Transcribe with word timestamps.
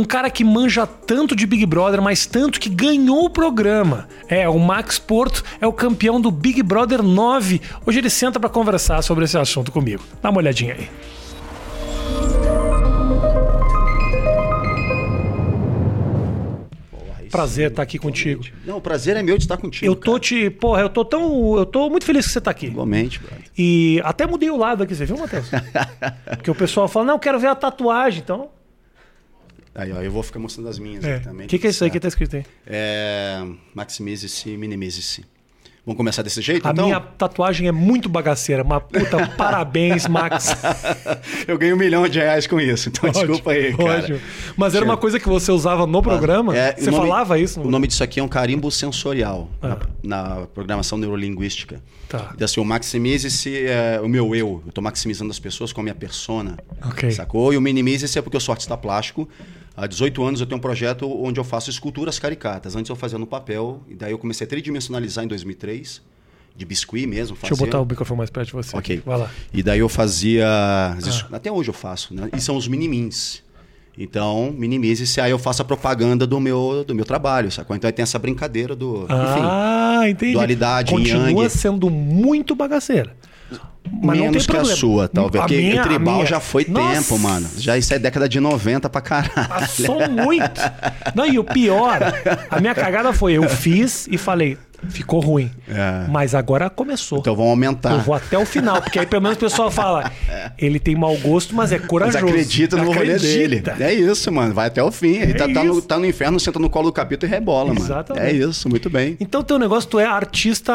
Um 0.00 0.04
cara 0.04 0.30
que 0.30 0.42
manja 0.42 0.86
tanto 0.86 1.36
de 1.36 1.46
Big 1.46 1.66
Brother, 1.66 2.00
mas 2.00 2.24
tanto 2.24 2.58
que 2.58 2.70
ganhou 2.70 3.26
o 3.26 3.28
programa. 3.28 4.08
É, 4.28 4.48
o 4.48 4.58
Max 4.58 4.98
Porto 4.98 5.44
é 5.60 5.66
o 5.66 5.74
campeão 5.74 6.18
do 6.18 6.30
Big 6.30 6.62
Brother 6.62 7.02
9. 7.02 7.60
Hoje 7.84 7.98
ele 7.98 8.08
senta 8.08 8.40
para 8.40 8.48
conversar 8.48 9.02
sobre 9.02 9.26
esse 9.26 9.36
assunto 9.36 9.70
comigo. 9.70 10.02
Dá 10.22 10.30
uma 10.30 10.38
olhadinha 10.38 10.72
aí. 10.72 10.88
Prazer 17.30 17.70
estar 17.70 17.82
aqui 17.82 17.98
contigo. 17.98 18.42
Não, 18.64 18.78
o 18.78 18.80
prazer 18.80 19.18
é 19.18 19.22
meu 19.22 19.36
de 19.36 19.44
estar 19.44 19.58
contigo. 19.58 19.84
Eu 19.84 19.94
tô 19.94 20.12
cara. 20.12 20.20
te. 20.20 20.48
Porra, 20.48 20.80
eu 20.80 20.88
tô 20.88 21.04
tão. 21.04 21.58
Eu 21.58 21.66
tô 21.66 21.90
muito 21.90 22.06
feliz 22.06 22.26
que 22.26 22.32
você 22.32 22.40
tá 22.40 22.50
aqui. 22.50 22.68
Igualmente, 22.68 23.18
brother. 23.18 23.44
E 23.56 24.00
até 24.02 24.26
mudei 24.26 24.48
o 24.50 24.56
lado 24.56 24.82
aqui, 24.82 24.94
você 24.94 25.04
viu, 25.04 25.18
Matheus? 25.18 25.50
Porque 26.24 26.50
o 26.50 26.54
pessoal 26.54 26.88
fala, 26.88 27.04
não, 27.04 27.18
quero 27.18 27.38
ver 27.38 27.48
a 27.48 27.54
tatuagem, 27.54 28.22
então. 28.24 28.48
Aí, 29.74 29.92
ó, 29.92 30.02
eu 30.02 30.10
vou 30.10 30.22
ficar 30.22 30.38
mostrando 30.38 30.68
as 30.68 30.78
minhas 30.78 31.04
é. 31.04 31.16
aqui 31.16 31.24
também. 31.24 31.46
O 31.46 31.48
que, 31.48 31.58
que 31.58 31.66
é 31.66 31.70
isso 31.70 31.84
aí 31.84 31.90
que 31.90 32.00
tá 32.00 32.08
escrito 32.08 32.36
aí? 32.36 32.44
É. 32.66 33.44
Maximize-se, 33.74 34.56
minimize-se. 34.56 35.24
Vamos 35.84 35.96
começar 35.96 36.22
desse 36.22 36.42
jeito, 36.42 36.68
a 36.68 36.72
então? 36.72 36.84
A 36.84 36.88
minha 36.88 37.00
tatuagem 37.00 37.66
é 37.66 37.72
muito 37.72 38.08
bagaceira. 38.08 38.62
Mas, 38.62 38.82
puta, 38.82 39.26
parabéns, 39.36 40.06
Max. 40.06 40.54
eu 41.48 41.56
ganhei 41.56 41.74
um 41.74 41.78
milhão 41.78 42.06
de 42.06 42.18
reais 42.18 42.46
com 42.46 42.60
isso, 42.60 42.90
então 42.90 43.08
ótimo, 43.08 43.26
desculpa 43.26 43.52
aí, 43.52 43.74
cara. 43.74 43.98
Ótimo. 43.98 44.20
Mas 44.56 44.74
era 44.74 44.84
uma 44.84 44.96
coisa 44.96 45.18
que 45.18 45.26
você 45.26 45.50
usava 45.50 45.86
no 45.86 46.02
programa? 46.02 46.56
É, 46.56 46.76
você 46.76 46.90
nome, 46.90 47.08
falava 47.08 47.38
isso? 47.38 47.60
No... 47.60 47.68
O 47.68 47.70
nome 47.70 47.86
disso 47.86 48.04
aqui 48.04 48.20
é 48.20 48.22
um 48.22 48.28
carimbo 48.28 48.70
sensorial 48.70 49.48
ah. 49.62 49.78
na, 50.02 50.34
na, 50.40 50.46
programação 50.46 50.98
neurolinguística. 50.98 51.80
Tá. 52.08 52.30
Então, 52.34 52.44
assim, 52.44 52.60
o 52.60 52.64
maximize-se 52.64 53.66
é 53.66 54.00
o 54.02 54.08
meu 54.08 54.34
eu. 54.34 54.62
Eu 54.66 54.72
tô 54.72 54.82
maximizando 54.82 55.30
as 55.30 55.38
pessoas 55.38 55.72
com 55.72 55.80
a 55.80 55.84
minha 55.84 55.94
persona. 55.94 56.58
Ok. 56.84 57.10
Sacou? 57.10 57.54
E 57.54 57.56
o 57.56 57.60
minimize-se 57.60 58.18
é 58.18 58.22
porque 58.22 58.36
eu 58.36 58.40
sou 58.40 58.52
artista 58.52 58.76
plástico. 58.76 59.26
Há 59.76 59.86
18 59.86 60.22
anos 60.22 60.40
eu 60.40 60.46
tenho 60.46 60.58
um 60.58 60.60
projeto 60.60 61.08
onde 61.22 61.40
eu 61.40 61.44
faço 61.44 61.70
esculturas 61.70 62.18
caricatas. 62.18 62.76
Antes 62.76 62.90
eu 62.90 62.96
fazia 62.96 63.18
no 63.18 63.26
papel, 63.26 63.80
e 63.88 63.94
daí 63.94 64.12
eu 64.12 64.18
comecei 64.18 64.46
a 64.46 64.50
tridimensionalizar 64.50 65.24
em 65.24 65.28
2003 65.28 66.02
de 66.56 66.64
biscuit 66.64 67.06
mesmo. 67.06 67.36
Fazia. 67.36 67.50
Deixa 67.50 67.62
eu 67.62 67.66
botar 67.66 67.80
o 67.80 67.86
microfone 67.86 68.18
mais 68.18 68.30
perto 68.30 68.48
de 68.48 68.52
você. 68.52 68.76
Ok. 68.76 69.02
Vai 69.04 69.18
lá. 69.18 69.30
E 69.52 69.62
daí 69.62 69.78
eu 69.78 69.88
fazia. 69.88 70.46
Ah. 70.46 70.96
Até 71.32 71.50
hoje 71.50 71.70
eu 71.70 71.74
faço, 71.74 72.14
né? 72.14 72.28
E 72.36 72.40
são 72.40 72.56
os 72.56 72.68
minimins. 72.68 73.42
Então, 73.98 74.54
minimize-se, 74.56 75.20
aí 75.20 75.30
eu 75.30 75.38
faço 75.38 75.62
a 75.62 75.64
propaganda 75.64 76.26
do 76.26 76.40
meu, 76.40 76.84
do 76.86 76.94
meu 76.94 77.04
trabalho, 77.04 77.50
sacou? 77.50 77.76
Então 77.76 77.88
aí 77.88 77.92
tem 77.92 78.02
essa 78.02 78.18
brincadeira 78.18 78.74
do. 78.74 79.04
Ah, 79.08 80.02
enfim, 80.04 80.10
entendi. 80.10 80.32
Dualidade, 80.32 80.90
Continua 80.92 81.28
yang. 81.28 81.50
sendo 81.50 81.90
muito 81.90 82.54
bagaceira. 82.54 83.14
Mas 84.02 84.18
Menos 84.18 84.46
que 84.46 84.56
a 84.56 84.64
sua, 84.64 85.08
talvez. 85.08 85.42
Porque 85.42 85.56
minha, 85.56 85.82
o 85.82 85.84
tribal 85.84 86.14
minha... 86.16 86.26
já 86.26 86.40
foi 86.40 86.64
Nossa. 86.68 86.94
tempo, 86.94 87.18
mano. 87.18 87.48
Já 87.56 87.76
isso 87.76 87.92
é 87.92 87.98
década 87.98 88.28
de 88.28 88.38
90 88.38 88.88
pra 88.88 89.00
caralho. 89.00 89.48
Passou 89.48 90.08
muito. 90.08 90.60
Não, 91.14 91.26
e 91.26 91.38
o 91.38 91.44
pior, 91.44 91.98
a 92.50 92.60
minha 92.60 92.74
cagada 92.74 93.12
foi, 93.12 93.34
eu 93.34 93.48
fiz 93.48 94.06
e 94.10 94.16
falei, 94.16 94.56
ficou 94.88 95.20
ruim. 95.20 95.50
É. 95.68 96.06
Mas 96.08 96.34
agora 96.34 96.70
começou. 96.70 97.18
Então 97.18 97.34
vamos 97.34 97.50
aumentar. 97.50 97.92
Eu 97.92 98.00
vou 98.00 98.14
até 98.14 98.38
o 98.38 98.46
final, 98.46 98.80
porque 98.80 98.98
aí 98.98 99.06
pelo 99.06 99.22
menos 99.22 99.36
o 99.36 99.40
pessoal 99.40 99.70
fala, 99.70 100.10
ele 100.58 100.78
tem 100.78 100.94
mau 100.96 101.16
gosto, 101.18 101.54
mas 101.54 101.72
é 101.72 101.78
corajoso. 101.78 102.18
Mas 102.24 102.30
acredita 102.30 102.76
no 102.76 102.90
acredita. 102.90 103.16
rolê 103.16 103.18
dele. 103.18 103.62
É 103.80 103.92
isso, 103.92 104.30
mano. 104.32 104.54
Vai 104.54 104.68
até 104.68 104.82
o 104.82 104.90
fim. 104.90 105.16
Ele 105.16 105.32
é 105.32 105.34
tá, 105.34 105.48
tá, 105.48 105.64
no, 105.64 105.82
tá, 105.82 105.98
no, 105.98 106.06
inferno, 106.06 106.40
senta 106.40 106.58
no 106.58 106.70
colo 106.70 106.86
do 106.86 106.92
capítulo 106.92 107.30
e 107.30 107.34
rebola, 107.34 107.74
Exatamente. 107.74 108.24
mano. 108.24 108.44
É 108.44 108.48
isso, 108.48 108.68
muito 108.68 108.88
bem. 108.88 109.16
Então 109.20 109.42
teu 109.42 109.58
negócio, 109.58 109.88
tu 109.88 109.98
é 109.98 110.06
artista... 110.06 110.72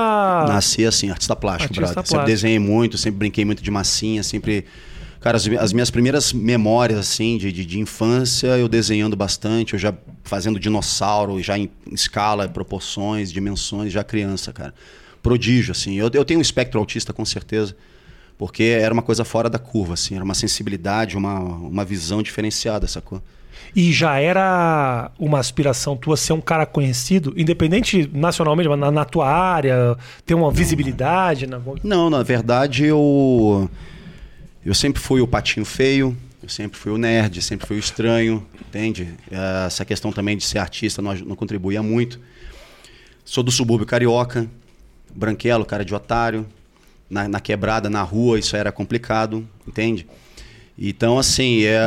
Nasci 0.47 0.85
assim, 0.85 1.09
artista 1.09 1.35
plástico, 1.35 1.73
artista 1.73 1.81
brother. 1.81 1.93
Plástico. 1.95 2.17
Sempre 2.17 2.31
desenhei 2.31 2.59
muito, 2.59 2.97
sempre 2.97 3.19
brinquei 3.19 3.45
muito 3.45 3.63
de 3.63 3.71
massinha, 3.71 4.23
sempre... 4.23 4.65
Cara, 5.25 5.37
as, 5.37 5.47
as, 5.47 5.73
minhas 5.73 5.89
primeiras 5.89 6.31
memórias, 6.31 6.99
assim, 6.99 7.39
de, 7.39 7.51
de, 7.51 7.65
de, 7.65 7.79
infância, 7.79 8.45
eu 8.59 8.69
desenhando 8.69 9.15
bastante, 9.15 9.73
eu 9.73 9.79
já 9.79 9.91
fazendo 10.23 10.59
dinossauro, 10.59 11.41
já 11.41 11.57
em 11.57 11.67
escala, 11.91 12.47
proporções, 12.47 13.33
dimensões, 13.33 13.91
já 13.91 14.03
criança, 14.03 14.53
cara. 14.53 14.71
Prodígio, 15.23 15.71
assim. 15.71 15.95
Eu, 15.95 16.11
eu 16.13 16.23
tenho 16.23 16.37
um 16.37 16.41
espectro 16.43 16.79
autista, 16.79 17.11
com 17.11 17.25
certeza, 17.25 17.75
porque 18.37 18.77
era 18.79 18.93
uma 18.93 19.01
coisa 19.01 19.25
fora 19.25 19.49
da 19.49 19.57
curva, 19.57 19.95
assim. 19.95 20.13
Era 20.13 20.23
uma 20.23 20.35
sensibilidade, 20.35 21.17
uma, 21.17 21.39
uma 21.39 21.83
visão 21.83 22.21
diferenciada, 22.21 22.87
sacou? 22.87 23.19
E 23.75 23.91
já 23.91 24.19
era 24.19 25.09
uma 25.17 25.39
aspiração 25.39 25.97
tua 25.97 26.17
ser 26.17 26.33
um 26.33 26.41
cara 26.41 26.67
conhecido, 26.67 27.33
independente 27.35 28.07
nacionalmente, 28.13 28.69
mas 28.69 28.77
na, 28.77 28.91
na 28.91 29.05
tua 29.05 29.27
área, 29.27 29.97
ter 30.23 30.35
uma 30.35 30.51
visibilidade? 30.51 31.47
Na... 31.47 31.59
Não, 31.83 32.11
na 32.11 32.21
verdade 32.21 32.85
eu 32.85 33.67
eu 34.65 34.73
sempre 34.73 34.99
fui 34.99 35.21
o 35.21 35.27
patinho 35.27 35.65
feio, 35.65 36.17
eu 36.41 36.49
sempre 36.49 36.77
fui 36.77 36.91
o 36.91 36.97
nerd, 36.97 37.39
sempre 37.41 37.67
fui 37.67 37.77
o 37.77 37.79
estranho, 37.79 38.45
entende? 38.67 39.13
Essa 39.65 39.85
questão 39.85 40.11
também 40.11 40.35
de 40.35 40.43
ser 40.43 40.57
artista 40.57 41.01
não, 41.01 41.13
não 41.13 41.35
contribuía 41.35 41.83
muito. 41.83 42.19
Sou 43.23 43.43
do 43.43 43.51
subúrbio 43.51 43.85
carioca, 43.85 44.49
branquelo, 45.13 45.65
cara 45.65 45.85
de 45.85 45.93
otário. 45.93 46.47
Na, 47.07 47.27
na 47.27 47.39
quebrada, 47.39 47.87
na 47.87 48.01
rua, 48.01 48.39
isso 48.39 48.55
era 48.55 48.71
complicado, 48.71 49.47
entende? 49.67 50.07
Então, 50.77 51.19
assim, 51.19 51.63
é, 51.63 51.77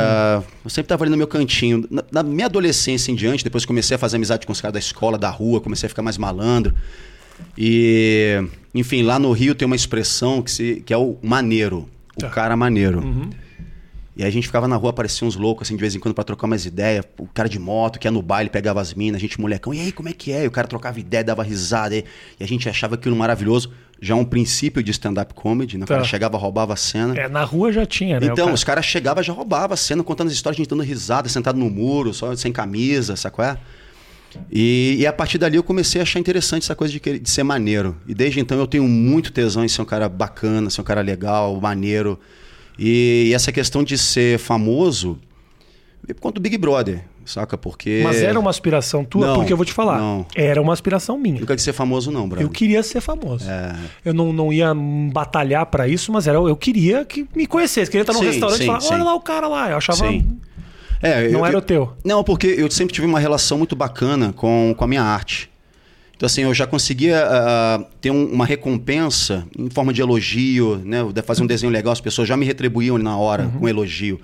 eu 0.63 0.69
sempre 0.69 0.85
estava 0.85 1.03
ali 1.03 1.11
no 1.11 1.17
meu 1.17 1.27
cantinho. 1.27 1.85
Na, 1.91 2.03
na, 2.09 2.23
minha 2.23 2.45
adolescência 2.45 3.11
em 3.11 3.15
diante, 3.15 3.43
depois 3.43 3.65
comecei 3.65 3.95
a 3.95 3.97
fazer 3.97 4.15
amizade 4.15 4.47
com 4.47 4.53
os 4.53 4.61
caras 4.61 4.73
da 4.73 4.79
escola, 4.79 5.17
da 5.17 5.29
rua, 5.29 5.59
comecei 5.59 5.87
a 5.87 5.89
ficar 5.89 6.01
mais 6.01 6.17
malandro. 6.17 6.73
E, 7.57 8.41
enfim, 8.73 9.03
lá 9.03 9.19
no 9.19 9.33
Rio 9.33 9.53
tem 9.53 9.65
uma 9.65 9.75
expressão 9.75 10.41
que, 10.41 10.49
se, 10.49 10.83
que 10.85 10.93
é 10.93 10.97
o 10.97 11.17
maneiro 11.21 11.87
o 12.15 12.21
tá. 12.21 12.29
cara 12.29 12.55
maneiro. 12.55 12.99
Uhum. 12.99 13.29
E 14.19 14.23
a 14.25 14.29
gente 14.29 14.47
ficava 14.47 14.67
na 14.67 14.75
rua, 14.75 14.89
aparecia 14.89 15.25
uns 15.25 15.37
loucos, 15.37 15.65
assim, 15.65 15.77
de 15.77 15.79
vez 15.79 15.95
em 15.95 15.99
quando, 15.99 16.13
pra 16.13 16.25
trocar 16.25 16.45
umas 16.45 16.65
ideias. 16.65 17.05
O 17.17 17.25
cara 17.25 17.47
de 17.47 17.57
moto, 17.57 17.97
que 17.97 18.05
ia 18.05 18.11
no 18.11 18.21
baile, 18.21 18.49
pegava 18.49 18.81
as 18.81 18.93
minas, 18.93 19.15
a 19.15 19.21
gente 19.21 19.39
molecão, 19.39 19.73
e 19.73 19.79
aí, 19.79 19.93
como 19.93 20.09
é 20.09 20.13
que 20.13 20.33
é? 20.33 20.43
E 20.43 20.47
o 20.47 20.51
cara 20.51 20.67
trocava 20.67 20.99
ideia, 20.99 21.23
dava 21.23 21.41
risada. 21.41 21.95
E, 21.95 22.03
e 22.37 22.43
a 22.43 22.45
gente 22.45 22.67
achava 22.67 22.95
aquilo 22.95 23.15
maravilhoso. 23.15 23.71
Já 24.01 24.15
um 24.15 24.25
princípio 24.25 24.83
de 24.83 24.91
stand-up 24.91 25.33
comedy, 25.33 25.77
né? 25.77 25.85
O 25.85 25.87
tá. 25.87 25.93
cara 25.93 26.05
chegava, 26.05 26.37
roubava 26.37 26.73
a 26.73 26.75
cena. 26.75 27.17
É, 27.17 27.29
na 27.29 27.45
rua 27.45 27.71
já 27.71 27.85
tinha, 27.85 28.19
né? 28.19 28.25
Então, 28.25 28.45
cara... 28.45 28.53
os 28.53 28.63
caras 28.63 28.85
chegavam, 28.85 29.23
já 29.23 29.31
roubavam 29.31 29.73
a 29.73 29.77
cena, 29.77 30.03
contando 30.03 30.27
as 30.27 30.33
histórias, 30.33 30.57
a 30.57 30.61
gente 30.63 30.69
dando 30.69 30.83
risada, 30.83 31.29
sentado 31.29 31.57
no 31.57 31.69
muro, 31.69 32.13
só 32.13 32.35
sem 32.35 32.51
camisa, 32.51 33.15
sacou? 33.15 33.45
É? 33.45 33.57
E, 34.51 34.97
e, 34.99 35.07
a 35.07 35.13
partir 35.13 35.37
dali 35.37 35.55
eu 35.57 35.63
comecei 35.63 35.99
a 35.99 36.03
achar 36.03 36.19
interessante 36.19 36.63
essa 36.63 36.75
coisa 36.75 36.93
de, 36.93 37.19
de 37.19 37.29
ser 37.29 37.43
maneiro. 37.43 37.95
E 38.07 38.13
desde 38.13 38.39
então 38.39 38.57
eu 38.57 38.67
tenho 38.67 38.87
muito 38.87 39.31
tesão 39.31 39.63
em 39.63 39.67
ser 39.67 39.81
um 39.81 39.85
cara 39.85 40.07
bacana, 40.07 40.69
ser 40.69 40.81
um 40.81 40.83
cara 40.83 41.01
legal, 41.01 41.59
maneiro. 41.59 42.19
E, 42.77 43.25
e 43.27 43.33
essa 43.33 43.51
questão 43.51 43.83
de 43.83 43.97
ser 43.97 44.39
famoso 44.39 45.19
veio 46.05 46.15
por 46.15 46.21
conta 46.21 46.35
do 46.35 46.41
Big 46.41 46.57
Brother, 46.57 47.03
saca? 47.25 47.57
Porque. 47.57 48.01
Mas 48.03 48.21
era 48.21 48.39
uma 48.39 48.49
aspiração 48.49 49.03
tua? 49.03 49.27
Não, 49.27 49.35
porque 49.35 49.51
eu 49.51 49.57
vou 49.57 49.65
te 49.65 49.73
falar. 49.73 49.97
Não. 49.97 50.25
Era 50.35 50.61
uma 50.61 50.73
aspiração 50.73 51.17
minha. 51.17 51.39
Nunca 51.39 51.55
quis 51.55 51.63
ser 51.63 51.73
famoso, 51.73 52.11
não, 52.11 52.27
brother. 52.27 52.45
Eu 52.45 52.49
queria 52.49 52.81
ser 52.81 53.01
famoso. 53.01 53.49
É. 53.49 53.75
Eu 54.05 54.13
não, 54.13 54.31
não 54.31 54.51
ia 54.53 54.73
batalhar 55.11 55.65
para 55.65 55.87
isso, 55.87 56.11
mas 56.11 56.27
era, 56.27 56.37
eu 56.37 56.55
queria 56.55 57.03
que 57.05 57.27
me 57.35 57.45
conhecesse. 57.45 57.91
Queria 57.91 58.03
estar 58.03 58.13
num 58.13 58.19
sim, 58.19 58.25
restaurante 58.25 58.57
sim, 58.57 58.63
e 58.63 58.67
falar: 58.67 58.81
sim. 58.81 58.93
olha 58.93 59.03
lá 59.03 59.13
o 59.13 59.21
cara 59.21 59.47
lá. 59.47 59.69
Eu 59.69 59.77
achava. 59.77 60.07
Sim. 60.07 60.39
É, 61.01 61.29
não 61.29 61.39
eu, 61.39 61.45
era 61.45 61.57
o 61.57 61.61
teu. 61.61 61.93
Não, 62.03 62.23
porque 62.23 62.47
eu 62.47 62.69
sempre 62.69 62.93
tive 62.93 63.07
uma 63.07 63.19
relação 63.19 63.57
muito 63.57 63.75
bacana 63.75 64.33
com, 64.33 64.73
com 64.77 64.83
a 64.83 64.87
minha 64.87 65.03
arte. 65.03 65.49
Então, 66.15 66.27
assim, 66.27 66.41
eu 66.41 66.53
já 66.53 66.67
conseguia 66.67 67.23
uh, 67.25 67.85
ter 68.01 68.11
um, 68.11 68.25
uma 68.25 68.45
recompensa 68.45 69.47
em 69.57 69.69
forma 69.69 69.93
de 69.93 70.01
elogio, 70.01 70.81
né? 70.83 70.99
Fazer 71.23 71.41
um 71.41 71.47
desenho 71.47 71.71
legal, 71.71 71.93
as 71.93 72.01
pessoas 72.01 72.27
já 72.27 72.35
me 72.35 72.45
retribuíam 72.45 72.97
na 72.97 73.17
hora 73.17 73.43
uhum. 73.43 73.59
com 73.59 73.69
elogio. 73.69 74.19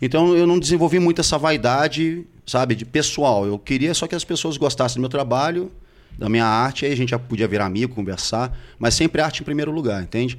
Então, 0.00 0.36
eu 0.36 0.46
não 0.46 0.58
desenvolvi 0.58 1.00
muito 1.00 1.20
essa 1.20 1.36
vaidade, 1.36 2.24
sabe, 2.46 2.76
de 2.76 2.84
pessoal. 2.84 3.44
Eu 3.44 3.58
queria 3.58 3.92
só 3.92 4.06
que 4.06 4.14
as 4.14 4.22
pessoas 4.22 4.56
gostassem 4.56 4.98
do 4.98 5.00
meu 5.00 5.08
trabalho, 5.08 5.72
da 6.16 6.28
minha 6.28 6.46
arte, 6.46 6.86
aí 6.86 6.92
a 6.92 6.96
gente 6.96 7.10
já 7.10 7.18
podia 7.18 7.48
virar 7.48 7.66
amigo, 7.66 7.92
conversar, 7.92 8.56
mas 8.78 8.94
sempre 8.94 9.20
arte 9.20 9.42
em 9.42 9.44
primeiro 9.44 9.72
lugar, 9.72 10.00
entende? 10.02 10.38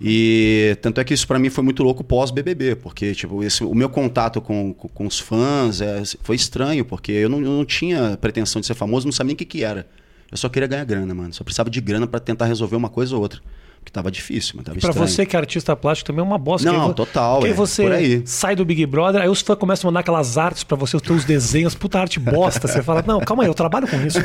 E 0.00 0.76
tanto 0.80 1.00
é 1.00 1.04
que 1.04 1.12
isso 1.12 1.26
para 1.26 1.38
mim 1.38 1.50
foi 1.50 1.64
muito 1.64 1.82
louco 1.82 2.04
pós-BBB, 2.04 2.76
porque 2.76 3.14
tipo, 3.14 3.42
esse, 3.42 3.64
o 3.64 3.74
meu 3.74 3.88
contato 3.88 4.40
com, 4.40 4.72
com, 4.72 4.88
com 4.88 5.06
os 5.06 5.18
fãs 5.18 5.80
é, 5.80 6.02
foi 6.22 6.36
estranho, 6.36 6.84
porque 6.84 7.10
eu 7.10 7.28
não, 7.28 7.38
eu 7.40 7.50
não 7.50 7.64
tinha 7.64 8.16
pretensão 8.20 8.60
de 8.60 8.66
ser 8.66 8.74
famoso, 8.74 9.06
não 9.06 9.12
sabia 9.12 9.28
nem 9.28 9.34
o 9.34 9.36
que, 9.36 9.44
que 9.44 9.64
era. 9.64 9.86
Eu 10.30 10.36
só 10.36 10.48
queria 10.48 10.68
ganhar 10.68 10.84
grana, 10.84 11.14
mano. 11.14 11.32
Só 11.32 11.42
precisava 11.42 11.70
de 11.70 11.80
grana 11.80 12.06
para 12.06 12.20
tentar 12.20 12.44
resolver 12.44 12.76
uma 12.76 12.88
coisa 12.88 13.16
ou 13.16 13.22
outra. 13.22 13.40
Porque 13.88 13.92
tava 13.92 14.10
difícil, 14.10 14.54
mas 14.56 14.66
tava 14.66 14.76
e 14.76 14.80
pra 14.80 14.90
estranho. 14.90 15.08
você 15.08 15.24
que 15.24 15.34
é 15.34 15.38
artista 15.38 15.74
plástico 15.74 16.08
também 16.08 16.20
é 16.20 16.26
uma 16.26 16.38
bosta. 16.38 16.70
Não, 16.70 16.92
total. 16.92 17.40
Porque 17.40 17.52
é, 17.52 17.56
você 17.56 18.22
sai 18.26 18.54
do 18.54 18.64
Big 18.64 18.84
Brother, 18.84 19.22
aí 19.22 19.28
os 19.28 19.40
fãs 19.40 19.56
começam 19.56 19.88
a 19.88 19.90
mandar 19.90 20.00
aquelas 20.00 20.36
artes 20.36 20.62
para 20.62 20.76
você, 20.76 20.96
os 20.96 21.02
teus 21.02 21.24
desenhos, 21.24 21.74
puta 21.74 21.98
arte 21.98 22.20
bosta. 22.20 22.68
Você 22.68 22.82
fala, 22.82 23.02
não, 23.06 23.20
calma 23.20 23.44
aí, 23.44 23.48
eu 23.48 23.54
trabalho 23.54 23.88
com 23.88 23.96
isso. 24.06 24.18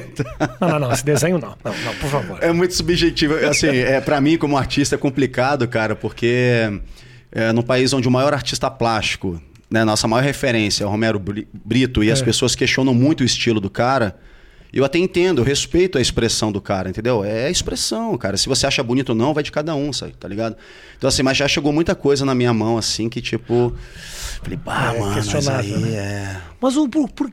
não, 0.60 0.68
não, 0.68 0.78
não, 0.78 0.92
esse 0.92 1.04
desenho 1.04 1.38
não. 1.38 1.54
Não, 1.62 1.72
não, 1.84 1.94
por 1.96 2.08
favor. 2.08 2.38
É 2.40 2.50
muito 2.52 2.74
subjetivo. 2.74 3.34
Assim, 3.46 3.68
é, 3.68 4.00
para 4.00 4.20
mim, 4.20 4.38
como 4.38 4.56
artista, 4.56 4.94
é 4.94 4.98
complicado, 4.98 5.68
cara, 5.68 5.94
porque 5.94 6.80
é, 7.30 7.52
no 7.52 7.62
país 7.62 7.92
onde 7.92 8.08
o 8.08 8.10
maior 8.10 8.32
artista 8.32 8.70
plástico, 8.70 9.40
né, 9.70 9.84
nossa 9.84 10.08
maior 10.08 10.24
referência 10.24 10.84
é 10.84 10.86
o 10.86 10.90
Romero 10.90 11.20
Brito, 11.20 12.02
e 12.02 12.08
é. 12.08 12.12
as 12.12 12.22
pessoas 12.22 12.54
questionam 12.54 12.94
muito 12.94 13.20
o 13.20 13.24
estilo 13.24 13.60
do 13.60 13.68
cara 13.68 14.16
Eu 14.72 14.84
até 14.84 14.98
entendo, 14.98 15.40
eu 15.40 15.44
respeito 15.44 15.98
a 15.98 16.00
expressão 16.00 16.52
do 16.52 16.60
cara, 16.60 16.88
entendeu? 16.88 17.24
É 17.24 17.46
a 17.46 17.50
expressão, 17.50 18.16
cara. 18.16 18.36
Se 18.36 18.48
você 18.48 18.66
acha 18.66 18.82
bonito 18.82 19.08
ou 19.10 19.14
não, 19.14 19.34
vai 19.34 19.42
de 19.42 19.50
cada 19.50 19.74
um, 19.74 19.92
sabe? 19.92 20.12
Tá 20.18 20.28
ligado? 20.28 20.56
Então, 20.96 21.08
assim, 21.08 21.22
mas 21.22 21.36
já 21.36 21.48
chegou 21.48 21.72
muita 21.72 21.94
coisa 21.94 22.24
na 22.24 22.34
minha 22.34 22.52
mão, 22.52 22.78
assim, 22.78 23.08
que 23.08 23.20
tipo. 23.20 23.74
Falei, 24.42 24.58
pá, 24.64 24.94
É 24.94 25.00
mano, 25.00 25.14
mas 25.32 25.48
aí 25.48 25.76
né? 25.76 25.88
é. 25.96 26.36
Mas 26.60 26.76
o, 26.76 26.88
por, 26.88 27.08
por- 27.10 27.30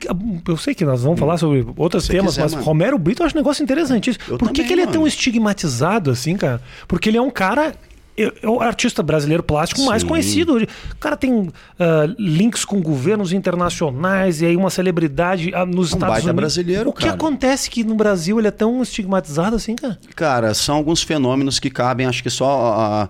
eu 0.48 0.58
sei 0.58 0.74
que 0.74 0.84
nós 0.84 1.04
vamos 1.04 1.20
falar 1.20 1.38
sobre 1.38 1.66
outros 1.78 2.04
Se 2.06 2.10
temas, 2.12 2.32
quiser, 2.32 2.42
mas 2.44 2.54
mano. 2.54 2.66
Romero 2.66 2.98
Brito 2.98 3.22
eu 3.22 3.26
acho 3.28 3.36
um 3.36 3.40
negócio 3.40 3.64
interessantíssimo. 3.64 4.24
Eu 4.28 4.38
por 4.38 4.48
que, 4.50 4.56
também, 4.56 4.68
que 4.68 4.74
ele 4.74 4.82
é 4.82 4.88
tão 4.88 5.06
estigmatizado 5.08 6.12
assim, 6.12 6.36
cara? 6.36 6.62
Porque 6.88 7.10
ele 7.10 7.18
é 7.18 7.22
um 7.22 7.30
cara. 7.30 7.74
É 8.18 8.34
é 8.42 8.50
o 8.50 8.60
artista 8.62 9.04
brasileiro 9.04 9.44
plástico 9.44 9.82
mais 9.86 10.02
Sim. 10.02 10.08
conhecido. 10.08 10.54
hoje. 10.54 10.68
O 10.92 10.96
cara 10.98 11.16
tem 11.16 11.50
ah, 11.80 12.08
links 12.18 12.66
com 12.66 12.82
governos 12.82 13.32
internacionais 13.32 14.42
e 14.42 14.46
aí 14.48 14.56
uma 14.58 14.70
celebridade 14.72 15.54
ah, 15.54 15.66
nos 15.66 15.92
Um 15.94 15.96
Estados 15.98 16.18
Unidos. 16.24 16.36
brasileiro, 16.36 16.90
o 16.90 16.94
que 16.94 17.02
cara. 17.04 17.14
acontece 17.14 17.70
que 17.70 17.84
no 17.84 17.94
Brasil 17.96 18.40
ele 18.40 18.48
é 18.48 18.52
tão 18.52 18.82
estigmatizado 18.82 19.56
assim, 19.56 19.76
cara? 19.76 20.00
Cara, 20.16 20.54
são 20.54 20.76
alguns 20.78 21.04
fenômenos 21.04 21.60
que 21.60 21.70
cabem, 21.70 22.08
acho 22.08 22.24
que 22.24 22.30
só. 22.30 22.50
a- 22.74 23.10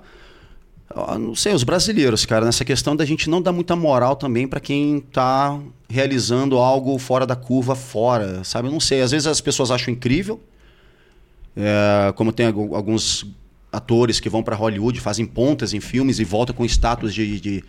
a- 1.13 1.17
não 1.19 1.35
sei, 1.35 1.53
os 1.53 1.63
brasileiros, 1.63 2.25
cara, 2.25 2.45
nessa 2.45 2.65
questão 2.65 2.95
da 2.95 3.05
gente 3.05 3.29
não 3.29 3.41
dar 3.41 3.51
muita 3.51 3.75
moral 3.75 4.15
também 4.15 4.47
pra 4.47 4.59
quem 4.59 4.99
tá 4.99 5.57
realizando 5.89 6.57
algo 6.57 6.97
fora 6.97 7.25
da 7.25 7.35
curva, 7.35 7.75
fora, 7.75 8.43
sabe? 8.43 8.67
Eu 8.67 8.71
não 8.71 8.79
sei. 8.79 9.01
Às 9.01 9.11
vezes 9.11 9.27
as 9.27 9.39
pessoas 9.39 9.69
acham 9.71 9.93
incrível, 9.93 10.39
é, 11.55 12.11
como 12.15 12.31
tem 12.31 12.47
algu- 12.47 12.75
alguns 12.75 13.25
atores 13.71 14.19
que 14.19 14.29
vão 14.29 14.43
pra 14.43 14.55
Hollywood, 14.55 14.99
fazem 14.99 15.25
pontas 15.25 15.73
em 15.73 15.79
filmes 15.79 16.19
e 16.19 16.23
voltam 16.23 16.55
com 16.55 16.65
status 16.65 17.13
de, 17.13 17.39
de, 17.39 17.63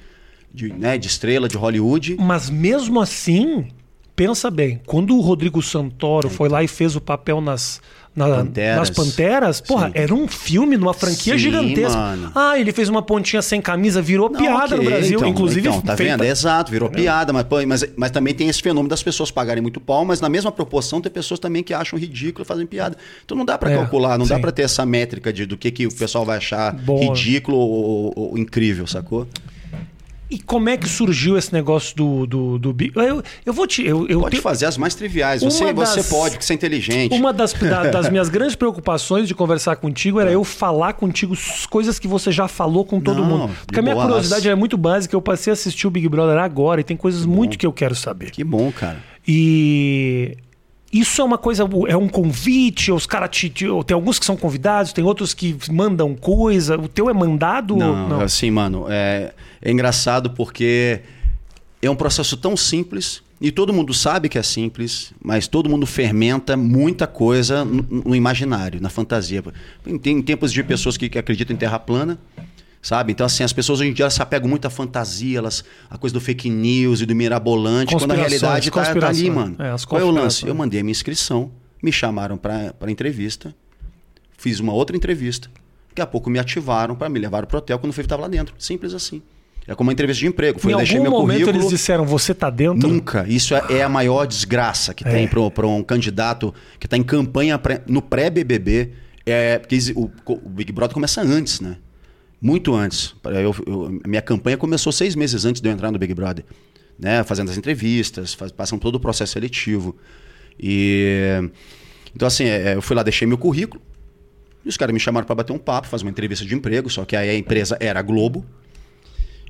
de, 0.53 0.73
né, 0.73 0.97
de 0.97 1.07
estrela 1.07 1.49
de 1.49 1.57
Hollywood. 1.57 2.17
Mas 2.19 2.49
mesmo 2.51 3.01
assim, 3.01 3.69
pensa 4.19 4.51
bem, 4.51 4.81
quando 4.85 5.17
o 5.17 5.21
Rodrigo 5.21 5.63
Santoro 5.63 6.29
foi 6.29 6.49
lá 6.49 6.61
e 6.65 6.67
fez 6.67 6.97
o 6.97 7.01
papel 7.01 7.41
nas, 7.41 7.81
na- 8.17 8.27
Panteras. 8.29 8.77
nas 8.77 8.91
Panteras, 8.91 9.61
porra, 9.61 9.87
Sim. 9.87 9.93
era 9.95 10.13
um 10.13 10.27
filme 10.27 10.77
numa 10.77 10.93
franquia 10.93 11.35
Sim, 11.35 11.39
gigantesca. 11.39 11.97
mano. 11.97 12.33
Ah, 12.35 12.59
ele 12.59 12.73
fez 12.73 12.89
uma 12.89 13.01
pontinha 13.01 13.41
sem 13.41 13.61
camisa, 13.63 14.03
virou 14.03 14.29
Não, 14.29 14.41
piada 14.41 14.75
no 14.75 14.83
ok, 14.83 14.91
Brasil, 14.91 15.19
então, 15.19 15.29
inclusive. 15.29 15.69
Então, 15.69 15.81
tá 15.81 15.97
feita- 15.97 16.13
vendo? 16.17 16.25
É 16.25 16.29
exato, 16.31 16.73
virou 16.73 16.91
piada, 16.91 17.33
mas, 17.33 17.47
mas, 17.65 17.85
mas 17.97 18.11
também 18.11 18.35
tem 18.35 18.49
esse 18.49 18.61
fenômeno 18.61 18.89
das 18.89 19.05
pessoas 19.05 19.31
pagarem 19.31 19.63
muito 19.63 19.81
pau, 19.81 20.05
mas 20.05 20.21
na 20.21 20.29
mesma 20.29 20.51
proporção 20.51 21.01
tem 21.01 21.13
pessoas 21.13 21.39
também 21.39 21.63
que 21.63 21.73
acham 21.73 21.97
ridículo 21.97 22.43
e 22.43 22.45
fazem 22.45 22.67
piada. 22.67 22.97
Então 23.25 23.37
não 23.39 23.45
dá 23.45 23.57
pra 23.57 23.71
É, 23.71 23.77
calcular, 23.77 24.19
não 24.19 24.27
dá 24.27 24.39
pra 24.41 24.51
ter 24.51 24.63
essa 24.63 24.85
métrica 24.85 25.33
de, 25.33 25.47
do 25.47 25.57
que, 25.57 25.71
que 25.71 25.87
o 25.87 25.95
pessoal 25.95 26.25
vai 26.25 26.39
achar 26.39 26.73
Boa. 26.75 27.01
ridículo 27.15 27.57
ou, 27.57 27.71
ou- 27.71 28.13
ou 28.33 28.39
incrível, 28.39 28.85
sacou? 28.87 29.29
E 30.31 30.39
como 30.39 30.69
é 30.69 30.77
que 30.77 30.87
surgiu 30.87 31.39
esse 31.39 31.53
negócio 31.53 31.97
do, 31.97 32.27
do, 32.27 32.59
do 32.59 32.73
Big? 32.73 32.93
Eu, 32.97 33.23
eu 33.47 33.53
vou 33.53 33.67
te. 33.67 33.83
Eu, 33.85 34.07
eu 34.09 34.21
Pode 34.21 34.33
tenho- 34.33 34.43
fazer 34.43 34.67
as 34.67 34.77
mais 34.77 34.95
triviais, 34.95 35.41
Uma 35.43 35.51
você, 35.51 35.73
você 35.73 35.97
das- 35.97 36.09
pode, 36.11 36.31
porque 36.33 36.45
você 36.45 36.53
é 36.53 36.57
inteligente. 36.57 37.15
Uma 37.15 37.33
das, 37.33 37.55
da- 37.55 37.85
das 37.91 38.11
minhas 38.11 38.29
grandes 38.29 38.55
preocupações 38.55 39.27
de 39.27 39.35
conversar 39.35 39.77
contigo 39.77 40.21
era 40.21 40.31
eu 40.31 40.45
falar 40.45 40.93
contigo 40.93 41.35
coisas 41.71 41.99
que 41.99 42.07
você 42.07 42.31
já 42.31 42.47
falou 42.47 42.85
com 42.85 43.01
todo 43.01 43.23
Não, 43.23 43.25
mundo. 43.25 43.55
Porque 43.67 43.81
a 43.81 43.83
minha 43.83 43.95
boas. 43.95 44.07
curiosidade 44.07 44.49
é 44.49 44.55
muito 44.55 44.77
básica. 44.77 45.17
Eu 45.17 45.23
passei 45.23 45.51
a 45.51 45.55
assistir 45.55 45.87
o 45.87 45.91
Big 45.91 46.07
Brother 46.09 46.37
agora 46.39 46.81
e 46.81 46.85
tem 46.85 46.97
coisas 46.97 47.25
muito 47.25 47.57
que 47.57 47.67
eu 47.67 47.73
quero 47.73 47.95
saber. 47.95 48.31
Que 48.31 48.45
bom, 48.45 48.71
cara. 48.71 48.99
E 49.27 50.37
isso 50.93 51.21
é 51.21 51.25
uma 51.25 51.37
coisa, 51.39 51.69
é 51.89 51.97
um 51.97 52.09
convite, 52.09 52.91
os 52.91 53.07
caras 53.07 53.29
te, 53.31 53.51
te- 53.51 53.67
Tem 53.87 53.95
alguns 53.95 54.19
que 54.19 54.25
são 54.25 54.37
convidados, 54.37 54.93
tem 54.93 55.05
outros 55.05 55.35
que 55.35 55.57
mandam 55.71 56.15
coisa. 56.15 56.77
O 56.79 56.89
teu 56.89 57.11
é 57.11 57.13
mandado? 57.13 57.77
Não, 57.77 58.21
assim, 58.21 58.51
mano, 58.51 58.87
é, 58.89 59.33
é 59.61 59.71
engraçado 59.71 60.31
porque 60.31 61.01
é 61.83 61.91
um 61.91 61.97
processo 61.97 62.37
tão 62.37 62.57
simples 62.57 63.23
e 63.41 63.53
todo 63.53 63.73
mundo 63.73 63.95
sabe 63.95 64.29
que 64.29 64.37
é 64.39 64.43
simples, 64.43 65.13
mas 65.23 65.47
todo 65.47 65.69
mundo 65.69 65.87
fermenta 65.87 66.57
muita 66.57 67.07
coisa 67.07 67.65
no, 67.65 67.85
no 68.07 68.17
imaginário, 68.17 68.81
na 68.81 68.89
fantasia. 68.89 69.45
Tem, 69.85 69.99
tem 69.99 70.23
tempos 70.23 70.53
de 70.53 70.63
pessoas 70.65 70.97
que, 70.97 71.09
que 71.09 71.19
acreditam 71.19 71.55
em 71.55 71.59
terra 71.59 71.79
plana, 71.79 72.19
sabe? 72.83 73.13
Então, 73.13 73.27
assim, 73.27 73.43
as 73.43 73.53
pessoas 73.53 73.81
hoje 73.81 73.91
em 73.91 73.93
dia 73.93 74.05
elas 74.05 74.15
se 74.15 74.23
apegam 74.23 74.49
muito 74.49 74.67
à 74.67 74.71
fantasia, 74.71 75.39
elas, 75.39 75.65
a 75.91 75.99
coisa 75.99 76.15
do 76.15 76.21
fake 76.21 76.49
news 76.51 77.01
e 77.01 77.07
do 77.07 77.15
mirabolante, 77.15 77.95
quando 77.97 78.11
a 78.13 78.15
realidade 78.15 78.71
tá, 78.71 78.95
tá 78.95 79.09
ali, 79.09 79.31
mano. 79.31 79.57
É, 79.59 79.75
Qual 79.87 80.01
é 80.01 80.05
o 80.05 80.11
lance? 80.11 80.47
Eu 80.47 80.55
mandei 80.55 80.81
a 80.81 80.83
minha 80.83 80.93
inscrição, 80.93 81.51
me 81.83 81.93
chamaram 81.93 82.37
para 82.37 82.73
entrevista, 82.89 83.55
fiz 84.37 84.61
uma 84.61 84.73
outra 84.73 84.97
entrevista. 84.97 85.51
Daqui 85.91 86.03
a 86.03 86.07
pouco 86.07 86.31
me 86.31 86.39
ativaram 86.39 86.95
para 86.95 87.09
me 87.09 87.19
levar 87.19 87.45
pro 87.47 87.59
hotel 87.59 87.79
quando 87.79 87.91
o 87.91 87.93
Felipe 87.93 88.07
estava 88.07 88.23
lá 88.23 88.29
dentro. 88.29 88.55
Simples 88.59 88.95
assim. 88.95 89.21
É 89.67 89.75
como 89.75 89.89
uma 89.89 89.93
entrevista 89.93 90.21
de 90.21 90.27
emprego. 90.29 90.59
Foi, 90.59 90.73
Em 90.73 90.75
algum 90.75 91.03
meu 91.03 91.11
momento 91.11 91.41
currículo. 91.41 91.57
eles 91.59 91.69
disseram, 91.69 92.07
você 92.07 92.33
tá 92.33 92.49
dentro? 92.49 92.89
Nunca. 92.89 93.27
Isso 93.29 93.55
é, 93.55 93.63
é 93.69 93.83
a 93.83 93.89
maior 93.89 94.27
desgraça 94.27 94.95
que 94.95 95.07
É. 95.07 95.11
tem 95.11 95.29
para 95.29 95.67
um 95.67 95.83
candidato 95.83 96.55
que 96.81 96.87
está 96.87 96.97
em 96.97 97.03
campanha 97.03 97.59
pré- 97.59 97.83
no 97.87 98.01
pré-BBB. 98.01 98.93
É, 99.27 99.59
porque 99.59 99.77
o, 99.95 100.11
o 100.27 100.49
Big 100.49 100.73
Brother 100.73 100.95
começa 100.95 101.21
antes, 101.21 101.61
né? 101.61 101.77
Muito 102.41 102.75
antes. 102.75 103.15
Eu- 103.25 103.55
eu- 103.67 104.01
minha 104.07 104.23
campanha 104.23 104.57
começou 104.57 104.93
seis 104.93 105.15
meses 105.17 105.45
antes 105.45 105.61
de 105.61 105.69
eu 105.69 105.73
entrar 105.73 105.91
no 105.91 105.99
Big 105.99 106.15
Brother. 106.15 106.45
Né? 106.99 107.23
Fazendo 107.25 107.51
as 107.51 107.57
entrevistas, 107.57 108.35
faz, 108.35 108.51
passam 108.53 108.79
todo 108.79 108.97
o 108.97 109.01
processo 109.01 109.33
seletivo. 109.33 109.97
E. 110.59 111.51
Então, 112.15 112.27
assim, 112.27 112.45
é, 112.45 112.75
eu 112.75 112.83
fui 112.83 112.97
lá, 112.97 113.03
deixei 113.03 113.27
meu 113.27 113.39
currículo. 113.39 113.81
E 114.65 114.69
os 114.69 114.77
caras 114.77 114.93
me 114.93 115.01
chamaram 115.01 115.27
para 115.27 115.35
bater 115.37 115.53
um 115.53 115.59
papo, 115.59 115.87
fazer 115.87 116.05
uma 116.05 116.11
entrevista 116.11 116.45
de 116.45 116.55
emprego, 116.55 116.91
só 116.91 117.05
que 117.05 117.15
aí 117.17 117.31
a 117.31 117.35
empresa 117.37 117.77
era 117.81 118.01
a 118.01 118.03
Globo. 118.03 118.45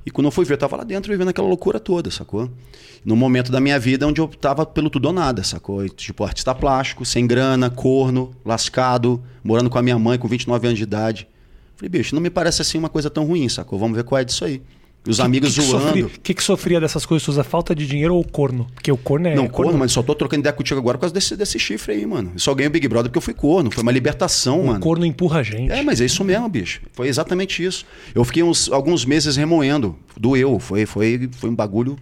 E 0.05 0.11
quando 0.11 0.27
eu 0.27 0.31
fui 0.31 0.45
ver, 0.45 0.55
eu 0.55 0.59
tava 0.59 0.77
lá 0.77 0.85
dentro 0.85 1.11
vivendo 1.11 1.29
aquela 1.29 1.49
loucura 1.49 1.79
toda, 1.81 2.11
sacou? 2.11 2.51
No 3.05 3.15
momento 3.17 3.51
da 3.51 3.61
minha 3.61 3.79
vida 3.79 4.07
onde 4.07 4.21
eu 4.21 4.29
tava 4.29 4.65
pelo 4.65 4.89
tudo 4.89 5.07
ou 5.07 5.13
nada, 5.13 5.43
sacou? 5.43 5.87
Tipo, 5.89 6.25
artista 6.25 6.55
plástico, 6.55 7.05
sem 7.05 7.27
grana, 7.27 7.69
corno, 7.69 8.35
lascado, 8.45 9.23
morando 9.43 9.69
com 9.69 9.79
a 9.79 9.83
minha 9.83 9.99
mãe 9.99 10.19
com 10.19 10.29
29 10.29 10.67
anos 10.67 10.79
de 10.79 10.85
idade. 10.85 11.29
Falei, 11.79 11.89
bicho, 11.89 12.15
não 12.15 12.21
me 12.21 12.29
parece 12.29 12.61
assim 12.61 12.77
uma 12.77 12.89
coisa 12.91 13.09
tão 13.09 13.25
ruim, 13.25 13.49
sacou? 13.49 13.79
Vamos 13.79 13.97
ver 13.97 14.05
qual 14.05 14.21
é 14.21 14.25
disso 14.25 14.45
aí. 14.45 14.61
E 15.07 15.11
os 15.11 15.21
amigos 15.21 15.55
que 15.55 15.61
que 15.61 15.67
zoando. 15.67 16.07
O 16.07 16.11
que, 16.21 16.35
que 16.35 16.43
sofria 16.43 16.81
dessas 16.81 17.07
coisas? 17.07 17.23
Suza 17.25 17.45
falta 17.45 17.73
de 17.75 17.87
dinheiro 17.87 18.15
ou 18.17 18.23
corno? 18.25 18.67
Porque 18.75 18.91
o 18.91 18.97
corno 18.97 19.29
é. 19.29 19.35
Não, 19.35 19.47
corno, 19.49 19.79
mas 19.79 19.93
só 19.93 20.03
tô 20.03 20.13
trocando 20.15 20.41
ideia 20.41 20.53
contigo 20.53 20.79
agora 20.79 20.99
por 20.99 21.03
causa 21.03 21.15
desse, 21.15 21.37
desse 21.37 21.57
chifre 21.59 21.95
aí, 21.95 22.05
mano. 22.05 22.33
Eu 22.35 22.39
só 22.41 22.53
ganhei 22.53 22.67
o 22.69 22.71
Big 22.71 22.87
Brother 22.89 23.09
porque 23.09 23.17
eu 23.19 23.23
fui 23.23 23.33
corno. 23.33 23.71
Foi 23.71 23.83
uma 23.83 23.93
libertação, 23.93 24.61
O 24.61 24.67
mano. 24.67 24.81
corno 24.81 25.07
empurra 25.07 25.39
a 25.39 25.43
gente. 25.43 25.71
É, 25.71 25.83
mas 25.85 26.01
é 26.01 26.05
isso 26.05 26.23
mesmo, 26.25 26.49
bicho. 26.49 26.83
Foi 26.93 27.07
exatamente 27.09 27.65
isso. 27.65 27.87
Eu 28.13 28.25
fiquei 28.25 28.43
uns, 28.43 28.69
alguns 28.71 29.05
meses 29.05 29.37
remoendo. 29.37 29.97
Doeu. 30.19 30.59
Foi, 30.59 30.85
foi, 30.85 31.31
foi 31.33 31.49
um 31.49 31.55
bagulho 31.55 31.97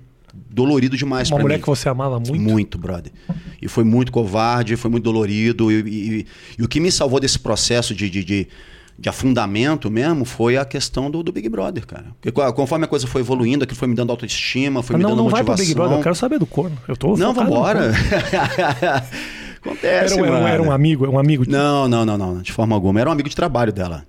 dolorido 0.51 0.97
demais 0.97 1.29
Uma 1.31 1.37
pra 1.37 1.45
mulher 1.45 1.57
mim. 1.57 1.63
que 1.63 1.69
você 1.69 1.89
amava 1.89 2.19
muito. 2.19 2.41
Muito, 2.41 2.79
brother. 2.79 3.13
E 3.61 3.69
foi 3.69 3.85
muito 3.85 4.11
covarde, 4.11 4.75
foi 4.75 4.91
muito 4.91 5.05
dolorido. 5.05 5.71
E, 5.71 5.77
e- 6.21 6.27
e 6.59 6.63
o 6.65 6.69
que 6.69 6.81
me 6.81 6.91
salvou 6.91 7.21
desse 7.21 7.39
processo 7.39 7.95
de, 7.95 8.09
de, 8.11 8.25
de, 8.25 8.49
de 8.99 9.09
afundamento 9.09 9.91
mesmo 9.91 10.25
foi 10.25 10.57
a 10.57 10.65
questão 10.65 11.11
do, 11.11 11.23
do 11.23 11.31
Big 11.31 11.49
Brother, 11.49 11.87
cara. 11.87 12.07
Porque 12.21 12.33
co- 12.33 12.51
conforme 12.55 12.85
a 12.87 12.89
coisa 12.89 13.07
foi 13.07 13.21
evoluindo, 13.21 13.65
aquilo 13.65 13.79
foi 13.79 13.87
me 13.89 13.95
dando 13.95 14.11
autoestima, 14.11 14.83
foi 14.83 14.95
Mas 14.95 14.99
me 14.99 15.03
não, 15.03 15.11
dando 15.11 15.23
não 15.25 15.29
vai 15.31 15.43
motivação. 15.43 15.57
pro 15.57 15.65
Big 15.67 15.75
Brother, 15.75 15.99
eu 15.99 16.03
quero 16.03 16.15
saber 16.15 16.39
do 16.39 16.47
corno. 16.47 16.77
Eu 16.89 16.97
tô 16.97 17.17
Não, 17.17 17.35
vambora. 17.35 17.93
Acontece, 19.61 20.15
Era, 20.15 20.23
um- 20.23 20.25
era, 20.37 20.49
era 20.51 20.63
um 20.63 20.71
amigo, 20.71 21.05
é 21.05 21.09
um 21.09 21.19
amigo. 21.19 21.45
de- 21.45 21.51
Não, 21.51 21.89
não, 21.89 22.05
não, 22.07 22.17
não, 22.17 22.41
de 22.43 22.53
forma 22.53 22.75
alguma. 22.75 23.01
Era 23.01 23.09
um 23.11 23.13
amigo 23.13 23.29
de 23.29 23.37
trabalho 23.37 23.73
dela. 23.73 24.05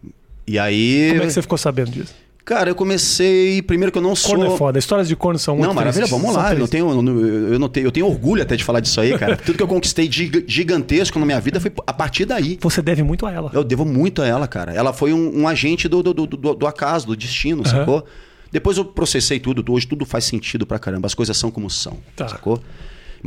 E 0.46 0.58
aí. 0.60 1.08
Como 1.10 1.24
é 1.24 1.25
que 1.25 1.34
você 1.34 1.41
ficou 1.41 1.58
sabendo 1.58 1.91
disso? 1.91 2.13
Cara, 2.48 2.70
eu 2.70 2.75
comecei. 2.75 3.62
Primeiro 3.62 3.92
que 3.92 3.98
eu 3.98 4.01
não 4.01 4.16
sou. 4.16 4.38
Corno 4.38 4.54
é 4.54 4.58
foda. 4.58 4.80
Histórias 4.80 5.06
de 5.10 5.18
corno 5.18 5.38
são 5.38 5.56
muito 5.58 5.68
Não, 5.68 5.74
maravilha, 5.74 6.06
tristes, 6.06 6.22
vamos 6.22 6.34
lá. 6.34 6.54
Eu, 6.54 6.60
não 6.60 6.68
tenho, 6.68 6.89
eu, 6.89 7.60
não 7.60 7.68
tenho, 7.68 7.88
eu 7.88 7.92
tenho 7.92 8.06
orgulho 8.08 8.42
até 8.42 8.56
de 8.56 8.63
falar 8.63 8.80
disso 8.80 9.01
aí, 9.01 9.18
cara. 9.18 9.36
Tudo 9.46 9.58
que 9.58 9.63
eu 9.63 9.68
conquistei 9.68 10.10
giga- 10.10 10.42
gigantesco 10.48 11.20
na 11.20 11.25
minha 11.25 11.42
vida 11.42 11.60
foi 11.60 11.70
a 11.86 11.92
partir 11.92 12.24
daí. 12.24 12.58
Você 12.62 12.82
deve 12.82 13.04
muito 13.04 13.25
a 13.25 13.32
ela. 13.34 13.51
Eu 13.54 13.66
devo 13.66 13.84
muito 13.84 14.22
a 14.22 14.25
ela, 14.25 14.48
cara. 14.48 14.72
Ela 14.74 14.94
foi 14.94 15.12
um, 15.12 15.42
um 15.42 15.46
agente 15.46 15.89
do, 15.89 16.01
do, 16.01 16.13
do, 16.13 16.25
do- 16.56 16.66
acaso, 16.68 17.08
do 17.08 17.18
destino, 17.18 17.63
Aham. 17.66 17.80
sacou? 17.80 18.06
Depois 18.50 18.77
eu 18.77 18.86
processei 18.86 19.42
tudo, 19.42 19.62
hoje 19.74 19.86
tudo 19.86 20.06
faz 20.06 20.24
sentido 20.24 20.66
pra 20.66 20.80
caramba. 20.80 21.06
As 21.06 21.13
coisas 21.13 21.36
são 21.36 21.51
como 21.51 21.70
são, 21.70 21.98
Tá. 22.16 22.30
sacou? 22.30 22.63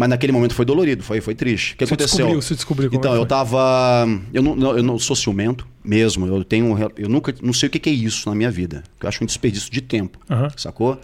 Mas 0.00 0.08
naquele 0.08 0.32
momento 0.32 0.54
foi 0.54 0.64
dolorido, 0.64 1.02
foi, 1.02 1.20
foi 1.20 1.34
triste. 1.34 1.74
O 1.74 1.76
que 1.76 1.84
Você 1.84 1.92
aconteceu? 1.92 2.16
descobriu, 2.16 2.40
você 2.42 2.54
descobriu 2.54 2.88
como 2.88 2.98
Então, 3.00 3.12
é 3.12 3.16
que 3.16 3.20
eu 3.20 3.26
tava. 3.26 4.08
Eu 4.32 4.42
não, 4.42 4.78
eu 4.78 4.82
não 4.82 4.98
sou 4.98 5.14
ciumento 5.14 5.68
mesmo. 5.84 6.26
Eu 6.26 6.42
tenho. 6.42 6.74
Eu 6.96 7.06
nunca. 7.10 7.34
Não 7.42 7.52
sei 7.52 7.66
o 7.66 7.70
que 7.70 7.86
é 7.90 7.92
isso 7.92 8.26
na 8.30 8.34
minha 8.34 8.50
vida. 8.50 8.82
Eu 8.98 9.06
acho 9.10 9.22
um 9.22 9.26
desperdício 9.26 9.70
de 9.70 9.82
tempo. 9.82 10.18
Aham. 10.30 10.48
Sacou? 10.56 10.98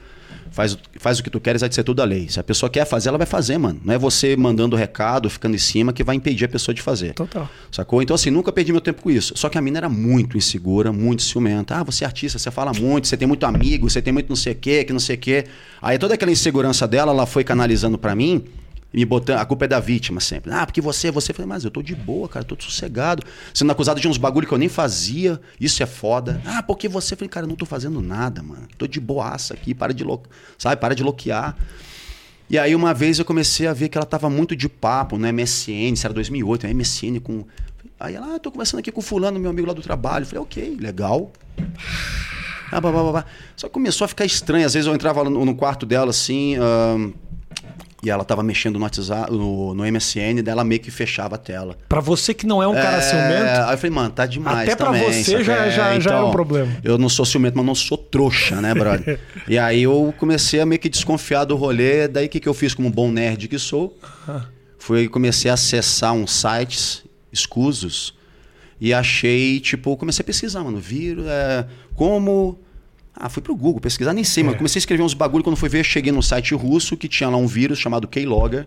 Faz, 0.50 0.72
o- 0.72 0.78
faz 0.98 1.18
o 1.18 1.22
que 1.22 1.28
tu 1.28 1.38
queres, 1.38 1.60
vai 1.60 1.70
ser 1.70 1.82
tudo 1.84 2.00
a 2.00 2.06
lei. 2.06 2.26
Se 2.30 2.40
a 2.40 2.42
pessoa 2.42 2.70
quer 2.70 2.86
fazer, 2.86 3.10
ela 3.10 3.18
vai 3.18 3.26
fazer, 3.26 3.58
mano. 3.58 3.78
Não 3.84 3.92
é 3.92 3.98
você 3.98 4.34
mandando 4.34 4.74
recado, 4.76 5.28
ficando 5.28 5.54
em 5.54 5.58
cima, 5.58 5.92
que 5.92 6.02
vai 6.02 6.16
impedir 6.16 6.46
a 6.46 6.48
pessoa 6.48 6.74
de 6.74 6.80
fazer. 6.80 7.12
Total. 7.12 7.46
Sacou? 7.70 8.00
Então, 8.00 8.14
assim, 8.14 8.30
nunca 8.30 8.50
perdi 8.50 8.72
meu 8.72 8.80
tempo 8.80 9.02
com 9.02 9.10
isso. 9.10 9.34
Só 9.36 9.50
que 9.50 9.58
a 9.58 9.60
mina 9.60 9.76
era 9.76 9.88
muito 9.90 10.38
insegura, 10.38 10.90
muito 10.90 11.22
ciumenta. 11.22 11.76
Ah, 11.76 11.82
você 11.82 12.02
é 12.04 12.06
artista, 12.06 12.38
você 12.38 12.50
fala 12.50 12.72
muito, 12.72 13.06
você 13.08 13.16
tem 13.18 13.28
muito 13.28 13.44
amigo, 13.44 13.90
você 13.90 14.00
tem 14.00 14.10
muito 14.14 14.30
não 14.30 14.36
sei 14.36 14.54
o 14.54 14.56
quê, 14.56 14.84
que 14.84 14.92
não 14.94 15.00
sei 15.00 15.16
o 15.16 15.18
quê. 15.18 15.44
Aí 15.82 15.98
toda 15.98 16.14
aquela 16.14 16.32
insegurança 16.32 16.88
dela, 16.88 17.12
ela 17.12 17.26
foi 17.26 17.44
canalizando 17.44 17.98
pra 17.98 18.14
mim, 18.14 18.42
me 18.93 19.05
botando. 19.05 19.38
A 19.38 19.45
culpa 19.45 19.64
é 19.64 19.69
da 19.69 19.81
vítima 19.81 20.21
sempre. 20.21 20.52
Ah, 20.52 20.64
porque 20.64 20.81
você, 20.81 21.11
você. 21.11 21.33
Eu 21.33 21.35
falei, 21.35 21.49
mas 21.49 21.64
eu 21.64 21.71
tô 21.71 21.83
de 21.83 21.95
boa, 21.95 22.28
cara, 22.28 22.45
tô 22.45 22.57
sossegado. 22.59 23.23
Sendo 23.52 23.71
acusado 23.71 24.00
de 24.00 24.09
uns 24.09 24.16
bagulho 24.16 24.47
que 24.47 24.55
eu 24.55 24.59
nem 24.59 24.69
fazia. 24.69 25.40
Isso 25.61 25.83
é 25.83 25.87
foda. 25.87 26.40
Ah, 26.45 26.62
porque 26.62 26.88
você. 26.88 27.14
Eu 27.14 27.19
falei, 27.19 27.28
cara, 27.28 27.45
eu 27.45 27.49
não 27.49 27.57
tô 27.57 27.66
fazendo 27.66 28.00
nada, 28.00 28.43
mano. 28.43 28.66
Tô 28.78 28.87
de 28.87 29.00
boaça 29.00 29.55
aqui, 29.55 29.75
para 29.75 29.93
de 29.93 30.05
louco. 30.05 30.28
Sabe, 30.59 30.81
para 30.81 30.95
de 30.95 31.02
loquear. 31.02 31.57
E 32.49 32.59
aí 32.59 32.75
uma 32.76 32.95
vez 32.95 33.19
eu 33.19 33.25
comecei 33.25 33.66
a 33.66 33.73
ver 33.73 33.88
que 33.88 33.99
ela 33.99 34.07
tava 34.07 34.31
muito 34.31 34.55
de 34.55 34.69
papo 34.69 35.19
no 35.19 35.26
MSN, 35.33 35.95
isso 35.95 36.07
era 36.07 36.14
2008, 36.14 36.69
MSN 36.69 37.19
com... 37.21 37.45
Aí 37.99 38.14
ela, 38.14 38.37
ah, 38.37 38.38
tô 38.38 38.52
conversando 38.52 38.81
aqui 38.81 38.93
com 38.93 39.00
o 39.00 39.02
fulano, 39.02 39.40
meu 39.40 39.50
amigo 39.50 39.66
lá 39.66 39.73
do 39.73 39.83
trabalho. 39.83 40.23
Eu 40.23 40.26
falei, 40.26 40.43
ok, 40.43 40.76
legal. 40.78 41.33
Ah, 42.71 42.81
blá, 42.81 42.93
blá, 42.93 43.11
blá. 43.11 43.25
Só 43.57 43.69
que 43.69 43.73
começou 43.73 44.05
a 44.05 44.09
ficar 44.09 44.25
estranho. 44.25 44.66
Às 44.66 44.75
vezes 44.75 44.87
eu 44.87 44.95
entrava 44.95 45.25
no, 45.25 45.45
no 45.45 45.55
quarto 45.55 45.87
dela 45.87 46.11
assim, 46.11 46.57
ahn, 46.57 47.12
e 48.06 48.10
ela 48.10 48.25
tava 48.25 48.40
mexendo 48.40 48.76
no 48.78 48.84
WhatsApp, 48.84 49.32
no, 49.32 49.75
no 49.75 49.84
MSN, 49.84 50.40
daí 50.44 50.52
ela 50.52 50.62
meio 50.62 50.80
que 50.80 50.92
fechava 50.92 51.34
a 51.34 51.38
tela. 51.38 51.76
Pra 51.88 51.98
você 51.98 52.32
que 52.32 52.46
não 52.46 52.62
é 52.62 52.68
um 52.68 52.72
cara 52.72 52.98
É, 52.98 53.00
ciumento, 53.00 53.66
Aí 53.66 53.75
eu 53.75 53.78
falei, 53.78 53.90
mano, 53.90 54.10
tá 54.10 54.26
demais. 54.26 54.68
Até 54.68 54.76
pra 54.76 54.86
também, 54.86 55.12
você 55.25 55.42
já- 55.42 55.68
já- 55.68 55.98
já 55.98 56.14
é 56.14 56.20
um 56.22 56.30
problema. 56.30 56.70
Eu 56.84 56.96
não 56.98 57.08
sou 57.08 57.25
ciumento, 57.25 57.56
mas 57.56 57.66
não 57.66 57.75
sou 57.75 57.98
trouxa, 57.98 58.60
né, 58.60 58.72
brother? 58.72 59.18
e 59.48 59.58
aí 59.58 59.82
eu 59.82 60.14
comecei 60.18 60.60
a 60.60 60.66
meio 60.66 60.80
que 60.80 60.88
desconfiar 60.88 61.44
do 61.44 61.56
rolê. 61.56 62.06
Daí 62.06 62.26
o 62.26 62.28
que, 62.28 62.38
que 62.38 62.48
eu 62.48 62.54
fiz 62.54 62.75
como 62.75 62.88
bom 62.90 63.10
nerd 63.10 63.48
que 63.48 63.58
sou? 63.58 63.98
Foi 64.78 65.08
comecei 65.08 65.50
a 65.50 65.54
acessar 65.54 66.12
uns 66.12 66.30
sites 66.30 67.02
escusos 67.32 68.14
e 68.80 68.94
achei, 68.94 69.58
tipo, 69.58 69.96
comecei 69.96 70.22
a 70.22 70.25
pesquisar, 70.26 70.62
mano, 70.62 70.78
vírus, 70.78 71.26
é, 71.26 71.66
como. 71.96 72.60
Ah, 73.18 73.28
fui 73.30 73.42
pro 73.42 73.56
Google 73.56 73.80
pesquisar, 73.80 74.12
nem 74.12 74.23
sei, 74.25 74.42
É. 74.42 74.46
mas 74.46 74.56
comecei 74.56 74.78
a 74.78 74.80
escrever 74.80 75.02
uns 75.02 75.14
bagulho. 75.14 75.42
Quando 75.42 75.56
fui 75.56 75.68
ver, 75.70 75.82
cheguei 75.85 76.12
num 76.12 76.20
site 76.23 76.54
russo 76.54 76.96
que 76.96 77.08
tinha 77.08 77.30
lá 77.30 77.37
um 77.38 77.46
vírus 77.46 77.78
chamado 77.78 78.06
Keylogger, 78.06 78.66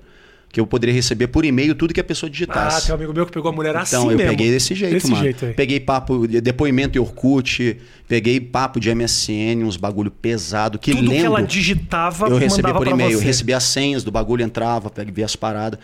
que 0.51 0.59
eu 0.59 0.65
poderia 0.65 0.95
receber 0.95 1.27
por 1.27 1.45
e-mail 1.45 1.75
tudo 1.75 1.93
que 1.93 1.99
a 1.99 2.03
pessoa 2.03 2.27
ah, 2.27 2.31
digitasse. 2.31 2.87
tem 2.87 2.91
um 2.91 2.97
amigo 2.97 3.13
meu 3.13 3.23
que 3.27 3.31
pegou 3.31 3.51
a 3.51 3.53
mulher 3.53 3.75
assim 3.75 3.95
Então, 3.95 4.09
eu 4.11 4.17
mesmo. 4.17 4.31
peguei 4.31 4.49
desse 4.49 4.73
jeito, 4.73 4.93
Desse 4.93 5.11
mano. 5.11 5.21
jeito 5.23 5.45
aí. 5.45 5.53
Peguei 5.53 5.79
papo, 5.79 6.27
depoimento 6.27 6.97
em 6.97 7.01
Orkut, 7.01 7.77
peguei 8.07 8.39
papo 8.39 8.79
de 8.79 8.89
MSN, 8.89 9.63
uns 9.63 9.77
bagulho 9.77 10.09
pesado, 10.09 10.79
que 10.79 10.89
Tudo 10.95 11.07
lendo, 11.11 11.19
que 11.19 11.25
ela 11.27 11.41
digitava, 11.43 12.27
eu 12.27 12.37
recebia 12.37 12.73
por 12.73 12.87
e-mail, 12.87 13.19
recebia 13.19 13.57
as 13.57 13.63
senhas 13.65 14.03
do 14.03 14.09
bagulho, 14.11 14.41
entrava, 14.43 14.91
via 15.13 15.25
as 15.25 15.35
paradas. 15.35 15.79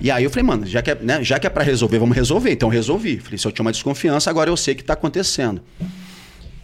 E 0.00 0.10
aí 0.10 0.24
eu 0.24 0.30
falei, 0.30 0.44
mano, 0.44 0.64
já 0.66 0.80
que 0.80 0.90
é, 0.90 0.94
né, 0.94 1.22
já 1.22 1.38
que 1.38 1.46
é 1.46 1.50
pra 1.50 1.62
resolver, 1.62 1.98
vamos 1.98 2.16
resolver. 2.16 2.50
Então 2.52 2.70
eu 2.70 2.72
resolvi. 2.72 3.18
Falei, 3.18 3.36
se 3.36 3.46
eu 3.46 3.52
tinha 3.52 3.64
uma 3.64 3.72
desconfiança, 3.72 4.30
agora 4.30 4.48
eu 4.48 4.56
sei 4.56 4.72
o 4.72 4.76
que 4.78 4.84
tá 4.84 4.94
acontecendo. 4.94 5.60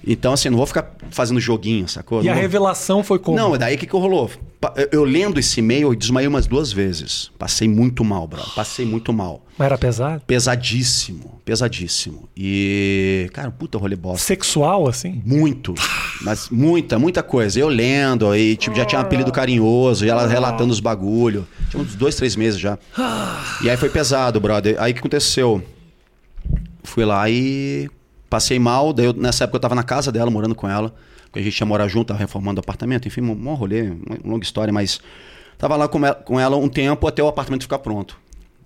Então, 0.06 0.32
assim, 0.32 0.48
não 0.48 0.56
vou 0.56 0.66
ficar 0.66 0.94
fazendo 1.10 1.38
joguinho, 1.40 1.86
sacou? 1.88 2.22
E 2.22 2.24
Não 2.24 2.30
a 2.30 2.34
vou- 2.34 2.42
revelação 2.42 3.02
foi 3.02 3.18
como? 3.18 3.36
não, 3.36 3.58
daí 3.58 3.74
o 3.74 3.78
que, 3.78 3.86
que 3.86 3.92
rolou? 3.96 4.30
Eu- 4.76 4.88
Eu 4.92 5.04
lendo 5.04 5.38
esse 5.38 5.60
e-mail, 5.60 5.88
eu 5.88 5.94
desmaiei 5.94 6.26
umas 6.28 6.46
duas 6.46 6.72
vezes. 6.72 7.30
Passei 7.38 7.68
muito 7.68 8.04
mal, 8.04 8.26
bro. 8.26 8.40
Passei 8.54 8.84
muito 8.86 9.12
mal. 9.12 9.44
Mas 9.56 9.66
era 9.66 9.76
pesado? 9.78 10.22
Pesadíssimo, 10.26 11.40
pesadíssimo. 11.44 12.28
E, 12.36 13.28
cara, 13.32 13.50
puta 13.50 13.76
rolê 13.78 13.96
bosta. 13.96 14.24
Sexual, 14.26 14.88
assim? 14.88 15.20
Muito, 15.26 15.74
mas 16.22 16.48
muita, 16.50 16.98
muita 16.98 17.22
coisa. 17.22 17.58
Eu 17.60 17.68
lendo, 17.68 18.28
aí 18.30 18.56
tipo, 18.56 18.74
já 18.76 18.84
tinha 18.84 19.00
um 19.00 19.02
apelido 19.02 19.30
carinhoso, 19.32 20.04
e 20.04 20.08
ela 20.08 20.26
relatando 20.26 20.72
os 20.72 20.80
bagulho. 20.80 21.46
Tinha 21.70 21.82
uns 21.82 21.94
dois, 21.94 22.14
três 22.16 22.34
meses 22.36 22.58
já. 22.58 22.78
E 23.62 23.68
aí 23.70 23.76
foi 23.76 23.88
pesado, 23.90 24.40
brother. 24.40 24.76
Aí 24.78 24.90
o 24.92 24.94
que 24.94 25.00
aconteceu? 25.00 25.62
Fui 26.82 27.04
lá 27.04 27.28
e 27.28 27.88
passei 28.28 28.58
mal. 28.58 28.92
Daí 28.92 29.06
eu- 29.06 29.12
nessa 29.12 29.44
época 29.44 29.56
eu 29.56 29.60
tava 29.60 29.74
na 29.74 29.82
casa 29.82 30.10
dela, 30.12 30.30
morando 30.30 30.54
com 30.54 30.68
ela. 30.68 30.94
Porque 31.24 31.40
a 31.40 31.42
gente 31.42 31.58
ia 31.58 31.66
morar 31.66 31.88
junto, 31.88 32.08
tava 32.08 32.20
reformando 32.20 32.58
o 32.58 32.62
apartamento. 32.62 33.06
Enfim, 33.06 33.20
um, 33.20 33.32
um 33.32 33.54
rolê, 33.54 33.82
uma 33.90 34.18
longa 34.24 34.44
história, 34.44 34.72
mas... 34.72 35.00
Tava 35.58 35.74
lá 35.74 35.88
com 35.88 35.98
ela, 36.06 36.14
com 36.14 36.38
ela 36.38 36.56
um 36.56 36.68
tempo 36.68 37.06
até 37.08 37.20
o 37.20 37.26
apartamento 37.26 37.62
ficar 37.62 37.80
pronto. 37.80 38.16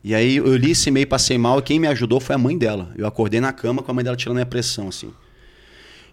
E 0.04 0.14
aí 0.14 0.36
eu 0.36 0.54
li 0.56 0.72
esse 0.72 0.90
e-mail, 0.90 1.06
passei 1.06 1.38
mal, 1.38 1.58
e 1.58 1.62
quem 1.62 1.78
me 1.78 1.86
ajudou 1.86 2.20
foi 2.20 2.34
a 2.34 2.38
mãe 2.38 2.58
dela. 2.58 2.92
Eu 2.96 3.06
acordei 3.06 3.40
na 3.40 3.50
cama 3.50 3.82
com 3.82 3.90
a 3.90 3.94
mãe 3.94 4.04
dela 4.04 4.14
tirando 4.14 4.32
a 4.32 4.40
minha 4.40 4.46
pressão, 4.46 4.88
assim. 4.88 5.10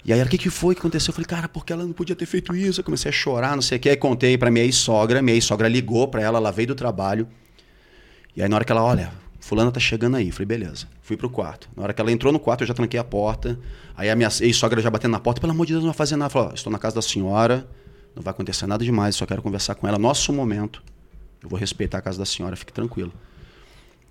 E 0.05 0.13
aí, 0.13 0.19
ela, 0.19 0.27
o 0.27 0.31
que, 0.31 0.37
que 0.37 0.49
foi 0.49 0.73
que 0.73 0.79
aconteceu? 0.79 1.11
Eu 1.11 1.15
falei, 1.15 1.25
cara, 1.27 1.49
porque 1.49 1.73
ela 1.73 1.83
não 1.83 1.91
podia 1.91 2.15
ter 2.15 2.25
feito 2.25 2.55
isso? 2.55 2.79
Eu 2.79 2.85
comecei 2.85 3.09
a 3.09 3.11
chorar, 3.11 3.55
não 3.55 3.61
sei 3.61 3.77
o 3.77 3.81
que. 3.81 3.89
Aí 3.89 3.97
contei 3.97 4.37
pra 4.37 4.49
minha 4.49 4.63
ex-sogra, 4.63 5.21
minha 5.21 5.35
ex-sogra 5.35 5.67
ligou 5.67 6.07
pra 6.07 6.21
ela, 6.21 6.37
ela 6.37 6.51
veio 6.51 6.69
do 6.69 6.75
trabalho. 6.75 7.27
E 8.35 8.41
aí, 8.41 8.47
na 8.47 8.55
hora 8.55 8.63
que 8.63 8.71
ela, 8.71 8.83
olha, 8.83 9.11
fulana 9.49 9.71
tá 9.71 9.79
chegando 9.79 10.15
aí. 10.15 10.31
Falei, 10.31 10.45
beleza. 10.45 10.87
Fui 11.01 11.17
pro 11.17 11.27
quarto. 11.29 11.67
Na 11.75 11.81
hora 11.83 11.93
que 11.93 11.99
ela 11.99 12.11
entrou 12.11 12.31
no 12.31 12.39
quarto, 12.39 12.61
eu 12.61 12.67
já 12.67 12.73
tranquei 12.73 12.99
a 12.99 13.03
porta. 13.03 13.59
Aí 13.97 14.07
a 14.07 14.15
minha 14.15 14.29
ex-sogra 14.41 14.79
já 14.79 14.91
batendo 14.91 15.11
na 15.11 15.19
porta, 15.19 15.41
pelo 15.41 15.51
amor 15.51 15.65
de 15.65 15.73
Deus, 15.73 15.83
não 15.83 15.89
vai 15.91 15.97
fazer 15.97 16.15
nada. 16.15 16.29
Falou, 16.29 16.49
ó, 16.51 16.53
estou 16.53 16.71
na 16.71 16.77
casa 16.77 16.95
da 16.95 17.01
senhora, 17.01 17.67
não 18.15 18.21
vai 18.21 18.31
acontecer 18.31 18.67
nada 18.67 18.83
demais, 18.85 19.15
só 19.15 19.25
quero 19.25 19.41
conversar 19.41 19.73
com 19.73 19.87
ela. 19.87 19.97
Nosso 19.97 20.31
momento. 20.31 20.83
Eu 21.41 21.49
vou 21.49 21.57
respeitar 21.57 21.97
a 21.97 22.01
casa 22.01 22.19
da 22.19 22.25
senhora, 22.25 22.55
fique 22.55 22.71
tranquilo. 22.71 23.11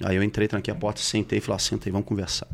Aí 0.02 0.16
eu 0.16 0.22
entrei, 0.22 0.48
tranquei 0.48 0.72
a 0.72 0.76
porta, 0.76 1.00
sentei 1.00 1.40
falei, 1.40 1.56
ó, 1.56 1.58
senta 1.58 1.88
aí, 1.88 1.92
vamos 1.92 2.06
conversar. 2.06 2.48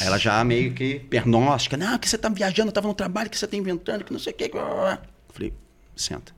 Aí 0.00 0.06
ela 0.06 0.16
já 0.16 0.42
meio 0.42 0.72
que 0.72 1.00
pernóstica, 1.00 1.76
não, 1.76 1.98
que 1.98 2.08
você 2.08 2.16
tá 2.16 2.28
viajando, 2.28 2.68
eu 2.68 2.72
tava 2.72 2.88
no 2.88 2.94
trabalho, 2.94 3.28
que 3.28 3.36
você 3.36 3.46
tá 3.46 3.56
inventando, 3.56 4.04
que 4.04 4.12
não 4.12 4.20
sei 4.20 4.32
o 4.32 4.36
que. 4.36 4.50
Falei, 5.32 5.52
senta. 5.94 6.32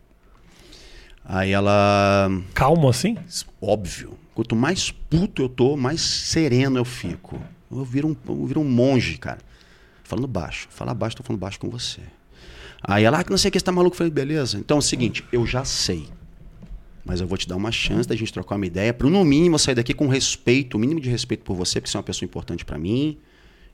Aí 1.25 1.53
ela, 1.53 2.29
Calmo, 2.55 2.89
assim? 2.89 3.17
óbvio, 3.61 4.19
quanto 4.35 4.57
mais 4.57 4.91
puto 4.91 5.43
eu 5.43 5.49
tô, 5.49 5.77
mais 5.77 6.01
sereno 6.01 6.79
eu 6.79 6.85
fico. 6.85 7.41
Eu 7.71 7.85
viro 7.85 8.09
um, 8.09 8.17
eu 8.29 8.47
viro 8.47 8.61
um 8.61 8.69
monge, 8.69 9.19
cara. 9.19 9.39
Falando 10.05 10.29
baixo. 10.29 10.69
Fala 10.71 10.93
baixo, 10.93 11.17
tô 11.17 11.23
falando 11.23 11.41
baixo 11.41 11.59
com 11.59 11.71
você. 11.71 12.01
Aí 12.83 13.05
ela, 13.05 13.21
ah, 13.21 13.25
não 13.31 13.39
sei 13.39 13.49
o 13.49 13.53
que, 13.53 13.59
você 13.59 13.65
tá 13.65 13.73
maluco? 13.73 13.95
Eu 13.95 13.99
falei, 13.99 14.13
beleza. 14.13 14.59
Então 14.59 14.77
é 14.77 14.79
o 14.79 14.83
seguinte, 14.83 15.25
eu 15.33 15.47
já 15.47 15.65
sei. 15.65 16.09
Mas 17.05 17.21
eu 17.21 17.27
vou 17.27 17.39
te 17.39 17.49
dar 17.49 17.57
uma 17.57 17.73
chance 17.73 18.09
da 18.09 18.15
gente 18.15 18.33
trocar 18.33 18.57
uma 18.57 18.67
ideia, 18.67 18.93
para 18.93 19.09
no 19.09 19.25
mínimo 19.25 19.55
eu 19.55 19.59
sair 19.59 19.75
daqui 19.75 19.93
com 19.93 20.07
respeito, 20.07 20.77
o 20.77 20.81
mínimo 20.81 21.01
de 21.01 21.09
respeito 21.09 21.45
por 21.45 21.57
você, 21.57 21.81
porque 21.81 21.91
você 21.91 21.97
é 21.97 21.99
uma 21.99 22.05
pessoa 22.05 22.27
importante 22.27 22.65
para 22.65 22.79
mim. 22.79 23.19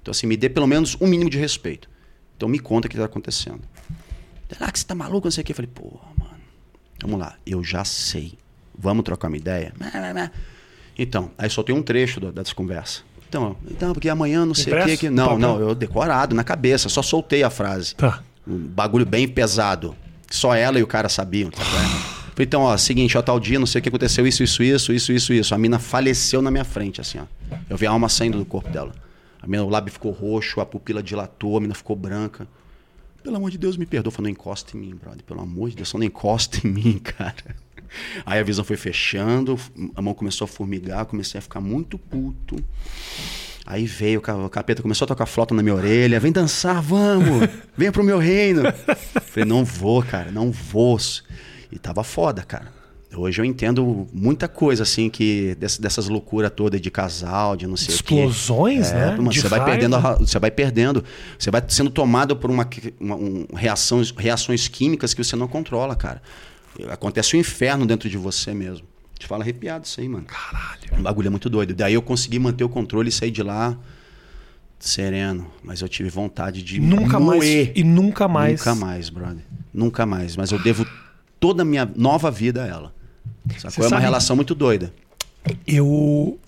Então, 0.00 0.12
assim, 0.12 0.26
me 0.26 0.36
dê 0.36 0.48
pelo 0.48 0.66
menos 0.66 0.96
um 1.00 1.06
mínimo 1.06 1.28
de 1.28 1.38
respeito. 1.38 1.90
Então, 2.36 2.48
me 2.48 2.58
conta 2.58 2.86
o 2.86 2.90
que 2.90 2.96
está 2.96 3.04
acontecendo. 3.04 3.60
Ah, 4.60 4.72
que 4.72 4.78
você 4.78 4.86
tá 4.86 4.94
maluco, 4.94 5.26
não 5.26 5.32
sei 5.32 5.42
o 5.42 5.44
que. 5.44 5.52
Eu 5.52 5.56
falei, 5.56 5.70
pô, 5.74 6.00
mano, 6.16 6.40
vamos 7.02 7.18
lá, 7.18 7.36
eu 7.46 7.62
já 7.62 7.84
sei. 7.84 8.38
Vamos 8.78 9.04
trocar 9.04 9.28
uma 9.28 9.36
ideia? 9.36 9.72
Então, 10.96 11.30
aí 11.36 11.48
soltei 11.50 11.74
um 11.74 11.82
trecho 11.82 12.20
do- 12.20 12.32
dessa 12.32 12.54
conversa. 12.54 13.00
Então, 13.28 13.56
então, 13.70 13.92
porque 13.92 14.08
amanhã 14.08 14.46
não 14.46 14.54
sei 14.54 14.72
o 14.72 14.84
que. 14.84 14.96
Que... 14.96 15.10
Não, 15.10 15.38
não, 15.38 15.60
eu 15.60 15.74
decorado 15.74 16.34
na 16.34 16.42
cabeça, 16.42 16.88
só 16.88 17.02
soltei 17.02 17.42
a 17.42 17.50
frase. 17.50 17.94
Tá. 17.94 18.22
Um 18.46 18.56
bagulho 18.56 19.04
bem 19.04 19.28
pesado. 19.28 19.94
Só 20.30 20.54
ela 20.54 20.78
e 20.78 20.82
o 20.82 20.86
cara 20.86 21.08
sabiam. 21.08 21.50
Tá? 21.50 21.62
Falei, 21.62 22.46
então, 22.46 22.62
ó, 22.62 22.76
seguinte, 22.76 23.18
ó, 23.18 23.22
tal 23.22 23.38
dia, 23.38 23.58
não 23.58 23.66
sei 23.66 23.80
o 23.80 23.82
que 23.82 23.88
aconteceu, 23.88 24.26
isso, 24.26 24.42
isso, 24.42 24.62
isso, 24.62 24.92
isso, 24.92 25.12
isso, 25.12 25.32
isso. 25.32 25.54
A 25.54 25.58
mina 25.58 25.78
faleceu 25.78 26.40
na 26.40 26.50
minha 26.50 26.64
frente, 26.64 27.00
assim, 27.00 27.18
ó. 27.18 27.24
Eu 27.68 27.76
vi 27.76 27.86
a 27.86 27.90
alma 27.90 28.08
saindo 28.08 28.38
do 28.38 28.44
corpo 28.44 28.70
dela. 28.70 28.92
A 29.42 29.46
mina, 29.46 29.62
o 29.64 29.68
lábio 29.68 29.92
ficou 29.92 30.10
roxo, 30.12 30.60
a 30.60 30.66
pupila 30.66 31.02
dilatou, 31.02 31.56
a 31.56 31.60
mina 31.60 31.74
ficou 31.74 31.94
branca. 31.96 32.46
Pelo 33.22 33.36
amor 33.36 33.50
de 33.50 33.58
Deus, 33.58 33.76
me 33.76 33.84
perdoa. 33.86 34.10
Falei, 34.10 34.30
não 34.32 34.40
encosta 34.40 34.76
em 34.76 34.80
mim, 34.80 34.94
brother. 35.00 35.22
Pelo 35.24 35.40
amor 35.40 35.68
de 35.70 35.76
Deus, 35.76 35.88
só 35.88 35.98
não 35.98 36.04
encosta 36.06 36.66
em 36.66 36.70
mim, 36.70 36.98
cara. 37.04 37.34
Aí 38.26 38.38
a 38.38 38.42
visão 38.42 38.64
foi 38.64 38.76
fechando, 38.76 39.58
a 39.94 40.02
mão 40.02 40.14
começou 40.14 40.44
a 40.44 40.48
formigar, 40.48 41.04
comecei 41.06 41.38
a 41.38 41.42
ficar 41.42 41.60
muito 41.60 41.98
puto. 41.98 42.56
Aí 43.66 43.86
veio, 43.86 44.18
o 44.18 44.22
ca- 44.22 44.36
o 44.36 44.48
capeta 44.48 44.80
começou 44.80 45.04
a 45.04 45.08
tocar 45.08 45.26
flauta 45.26 45.54
na 45.54 45.62
minha 45.62 45.74
orelha. 45.74 46.18
Vem 46.18 46.32
dançar, 46.32 46.80
vamos! 46.80 47.48
Venha 47.76 47.92
pro 47.92 48.02
meu 48.02 48.18
reino! 48.18 48.62
Falei, 49.26 49.46
não 49.48 49.62
vou, 49.64 50.02
cara, 50.02 50.30
não 50.30 50.50
vou. 50.50 50.98
E 51.70 51.78
tava 51.78 52.02
foda, 52.02 52.42
cara. 52.42 52.78
Hoje 53.14 53.40
eu 53.40 53.44
entendo 53.44 54.06
muita 54.12 54.46
coisa, 54.48 54.82
assim, 54.84 55.08
que 55.10 55.54
dess- 55.58 55.78
dessas 55.78 56.08
loucuras 56.08 56.50
todas 56.54 56.80
de 56.80 56.90
casal, 56.90 57.56
de 57.56 57.66
não 57.66 57.76
sei 57.76 57.94
o 57.94 58.02
quê. 58.02 58.14
Explosões, 58.14 58.92
né? 58.92 59.06
mano, 59.16 59.30
De 59.30 59.40
você 59.40 59.48
vai 59.48 59.58
perdendo, 59.64 59.96
a 59.96 60.14
você 60.14 60.38
vai 60.38 60.50
perdendo, 60.50 61.04
você 61.38 61.50
vai 61.50 61.62
sendo 61.68 61.90
tomado 61.90 62.36
por 62.36 62.50
uma, 62.50 62.68
uma- 63.00 63.16
um, 63.16 63.46
reações 63.54 64.68
químicas 64.68 65.14
que 65.14 65.24
você 65.24 65.36
não 65.36 65.48
controla, 65.48 65.96
cara. 65.96 66.22
Acontece 66.88 67.36
o 67.36 67.38
inferno 67.40 67.84
dentro 67.86 68.08
de 68.08 68.16
você 68.16 68.54
mesmo. 68.54 68.86
Te 69.18 69.26
fala 69.26 69.42
arrepiado 69.42 69.84
isso 69.84 70.00
aí, 70.00 70.08
mano. 70.08 70.26
Caralho. 70.26 70.80
O 70.98 71.02
bagulho 71.02 71.26
é 71.26 71.30
muito 71.30 71.50
doido. 71.50 71.74
Daí 71.74 71.94
eu 71.94 72.02
consegui 72.02 72.38
manter 72.38 72.62
o 72.64 72.68
controle 72.68 73.08
e 73.08 73.12
sair 73.12 73.30
de 73.32 73.42
lá 73.42 73.76
sereno. 74.78 75.50
Mas 75.62 75.80
eu 75.82 75.88
tive 75.88 76.08
vontade 76.08 76.62
de 76.62 76.80
Nunca 76.80 77.18
mais. 77.18 77.38
moer. 77.42 77.72
E 77.74 77.82
nunca 77.82 78.28
mais. 78.28 78.60
Nunca 78.60 78.74
mais, 78.74 79.08
brother. 79.10 79.42
Nunca 79.74 80.06
mais. 80.06 80.36
Mas 80.36 80.52
eu 80.52 80.58
devo 80.62 80.86
toda 81.40 81.62
a 81.62 81.64
minha 81.64 81.90
nova 81.96 82.30
vida 82.30 82.62
a 82.62 82.66
ela. 82.66 82.94
Sacou? 83.56 83.70
Você 83.70 83.80
É 83.80 83.82
uma 83.84 83.88
sabe- 83.90 84.02
relação 84.02 84.36
muito 84.36 84.54
doida. 84.54 84.92
Eu. 85.66 86.38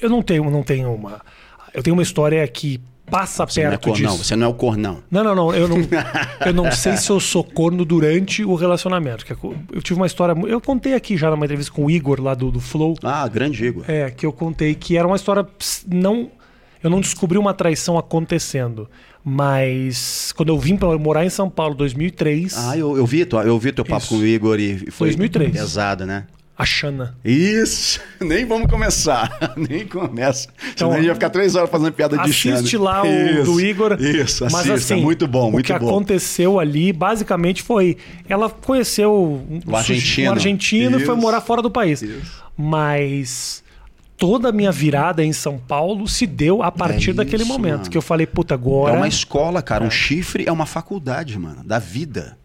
Eu 0.00 0.08
não 0.08 0.22
tenho, 0.22 0.50
não 0.50 0.62
tenho 0.62 0.92
uma. 0.92 1.20
Eu 1.72 1.82
tenho 1.82 1.94
uma 1.94 2.02
história 2.02 2.46
que 2.48 2.80
passa 3.10 3.44
Você 3.46 3.60
não 3.60 3.66
é 3.66 3.70
perto 3.70 3.88
cornão. 3.88 4.12
disso. 4.12 4.24
Você 4.24 4.36
não 4.36 4.46
é 4.46 4.50
o 4.50 4.54
cornão. 4.54 5.02
Não, 5.10 5.24
não, 5.24 5.34
não. 5.34 5.54
Eu 5.54 5.68
não, 5.68 5.76
eu 6.46 6.54
não 6.54 6.72
sei 6.72 6.96
se 6.96 7.10
eu 7.10 7.20
sou 7.20 7.42
corno 7.44 7.84
durante 7.84 8.44
o 8.44 8.54
relacionamento. 8.54 9.24
que 9.24 9.32
Eu 9.32 9.82
tive 9.82 9.98
uma 9.98 10.06
história. 10.06 10.34
Eu 10.46 10.60
contei 10.60 10.94
aqui 10.94 11.16
já 11.16 11.30
numa 11.30 11.44
entrevista 11.44 11.72
com 11.72 11.84
o 11.86 11.90
Igor 11.90 12.20
lá 12.22 12.34
do, 12.34 12.50
do 12.50 12.60
Flow. 12.60 12.94
Ah, 13.02 13.26
grande 13.28 13.64
Igor. 13.64 13.84
É, 13.88 14.10
que 14.10 14.24
eu 14.24 14.32
contei 14.32 14.74
que 14.74 14.96
era 14.96 15.06
uma 15.06 15.16
história. 15.16 15.46
Não. 15.86 16.30
Eu 16.82 16.88
não 16.88 17.00
descobri 17.00 17.36
uma 17.36 17.52
traição 17.52 17.98
acontecendo. 17.98 18.88
Mas 19.22 20.32
quando 20.32 20.48
eu 20.48 20.58
vim 20.58 20.76
para 20.76 20.96
morar 20.96 21.24
em 21.24 21.30
São 21.30 21.50
Paulo 21.50 21.74
em 21.74 21.76
2003. 21.76 22.56
Ah, 22.56 22.78
eu, 22.78 22.96
eu 22.96 23.04
vi, 23.04 23.26
eu 23.44 23.58
vi 23.58 23.72
teu 23.72 23.84
papo 23.84 24.02
Isso. 24.02 24.14
com 24.14 24.20
o 24.20 24.26
Igor 24.26 24.58
e 24.58 24.84
e 24.86 24.90
foi 24.90 25.08
2003. 25.08 25.52
pesado, 25.52 26.06
né? 26.06 26.24
A 26.60 26.64
Xana. 26.66 27.16
Isso, 27.24 28.00
nem 28.20 28.44
vamos 28.44 28.68
começar, 28.70 29.30
nem 29.56 29.86
começa. 29.86 30.46
Então, 30.58 30.88
Senão 30.88 30.92
a 30.92 30.96
gente 30.96 31.06
vai 31.06 31.14
ficar 31.14 31.30
três 31.30 31.54
horas 31.54 31.70
fazendo 31.70 31.90
piada 31.92 32.18
de 32.18 32.32
Xana. 32.34 32.56
Assiste 32.56 32.76
lá 32.76 33.02
o 33.02 33.06
Isso, 33.06 33.44
do 33.44 33.60
Igor. 33.62 33.96
Isso, 33.98 34.44
Mas 34.44 34.54
assista, 34.56 34.74
assim, 34.94 35.02
muito 35.02 35.26
bom, 35.26 35.50
muito 35.50 35.64
o 35.64 35.72
que 35.72 35.78
bom. 35.78 35.88
aconteceu 35.88 36.60
ali, 36.60 36.92
basicamente, 36.92 37.62
foi... 37.62 37.96
Ela 38.28 38.50
conheceu 38.50 39.10
um, 39.50 39.60
O 39.66 39.74
argentino. 39.74 40.28
um 40.28 40.32
argentino 40.34 41.00
e 41.00 41.04
foi 41.06 41.16
morar 41.16 41.40
fora 41.40 41.62
do 41.62 41.70
país. 41.70 42.02
Isso. 42.02 42.44
Mas 42.58 43.64
toda 44.18 44.50
a 44.50 44.52
minha 44.52 44.70
virada 44.70 45.24
em 45.24 45.32
São 45.32 45.56
Paulo 45.56 46.06
se 46.06 46.26
deu 46.26 46.62
a 46.62 46.70
partir 46.70 47.12
É 47.12 47.14
daquele 47.14 47.42
isso, 47.42 47.50
momento. 47.50 47.78
mano. 47.78 47.90
Que 47.90 47.96
eu 47.96 48.02
falei, 48.02 48.26
puta, 48.26 48.52
agora... 48.52 48.92
É 48.92 48.96
uma 48.98 49.08
escola, 49.08 49.62
cara. 49.62 49.82
Um 49.82 49.90
chifre 49.90 50.44
é 50.46 50.52
uma 50.52 50.66
faculdade, 50.66 51.38
mano, 51.38 51.64
da 51.64 51.78
vida. 51.78 52.36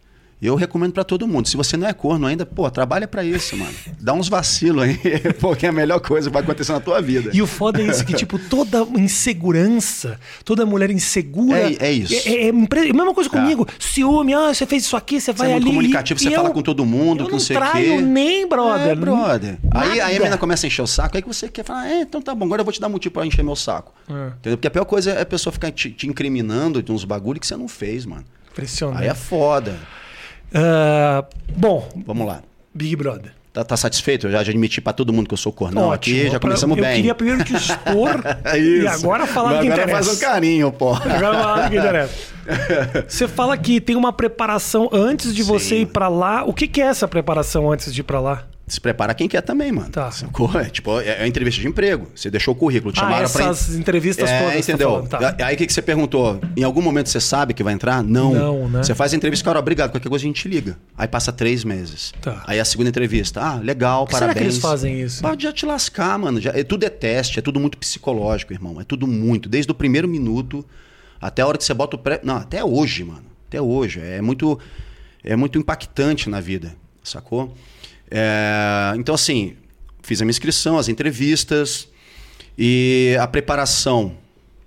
Eu 0.45 0.55
recomendo 0.55 0.93
pra 0.93 1.03
todo 1.03 1.27
mundo. 1.27 1.47
Se 1.47 1.57
você 1.57 1.75
não 1.77 1.87
é 1.87 1.93
corno 1.93 2.25
ainda, 2.27 2.45
pô, 2.45 2.69
trabalha 2.69 3.07
pra 3.07 3.23
isso, 3.23 3.55
mano. 3.57 3.73
Dá 3.99 4.13
uns 4.13 4.27
vacilos 4.29 4.83
aí, 4.83 4.97
porque 5.39 5.65
é 5.65 5.69
a 5.69 5.71
melhor 5.71 5.99
coisa 5.99 6.29
que 6.29 6.33
vai 6.33 6.43
acontecer 6.43 6.71
na 6.71 6.79
tua 6.79 7.01
vida. 7.01 7.31
E 7.33 7.41
o 7.41 7.47
foda 7.47 7.81
é 7.81 7.85
isso, 7.87 8.05
que, 8.05 8.13
tipo, 8.13 8.37
toda 8.37 8.85
insegurança, 9.35 10.19
toda 10.43 10.65
mulher 10.65 10.89
insegura. 10.91 11.57
É- 11.71 11.87
é 11.87 11.91
isso. 11.91 12.13
É, 12.13 12.33
é, 12.45 12.47
impre- 12.49 12.89
a 12.89 12.93
mesma 12.93 13.13
coisa 13.13 13.29
comigo. 13.29 13.67
Ciúme, 13.79 14.33
ah, 14.33 14.53
você 14.53 14.65
fez 14.65 14.83
isso 14.83 14.95
aqui, 14.95 15.19
você 15.19 15.33
vai 15.33 15.47
é 15.49 15.51
muito 15.53 15.63
ali. 15.67 15.75
comunicativo, 15.75 16.19
você 16.19 16.29
e 16.29 16.35
fala 16.35 16.49
eu- 16.49 16.53
com 16.53 16.61
todo 16.61 16.85
mundo, 16.85 17.21
eu 17.21 17.25
que 17.25 17.31
não 17.31 17.37
não 17.37 17.39
sei 17.39 17.57
o 17.57 17.71
quê. 17.71 18.01
nem, 18.01 18.47
brother. 18.47 18.87
É, 18.91 18.95
brother. 18.95 19.57
Aí, 19.71 19.99
aí 19.99 20.15
a 20.15 20.19
menina 20.19 20.37
começa 20.37 20.65
a 20.65 20.67
encher 20.67 20.81
o 20.81 20.87
saco, 20.87 21.15
aí 21.17 21.21
que 21.21 21.27
você 21.27 21.49
quer 21.49 21.63
falar, 21.65 21.87
é, 21.89 22.01
então 22.01 22.21
tá 22.21 22.33
bom, 22.33 22.45
agora 22.45 22.61
eu 22.61 22.65
vou 22.65 22.71
te 22.73 22.79
dar 22.79 22.89
motivo 22.89 23.13
pra 23.13 23.25
encher 23.25 23.43
meu 23.43 23.55
saco. 23.55 23.93
É. 24.09 24.27
Entendeu? 24.39 24.57
Porque 24.57 24.67
a 24.67 24.71
pior 24.71 24.85
coisa 24.85 25.11
é 25.11 25.21
a 25.21 25.25
pessoa 25.25 25.51
ficar 25.53 25.71
te, 25.71 25.91
te 25.91 26.07
incriminando 26.07 26.81
de 26.81 26.91
uns 26.91 27.03
bagulho 27.03 27.39
que 27.39 27.47
você 27.47 27.55
não 27.57 27.67
fez, 27.67 28.05
mano. 28.05 28.23
Impressionante. 28.51 29.01
Aí 29.01 29.07
é 29.09 29.13
foda. 29.13 29.77
Ah, 30.55 31.25
bom, 31.55 31.87
Vamos 32.05 32.25
lá. 32.25 32.41
Big 32.73 32.95
Brother. 32.95 33.31
Tá, 33.53 33.63
tá 33.63 33.77
satisfeito? 33.77 34.27
Eu 34.27 34.31
já, 34.31 34.39
admiti 34.41 34.81
pra 34.81 34.91
todo 34.91 35.13
mundo 35.13 35.27
que 35.29 35.33
eu 35.33 35.37
sou 35.37 35.51
cornão 35.51 35.83
Ótimo. 35.89 36.17
aqui, 36.17 36.29
já 36.29 36.39
começamos 36.39 36.77
eu 36.77 36.83
bem. 36.83 36.95
queria 36.97 37.15
primeiro 37.15 37.41
te 37.43 37.55
expor 37.55 38.21
É 38.43 38.59
e 38.59 38.85
agora 38.85 39.25
falar 39.25 39.53
do 39.53 39.59
que 39.61 39.67
Agora 39.67 39.83
interessa. 39.83 40.03
faz 40.09 40.17
um 40.17 40.19
carinho, 40.19 40.71
pô. 40.73 40.93
Agora 40.93 41.37
falar 41.39 41.61
do 41.63 41.69
que 41.71 41.77
interessa. 41.77 42.13
Você 43.07 43.27
fala 43.29 43.57
que 43.57 43.79
tem 43.79 43.95
uma 43.95 44.11
preparação 44.11 44.89
antes 44.91 45.33
de 45.33 45.41
você 45.41 45.77
Sim. 45.77 45.81
ir 45.81 45.85
pra 45.87 46.07
lá. 46.09 46.43
O 46.43 46.53
que, 46.53 46.67
que 46.67 46.81
é 46.81 46.85
essa 46.85 47.07
preparação 47.07 47.71
antes 47.71 47.93
de 47.93 48.01
ir 48.01 48.03
pra 48.03 48.19
lá? 48.19 48.43
Se 48.67 48.81
prepara 48.81 49.13
quem 49.13 49.27
quer 49.27 49.41
também, 49.41 49.71
mano. 49.71 49.91
Tá. 49.91 50.09
Sacou? 50.09 50.49
É, 50.59 50.65
tipo, 50.65 50.99
é, 50.99 51.21
é 51.23 51.27
entrevista 51.27 51.61
de 51.61 51.67
emprego. 51.67 52.07
Você 52.15 52.31
deixou 52.31 52.51
o 52.55 52.57
currículo, 52.57 52.91
te 52.91 52.97
Ah, 52.97 53.01
chamaram 53.03 53.29
pra. 53.29 53.45
essas 53.49 53.75
entrevistas 53.75 54.27
é, 54.27 54.39
todas. 54.39 54.53
tá 54.53 54.59
entendeu? 54.59 54.89
falando, 54.89 55.07
tá. 55.09 55.35
Aí 55.45 55.53
o 55.53 55.57
que, 55.59 55.67
que 55.67 55.73
você 55.73 55.83
perguntou? 55.83 56.41
Em 56.57 56.63
algum 56.63 56.81
momento 56.81 57.07
você 57.09 57.19
sabe 57.19 57.53
que 57.53 57.61
vai 57.63 57.73
entrar? 57.75 58.03
Não. 58.03 58.33
Não, 58.33 58.67
né? 58.69 58.81
Você 58.81 58.95
faz 58.95 59.13
a 59.13 59.15
entrevista, 59.15 59.45
cara, 59.45 59.59
obrigado, 59.59 59.91
qualquer 59.91 60.09
coisa 60.09 60.25
a 60.25 60.27
gente 60.27 60.41
te 60.41 60.47
liga. 60.49 60.79
Aí 60.97 61.07
passa 61.07 61.31
três 61.31 61.63
meses. 61.63 62.11
Tá. 62.19 62.43
Aí 62.47 62.59
a 62.59 62.65
segunda 62.65 62.89
entrevista, 62.89 63.39
ah, 63.39 63.55
legal, 63.59 64.07
que 64.07 64.13
será 64.15 64.27
parabéns. 64.29 64.41
que 64.47 64.53
eles 64.53 64.59
fazem 64.59 64.99
isso? 64.99 65.21
Pode 65.21 65.43
já 65.43 65.53
te 65.53 65.63
lascar, 65.63 66.17
mano. 66.17 66.41
Já, 66.41 66.49
é, 66.49 66.63
tudo 66.63 66.83
é 66.85 66.89
teste, 66.89 67.37
é 67.37 67.43
tudo 67.43 67.59
muito 67.59 67.77
psicológico, 67.77 68.51
irmão. 68.51 68.81
É 68.81 68.83
tudo 68.83 69.05
muito. 69.05 69.47
Desde 69.47 69.71
o 69.71 69.75
primeiro 69.75 70.07
minuto 70.07 70.65
até 71.21 71.43
a 71.43 71.47
hora 71.47 71.57
que 71.59 71.63
você 71.63 71.73
bota 71.73 71.97
o 71.97 71.99
pré. 71.99 72.19
Não, 72.23 72.37
até 72.37 72.63
hoje, 72.63 73.03
mano. 73.03 73.25
Até 73.47 73.61
hoje. 73.61 73.99
É 74.01 74.21
muito, 74.23 74.57
é 75.23 75.35
muito 75.35 75.59
impactante 75.59 76.31
na 76.31 76.39
vida, 76.39 76.75
sacou? 77.03 77.53
É, 78.09 78.93
então, 78.97 79.15
assim, 79.15 79.55
fiz 80.01 80.21
a 80.21 80.25
minha 80.25 80.31
inscrição, 80.31 80.77
as 80.77 80.87
entrevistas 80.87 81.87
e 82.57 83.17
a 83.19 83.27
preparação. 83.27 84.17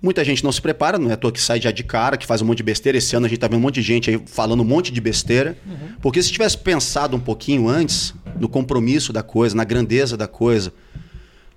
Muita 0.01 0.23
gente 0.23 0.43
não 0.43 0.51
se 0.51 0.61
prepara, 0.61 0.97
não 0.97 1.09
é 1.09 1.13
à 1.13 1.17
toa 1.17 1.31
que 1.31 1.41
sai 1.41 1.59
já 1.59 1.71
de 1.71 1.83
cara, 1.83 2.15
que 2.15 2.25
faz 2.25 2.41
um 2.41 2.45
monte 2.45 2.57
de 2.57 2.63
besteira. 2.63 2.97
Esse 2.97 3.15
ano 3.15 3.25
a 3.25 3.29
gente 3.29 3.39
tá 3.39 3.47
vendo 3.47 3.57
um 3.57 3.61
monte 3.61 3.75
de 3.75 3.81
gente 3.81 4.09
aí 4.09 4.21
falando 4.27 4.61
um 4.61 4.65
monte 4.65 4.93
de 4.93 5.01
besteira. 5.01 5.57
Porque 6.01 6.23
se 6.23 6.31
tivesse 6.31 6.57
pensado 6.57 7.17
um 7.17 7.19
pouquinho 7.19 7.67
antes 7.67 8.13
no 8.39 8.47
compromisso 8.47 9.11
da 9.11 9.21
coisa, 9.21 9.55
na 9.55 9.65
grandeza 9.65 10.15
da 10.15 10.27
coisa, 10.27 10.71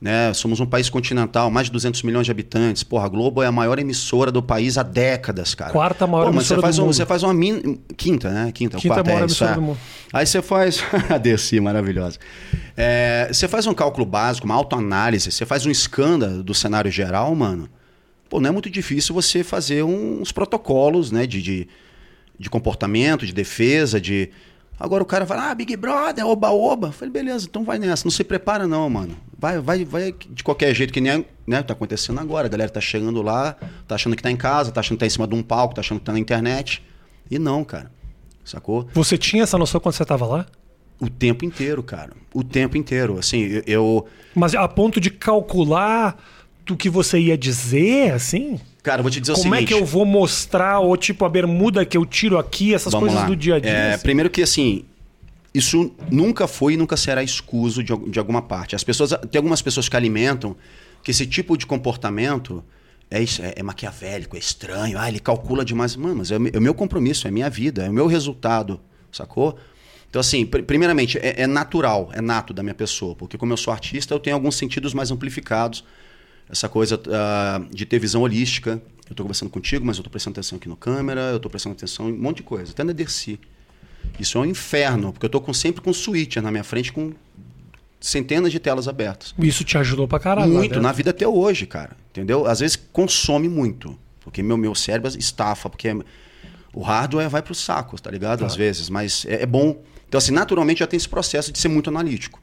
né? 0.03 0.35
Somos 0.35 0.59
um 0.59 0.67
país 0.67 0.91
continental, 0.91 1.49
mais 1.49 1.69
de 1.69 1.73
200 1.73 2.03
milhões 2.03 2.25
de 2.27 2.33
habitantes. 2.33 2.83
Porra, 2.83 3.07
a 3.07 3.09
Globo 3.09 3.41
é 3.41 3.47
a 3.47 3.53
maior 3.53 3.79
emissora 3.79 4.33
do 4.33 4.43
país 4.43 4.77
há 4.77 4.83
décadas, 4.83 5.55
cara. 5.55 5.71
Quarta 5.71 6.09
maior 6.09 6.25
Pô, 6.25 6.33
mas 6.33 6.51
emissora 6.51 6.61
você 6.61 6.63
faz 6.63 6.77
do 6.77 6.83
um- 6.83 6.85
mundo. 6.87 6.95
Você 6.95 7.07
faz 7.07 7.23
uma 7.23 7.33
min... 7.33 7.79
quinta, 7.97 8.31
né? 8.31 8.51
Quinta, 8.53 8.79
Quinta 8.79 8.95
quarta, 8.97 9.09
maior 9.09 9.23
é, 9.23 9.27
isso 9.27 9.45
emissora 9.45 9.53
é. 9.53 9.55
do 9.55 9.63
mundo. 9.63 9.79
Aí 10.13 10.27
você 10.27 10.43
faz 10.43 10.83
a 11.09 11.19
Desi, 11.19 11.61
maravilhosa. 11.61 12.19
É, 12.77 13.29
você 13.33 13.47
faz 13.47 13.65
um 13.69 13.73
cálculo 13.73 14.05
básico, 14.05 14.45
uma 14.45 14.57
autoanálise, 14.57 15.31
você 15.31 15.47
faz 15.47 15.65
um 15.65 15.71
escândalo 15.71 16.43
do 16.43 16.53
cenário 16.53 16.91
geral, 16.91 17.33
mano. 17.37 17.69
Pô, 18.29 18.41
não 18.41 18.49
é 18.49 18.51
muito 18.51 18.69
difícil 18.69 19.15
você 19.15 19.45
fazer 19.45 19.85
uns 19.85 20.33
protocolos, 20.33 21.13
né, 21.13 21.29
de, 21.29 21.41
de, 21.41 21.69
de 22.37 22.51
comportamento, 22.51 23.25
de 23.25 23.33
defesa, 23.33 24.01
de 24.01 24.31
Agora 24.83 25.01
o 25.01 25.07
cara 25.07 25.25
fala, 25.25 25.49
ah, 25.49 25.55
Big 25.55 25.77
Brother, 25.77 26.27
oba-oba. 26.27 26.89
Eu 26.89 26.93
Falei, 26.93 27.13
beleza, 27.13 27.47
então 27.49 27.63
vai 27.63 27.79
nessa. 27.79 28.05
Não 28.05 28.11
se 28.11 28.25
prepara 28.25 28.67
não, 28.67 28.91
mano. 28.91 29.17
Vai, 29.39 29.61
vai, 29.61 29.85
vai 29.85 30.13
de 30.13 30.43
qualquer 30.43 30.75
jeito, 30.75 30.93
que 30.93 31.01
nem 31.01 31.25
né, 31.47 31.63
tá 31.63 31.73
acontecendo 31.73 32.19
agora. 32.19 32.49
A 32.49 32.51
galera 32.51 32.69
tá 32.69 32.81
chegando 32.81 33.23
lá, 33.23 33.57
tá 33.87 33.95
achando 33.95 34.17
que 34.17 34.23
tá 34.25 34.29
em 34.29 34.37
casa, 34.37 34.73
tá 34.73 34.81
achando 34.81 34.97
que 34.97 35.03
tá 35.03 35.07
em 35.07 35.11
cima 35.11 35.29
de 35.29 35.37
um 35.37 35.43
palco, 35.43 35.73
tá 35.73 35.83
achando 35.83 36.01
que 36.01 36.05
tá 36.05 36.13
na 36.13 36.19
internet. 36.19 36.83
E 37.31 37.39
não, 37.39 37.63
cara. 37.63 37.93
Sacou? 38.45 38.89
Você 38.93 39.17
tinha 39.17 39.45
essa 39.45 39.57
noção 39.57 39.81
quando 39.81 39.95
você 39.95 40.03
estava 40.03 40.27
lá? 40.27 40.47
O 40.99 41.09
tempo 41.09 41.45
inteiro, 41.45 41.81
cara. 41.85 42.11
O 42.35 42.43
tempo 42.43 42.77
inteiro. 42.77 43.21
Assim, 43.21 43.63
eu 43.65 44.05
Mas 44.35 44.53
a 44.53 44.67
ponto 44.67 45.01
de 45.01 45.11
calcular 45.11 46.19
do 46.65 46.77
que 46.77 46.89
você 46.89 47.19
ia 47.19 47.37
dizer, 47.37 48.13
assim? 48.13 48.61
Cara, 48.83 49.01
eu 49.01 49.03
vou 49.03 49.11
te 49.11 49.21
dizer 49.21 49.35
Como 49.35 49.51
o 49.51 49.55
é 49.55 49.59
seguinte. 49.59 49.69
que 49.69 49.75
eu 49.81 49.85
vou 49.87 50.05
mostrar, 50.05 50.81
ou 50.81 50.97
tipo 50.97 51.25
a 51.25 51.29
bermuda 51.29 51.85
que 51.85 51.97
eu 51.97 52.05
tiro 52.07 52.39
aqui, 52.39 52.75
essas 52.75 52.93
coisas 52.95 53.19
lá. 53.19 53.27
do 53.27 53.37
dia 53.37 53.57
a 53.57 53.61
dia? 53.61 53.71
É, 53.71 53.95
assim? 53.95 54.03
primeiro 54.03 54.29
que 54.31 54.43
assim, 54.43 54.85
isso 55.55 55.93
nunca 56.11 56.47
foi 56.47 56.75
e 56.75 56.77
nunca 56.77 56.97
será 56.97 57.23
escuso 57.23 57.83
de, 57.83 57.95
de 58.09 58.19
alguma 58.19 58.43
parte. 58.43 58.75
As 58.75 58.83
pessoas, 58.85 59.11
tem 59.31 59.39
algumas 59.39 59.61
pessoas 59.63 59.89
que 59.89 59.97
alimentam 59.97 60.57
que 61.03 61.11
esse 61.11 61.27
tipo 61.27 61.57
de 61.57 61.67
comportamento 61.67 62.65
é, 63.11 63.23
é, 63.23 63.27
é 63.57 63.63
maquiavélico, 63.63 64.37
é 64.37 64.39
estranho, 64.39 64.99
ah, 64.99 65.09
ele 65.09 65.21
calcula 65.21 65.65
demais. 65.65 65.95
Mano, 65.97 66.17
mas 66.17 66.31
é 66.31 66.37
é 66.37 66.59
o 66.59 66.63
meu 66.63 66.75
compromisso, 66.75 67.27
é 67.27 67.31
a 67.31 67.33
minha 67.33 67.51
vida, 67.51 67.85
é 67.85 67.91
o 67.91 67.93
meu 67.93 68.07
resultado, 68.07 68.81
sacou? 69.13 69.59
Então, 70.09 70.21
assim, 70.21 70.45
pr- 70.47 70.63
primeiramente, 70.63 71.19
é, 71.19 71.43
é 71.43 71.47
natural, 71.47 72.11
é 72.13 72.21
nato 72.21 72.53
da 72.53 72.63
minha 72.63 72.75
pessoa, 72.75 73.15
porque 73.15 73.37
como 73.39 73.53
eu 73.53 73.57
sou 73.57 73.73
artista, 73.73 74.15
eu 74.15 74.19
tenho 74.21 74.35
alguns 74.37 74.57
sentidos 74.57 74.93
mais 74.95 75.11
amplificados. 75.11 75.85
Essa 76.49 76.69
coisa 76.69 77.01
ah, 77.11 77.63
de 77.71 77.87
ter 77.87 77.99
visão 77.99 78.23
holística. 78.23 78.83
Eu 79.09 79.13
estou 79.13 79.25
conversando 79.25 79.51
contigo, 79.51 79.85
mas 79.85 79.97
eu 79.97 80.01
estou 80.01 80.11
prestando 80.11 80.35
atenção 80.35 80.57
aqui 80.57 80.69
no 80.69 80.77
câmera, 80.77 81.21
eu 81.31 81.37
estou 81.37 81.51
prestando 81.51 81.75
atenção 81.75 82.09
em 82.09 82.13
um 82.13 82.19
monte 82.19 82.39
de 82.39 82.43
coisa, 82.45 82.73
até 82.73 82.83
na 82.83 82.93
Dercy. 82.93 83.39
Isso 84.19 84.39
é 84.39 84.41
um 84.41 84.45
inferno, 84.45 85.13
porque 85.13 85.27
eu 85.27 85.39
estou 85.39 85.55
sempre 85.55 85.83
com 85.83 85.93
switcher 85.93 86.43
na 86.43 86.51
minha 86.51 86.65
frente 86.65 86.93
com 86.93 87.13
centenas 88.01 88.51
de 88.51 88.59
telas 88.59 88.89
abertas. 88.89 89.35
Isso 89.39 89.65
te 89.65 89.79
ajudou 89.79 90.09
pra 90.09 90.19
caralho. 90.19 90.53
muito, 90.53 90.81
na 90.81 90.93
vida 90.93 91.11
até 91.11 91.27
hoje, 91.27 91.67
cara. 91.67 91.97
Entendeu? 92.11 92.47
Às 92.47 92.61
vezes 92.61 92.77
consome 92.77 93.49
muito, 93.49 93.99
porque 94.21 94.43
meu, 94.43 94.57
meu 94.57 94.75
cérebro 94.75 95.11
estafa, 95.17 95.71
porque 95.71 95.89
o 96.73 96.83
hardware 96.83 97.29
vai 97.29 97.43
pro 97.43 97.55
saco, 97.55 98.01
tá 98.01 98.11
ligado? 98.11 98.45
Às 98.45 98.57
vezes, 98.57 98.89
mas 98.89 99.25
é, 99.27 99.43
é 99.43 99.47
bom. 99.47 99.81
Então, 100.09 100.19
assim, 100.19 100.33
naturalmente 100.33 100.81
já 100.81 100.87
tem 100.87 100.97
esse 100.97 101.09
processo 101.09 101.53
de 101.53 101.59
ser 101.59 101.69
muito 101.69 101.89
analítico. 101.89 102.41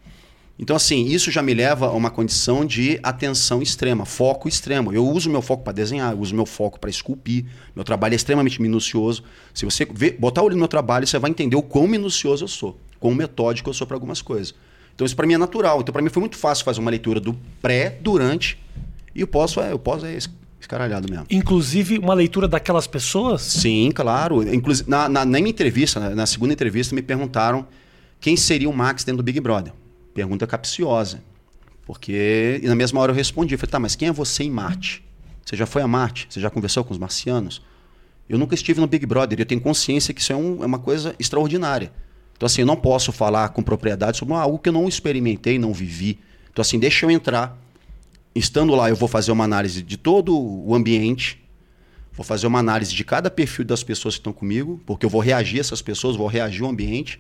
Então, 0.62 0.76
assim, 0.76 1.06
isso 1.06 1.32
já 1.32 1.42
me 1.42 1.54
leva 1.54 1.88
a 1.88 1.94
uma 1.94 2.10
condição 2.10 2.66
de 2.66 3.00
atenção 3.02 3.62
extrema, 3.62 4.04
foco 4.06 4.50
extremo. 4.50 4.92
Eu 4.92 5.08
uso 5.08 5.30
meu 5.30 5.42
foco 5.42 5.64
para 5.64 5.72
desenhar, 5.72 6.12
eu 6.12 6.20
uso 6.20 6.36
meu 6.36 6.46
foco 6.46 6.78
para 6.78 6.90
esculpir. 6.90 7.46
Meu 7.74 7.86
trabalho 7.86 8.12
é 8.14 8.16
extremamente 8.18 8.62
minucioso. 8.62 9.24
Se 9.54 9.64
você 9.64 9.88
ver, 9.90 10.18
botar 10.20 10.42
o 10.42 10.46
olho 10.46 10.56
no 10.56 10.60
meu 10.60 10.68
trabalho, 10.68 11.08
você 11.08 11.18
vai 11.18 11.32
entender 11.32 11.56
o 11.56 11.62
quão 11.62 11.88
minucioso 11.88 12.44
eu 12.44 12.48
sou, 12.50 12.78
quão 13.00 13.16
metódico 13.16 13.70
eu 13.70 13.74
sou 13.74 13.88
para 13.88 13.96
algumas 13.96 14.22
coisas. 14.22 14.54
Então, 14.94 15.06
isso 15.06 15.16
para 15.16 15.26
mim 15.26 15.36
é 15.36 15.38
natural. 15.38 15.80
Então, 15.80 15.94
para 15.94 16.02
mim 16.02 16.10
foi 16.10 16.20
muito 16.20 16.36
fácil 16.36 16.66
fazer 16.66 16.82
uma 16.82 16.92
leitura 16.92 17.22
do 17.22 17.34
pré, 17.62 17.98
durante 18.02 18.60
e 19.16 19.24
o 19.24 19.28
pós 19.28 19.56
é, 19.56 19.74
o 19.74 19.80
pós 19.80 20.04
é 20.04 20.14
es- 20.14 20.30
escaralhado 20.60 21.10
mesmo. 21.10 21.26
Inclusive, 21.30 21.98
uma 22.00 22.14
leitura 22.14 22.50
daquelas 22.50 22.86
pessoas? 22.86 23.44
Sim, 23.44 23.92
claro. 23.96 24.44
Inclusive, 24.54 24.90
na, 24.90 25.08
na, 25.08 25.24
na 25.24 25.38
minha 25.40 25.50
entrevista, 25.50 26.02
na, 26.02 26.10
na 26.10 26.26
segunda 26.26 26.52
entrevista, 26.52 26.94
me 26.94 27.02
perguntaram 27.02 27.66
quem 28.20 28.36
seria 28.36 28.70
o 28.70 28.74
Max 28.74 29.06
dentro 29.06 29.18
do 29.18 29.24
Big 29.24 29.40
Brother. 29.40 29.72
Pergunta 30.14 30.46
capciosa. 30.48 31.22
Porque. 31.86 32.60
E 32.64 32.68
na 32.68 32.76
mesma 32.76 33.00
hora 33.00 33.12
eu 33.12 33.16
respondi. 33.16 33.56
Falei, 33.58 33.72
tá, 33.72 33.80
mas 33.80 33.96
quem 33.96 34.08
é 34.08 34.12
você 34.12 34.44
em 34.44 34.52
Marte? 34.52 35.04
Você 35.46 35.56
já 35.56 35.66
foi 35.66 35.82
a 35.82 35.88
Marte? 35.88 36.28
Você 36.30 36.40
já 36.40 36.50
conversou 36.50 36.84
com 36.84 36.92
os 36.94 36.98
marcianos? 37.00 37.62
Eu 38.28 38.38
nunca 38.38 38.54
estive 38.54 38.80
no 38.80 38.86
Big 38.86 39.06
Brother 39.08 39.40
eu 39.40 39.46
tenho 39.46 39.60
consciência 39.60 40.14
que 40.14 40.22
isso 40.22 40.32
é, 40.32 40.36
um- 40.36 40.62
é 40.62 40.66
uma 40.68 40.78
coisa 40.78 41.16
extraordinária. 41.18 41.92
Então, 42.38 42.46
assim, 42.46 42.62
eu 42.62 42.68
não 42.68 42.76
posso 42.76 43.12
falar 43.12 43.50
com 43.50 43.64
propriedade 43.64 44.18
sobre 44.18 44.36
algo 44.36 44.60
que 44.60 44.70
eu 44.70 44.74
não 44.74 44.88
experimentei, 44.88 45.58
não 45.58 45.74
vivi. 45.74 46.20
Então, 46.52 46.62
assim, 46.62 46.78
deixa 46.78 47.06
eu 47.06 47.12
entrar. 47.12 47.58
Estando 48.36 48.76
lá, 48.76 48.88
eu 48.90 48.96
vou 48.96 49.10
fazer 49.10 49.32
uma 49.32 49.44
análise 49.44 49.82
de 49.82 49.98
todo 49.98 50.40
o 50.40 50.76
ambiente, 50.76 51.44
vou 52.14 52.24
fazer 52.24 52.46
uma 52.46 52.60
análise 52.60 52.94
de 52.94 53.04
cada 53.04 53.30
perfil 53.32 53.66
das 53.66 53.84
pessoas 53.84 54.14
que 54.14 54.20
estão 54.20 54.32
comigo, 54.32 54.80
porque 54.86 55.06
eu 55.06 55.10
vou 55.10 55.20
reagir 55.20 55.58
a 55.58 55.62
essas 55.62 55.82
pessoas, 55.82 56.16
vou 56.16 56.28
reagir 56.28 56.64
ao 56.64 56.70
ambiente. 56.70 57.20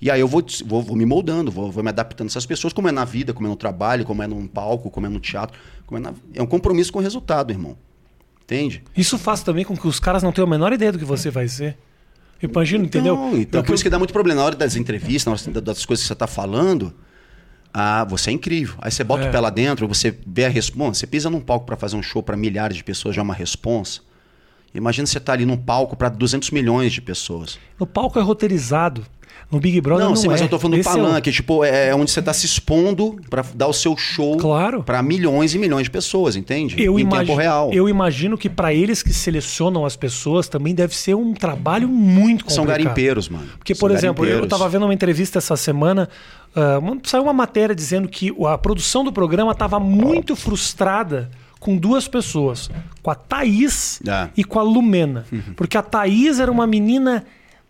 E 0.00 0.10
aí 0.10 0.20
eu 0.20 0.28
vou, 0.28 0.44
vou, 0.64 0.82
vou 0.82 0.96
me 0.96 1.04
moldando, 1.04 1.50
vou, 1.50 1.72
vou 1.72 1.82
me 1.82 1.88
adaptando 1.88 2.28
a 2.28 2.30
essas 2.30 2.46
pessoas, 2.46 2.72
como 2.72 2.88
é 2.88 2.92
na 2.92 3.04
vida, 3.04 3.32
como 3.34 3.46
é 3.46 3.50
no 3.50 3.56
trabalho, 3.56 4.04
como 4.04 4.22
é 4.22 4.26
num 4.26 4.46
palco, 4.46 4.90
como 4.90 5.06
é 5.06 5.08
no 5.08 5.18
teatro. 5.18 5.58
Como 5.86 5.98
é, 5.98 6.00
na- 6.00 6.14
é 6.34 6.42
um 6.42 6.46
compromisso 6.46 6.92
com 6.92 6.98
o 7.00 7.02
resultado, 7.02 7.50
irmão. 7.52 7.76
Entende? 8.44 8.82
Isso 8.96 9.18
faz 9.18 9.42
também 9.42 9.64
com 9.64 9.76
que 9.76 9.86
os 9.88 9.98
caras 10.00 10.22
não 10.22 10.32
tenham 10.32 10.46
a 10.46 10.50
menor 10.50 10.72
ideia 10.72 10.92
do 10.92 10.98
que 10.98 11.04
você 11.04 11.30
vai 11.30 11.48
ser. 11.48 11.76
Imagina, 12.40 12.84
entendeu? 12.84 13.14
Então, 13.14 13.36
então 13.38 13.60
Eu- 13.60 13.64
por 13.64 13.74
isso 13.74 13.82
que 13.82 13.90
dá 13.90 13.98
muito 13.98 14.12
problema. 14.12 14.40
Na 14.40 14.46
hora 14.46 14.56
das 14.56 14.76
entrevistas, 14.76 15.46
na 15.46 15.50
hora 15.52 15.60
das 15.60 15.84
coisas 15.84 16.02
que 16.04 16.06
você 16.08 16.12
está 16.12 16.26
falando, 16.26 16.94
Ah, 17.70 18.02
você 18.08 18.30
é 18.30 18.32
incrível. 18.32 18.76
Aí 18.80 18.90
você 18.90 19.04
bota 19.04 19.24
É. 19.24 19.28
o 19.28 19.30
pé 19.30 19.38
lá 19.38 19.50
dentro, 19.50 19.86
você 19.86 20.16
vê 20.26 20.46
a 20.46 20.48
responsa. 20.48 21.00
Você 21.00 21.06
pisa 21.06 21.28
num 21.28 21.38
palco 21.38 21.66
para 21.66 21.76
fazer 21.76 21.96
um 21.96 22.02
show 22.02 22.22
para 22.22 22.34
milhares 22.34 22.76
de 22.78 22.82
pessoas, 22.82 23.14
já 23.14 23.20
é 23.20 23.22
uma 23.22 23.34
responsa. 23.34 24.00
Imagina 24.74 25.06
você 25.06 25.20
tá 25.20 25.34
ali 25.34 25.44
num 25.44 25.56
palco 25.56 25.94
para 25.94 26.08
200 26.08 26.50
milhões 26.50 26.94
de 26.94 27.02
pessoas. 27.02 27.58
No 27.78 27.86
palco 27.86 28.18
é 28.18 28.22
roteirizado. 28.22 29.04
No 29.50 29.58
Big 29.60 29.80
Brother 29.80 30.04
não, 30.04 30.10
não, 30.10 30.16
sim, 30.16 30.28
mas 30.28 30.40
é. 30.40 30.44
eu 30.44 30.48
tô 30.48 30.58
falando 30.58 30.74
do 30.74 30.80
Esse 30.80 30.88
é 30.88 30.92
o- 30.92 30.96
palanque, 30.96 31.32
tipo, 31.32 31.64
é 31.64 31.94
onde 31.94 32.10
você 32.10 32.20
tá 32.20 32.32
se 32.34 32.44
expondo 32.46 33.16
para 33.30 33.42
dar 33.54 33.66
o 33.66 33.72
seu 33.72 33.96
show 33.96 34.36
Claro. 34.36 34.82
para 34.82 35.02
milhões 35.02 35.54
e 35.54 35.58
milhões 35.58 35.84
de 35.84 35.90
pessoas, 35.90 36.36
entende? 36.36 36.74
Eu, 36.82 36.98
em 36.98 37.02
imagi- 37.02 37.26
tempo 37.26 37.38
real. 37.38 37.70
eu 37.72 37.88
imagino 37.88 38.36
que 38.36 38.50
para 38.50 38.74
eles 38.74 39.02
que 39.02 39.12
selecionam 39.12 39.86
as 39.86 39.96
pessoas 39.96 40.48
também 40.48 40.74
deve 40.74 40.94
ser 40.94 41.14
um 41.14 41.32
trabalho 41.32 41.88
muito 41.88 42.44
complicado. 42.44 42.54
São 42.54 42.64
garimpeiros, 42.66 43.28
mano. 43.28 43.46
Porque, 43.58 43.74
São 43.74 43.80
por 43.88 43.94
exemplo, 43.94 44.26
eu 44.26 44.44
estava 44.44 44.68
vendo 44.68 44.84
uma 44.84 44.92
entrevista 44.94 45.38
essa 45.38 45.56
semana, 45.56 46.08
uma- 46.82 46.98
saiu 47.04 47.22
uma 47.22 47.32
matéria 47.32 47.74
dizendo 47.74 48.06
que 48.08 48.30
a 48.46 48.58
produção 48.58 49.02
do 49.02 49.12
programa 49.12 49.52
estava 49.52 49.80
muito 49.80 50.36
frustrada 50.36 51.30
com 51.58 51.76
duas 51.76 52.06
pessoas, 52.06 52.70
com 53.02 53.10
a 53.10 53.14
Thaís 53.14 54.00
Ah. 54.06 54.28
e 54.36 54.44
com 54.44 54.58
a 54.58 54.62
Lumena. 54.62 55.24
Porque 55.56 55.76
a 55.76 55.82
Thaís 55.82 56.38
era 56.38 56.50
uma 56.52 56.66
menina 56.66 57.24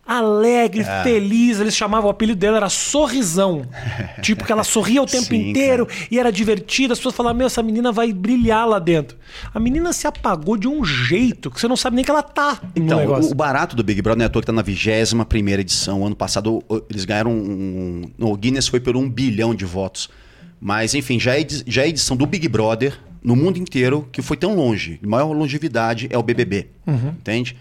alegre, 0.08 0.82
Ah. 0.88 1.02
feliz, 1.04 1.60
eles 1.60 1.76
chamavam 1.76 2.08
o 2.08 2.10
apelido 2.10 2.38
dela 2.40 2.56
era 2.56 2.68
sorrisão. 2.70 3.66
tipo 4.22 4.44
que 4.44 4.50
ela 4.50 4.64
sorria 4.64 5.02
o 5.02 5.06
tempo 5.06 5.26
Sim, 5.26 5.50
inteiro 5.50 5.86
e 6.10 6.18
era 6.18 6.32
divertida, 6.32 6.94
as 6.94 6.98
pessoas 6.98 7.14
falavam: 7.14 7.36
"Meu, 7.38 7.46
essa 7.46 7.62
menina 7.62 7.92
vai 7.92 8.12
brilhar 8.12 8.66
lá 8.66 8.78
dentro". 8.78 9.16
A 9.54 9.60
menina 9.60 9.92
se 9.92 10.06
apagou 10.06 10.56
de 10.56 10.66
um 10.66 10.82
jeito 10.84 11.50
que 11.50 11.60
você 11.60 11.68
não 11.68 11.76
sabe 11.76 11.96
nem 11.96 12.04
que 12.04 12.10
ela 12.10 12.22
tá 12.22 12.60
Então, 12.74 13.04
o, 13.06 13.30
o 13.30 13.34
barato 13.34 13.76
do 13.76 13.84
Big 13.84 14.00
Brother 14.00 14.18
não 14.18 14.24
é 14.24 14.26
à 14.26 14.30
toa 14.30 14.40
que 14.42 14.46
tá 14.46 14.52
na 14.52 14.62
21 14.62 15.22
primeira 15.24 15.60
edição. 15.60 16.06
Ano 16.06 16.16
passado 16.16 16.64
o- 16.68 16.82
eles 16.88 17.04
ganharam 17.04 17.30
um, 17.30 17.34
um. 17.36 18.02
No 18.16 18.34
Guinness 18.36 18.66
foi 18.66 18.80
por 18.80 18.96
um 18.96 19.08
bilhão 19.08 19.54
de 19.54 19.64
votos. 19.66 20.08
Mas, 20.60 20.94
enfim, 20.94 21.20
já 21.20 21.38
é, 21.38 21.46
já 21.66 21.82
é 21.84 21.88
edição 21.88 22.16
do 22.16 22.26
Big 22.26 22.48
Brother 22.48 22.98
no 23.22 23.36
mundo 23.36 23.58
inteiro 23.58 24.08
que 24.10 24.20
foi 24.22 24.36
tão 24.36 24.56
longe. 24.56 24.98
Maior 25.06 25.30
longevidade 25.32 26.08
é 26.10 26.16
o 26.18 26.22
BBB. 26.22 26.68
Entende? 26.86 27.56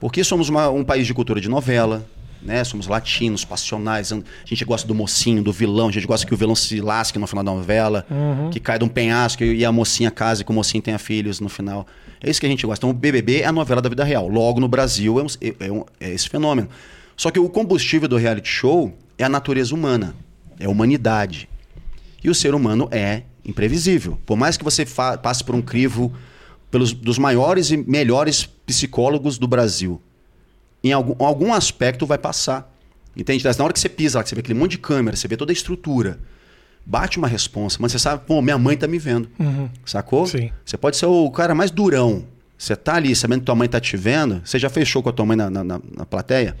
Porque 0.00 0.24
somos 0.24 0.48
uma- 0.48 0.68
um 0.70 0.82
país 0.82 1.06
de 1.06 1.14
cultura 1.14 1.40
de 1.40 1.48
novela. 1.48 2.04
Né? 2.42 2.64
Somos 2.64 2.86
latinos, 2.86 3.44
passionais. 3.44 4.10
A 4.12 4.18
gente 4.46 4.64
gosta 4.64 4.88
do 4.88 4.94
mocinho, 4.94 5.42
do 5.42 5.52
vilão. 5.52 5.88
A 5.88 5.92
gente 5.92 6.06
gosta 6.06 6.26
que 6.26 6.32
o 6.32 6.36
vilão 6.38 6.54
se 6.54 6.80
lasque 6.80 7.18
no 7.18 7.26
final 7.26 7.44
da 7.44 7.52
novela. 7.52 8.06
Que 8.50 8.58
cai 8.58 8.78
de 8.78 8.84
um 8.84 8.88
penhasco 8.88 9.44
e 9.44 9.62
a 9.62 9.70
mocinha 9.70 10.10
case 10.10 10.40
e 10.40 10.44
que 10.44 10.50
o 10.50 10.54
mocinho 10.54 10.82
tenha 10.82 10.98
filhos 10.98 11.38
no 11.38 11.50
final. 11.50 11.86
É 12.18 12.30
isso 12.30 12.40
que 12.40 12.46
a 12.46 12.48
gente 12.48 12.64
gosta. 12.66 12.80
Então, 12.86 12.90
o 12.90 12.98
BBB 12.98 13.42
é 13.42 13.46
a 13.46 13.52
novela 13.52 13.82
da 13.82 13.90
vida 13.90 14.02
real. 14.04 14.26
Logo, 14.26 14.58
no 14.58 14.68
Brasil, 14.68 15.20
é, 15.20 15.22
um- 15.22 15.26
é- 15.40 15.66
é 15.68 15.72
um- 15.72 15.84
é 16.00 16.10
esse 16.14 16.30
fenômeno. 16.30 16.68
Só 17.14 17.30
que 17.30 17.38
o 17.38 17.46
combustível 17.50 18.08
do 18.08 18.16
reality 18.16 18.48
show 18.48 18.96
é 19.18 19.24
a 19.24 19.28
natureza 19.28 19.74
humana. 19.74 20.14
É 20.58 20.64
a 20.64 20.70
humanidade. 20.70 21.46
E 22.24 22.30
o 22.30 22.34
ser 22.34 22.54
humano 22.54 22.88
é 22.90 23.22
imprevisível. 23.44 24.18
Por 24.24 24.36
mais 24.38 24.56
que 24.56 24.64
você 24.64 24.86
passe 25.22 25.44
por 25.44 25.54
um 25.54 25.60
crivo 25.60 26.10
pelos, 26.70 26.92
dos 26.92 27.18
maiores 27.18 27.70
e 27.70 27.76
melhores 27.76 28.44
psicólogos 28.44 29.38
do 29.38 29.46
Brasil, 29.46 30.00
em 30.82 30.92
algum, 30.92 31.24
algum 31.24 31.52
aspecto 31.52 32.06
vai 32.06 32.18
passar. 32.18 32.72
Entende? 33.16 33.42
Mas 33.44 33.56
Na 33.56 33.64
hora 33.64 33.72
que 33.72 33.80
você 33.80 33.88
pisa 33.88 34.18
lá, 34.18 34.22
que 34.22 34.28
você 34.28 34.34
vê 34.34 34.40
aquele 34.40 34.58
monte 34.58 34.72
de 34.72 34.78
câmera, 34.78 35.16
você 35.16 35.26
vê 35.26 35.36
toda 35.36 35.50
a 35.50 35.54
estrutura, 35.54 36.20
bate 36.86 37.18
uma 37.18 37.26
responsa, 37.28 37.76
mas 37.80 37.92
você 37.92 37.98
sabe, 37.98 38.22
pô, 38.26 38.40
minha 38.40 38.56
mãe 38.56 38.76
tá 38.76 38.86
me 38.86 38.98
vendo. 38.98 39.28
Sacou? 39.84 40.26
Sim. 40.26 40.50
Você 40.64 40.76
pode 40.76 40.96
ser 40.96 41.06
o 41.06 41.30
cara 41.30 41.54
mais 41.54 41.70
durão. 41.70 42.24
Você 42.56 42.76
tá 42.76 42.94
ali 42.94 43.14
sabendo 43.16 43.40
que 43.40 43.46
tua 43.46 43.54
mãe 43.54 43.68
tá 43.68 43.80
te 43.80 43.96
vendo. 43.96 44.40
Você 44.44 44.58
já 44.58 44.68
fechou 44.70 45.02
com 45.02 45.08
a 45.08 45.12
tua 45.12 45.26
mãe 45.26 45.36
na, 45.36 45.50
na, 45.50 45.64
na- 45.64 45.80
na 45.96 46.06
plateia? 46.06 46.56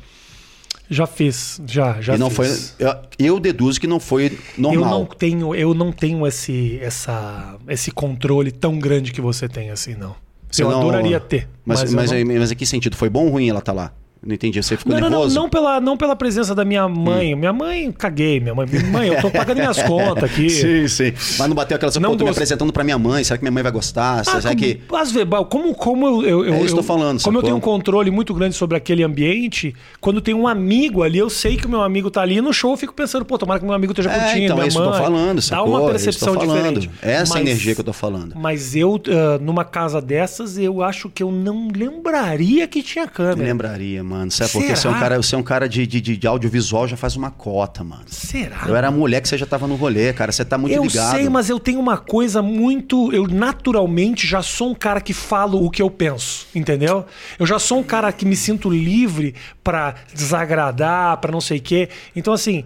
Já 0.92 1.06
fiz, 1.06 1.62
já, 1.68 2.00
já 2.00 2.16
e 2.16 2.18
não 2.18 2.28
fiz. 2.28 2.74
foi. 2.76 2.86
Eu, 2.86 2.96
eu 3.34 3.40
deduzo 3.40 3.80
que 3.80 3.86
não 3.86 4.00
foi 4.00 4.36
normal. 4.58 4.82
Eu 4.82 4.98
não 4.98 5.06
tenho, 5.06 5.54
eu 5.54 5.72
não 5.72 5.92
tenho 5.92 6.26
esse, 6.26 6.80
essa, 6.82 7.56
esse 7.68 7.92
controle 7.92 8.50
tão 8.50 8.76
grande 8.76 9.12
que 9.12 9.20
você 9.20 9.48
tem 9.48 9.70
assim, 9.70 9.94
não. 9.94 10.16
Você 10.50 10.64
eu 10.64 10.70
não- 10.70 10.80
adoraria 10.80 11.20
ter. 11.20 11.48
Mas, 11.64 11.82
Mas, 11.84 11.94
mas, 11.94 12.10
não... 12.26 12.34
mas 12.40 12.50
em 12.50 12.56
que 12.56 12.66
sentido? 12.66 12.96
Foi 12.96 13.08
bom 13.08 13.26
ou 13.26 13.30
ruim 13.30 13.48
ela 13.48 13.60
tá 13.60 13.72
lá? 13.72 13.92
Não 14.22 14.34
entendi. 14.34 14.62
Você 14.62 14.76
ficou 14.76 14.92
Não, 14.92 15.00
não, 15.00 15.08
não, 15.08 15.18
nervoso? 15.20 15.34
não 15.40 15.48
pela, 15.48 15.80
não 15.80 15.96
pela 15.96 16.14
presença 16.14 16.54
da 16.54 16.62
minha 16.64 16.86
mãe. 16.86 17.34
Minha 17.34 17.52
mãe, 17.54 17.90
caguei. 17.90 18.38
Minha 18.38 18.54
mãe, 18.54 18.66
mãe, 18.92 19.08
eu 19.08 19.20
tô 19.20 19.30
pagando 19.30 19.56
minhas 19.58 19.80
contas 19.84 20.24
aqui. 20.24 20.50
Sim, 20.50 20.86
sim. 20.88 21.12
Mas 21.38 21.48
não 21.48 21.54
bateu 21.54 21.74
aquela. 21.76 21.90
Não 22.00 22.10
Pô, 22.10 22.16
tô 22.16 22.24
me 22.24 22.30
apresentando 22.30 22.70
pra 22.72 22.84
minha 22.84 22.98
mãe. 22.98 23.24
Será 23.24 23.38
que 23.38 23.42
minha 23.44 23.50
mãe 23.52 23.62
vai 23.62 23.72
gostar? 23.72 24.20
Ah, 24.20 24.24
Será 24.24 24.42
como, 24.42 24.56
que. 24.56 24.80
às 24.92 25.10
vezes, 25.10 25.28
como, 25.48 25.74
como 25.74 26.06
eu, 26.06 26.44
eu, 26.44 26.54
É 26.54 26.62
isso 26.62 26.76
eu 26.76 26.82
falando, 26.82 27.22
Como 27.22 27.38
eu 27.38 27.42
tenho 27.42 27.56
um 27.56 27.60
controle 27.60 28.10
muito 28.10 28.34
grande 28.34 28.54
sobre 28.54 28.76
aquele 28.76 29.02
ambiente, 29.02 29.74
quando 30.02 30.20
tem 30.20 30.34
um 30.34 30.46
amigo 30.46 31.02
ali, 31.02 31.18
eu 31.18 31.30
sei 31.30 31.56
que 31.56 31.66
o 31.66 31.70
meu 31.70 31.80
amigo 31.82 32.10
tá 32.10 32.20
ali 32.20 32.36
e 32.36 32.40
no 32.42 32.52
show 32.52 32.72
eu 32.72 32.76
fico 32.76 32.92
pensando, 32.92 33.24
pô, 33.24 33.38
tomara 33.38 33.58
que 33.58 33.64
meu 33.64 33.74
amigo 33.74 33.92
esteja 33.92 34.10
É, 34.10 34.18
curtindo. 34.18 34.44
então, 34.44 34.62
é 34.62 34.66
isso 34.68 34.76
que 34.76 34.82
eu 34.82 34.86
tô 34.86 34.90
mãe. 34.98 35.02
falando, 35.02 35.36
Dá 35.36 35.42
sacou? 35.42 35.68
uma 35.70 35.82
É 35.88 35.90
percepção 35.92 36.34
falando. 36.34 36.78
diferente. 36.80 36.90
É 37.00 37.12
essa 37.12 37.34
Mas- 37.34 37.42
energia 37.42 37.74
que 37.74 37.80
eu 37.80 37.84
tô 37.86 37.92
falando. 37.94 38.34
Mas 38.36 38.76
eu, 38.76 39.00
ah, 39.08 39.38
numa 39.40 39.64
casa 39.64 39.98
dessas, 40.00 40.58
eu 40.58 40.82
acho 40.82 41.08
que 41.08 41.22
eu 41.22 41.32
não 41.32 41.68
lembraria 41.74 42.68
que 42.68 42.82
tinha 42.82 43.04
Me 43.06 43.10
câmera. 43.10 43.48
lembraria, 43.48 44.04
mano. 44.04 44.09
Sabe 44.30 44.52
por 44.52 44.64
quê? 44.64 44.74
Você 44.74 44.86
é 44.86 44.90
um 44.90 44.98
cara, 44.98 45.16
você 45.16 45.34
é 45.34 45.38
um 45.38 45.42
cara 45.42 45.68
de, 45.68 45.86
de, 45.86 46.00
de 46.00 46.26
audiovisual, 46.26 46.88
já 46.88 46.96
faz 46.96 47.16
uma 47.16 47.30
cota, 47.30 47.84
mano. 47.84 48.04
Será? 48.06 48.64
Eu 48.66 48.76
era 48.76 48.90
mulher 48.90 49.20
que 49.20 49.28
você 49.28 49.38
já 49.38 49.46
tava 49.46 49.66
no 49.66 49.76
rolê, 49.76 50.12
cara. 50.12 50.32
Você 50.32 50.44
tá 50.44 50.58
muito 50.58 50.74
eu 50.74 50.82
ligado. 50.84 51.16
sei, 51.16 51.28
mas 51.28 51.48
eu 51.48 51.58
tenho 51.58 51.78
uma 51.78 51.98
coisa 51.98 52.42
muito. 52.42 53.12
Eu 53.12 53.26
naturalmente 53.26 54.26
já 54.26 54.42
sou 54.42 54.70
um 54.70 54.74
cara 54.74 55.00
que 55.00 55.12
falo 55.12 55.64
o 55.64 55.70
que 55.70 55.82
eu 55.82 55.90
penso, 55.90 56.46
entendeu? 56.54 57.04
Eu 57.38 57.46
já 57.46 57.58
sou 57.58 57.78
um 57.78 57.82
cara 57.82 58.12
que 58.12 58.24
me 58.24 58.36
sinto 58.36 58.68
livre 58.70 59.34
pra 59.62 59.94
desagradar, 60.14 61.18
pra 61.18 61.30
não 61.30 61.40
sei 61.40 61.58
o 61.58 61.62
quê. 61.62 61.88
Então, 62.14 62.32
assim, 62.32 62.64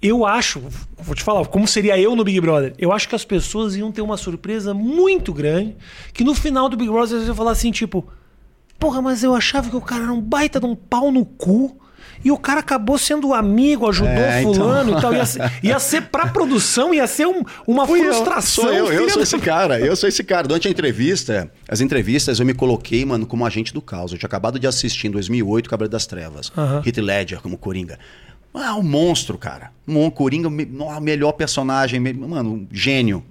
eu 0.00 0.26
acho, 0.26 0.62
vou 0.98 1.14
te 1.14 1.22
falar, 1.22 1.44
como 1.46 1.66
seria 1.66 1.98
eu 1.98 2.14
no 2.14 2.22
Big 2.22 2.40
Brother? 2.40 2.74
Eu 2.78 2.92
acho 2.92 3.08
que 3.08 3.14
as 3.14 3.24
pessoas 3.24 3.76
iam 3.76 3.90
ter 3.90 4.02
uma 4.02 4.16
surpresa 4.16 4.74
muito 4.74 5.32
grande, 5.32 5.74
que 6.12 6.22
no 6.22 6.34
final 6.34 6.68
do 6.68 6.76
Big 6.76 6.90
Brother 6.90 7.16
eles 7.16 7.26
iam 7.26 7.34
falar 7.34 7.52
assim, 7.52 7.70
tipo, 7.70 8.06
porra, 8.78 9.00
mas 9.02 9.22
eu 9.22 9.34
achava 9.34 9.68
que 9.70 9.76
o 9.76 9.80
cara 9.80 10.04
era 10.04 10.12
um 10.12 10.20
baita 10.20 10.58
de 10.60 10.66
um 10.66 10.74
pau 10.74 11.10
no 11.10 11.24
cu. 11.24 11.78
E 12.24 12.30
o 12.32 12.38
cara 12.38 12.58
acabou 12.60 12.98
sendo 12.98 13.32
amigo, 13.34 13.88
ajudou 13.88 14.10
É, 14.10 14.40
então. 14.40 14.54
fulano 14.54 14.98
e 14.98 15.00
tal. 15.00 15.14
Ia 15.14 15.26
ser, 15.26 15.52
ia 15.62 15.78
ser 15.78 16.02
pra 16.08 16.26
produção, 16.26 16.92
ia 16.92 17.06
ser 17.06 17.26
um- 17.26 17.44
uma 17.66 17.86
Fui 17.86 18.00
eu, 18.00 18.04
frustração. 18.06 18.64
Sou 18.64 18.72
eu, 18.72 18.90
eu 18.92 19.08
sou 19.10 19.18
da- 19.18 19.22
esse 19.22 19.38
cara, 19.38 19.78
eu 19.78 19.94
sou 19.94 20.08
esse 20.08 20.24
cara. 20.24 20.48
Durante 20.48 20.66
a 20.66 20.70
entrevista, 20.70 21.48
as 21.68 21.80
entrevistas, 21.80 22.40
eu 22.40 22.46
me 22.46 22.54
coloquei, 22.54 23.04
mano, 23.04 23.26
como 23.26 23.46
agente 23.46 23.72
do 23.72 23.80
caos. 23.82 24.10
Eu 24.12 24.18
tinha 24.18 24.26
acabado 24.26 24.58
de 24.58 24.66
assistir 24.66 25.06
em 25.06 25.10
2008 25.10 25.68
Cabra 25.70 25.88
das 25.88 26.06
Trevas. 26.06 26.50
Aham. 26.56 26.82
Heath 26.84 26.96
Ledger 26.98 27.40
como 27.40 27.56
Coringa. 27.56 27.96
Ah, 28.52 28.74
um 28.74 28.82
monstro, 28.82 29.36
cara. 29.38 29.70
Um 29.86 30.10
Coringa, 30.10 30.48
melhor 30.50 31.32
personagem, 31.32 32.00
mano, 32.00 32.50
um 32.54 32.66
gênio. 32.72 33.22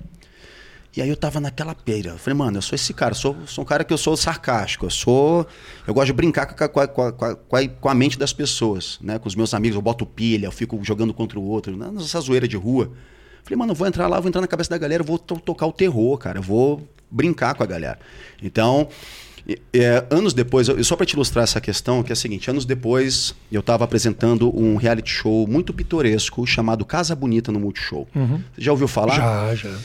E 0.95 1.01
aí 1.01 1.09
eu 1.09 1.17
tava 1.17 1.39
naquela 1.41 1.75
peira. 1.75 2.11
Eu 2.11 2.17
falei, 2.17 2.37
mano, 2.37 2.57
eu 2.57 2.61
sou 2.61 2.73
esse 2.75 2.93
cara, 2.93 3.11
eu 3.11 3.15
sou, 3.17 3.35
sou 3.45 3.63
um 3.63 3.67
cara 3.67 3.83
que 3.83 3.93
eu 3.93 3.97
sou 3.97 4.15
sarcástico, 4.15 4.85
eu 4.85 4.89
sou. 4.89 5.45
Eu 5.85 5.93
gosto 5.93 6.07
de 6.07 6.13
brincar 6.13 6.45
com 6.45 6.63
a, 6.63 6.69
com 6.69 6.79
a- 7.01 7.11
com 7.11 7.25
a- 7.25 7.67
com 7.67 7.89
a- 7.89 7.93
mente 7.95 8.17
das 8.17 8.31
pessoas, 8.31 8.97
né? 9.01 9.19
Com 9.19 9.27
os 9.27 9.35
meus 9.35 9.53
amigos, 9.53 9.75
eu 9.75 9.81
boto 9.81 10.05
pilha, 10.05 10.45
eu 10.47 10.51
fico 10.51 10.79
jogando 10.83 11.13
contra 11.13 11.37
o 11.37 11.43
outro, 11.43 11.75
né? 11.75 11.89
nessa 11.91 12.19
zoeira 12.21 12.47
de 12.47 12.55
rua. 12.55 12.91
Falei, 13.43 13.57
mano, 13.57 13.71
eu 13.71 13.75
vou 13.75 13.85
entrar 13.87 14.07
lá, 14.07 14.17
eu 14.17 14.21
vou 14.21 14.29
entrar 14.29 14.41
na 14.41 14.47
cabeça 14.47 14.69
da 14.69 14.77
galera, 14.77 15.01
eu 15.03 15.05
vou 15.05 15.19
to- 15.19 15.39
tocar 15.39 15.65
o 15.67 15.71
terror, 15.73 16.17
cara, 16.17 16.39
eu 16.39 16.43
vou 16.43 16.87
brincar 17.11 17.53
com 17.55 17.61
a 17.61 17.65
galera. 17.65 17.99
Então, 18.41 18.87
é, 19.73 20.03
anos 20.09 20.33
depois, 20.33 20.67
eu- 20.67 20.81
só 20.83 20.95
para 20.95 21.05
te 21.05 21.13
ilustrar 21.13 21.43
essa 21.43 21.61
questão, 21.61 22.01
que 22.01 22.11
é 22.11 22.13
a 22.13 22.15
seguinte: 22.15 22.49
anos 22.49 22.65
depois, 22.65 23.35
eu 23.51 23.59
estava 23.59 23.83
apresentando 23.83 24.49
um 24.57 24.75
reality 24.77 25.09
show 25.11 25.45
muito 25.47 25.73
pitoresco 25.73 26.45
chamado 26.47 26.83
Casa 26.85 27.15
Bonita 27.15 27.51
no 27.51 27.59
Multishow. 27.59 28.07
Você 28.55 28.61
já 28.61 28.71
ouviu 28.71 28.87
falar? 28.87 29.15
Já, 29.15 29.55
já. 29.55 29.77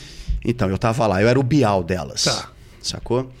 Então, 0.43 0.69
eu 0.69 0.77
tava 0.77 1.05
lá, 1.07 1.21
eu 1.21 1.27
era 1.27 1.39
o 1.39 1.43
Bial 1.43 1.83
delas. 1.83 2.23
Tá. 2.23 2.49
Sacou? 2.81 3.31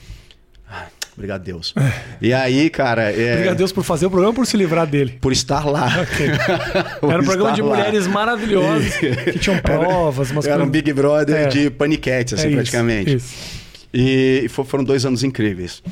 Ai, 0.69 0.85
Obrigado, 1.15 1.43
Deus. 1.43 1.73
E 2.21 2.33
aí, 2.33 2.69
cara. 2.69 3.11
É, 3.11 3.33
Obrigado 3.33 3.53
a 3.53 3.57
Deus 3.57 3.71
por 3.71 3.83
fazer 3.83 4.05
o 4.05 4.09
programa 4.09 4.33
por 4.33 4.45
se 4.47 4.55
livrar 4.55 4.87
dele. 4.87 5.17
Por 5.19 5.31
estar 5.31 5.65
lá. 5.65 5.89
Por 7.01 7.11
Era 7.11 7.21
um 7.21 7.25
programa 7.25 7.51
de 7.53 7.61
lá. 7.61 7.75
mulheres 7.75 8.07
maravilhosas 8.07 8.95
que 8.97 9.39
tinham 9.39 9.57
provas, 9.59 10.31
umas 10.31 10.45
Era 10.45 10.63
um 10.63 10.69
Big 10.69 10.91
Brother 10.93 11.35
É. 11.35 11.47
de 11.47 11.69
paniquete, 11.69 12.35
assim, 12.35 12.45
É 12.45 12.47
isso, 12.47 12.55
praticamente. 12.57 13.15
isso. 13.15 13.35
E 13.93 14.47
fo- 14.49 14.63
foram 14.63 14.83
dois 14.83 15.05
anos 15.05 15.23
incríveis. 15.23 15.83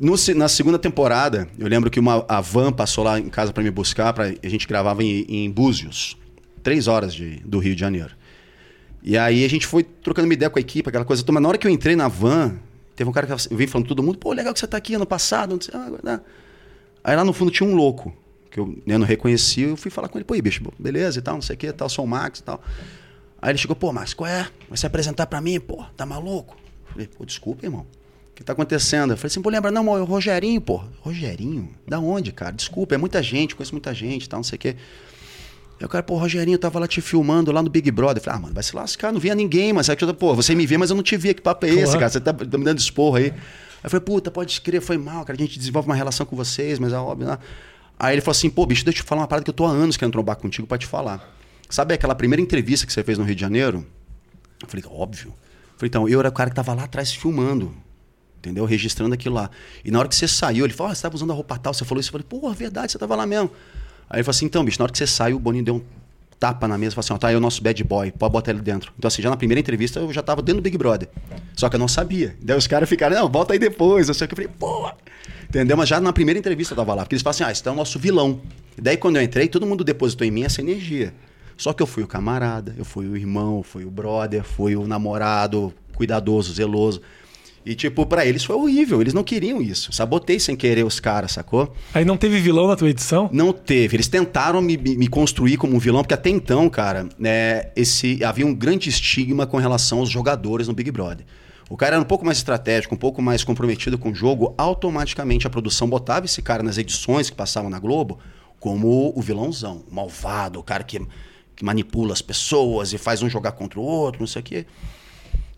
No 0.00 0.14
na 0.34 0.48
segunda 0.48 0.78
temporada, 0.78 1.46
eu 1.58 1.68
lembro 1.68 1.90
que 1.90 1.98
uma, 2.00 2.24
a 2.28 2.40
van 2.40 2.72
passou 2.72 3.04
lá 3.04 3.18
em 3.18 3.28
casa 3.28 3.52
para 3.52 3.62
me 3.62 3.70
buscar, 3.70 4.12
pra, 4.12 4.24
a 4.42 4.48
gente 4.48 4.66
gravava 4.66 5.02
em, 5.04 5.24
em 5.28 5.50
Búzios, 5.50 6.16
três 6.62 6.86
horas 6.88 7.14
de, 7.14 7.40
do 7.44 7.58
Rio 7.58 7.74
de 7.74 7.80
Janeiro. 7.80 8.10
E 9.08 9.16
aí 9.16 9.42
a 9.42 9.48
gente 9.48 9.66
foi 9.66 9.82
trocando 9.82 10.28
uma 10.28 10.34
ideia 10.34 10.50
com 10.50 10.58
a 10.58 10.60
equipe, 10.60 10.86
aquela 10.86 11.02
coisa. 11.02 11.24
Mas 11.32 11.42
na 11.42 11.48
hora 11.48 11.56
que 11.56 11.66
eu 11.66 11.70
entrei 11.70 11.96
na 11.96 12.08
van, 12.08 12.56
teve 12.94 13.08
um 13.08 13.12
cara 13.12 13.26
que 13.26 13.32
eu 13.32 13.56
vim 13.56 13.66
falando 13.66 13.88
todo 13.88 14.02
mundo, 14.02 14.18
pô, 14.18 14.34
legal 14.34 14.52
que 14.52 14.60
você 14.60 14.66
tá 14.66 14.76
aqui 14.76 14.92
ano 14.92 15.06
passado. 15.06 15.54
Não 15.54 15.60
sei, 15.62 15.72
ah, 15.74 15.86
agora- 15.86 16.22
Aí 17.02 17.16
lá 17.16 17.24
no 17.24 17.32
fundo 17.32 17.50
tinha 17.50 17.66
um 17.66 17.74
louco, 17.74 18.14
que 18.50 18.60
eu 18.60 18.76
né, 18.84 18.98
não 18.98 19.06
reconhecia. 19.06 19.66
Eu 19.66 19.78
fui 19.78 19.90
falar 19.90 20.08
com 20.08 20.18
ele, 20.18 20.26
pô, 20.26 20.34
aí, 20.34 20.42
bicho, 20.42 20.62
beleza 20.78 21.20
e 21.20 21.22
tal, 21.22 21.36
não 21.36 21.40
sei 21.40 21.54
o 21.54 21.58
que, 21.58 21.72
tal, 21.72 21.88
sou 21.88 22.04
o 22.04 22.08
Max 22.08 22.40
e 22.40 22.42
tal. 22.42 22.60
Aí 23.40 23.50
ele 23.50 23.56
chegou, 23.58 23.74
pô, 23.74 23.90
Max, 23.94 24.12
qual 24.12 24.28
é? 24.28 24.46
Vai 24.68 24.76
se 24.76 24.84
apresentar 24.84 25.26
pra 25.26 25.40
mim, 25.40 25.58
pô, 25.58 25.82
tá 25.96 26.04
maluco? 26.04 26.54
Eu 26.88 26.92
falei, 26.92 27.06
pô, 27.08 27.24
desculpa, 27.24 27.64
irmão. 27.64 27.86
O 28.30 28.34
que 28.34 28.44
tá 28.44 28.52
acontecendo? 28.52 29.14
Eu 29.14 29.16
falei 29.16 29.28
assim, 29.28 29.40
pô, 29.40 29.48
lembra, 29.48 29.70
não, 29.70 29.96
é 29.96 30.00
o 30.02 30.04
Rogerinho, 30.04 30.60
pô. 30.60 30.84
Rogerinho? 31.00 31.70
Da 31.86 31.98
onde, 31.98 32.30
cara? 32.30 32.52
Desculpa, 32.52 32.94
é 32.94 32.98
muita 32.98 33.22
gente, 33.22 33.56
conheço 33.56 33.72
muita 33.72 33.94
gente 33.94 34.24
e 34.24 34.28
tal, 34.28 34.40
não 34.40 34.44
sei 34.44 34.56
o 34.56 34.58
quê. 34.58 34.76
Aí 35.78 35.86
o 35.86 35.88
cara, 35.88 36.02
pô, 36.02 36.16
Rogerinho, 36.16 36.58
tava 36.58 36.78
lá 36.78 36.88
te 36.88 37.00
filmando 37.00 37.52
lá 37.52 37.62
no 37.62 37.70
Big 37.70 37.90
Brother. 37.90 38.20
Eu 38.20 38.24
falei, 38.24 38.38
ah, 38.38 38.42
mano, 38.42 38.54
vai 38.54 38.62
se 38.62 38.74
lascar, 38.74 39.12
não 39.12 39.20
via 39.20 39.34
ninguém, 39.34 39.72
mas 39.72 39.88
aí, 39.88 39.96
pô, 40.18 40.34
você 40.34 40.54
me 40.54 40.66
vê, 40.66 40.76
mas 40.76 40.90
eu 40.90 40.96
não 40.96 41.02
te 41.02 41.16
via, 41.16 41.32
que 41.32 41.40
papo 41.40 41.66
é 41.66 41.70
esse, 41.70 41.92
cara? 41.92 42.08
Você 42.08 42.20
tá, 42.20 42.32
tá 42.32 42.58
me 42.58 42.64
dando 42.64 42.78
esporro 42.78 43.16
aí. 43.16 43.26
Aí 43.26 43.84
eu 43.84 43.90
falei, 43.90 44.04
puta, 44.04 44.30
pode 44.30 44.60
crer, 44.60 44.80
foi 44.80 44.98
mal, 44.98 45.24
cara, 45.24 45.38
a 45.38 45.40
gente 45.40 45.56
desenvolve 45.56 45.88
uma 45.88 45.94
relação 45.94 46.26
com 46.26 46.34
vocês, 46.34 46.80
mas 46.80 46.92
é 46.92 46.98
óbvio, 46.98 47.28
né? 47.28 47.38
Aí 47.96 48.14
ele 48.14 48.20
falou 48.20 48.32
assim, 48.32 48.50
pô, 48.50 48.66
bicho, 48.66 48.84
deixa 48.84 49.00
eu 49.00 49.04
te 49.04 49.08
falar 49.08 49.22
uma 49.22 49.28
parada 49.28 49.44
que 49.44 49.50
eu 49.50 49.54
tô 49.54 49.64
há 49.64 49.70
anos 49.70 49.96
querendo 49.96 50.12
trombar 50.12 50.36
contigo 50.36 50.66
pra 50.66 50.78
te 50.78 50.86
falar. 50.86 51.32
Sabe 51.70 51.94
aquela 51.94 52.14
primeira 52.14 52.40
entrevista 52.42 52.86
que 52.86 52.92
você 52.92 53.04
fez 53.04 53.18
no 53.18 53.24
Rio 53.24 53.34
de 53.34 53.40
Janeiro? 53.40 53.86
Eu 54.60 54.68
falei, 54.68 54.84
óbvio. 54.88 55.28
Eu 55.28 55.78
falei, 55.78 55.88
então, 55.88 56.08
eu 56.08 56.18
era 56.18 56.28
o 56.28 56.32
cara 56.32 56.50
que 56.50 56.56
tava 56.56 56.74
lá 56.74 56.84
atrás 56.84 57.12
filmando, 57.12 57.74
entendeu? 58.38 58.64
Registrando 58.64 59.14
aquilo 59.14 59.34
lá. 59.34 59.50
E 59.84 59.90
na 59.90 59.98
hora 60.00 60.08
que 60.08 60.16
você 60.16 60.26
saiu, 60.26 60.64
ele 60.64 60.74
falou, 60.74 60.92
ah, 60.92 60.94
você 60.94 61.02
tava 61.02 61.14
usando 61.14 61.30
a 61.30 61.34
roupa 61.34 61.58
tal, 61.58 61.74
você 61.74 61.84
falou 61.84 62.00
isso. 62.00 62.08
Eu 62.08 62.12
falei, 62.12 62.26
pô, 62.28 62.52
verdade, 62.52 62.92
você 62.92 62.98
tava 62.98 63.14
lá 63.14 63.26
mesmo. 63.26 63.50
Aí 64.10 64.18
ele 64.18 64.24
falou 64.24 64.36
assim, 64.36 64.46
então, 64.46 64.64
bicho, 64.64 64.78
na 64.78 64.84
hora 64.84 64.92
que 64.92 64.98
você 64.98 65.06
saiu, 65.06 65.36
o 65.36 65.40
Boninho 65.40 65.64
deu 65.64 65.74
um 65.76 65.82
tapa 66.38 66.68
na 66.68 66.78
mesa 66.78 66.92
e 66.92 66.94
falou 66.94 67.04
assim, 67.04 67.12
ó, 67.12 67.18
tá 67.18 67.28
aí 67.28 67.36
o 67.36 67.40
nosso 67.40 67.62
bad 67.62 67.82
boy, 67.84 68.12
pode 68.12 68.32
botar 68.32 68.52
ele 68.52 68.60
dentro. 68.60 68.92
Então, 68.96 69.08
assim, 69.08 69.20
já 69.20 69.28
na 69.28 69.36
primeira 69.36 69.60
entrevista 69.60 70.00
eu 70.00 70.12
já 70.12 70.22
tava 70.22 70.40
dentro 70.40 70.60
do 70.60 70.64
Big 70.64 70.78
Brother. 70.78 71.08
Só 71.56 71.68
que 71.68 71.76
eu 71.76 71.80
não 71.80 71.88
sabia. 71.88 72.36
Daí 72.40 72.56
os 72.56 72.66
caras 72.66 72.88
ficaram, 72.88 73.16
não, 73.16 73.28
volta 73.28 73.52
aí 73.52 73.58
depois, 73.58 74.06
não 74.06 74.14
sei 74.14 74.26
que. 74.26 74.34
Eu 74.34 74.36
falei, 74.36 74.50
pô. 74.58 74.90
Entendeu? 75.48 75.76
Mas 75.76 75.88
já 75.88 76.00
na 76.00 76.12
primeira 76.12 76.38
entrevista 76.38 76.74
eu 76.74 76.76
tava 76.76 76.94
lá. 76.94 77.02
Porque 77.02 77.14
eles 77.14 77.22
falam 77.22 77.30
assim, 77.32 77.44
ah, 77.44 77.50
esse 77.50 77.66
é 77.66 77.70
o 77.70 77.74
nosso 77.74 77.98
vilão. 77.98 78.40
E 78.76 78.80
daí 78.80 78.96
quando 78.96 79.16
eu 79.16 79.22
entrei, 79.22 79.48
todo 79.48 79.66
mundo 79.66 79.82
depositou 79.82 80.26
em 80.26 80.30
mim 80.30 80.44
essa 80.44 80.60
energia. 80.60 81.12
Só 81.56 81.72
que 81.72 81.82
eu 81.82 81.86
fui 81.86 82.04
o 82.04 82.06
camarada, 82.06 82.74
eu 82.78 82.84
fui 82.84 83.08
o 83.08 83.16
irmão, 83.16 83.62
fui 83.64 83.84
o 83.84 83.90
brother, 83.90 84.44
fui 84.44 84.76
o 84.76 84.86
namorado, 84.86 85.74
cuidadoso, 85.94 86.52
zeloso. 86.52 87.02
E, 87.64 87.74
tipo, 87.74 88.06
para 88.06 88.24
eles 88.24 88.44
foi 88.44 88.56
horrível. 88.56 89.00
Eles 89.00 89.12
não 89.12 89.22
queriam 89.22 89.60
isso. 89.60 89.92
Sabotei 89.92 90.40
sem 90.40 90.56
querer 90.56 90.84
os 90.84 91.00
caras, 91.00 91.32
sacou? 91.32 91.74
Aí 91.92 92.04
não 92.04 92.16
teve 92.16 92.40
vilão 92.40 92.66
na 92.66 92.76
tua 92.76 92.88
edição? 92.88 93.28
Não 93.32 93.52
teve. 93.52 93.96
Eles 93.96 94.08
tentaram 94.08 94.62
me, 94.62 94.76
me 94.76 95.08
construir 95.08 95.56
como 95.56 95.76
um 95.76 95.78
vilão, 95.78 96.02
porque 96.02 96.14
até 96.14 96.30
então, 96.30 96.68
cara, 96.70 97.08
né, 97.18 97.70
esse, 97.76 98.24
havia 98.24 98.46
um 98.46 98.54
grande 98.54 98.88
estigma 98.88 99.46
com 99.46 99.58
relação 99.58 99.98
aos 99.98 100.08
jogadores 100.08 100.68
no 100.68 100.74
Big 100.74 100.90
Brother. 100.90 101.26
O 101.68 101.76
cara 101.76 101.96
era 101.96 102.02
um 102.02 102.06
pouco 102.06 102.24
mais 102.24 102.38
estratégico, 102.38 102.94
um 102.94 102.98
pouco 102.98 103.20
mais 103.20 103.44
comprometido 103.44 103.98
com 103.98 104.10
o 104.10 104.14
jogo, 104.14 104.54
automaticamente 104.56 105.46
a 105.46 105.50
produção 105.50 105.86
botava 105.86 106.24
esse 106.24 106.40
cara 106.40 106.62
nas 106.62 106.78
edições 106.78 107.28
que 107.28 107.36
passavam 107.36 107.68
na 107.68 107.78
Globo 107.78 108.18
como 108.58 109.12
o 109.14 109.20
vilãozão, 109.20 109.84
o 109.90 109.94
malvado, 109.94 110.58
o 110.58 110.62
cara 110.62 110.82
que, 110.82 111.00
que 111.54 111.64
manipula 111.64 112.12
as 112.12 112.22
pessoas 112.22 112.92
e 112.92 112.98
faz 112.98 113.22
um 113.22 113.28
jogar 113.28 113.52
contra 113.52 113.78
o 113.78 113.82
outro, 113.82 114.20
não 114.20 114.26
sei 114.26 114.40
o 114.40 114.44
quê. 114.44 114.66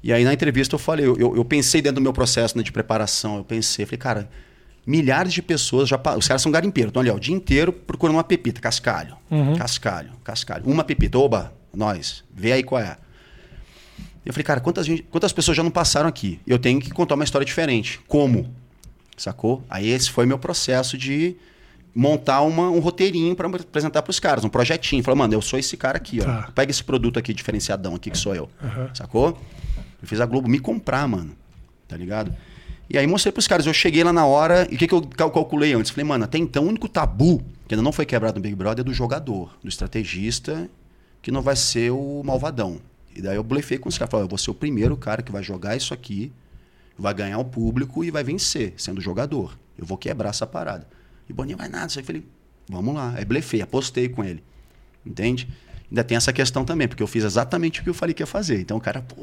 E 0.02 0.12
aí 0.12 0.24
na 0.24 0.32
entrevista 0.32 0.74
eu 0.74 0.78
falei, 0.78 1.06
eu, 1.06 1.16
eu 1.18 1.44
pensei 1.44 1.82
dentro 1.82 1.96
do 1.96 2.00
meu 2.00 2.12
processo 2.12 2.56
né, 2.56 2.64
de 2.64 2.72
preparação, 2.72 3.36
eu 3.38 3.44
pensei, 3.44 3.84
falei, 3.84 3.98
cara, 3.98 4.30
milhares 4.86 5.32
de 5.32 5.42
pessoas 5.42 5.88
já. 5.88 6.00
Os 6.16 6.26
caras 6.26 6.42
são 6.42 6.50
garimpeiros, 6.50 6.90
estão 6.90 7.00
ali 7.00 7.10
ó, 7.10 7.14
o 7.14 7.20
dia 7.20 7.34
inteiro 7.34 7.72
procurando 7.72 8.16
uma 8.16 8.24
pepita, 8.24 8.60
cascalho, 8.60 9.16
uhum. 9.30 9.56
cascalho, 9.56 10.12
cascalho. 10.24 10.64
Uma 10.66 10.84
pepita, 10.84 11.18
oba, 11.18 11.52
nós, 11.74 12.24
vê 12.32 12.52
aí 12.52 12.62
qual 12.62 12.80
é. 12.80 12.96
Eu 14.24 14.32
falei, 14.32 14.44
cara, 14.44 14.60
quantas, 14.60 14.86
quantas 15.10 15.32
pessoas 15.32 15.56
já 15.56 15.62
não 15.62 15.70
passaram 15.70 16.08
aqui? 16.08 16.40
Eu 16.46 16.58
tenho 16.58 16.80
que 16.80 16.90
contar 16.90 17.14
uma 17.14 17.24
história 17.24 17.44
diferente. 17.44 18.00
Como? 18.06 18.54
Sacou? 19.16 19.62
Aí 19.68 19.88
esse 19.88 20.10
foi 20.10 20.26
meu 20.26 20.38
processo 20.38 20.96
de 20.96 21.36
montar 21.94 22.42
uma, 22.42 22.70
um 22.70 22.78
roteirinho 22.78 23.34
para 23.34 23.48
apresentar 23.48 24.02
para 24.02 24.10
os 24.10 24.20
caras, 24.20 24.44
um 24.44 24.48
projetinho. 24.48 25.02
Falar, 25.02 25.16
mano, 25.16 25.34
eu 25.34 25.42
sou 25.42 25.58
esse 25.58 25.76
cara 25.76 25.96
aqui, 25.96 26.20
ó. 26.20 26.24
Tá. 26.24 26.52
Pega 26.54 26.70
esse 26.70 26.84
produto 26.84 27.18
aqui 27.18 27.32
diferenciadão 27.34 27.94
aqui 27.94 28.10
que 28.10 28.18
sou 28.18 28.34
eu. 28.34 28.48
Uhum. 28.62 28.94
Sacou? 28.94 29.38
Eu 30.00 30.08
fiz 30.08 30.20
a 30.20 30.26
Globo 30.26 30.48
me 30.48 30.58
comprar, 30.58 31.06
mano. 31.06 31.36
Tá 31.86 31.96
ligado? 31.96 32.34
E 32.88 32.98
aí 32.98 33.06
mostrei 33.06 33.32
pros 33.32 33.46
caras. 33.46 33.66
Eu 33.66 33.72
cheguei 33.72 34.02
lá 34.02 34.12
na 34.12 34.26
hora. 34.26 34.66
E 34.70 34.74
o 34.74 34.78
que, 34.78 34.86
que 34.86 34.94
eu 34.94 35.02
calculei 35.02 35.72
antes? 35.72 35.90
Falei, 35.90 36.04
mano, 36.04 36.24
até 36.24 36.38
então 36.38 36.64
o 36.64 36.68
único 36.68 36.88
tabu 36.88 37.42
que 37.68 37.74
ainda 37.74 37.84
não 37.84 37.92
foi 37.92 38.04
quebrado 38.04 38.34
no 38.36 38.42
Big 38.42 38.56
Brother 38.56 38.82
é 38.82 38.84
do 38.84 38.92
jogador, 38.92 39.56
do 39.62 39.68
estrategista, 39.68 40.68
que 41.22 41.30
não 41.30 41.40
vai 41.40 41.54
ser 41.54 41.92
o 41.92 42.20
malvadão. 42.24 42.80
E 43.14 43.22
daí 43.22 43.36
eu 43.36 43.44
blefei 43.44 43.78
com 43.78 43.88
os 43.88 43.96
caras. 43.96 44.10
Falei, 44.10 44.24
eu 44.24 44.28
vou 44.28 44.38
ser 44.38 44.50
o 44.50 44.54
primeiro 44.54 44.96
cara 44.96 45.22
que 45.22 45.30
vai 45.30 45.42
jogar 45.42 45.76
isso 45.76 45.94
aqui, 45.94 46.32
vai 46.98 47.14
ganhar 47.14 47.38
o 47.38 47.44
público 47.44 48.02
e 48.02 48.10
vai 48.10 48.24
vencer, 48.24 48.74
sendo 48.76 49.00
jogador. 49.00 49.56
Eu 49.78 49.86
vou 49.86 49.96
quebrar 49.96 50.30
essa 50.30 50.46
parada. 50.46 50.86
E 51.28 51.32
Boninho 51.32 51.56
vai 51.56 51.68
nada. 51.68 51.92
Eu 51.94 52.02
falei, 52.02 52.26
vamos 52.68 52.92
lá. 52.92 53.14
Aí 53.16 53.24
blefei, 53.24 53.62
apostei 53.62 54.08
com 54.08 54.24
ele. 54.24 54.42
Entende? 55.06 55.48
Ainda 55.90 56.04
tem 56.04 56.16
essa 56.16 56.32
questão 56.32 56.64
também, 56.64 56.86
porque 56.86 57.02
eu 57.02 57.06
fiz 57.06 57.24
exatamente 57.24 57.80
o 57.80 57.82
que 57.82 57.90
eu 57.90 57.94
falei 57.94 58.14
que 58.14 58.22
ia 58.22 58.26
fazer. 58.26 58.60
Então 58.60 58.76
o 58.76 58.80
cara, 58.80 59.02
pô, 59.02 59.16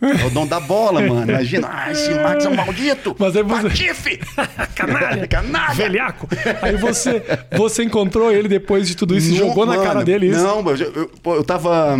é 0.00 0.24
o 0.24 0.30
dom 0.30 0.46
da 0.46 0.58
bola, 0.58 1.02
mano. 1.02 1.30
Imagina, 1.30 1.68
ah, 1.70 1.92
esse 1.92 2.14
Max 2.14 2.44
é 2.44 2.48
um 2.48 2.54
maldito! 2.54 3.14
Mas 3.18 3.36
aí 3.36 3.42
você... 3.42 3.68
Patife! 3.68 4.20
canalha! 4.74 5.28
canalha! 5.28 5.74
Velhaco! 5.74 6.26
Aí 6.62 6.76
você, 6.76 7.22
você 7.54 7.82
encontrou 7.84 8.32
ele 8.32 8.48
depois 8.48 8.88
de 8.88 8.96
tudo 8.96 9.14
isso 9.14 9.30
e 9.30 9.36
jogou 9.36 9.66
mano, 9.66 9.78
na 9.78 9.86
cara 9.86 10.02
dele 10.02 10.28
isso? 10.28 10.42
Não, 10.42 10.60
eu, 10.70 10.76
eu, 10.76 11.10
eu, 11.24 11.34
eu 11.34 11.44
tava. 11.44 11.98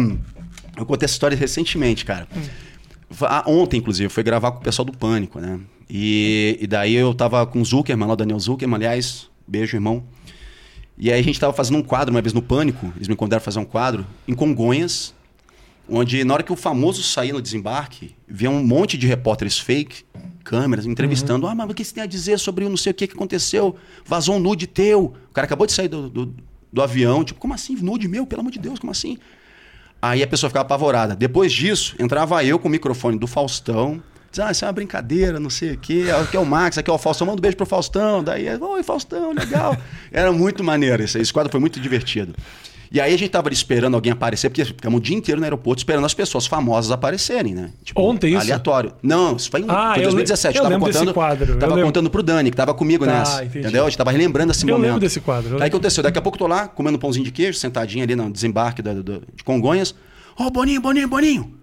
Eu 0.76 0.86
contei 0.86 1.04
essa 1.04 1.14
história 1.14 1.36
recentemente, 1.36 2.04
cara. 2.04 2.26
Hum. 2.34 2.42
Ontem, 3.46 3.78
inclusive, 3.78 4.08
foi 4.08 4.22
gravar 4.22 4.50
com 4.50 4.58
o 4.58 4.62
pessoal 4.62 4.84
do 4.84 4.92
Pânico, 4.92 5.38
né? 5.40 5.60
E, 5.88 6.58
e 6.60 6.66
daí 6.66 6.94
eu 6.94 7.14
tava 7.14 7.46
com 7.46 7.60
o 7.60 7.64
Zuckerman, 7.64 8.08
lá 8.08 8.14
o 8.14 8.16
Daniel 8.16 8.40
Zuckerman, 8.40 8.76
aliás, 8.76 9.28
beijo, 9.46 9.76
irmão. 9.76 10.02
E 10.98 11.12
aí 11.12 11.20
a 11.20 11.22
gente 11.22 11.34
estava 11.34 11.52
fazendo 11.52 11.78
um 11.78 11.82
quadro 11.82 12.14
uma 12.14 12.22
vez 12.22 12.32
no 12.32 12.40
Pânico, 12.40 12.92
eles 12.96 13.08
me 13.08 13.14
convidaram 13.14 13.42
a 13.42 13.44
fazer 13.44 13.58
um 13.58 13.64
quadro, 13.64 14.06
em 14.26 14.34
Congonhas, 14.34 15.14
onde 15.88 16.24
na 16.24 16.34
hora 16.34 16.42
que 16.42 16.52
o 16.52 16.56
famoso 16.56 17.02
saía 17.02 17.32
no 17.32 17.42
desembarque, 17.42 18.14
via 18.26 18.50
um 18.50 18.64
monte 18.64 18.96
de 18.96 19.06
repórteres 19.06 19.58
fake, 19.58 20.04
câmeras, 20.42 20.86
entrevistando. 20.86 21.46
Uhum. 21.46 21.52
Ah, 21.52 21.54
mas 21.54 21.70
o 21.70 21.74
que 21.74 21.84
você 21.84 21.94
tem 21.94 22.02
a 22.02 22.06
dizer 22.06 22.38
sobre 22.38 22.64
o 22.64 22.68
não 22.68 22.76
sei 22.76 22.92
o 22.92 22.94
que, 22.94 23.06
que 23.06 23.14
aconteceu? 23.14 23.76
Vazou 24.04 24.36
um 24.36 24.38
nude 24.38 24.66
teu. 24.66 25.14
O 25.30 25.34
cara 25.34 25.44
acabou 25.44 25.66
de 25.66 25.72
sair 25.72 25.88
do, 25.88 26.08
do, 26.08 26.34
do 26.72 26.82
avião. 26.82 27.24
Tipo, 27.24 27.40
como 27.40 27.52
assim? 27.52 27.76
Nude 27.76 28.08
meu? 28.08 28.26
Pelo 28.26 28.40
amor 28.40 28.52
de 28.52 28.58
Deus, 28.58 28.78
como 28.78 28.90
assim? 28.90 29.18
Aí 30.00 30.22
a 30.22 30.26
pessoa 30.26 30.48
ficava 30.48 30.64
apavorada. 30.64 31.16
Depois 31.16 31.52
disso, 31.52 31.96
entrava 31.98 32.42
eu 32.44 32.58
com 32.58 32.68
o 32.68 32.70
microfone 32.70 33.18
do 33.18 33.26
Faustão, 33.26 34.02
ah, 34.38 34.50
isso 34.50 34.64
é 34.64 34.68
uma 34.68 34.72
brincadeira, 34.72 35.38
não 35.40 35.50
sei 35.50 35.72
o 35.72 35.78
quê. 35.78 36.06
Aqui 36.22 36.36
é 36.36 36.40
o 36.40 36.46
Max, 36.46 36.78
aqui 36.78 36.90
é 36.90 36.92
o 36.92 36.98
Faustão. 36.98 37.26
Manda 37.26 37.38
um 37.38 37.42
beijo 37.42 37.56
pro 37.56 37.66
Faustão. 37.66 38.22
Daí, 38.22 38.48
oi, 38.48 38.82
Faustão, 38.82 39.32
legal. 39.32 39.76
Era 40.12 40.32
muito 40.32 40.62
maneiro. 40.62 41.02
Esse, 41.02 41.18
esse 41.18 41.32
quadro 41.32 41.50
foi 41.50 41.60
muito 41.60 41.80
divertido. 41.80 42.34
E 42.90 43.00
aí 43.00 43.12
a 43.12 43.18
gente 43.18 43.30
tava 43.30 43.52
esperando 43.52 43.94
alguém 43.94 44.12
aparecer, 44.12 44.48
porque 44.48 44.64
ficamos 44.64 44.98
o 44.98 45.02
dia 45.02 45.16
inteiro 45.16 45.40
no 45.40 45.44
aeroporto 45.44 45.80
esperando 45.80 46.04
as 46.04 46.14
pessoas 46.14 46.46
famosas 46.46 46.90
aparecerem, 46.90 47.54
né? 47.54 47.70
Tipo, 47.82 48.00
Ontem 48.00 48.28
isso? 48.28 48.42
Aleatório. 48.42 48.92
Não, 49.02 49.36
isso 49.36 49.50
foi 49.50 49.60
em 49.60 49.66
ah, 49.68 49.92
foi 49.94 50.04
2017. 50.04 50.56
Eu, 50.56 50.64
eu 50.64 50.70
tava 50.70 50.84
contando, 50.84 51.14
quadro. 51.14 51.56
Tava 51.56 51.82
contando 51.82 52.10
pro 52.10 52.22
Dani, 52.22 52.50
que 52.50 52.56
tava 52.56 52.74
comigo 52.74 53.04
tá, 53.04 53.12
nessa. 53.12 53.44
Entendi. 53.44 53.58
Entendeu? 53.58 53.84
A 53.84 53.88
gente 53.88 53.98
tava 53.98 54.12
relembrando 54.12 54.52
esse 54.52 54.64
eu 54.64 54.68
momento. 54.68 54.84
Eu 54.84 54.88
lembro 54.92 55.00
desse 55.00 55.20
quadro. 55.20 55.60
Aí 55.60 55.68
aconteceu, 55.68 56.02
daqui 56.02 56.18
a 56.18 56.22
pouco 56.22 56.36
eu 56.36 56.40
tô 56.40 56.46
lá, 56.46 56.68
comendo 56.68 56.96
um 56.96 57.00
pãozinho 57.00 57.24
de 57.24 57.32
queijo, 57.32 57.58
sentadinho 57.58 58.04
ali 58.04 58.14
no 58.14 58.30
desembarque 58.30 58.82
da, 58.82 58.94
da, 58.94 59.18
de 59.34 59.44
Congonhas. 59.44 59.94
Ó, 60.38 60.46
oh, 60.46 60.50
Boninho, 60.50 60.80
Boninho, 60.80 61.08
Boninho. 61.08 61.54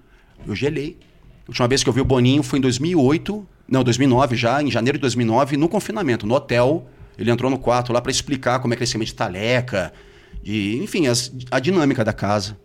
Eu 0.46 0.56
gelei. 0.56 0.98
A 1.46 1.52
última 1.52 1.68
vez 1.68 1.84
que 1.84 1.90
eu 1.90 1.94
vi 1.94 2.02
o 2.02 2.06
Boninho 2.06 2.42
foi 2.42 2.60
em 2.60 2.62
2008, 2.62 3.48
não, 3.68 3.84
2009 3.84 4.36
já, 4.36 4.62
em 4.62 4.70
janeiro 4.70 4.98
de 4.98 5.02
2009, 5.02 5.58
no 5.58 5.68
confinamento, 5.68 6.26
no 6.26 6.36
hotel. 6.36 6.88
Ele 7.18 7.30
entrou 7.30 7.50
no 7.50 7.60
quarto 7.60 7.94
lá 7.94 8.02
para 8.02 8.12
explicar 8.12 8.60
como 8.60 8.74
é 8.74 8.78
crescimento 8.78 9.08
de 9.08 9.16
taleca, 9.16 9.94
de, 10.42 10.78
enfim, 10.78 11.08
as, 11.08 11.32
a 11.52 11.60
dinâmica 11.60 12.04
da 12.04 12.14
casa. 12.14 12.58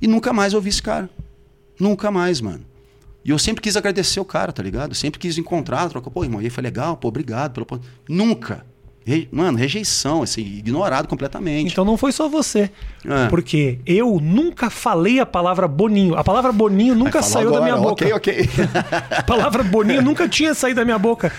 E 0.00 0.06
nunca 0.06 0.32
mais 0.32 0.52
eu 0.52 0.60
vi 0.60 0.68
esse 0.68 0.82
cara. 0.82 1.08
Nunca 1.78 2.10
mais, 2.10 2.40
mano. 2.40 2.64
E 3.24 3.30
eu 3.30 3.38
sempre 3.38 3.60
quis 3.62 3.76
agradecer 3.76 4.20
o 4.20 4.24
cara, 4.24 4.52
tá 4.52 4.62
ligado? 4.62 4.94
Sempre 4.94 5.18
quis 5.18 5.36
encontrar, 5.36 5.88
trocar, 5.88 6.10
pô, 6.10 6.22
irmão, 6.22 6.40
e 6.40 6.44
aí 6.44 6.50
foi 6.50 6.62
legal, 6.62 6.96
pô, 6.96 7.08
obrigado 7.08 7.52
pelo. 7.52 7.80
Nunca. 8.08 8.64
Re... 9.06 9.28
Mano, 9.30 9.56
rejeição, 9.56 10.22
assim, 10.22 10.40
ignorado 10.42 11.06
completamente. 11.06 11.70
Então 11.70 11.84
não 11.84 11.96
foi 11.96 12.10
só 12.10 12.28
você. 12.28 12.68
É. 13.08 13.28
Porque 13.28 13.78
eu 13.86 14.18
nunca 14.20 14.68
falei 14.68 15.20
a 15.20 15.26
palavra 15.26 15.68
Boninho. 15.68 16.16
A 16.16 16.24
palavra 16.24 16.50
Boninho 16.50 16.92
nunca 16.96 17.22
saiu 17.22 17.50
agora. 17.50 17.60
da 17.60 17.66
minha 17.66 17.76
boca. 17.76 18.04
Ok, 18.04 18.12
ok. 18.12 18.50
a 19.16 19.22
palavra 19.22 19.62
Boninho 19.62 20.02
nunca 20.02 20.28
tinha 20.28 20.52
saído 20.54 20.80
da 20.80 20.84
minha 20.84 20.98
boca. 20.98 21.32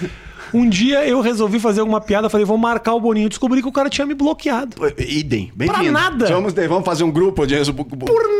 Um 0.53 0.69
dia 0.69 1.06
eu 1.06 1.19
resolvi 1.19 1.60
fazer 1.60 1.82
alguma 1.82 1.99
piada, 1.99 2.30
falei, 2.30 2.45
vou 2.45 2.58
marcar 2.58 2.93
o 2.93 3.01
Boninho. 3.01 3.27
Descobri 3.27 3.62
que 3.62 3.67
o 3.67 3.71
cara 3.71 3.89
tinha 3.89 4.08
me 4.08 4.13
bloqueado. 4.13 4.77
Idem, 4.97 5.51
bem 5.53 5.67
Pra 5.67 5.84
nada. 5.84 6.27
Vamos, 6.27 6.53
vamos 6.53 6.86
fazer 6.86 7.03
um 7.03 7.12
grupo 7.12 7.45
de 7.45 7.58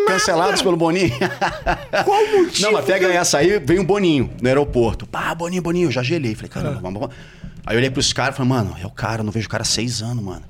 cancelados 0.08 0.52
nada. 0.52 0.64
pelo 0.64 0.78
Boninho. 0.78 1.12
Qual 2.06 2.28
motivo? 2.28 2.62
Não, 2.62 2.72
mas 2.72 2.86
pega 2.86 3.08
essa 3.08 3.40
aí, 3.40 3.60
vem 3.60 3.80
um 3.80 3.86
Boninho 3.86 4.30
no 4.42 4.48
aeroporto. 4.48 5.06
Pá, 5.06 5.36
Boninho, 5.36 5.62
Boninho, 5.62 5.92
já 5.92 6.02
gelei. 6.02 6.34
Falei, 6.34 6.50
caramba, 6.50 6.78
é. 6.78 6.82
vamos, 6.82 7.02
vamos. 7.02 7.16
Aí 7.68 7.76
eu 7.76 7.80
olhei 7.80 7.90
pros 7.90 8.14
caras 8.14 8.34
e 8.34 8.38
falei, 8.38 8.50
mano, 8.50 8.78
é 8.82 8.86
o 8.86 8.90
cara, 8.90 9.22
não 9.22 9.30
vejo 9.30 9.46
o 9.46 9.50
cara 9.50 9.62
há 9.62 9.66
seis 9.66 10.02
anos, 10.02 10.24
mano. 10.24 10.46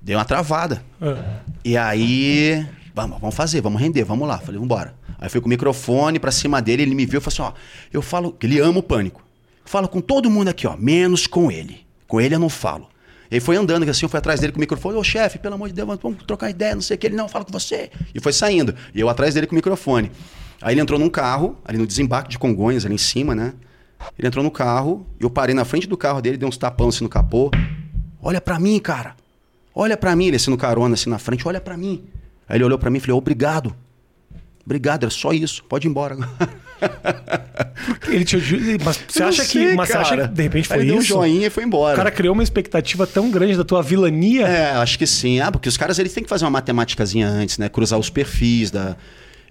Deu 0.00 0.16
uma 0.16 0.24
travada. 0.24 0.80
É. 1.00 1.16
E 1.64 1.76
aí, 1.76 2.64
vamos, 2.94 3.20
vamos 3.20 3.34
fazer, 3.34 3.60
vamos 3.60 3.82
render, 3.82 4.04
vamos 4.04 4.28
lá. 4.28 4.38
Falei, 4.38 4.60
vambora. 4.60 4.94
Aí 5.18 5.28
fui 5.28 5.40
com 5.40 5.46
o 5.46 5.48
microfone 5.48 6.20
pra 6.20 6.30
cima 6.30 6.62
dele, 6.62 6.82
ele 6.82 6.94
me 6.94 7.04
viu 7.04 7.18
e 7.18 7.20
falou 7.20 7.50
assim: 7.50 7.58
ó, 7.58 7.60
eu 7.92 8.00
falo, 8.00 8.36
ele 8.40 8.60
ama 8.60 8.78
o 8.78 8.82
pânico. 8.82 9.24
Falo 9.64 9.88
com 9.88 10.00
todo 10.00 10.30
mundo 10.30 10.48
aqui, 10.48 10.64
ó, 10.64 10.76
menos 10.76 11.26
com 11.26 11.50
ele. 11.50 11.84
Com 12.06 12.20
ele 12.20 12.36
eu 12.36 12.38
não 12.38 12.48
falo. 12.48 12.88
Ele 13.28 13.40
foi 13.40 13.56
andando 13.56 13.82
assim, 13.90 14.04
eu 14.04 14.08
fui 14.08 14.18
atrás 14.18 14.38
dele 14.38 14.52
com 14.52 14.58
o 14.58 14.60
microfone. 14.60 14.96
Ô 14.96 15.02
chefe, 15.02 15.40
pelo 15.40 15.56
amor 15.56 15.66
de 15.66 15.74
Deus, 15.74 15.98
vamos 16.00 16.22
trocar 16.22 16.48
ideia, 16.48 16.76
não 16.76 16.82
sei 16.82 16.94
o 16.94 16.98
que. 16.98 17.08
Ele 17.08 17.16
não, 17.16 17.28
fala 17.28 17.44
com 17.44 17.52
você. 17.52 17.90
E 18.14 18.20
foi 18.20 18.32
saindo. 18.32 18.72
E 18.94 19.00
eu 19.00 19.08
atrás 19.08 19.34
dele 19.34 19.48
com 19.48 19.54
o 19.54 19.56
microfone. 19.56 20.12
Aí 20.60 20.74
ele 20.74 20.80
entrou 20.80 20.96
num 20.96 21.10
carro, 21.10 21.58
ali 21.64 21.76
no 21.76 21.88
desembarque 21.88 22.30
de 22.30 22.38
Congonhas, 22.38 22.86
ali 22.86 22.94
em 22.94 22.98
cima, 22.98 23.34
né? 23.34 23.52
Ele 24.18 24.28
entrou 24.28 24.44
no 24.44 24.50
carro, 24.50 25.06
eu 25.18 25.30
parei 25.30 25.54
na 25.54 25.64
frente 25.64 25.86
do 25.86 25.96
carro 25.96 26.20
dele, 26.20 26.36
dei 26.36 26.48
uns 26.48 26.56
tapão 26.56 26.88
assim 26.88 27.04
no 27.04 27.10
capô. 27.10 27.50
Olha 28.20 28.40
pra 28.40 28.58
mim, 28.58 28.78
cara. 28.78 29.14
Olha 29.74 29.96
pra 29.96 30.14
mim, 30.14 30.26
ele 30.26 30.36
assim 30.36 30.50
no 30.50 30.56
carona, 30.56 30.94
assim 30.94 31.10
na 31.10 31.18
frente, 31.18 31.46
olha 31.46 31.60
pra 31.60 31.76
mim. 31.76 32.04
Aí 32.48 32.56
ele 32.56 32.64
olhou 32.64 32.78
para 32.78 32.90
mim 32.90 32.98
e 32.98 33.00
falou: 33.00 33.18
obrigado. 33.18 33.74
Obrigado, 34.64 35.04
era 35.04 35.10
só 35.10 35.32
isso. 35.32 35.64
Pode 35.64 35.86
ir 35.86 35.90
embora. 35.90 36.16
Ele 38.08 38.24
te 38.24 38.36
Mas 38.84 39.00
você 39.08 39.22
acha 39.22 39.44
sei, 39.44 39.68
que. 39.68 39.74
Mas 39.74 39.88
você 39.88 39.96
acha 39.96 40.16
que 40.16 40.34
de 40.34 40.42
repente 40.42 40.68
foi 40.68 40.78
Aí 40.78 40.82
isso? 40.82 40.92
Deu 40.92 40.98
um 40.98 41.02
joinha 41.02 41.46
e 41.46 41.50
foi 41.50 41.64
embora. 41.64 41.94
O 41.94 41.96
cara 41.96 42.10
criou 42.10 42.32
uma 42.32 42.42
expectativa 42.42 43.06
tão 43.06 43.30
grande 43.30 43.56
da 43.56 43.64
tua 43.64 43.82
vilania. 43.82 44.46
É, 44.46 44.72
acho 44.72 44.98
que 44.98 45.06
sim. 45.06 45.40
Ah, 45.40 45.50
porque 45.50 45.68
os 45.68 45.76
caras 45.76 45.98
eles 45.98 46.12
têm 46.12 46.22
que 46.22 46.28
fazer 46.28 46.44
uma 46.44 46.50
matemáticazinha 46.50 47.28
antes, 47.28 47.58
né? 47.58 47.68
Cruzar 47.68 47.98
os 47.98 48.10
perfis 48.10 48.70
da. 48.70 48.96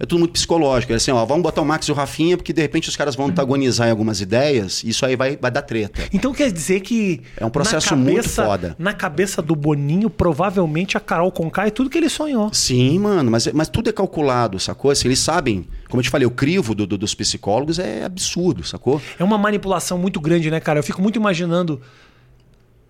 É 0.04 0.06
tudo 0.08 0.18
muito 0.18 0.32
psicológico. 0.32 0.92
É 0.94 0.96
assim, 0.96 1.12
ó, 1.12 1.24
vamos 1.26 1.44
botar 1.44 1.62
o 1.62 1.66
Max 1.66 1.86
e 1.86 1.92
o 1.92 1.94
Rafinha, 1.94 2.36
porque 2.36 2.52
de 2.52 2.60
repente 2.60 2.90
os 2.90 2.96
caras 2.96 3.16
vão 3.16 3.28
antagonizar 3.28 3.88
em 3.88 3.92
algumas 3.92 4.20
ideias, 4.20 4.84
e 4.84 4.90
isso 4.90 5.06
aí 5.06 5.16
vai, 5.16 5.38
vai 5.38 5.52
dar 5.52 5.62
treta. 5.62 6.02
Então 6.12 6.34
quer 6.34 6.52
dizer 6.52 6.80
que. 6.80 7.22
É 7.38 7.46
um 7.46 7.52
processo 7.52 7.90
cabeça, 7.90 8.12
muito 8.12 8.30
foda. 8.30 8.76
Na 8.80 8.94
cabeça 8.94 9.44
do 9.44 9.56
Boninho, 9.56 10.10
provavelmente 10.10 10.98
a 10.98 11.00
Carol 11.00 11.32
Conká 11.32 11.68
é 11.68 11.70
tudo 11.70 11.88
que 11.88 12.00
ele 12.00 12.10
sonhou. 12.10 12.52
Sim, 12.52 12.98
mano, 12.98 13.30
mas, 13.30 13.46
mas 13.54 13.70
tudo 13.70 13.92
é 13.92 13.94
calculado, 13.94 14.60
sacou? 14.60 14.90
Assim, 14.90 15.08
eles 15.08 15.20
sabem, 15.20 15.68
como 15.88 16.00
eu 16.00 16.04
te 16.04 16.10
falei, 16.10 16.26
o 16.26 16.32
crivo 16.32 16.74
do, 16.74 16.88
do- 16.88 16.98
dos 16.98 17.14
psicólogos 17.14 17.78
é 17.78 18.04
absurdo, 18.04 18.64
sacou? 18.64 19.00
É 19.20 19.24
uma 19.24 19.38
manipulação 19.38 20.00
muito 20.00 20.20
grande, 20.20 20.50
né, 20.50 20.60
cara? 20.60 20.80
Eu 20.80 20.84
fico 20.84 21.00
muito 21.00 21.18
imaginando 21.18 21.80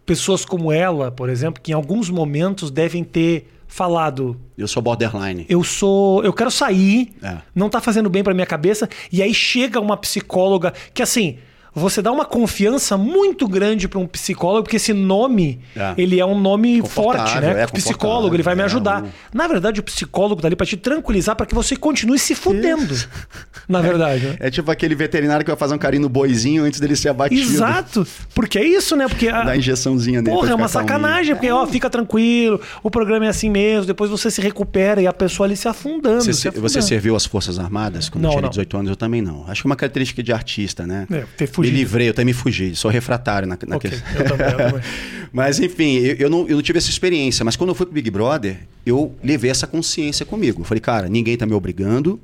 pessoas 0.05 0.43
como 0.45 0.71
ela, 0.71 1.11
por 1.11 1.29
exemplo, 1.29 1.61
que 1.61 1.71
em 1.71 1.75
alguns 1.75 2.09
momentos 2.09 2.71
devem 2.71 3.03
ter 3.03 3.47
falado: 3.71 4.39
Eu 4.57 4.67
sou 4.67 4.83
borderline. 4.83 5.45
eu 5.49 5.63
sou, 5.63 6.21
eu 6.23 6.33
quero 6.33 6.51
sair, 6.51 7.13
É. 7.23 7.37
não 7.55 7.69
tá 7.69 7.79
fazendo 7.79 8.09
bem 8.09 8.21
pra 8.23 8.33
minha 8.33 8.45
cabeça, 8.45 8.87
e 9.11 9.23
aí 9.23 9.33
chega 9.33 9.79
uma 9.79 9.95
psicóloga 9.97 10.73
que 10.93 11.01
assim, 11.01 11.37
você 11.73 12.01
dá 12.01 12.11
uma 12.11 12.25
confiança 12.25 12.97
muito 12.97 13.47
grande 13.47 13.87
pra 13.87 13.97
um 13.99 14.05
psicólogo, 14.07 14.63
porque 14.63 14.75
esse 14.75 14.93
nome, 14.93 15.59
É. 15.75 15.93
ele 15.97 16.19
é 16.19 16.25
um 16.25 16.39
nome 16.39 16.81
forte, 16.87 17.39
né? 17.39 17.61
é, 17.63 17.67
psicólogo, 17.67 18.35
ele 18.35 18.43
vai 18.43 18.55
me 18.55 18.61
confortável, 18.63 18.99
ajudar. 18.99 19.09
é, 19.09 19.37
Na 19.37 19.47
verdade, 19.47 19.79
o 19.79 19.83
psicólogo 19.83 20.41
tá 20.41 20.47
ali 20.47 20.55
pra 20.55 20.65
te 20.65 20.75
tranquilizar 20.77 21.35
pra 21.35 21.45
que 21.45 21.55
você 21.55 21.75
continue 21.75 22.19
se 22.19 22.35
fudendo. 22.35 22.93
Na 23.69 23.81
verdade, 23.81 24.25
né? 24.25 24.35
É 24.39 24.49
tipo 24.51 24.69
aquele 24.69 24.95
veterinário 24.95 25.45
que 25.45 25.51
vai 25.51 25.57
fazer 25.57 25.73
um 25.73 25.77
carinho 25.77 26.03
no 26.03 26.09
boizinho 26.09 26.63
antes 26.63 26.79
dele 26.79 26.95
ser 26.95 27.09
abatido. 27.09 27.41
Exato. 27.41 28.05
Porque 28.35 28.57
é 28.59 28.65
isso, 28.65 28.95
né? 28.95 29.07
Porque 29.07 29.29
a- 29.29 29.43
Dá 29.43 29.55
injeçãozinha 29.55 30.21
nele. 30.21 30.35
Porra, 30.35 30.51
é 30.51 30.55
uma 30.55 30.67
sacanagem, 30.67 31.35
porque, 31.35 31.49
ó, 31.51 31.65
fica 31.65 31.89
tranquilo, 31.89 32.59
o 32.83 32.91
programa 32.91 33.25
é 33.25 33.29
assim 33.29 33.49
mesmo, 33.49 33.85
depois 33.85 34.09
você 34.11 34.29
se 34.29 34.41
recupera 34.41 35.01
e 35.01 35.07
a 35.07 35.13
pessoa 35.13 35.47
ali 35.47 35.55
se 35.55 35.67
afundando. 35.67 36.21
Você, 36.23 36.33
se 36.33 36.47
afundando. 36.49 36.69
você 36.69 36.81
serviu 36.81 37.15
as 37.15 37.25
Forças 37.25 37.57
Armadas 37.59 38.09
quando 38.09 38.23
Não, 38.23 38.31
tinha 38.31 38.41
não. 38.41 38.49
18 38.49 38.77
anos? 38.77 38.89
Eu 38.89 38.95
também 38.95 39.21
não. 39.21 39.45
Acho 39.47 39.61
que 39.61 39.67
é 39.67 39.69
uma 39.69 39.75
característica 39.75 40.21
de 40.21 40.33
artista, 40.33 40.85
né? 40.85 41.07
É, 41.11 41.23
ter 41.37 41.47
fugido. 41.61 41.77
Me 41.77 41.83
livrei, 41.83 42.07
eu 42.07 42.11
até 42.11 42.23
me 42.23 42.33
fugi. 42.33 42.75
Sou 42.75 42.89
refratário 42.91 43.47
na, 43.47 43.55
Ok, 43.55 43.67
naquele... 43.69 43.95
eu 43.95 44.23
também, 44.25 44.47
eu 44.47 44.57
também. 44.57 44.81
Mas 45.33 45.59
enfim, 45.59 45.95
eu, 45.97 46.15
eu 46.15 46.29
não, 46.29 46.47
eu 46.47 46.55
não 46.57 46.61
tive 46.61 46.77
essa 46.77 46.89
experiência. 46.89 47.43
Mas 47.45 47.55
quando 47.55 47.69
eu 47.69 47.75
fui 47.75 47.85
pro 47.85 47.93
Big 47.95 48.09
Brother, 48.11 48.57
eu 48.85 49.15
levei 49.23 49.49
essa 49.49 49.65
consciência 49.65 50.25
comigo. 50.25 50.61
Eu 50.61 50.65
falei, 50.65 50.81
cara, 50.81 51.07
ninguém 51.07 51.37
tá 51.37 51.45
me 51.45 51.53
obrigando. 51.53 52.19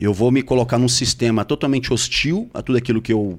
Eu 0.00 0.14
vou 0.14 0.30
me 0.30 0.42
colocar 0.42 0.78
num 0.78 0.88
sistema 0.88 1.44
totalmente 1.44 1.92
hostil 1.92 2.48
a 2.54 2.62
tudo 2.62 2.78
aquilo 2.78 3.02
que 3.02 3.12
eu. 3.12 3.38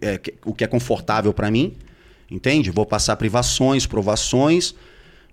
é, 0.00 0.18
que- 0.18 0.34
o 0.44 0.52
que 0.52 0.64
é 0.64 0.66
confortável 0.66 1.32
para 1.32 1.50
mim. 1.50 1.72
Entende? 2.30 2.70
Vou 2.70 2.84
passar 2.84 3.16
privações, 3.16 3.86
provações. 3.86 4.74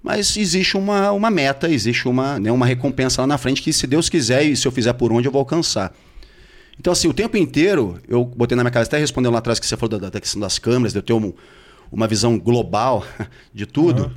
Mas 0.04 0.36
existe 0.36 0.75
uma, 0.77 1.12
uma 1.12 1.30
meta, 1.30 1.69
existe 1.69 2.08
uma, 2.08 2.39
né, 2.39 2.51
uma 2.51 2.65
recompensa 2.65 3.21
lá 3.21 3.27
na 3.27 3.38
frente 3.38 3.62
que, 3.62 3.71
se 3.71 3.86
Deus 3.86 4.10
quiser 4.10 4.43
e 4.43 4.56
se 4.56 4.67
eu 4.67 4.71
fizer 4.71 4.93
por 4.93 5.12
onde, 5.13 5.27
eu 5.27 5.32
vou 5.32 5.39
alcançar. 5.39 5.93
Então, 6.82 6.91
assim, 6.91 7.08
o 7.08 7.13
tempo 7.13 7.38
inteiro, 7.38 8.00
eu 8.08 8.26
botei 8.26 8.56
na 8.56 8.63
minha 8.63 8.72
cabeça, 8.72 8.89
até 8.89 8.98
respondendo 8.98 9.34
lá 9.34 9.38
atrás 9.38 9.60
que 9.60 9.67
você 9.67 9.78
falou 9.78 10.00
da, 10.00 10.10
da 10.10 10.20
questão 10.20 10.41
das 10.41 10.58
câmeras, 10.58 10.94
de 10.94 10.98
eu 10.98 11.04
ter 11.04 11.13
um- 11.13 11.32
uma 11.91 12.08
visão 12.08 12.39
global 12.39 13.06
de 13.54 13.67
tudo. 13.67 14.12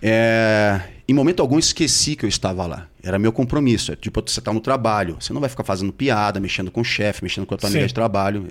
É, 0.00 0.80
em 1.06 1.12
momento 1.12 1.40
algum, 1.40 1.58
esqueci 1.58 2.16
que 2.16 2.24
eu 2.24 2.28
estava 2.28 2.66
lá. 2.66 2.88
Era 3.02 3.18
meu 3.18 3.30
compromisso. 3.30 3.92
É 3.92 3.96
tipo, 3.96 4.22
você 4.26 4.38
está 4.40 4.50
no 4.50 4.60
trabalho. 4.60 5.18
Você 5.20 5.30
não 5.34 5.42
vai 5.42 5.50
ficar 5.50 5.62
fazendo 5.62 5.92
piada, 5.92 6.40
mexendo 6.40 6.70
com 6.70 6.80
o 6.80 6.84
chefe, 6.84 7.22
mexendo 7.22 7.44
com 7.44 7.54
a 7.54 7.58
tua 7.58 7.68
Sim. 7.68 7.74
amiga 7.76 7.88
de 7.88 7.92
trabalho. 7.94 8.46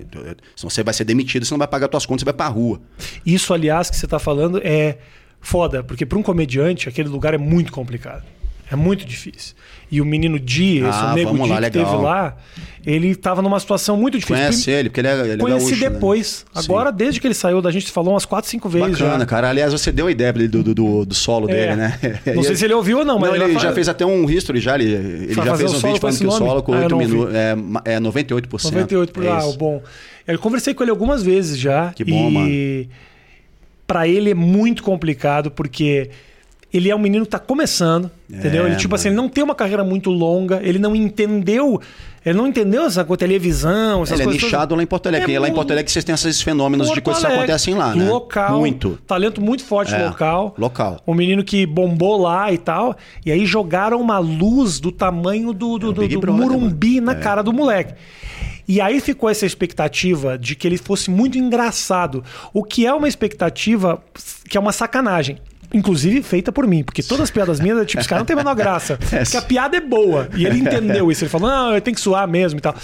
Senão 0.54 0.70
você 0.70 0.84
vai 0.84 0.94
ser 0.94 1.02
demitido, 1.02 1.44
você 1.44 1.52
não 1.52 1.58
vai 1.58 1.66
pagar 1.66 1.88
suas 1.90 2.06
contas, 2.06 2.20
você 2.20 2.26
vai 2.26 2.34
pra 2.34 2.46
rua. 2.46 2.80
Isso, 3.26 3.52
aliás, 3.52 3.90
que 3.90 3.96
você 3.96 4.06
tá 4.06 4.20
falando 4.20 4.60
é 4.62 4.98
foda, 5.40 5.82
porque 5.82 6.06
para 6.06 6.16
um 6.16 6.22
comediante 6.22 6.88
aquele 6.88 7.08
lugar 7.08 7.34
é 7.34 7.38
muito 7.38 7.72
complicado. 7.72 8.22
É 8.70 8.76
muito 8.76 9.04
difícil. 9.04 9.54
E 9.90 10.00
o 10.00 10.04
menino 10.04 10.38
Di, 10.40 10.78
esse 10.78 10.86
Ah, 10.88 11.12
o 11.12 11.14
nego 11.14 11.32
Di 11.38 11.48
lá, 11.50 11.60
que 11.62 11.70
teve 11.70 11.96
lá, 11.96 12.36
ele 12.84 13.14
tava 13.14 13.40
numa 13.42 13.60
situação 13.60 13.96
muito 13.96 14.14
difícil. 14.18 14.36
Conhece 14.36 14.70
ele, 14.70 14.88
porque 14.88 15.00
ele 15.00 15.08
é, 15.08 15.20
ele 15.20 15.32
é 15.34 15.36
Conheci 15.36 15.66
gaúcho, 15.70 15.84
né? 15.84 15.90
depois. 15.90 16.26
Sim. 16.28 16.44
Agora, 16.64 16.90
desde 16.90 17.20
que 17.20 17.26
ele 17.26 17.34
saiu 17.34 17.60
da 17.62 17.70
gente, 17.70 17.90
falou 17.92 18.14
umas 18.14 18.24
4, 18.24 18.50
5 18.50 18.68
vezes 18.68 18.98
Bacana, 18.98 19.18
já. 19.20 19.26
cara. 19.26 19.50
Aliás, 19.50 19.72
você 19.72 19.92
deu 19.92 20.06
a 20.06 20.10
ideia 20.10 20.32
do, 20.32 20.48
do, 20.62 20.74
do, 20.74 21.04
do 21.06 21.14
solo 21.14 21.48
É. 21.50 21.52
dele, 21.54 21.76
né? 21.76 21.98
Não 22.34 22.42
sei 22.42 22.56
se 22.56 22.64
ele 22.64 22.74
ouviu 22.74 22.98
ou 23.00 23.04
não, 23.04 23.18
mas 23.18 23.28
Não, 23.28 23.36
ele 23.36 23.44
ele 23.44 23.54
já 23.54 23.68
fa- 23.68 23.74
fez 23.74 23.88
até 23.88 24.04
um 24.04 24.28
history 24.28 24.58
já. 24.60 24.74
Ele, 24.74 24.84
ele 24.92 25.34
já 25.34 25.56
fez 25.56 25.72
um 25.72 25.78
vídeo 25.78 26.00
falando 26.00 26.18
que 26.18 26.26
o 26.26 26.30
solo 26.32 26.62
com 26.62 26.72
Ah, 26.72 26.76
eu 26.76 26.82
8 26.84 26.90
não 26.90 26.98
vi. 26.98 27.06
minutos. 27.06 27.34
É, 27.34 27.56
é 27.94 28.00
98%. 28.00 28.64
98 28.64 29.12
por 29.12 29.24
é 29.24 29.28
ah, 29.28 29.44
o 29.44 29.52
bom. 29.52 29.82
Eu 30.26 30.38
conversei 30.38 30.72
com 30.74 30.82
ele 30.82 30.90
algumas 30.90 31.22
vezes 31.22 31.58
já. 31.58 31.92
Que 31.92 32.02
bom, 32.04 32.30
e 32.46 32.88
Pra 33.86 34.08
ele 34.08 34.30
é 34.30 34.34
muito 34.34 34.82
complicado, 34.82 35.50
porque 35.50 36.08
ele 36.76 36.90
é 36.90 36.96
um 36.96 36.98
menino 36.98 37.24
que 37.24 37.30
tá 37.30 37.38
começando, 37.38 38.10
É, 38.32 38.36
entendeu? 38.36 38.66
Ele, 38.66 38.76
tipo 38.76 38.88
mano. 38.90 38.94
assim, 38.96 39.08
ele 39.08 39.16
não 39.16 39.28
tem 39.28 39.42
uma 39.44 39.54
carreira 39.54 39.84
muito 39.84 40.10
longa, 40.10 40.60
ele 40.62 40.78
não 40.78 40.94
entendeu. 40.94 41.80
Ele 42.26 42.38
não 42.38 42.46
entendeu 42.46 42.84
essa 42.86 43.04
coisa, 43.04 43.18
televisão, 43.18 44.02
essas 44.02 44.12
Ele 44.18 44.22
é 44.22 44.24
coisas. 44.24 44.42
nichado 44.42 44.74
lá 44.74 44.82
em 44.82 44.86
Porto 44.86 45.08
Alegre. 45.08 45.34
É 45.34 45.38
lá 45.38 45.46
em 45.46 45.52
Porto 45.52 45.72
Alegre 45.72 45.92
vocês 45.92 46.02
têm 46.04 46.14
esses 46.14 46.40
fenômenos 46.40 46.86
de 46.88 46.94
Porto 46.94 47.04
coisas 47.04 47.20
que 47.20 47.26
Alegre, 47.26 47.44
acontecem 47.44 47.74
lá, 47.74 47.94
né? 47.94 48.08
Local. 48.08 48.58
Muito. 48.60 48.98
Talento 49.06 49.42
muito 49.42 49.62
forte 49.62 49.94
É, 49.94 50.06
local. 50.06 50.54
local. 50.56 51.00
Um 51.06 51.12
menino 51.12 51.44
que 51.44 51.66
bombou 51.66 52.16
lá 52.22 52.50
e 52.50 52.56
tal. 52.56 52.96
E 53.26 53.30
aí 53.30 53.44
jogaram 53.44 54.00
uma 54.00 54.18
luz 54.18 54.80
do 54.80 54.90
tamanho 54.90 55.52
do, 55.52 55.78
do, 55.78 55.90
É 55.90 55.92
do- 55.92 56.08
do 56.08 56.20
Brother, 56.20 56.42
Murumbi 56.46 56.94
mano. 56.94 57.06
na 57.08 57.12
É. 57.12 57.22
cara 57.22 57.42
do 57.42 57.52
moleque. 57.52 57.92
E 58.66 58.80
aí 58.80 59.00
ficou 59.02 59.28
essa 59.28 59.44
expectativa 59.44 60.38
de 60.38 60.54
que 60.56 60.66
ele 60.66 60.78
fosse 60.78 61.10
muito 61.10 61.36
engraçado. 61.36 62.24
O 62.54 62.64
que 62.64 62.86
é 62.86 62.92
uma 62.94 63.06
expectativa 63.06 64.02
que 64.48 64.56
é 64.56 64.60
uma 64.60 64.72
sacanagem. 64.72 65.36
Inclusive 65.74 66.22
feita 66.22 66.52
por 66.52 66.66
mim, 66.66 66.84
porque 66.84 67.02
todas 67.02 67.24
as 67.24 67.30
piadas 67.30 67.58
minhas, 67.58 67.78
é 67.78 67.84
tipo, 67.84 68.00
esse 68.00 68.08
cara 68.08 68.20
não 68.20 68.26
tem 68.26 68.34
a 68.34 68.38
menor 68.38 68.54
graça. 68.54 68.96
Porque 69.24 69.36
a 69.36 69.42
piada 69.42 69.76
é 69.76 69.80
boa. 69.80 70.28
E 70.36 70.46
ele 70.46 70.58
entendeu 70.60 71.10
isso. 71.10 71.24
Ele 71.24 71.28
falou, 71.28 71.48
não, 71.50 71.74
eu 71.74 71.80
tenho 71.80 71.94
que 71.94 72.00
suar 72.00 72.26
mesmo 72.28 72.58
e 72.58 72.62
tal. 72.62 72.74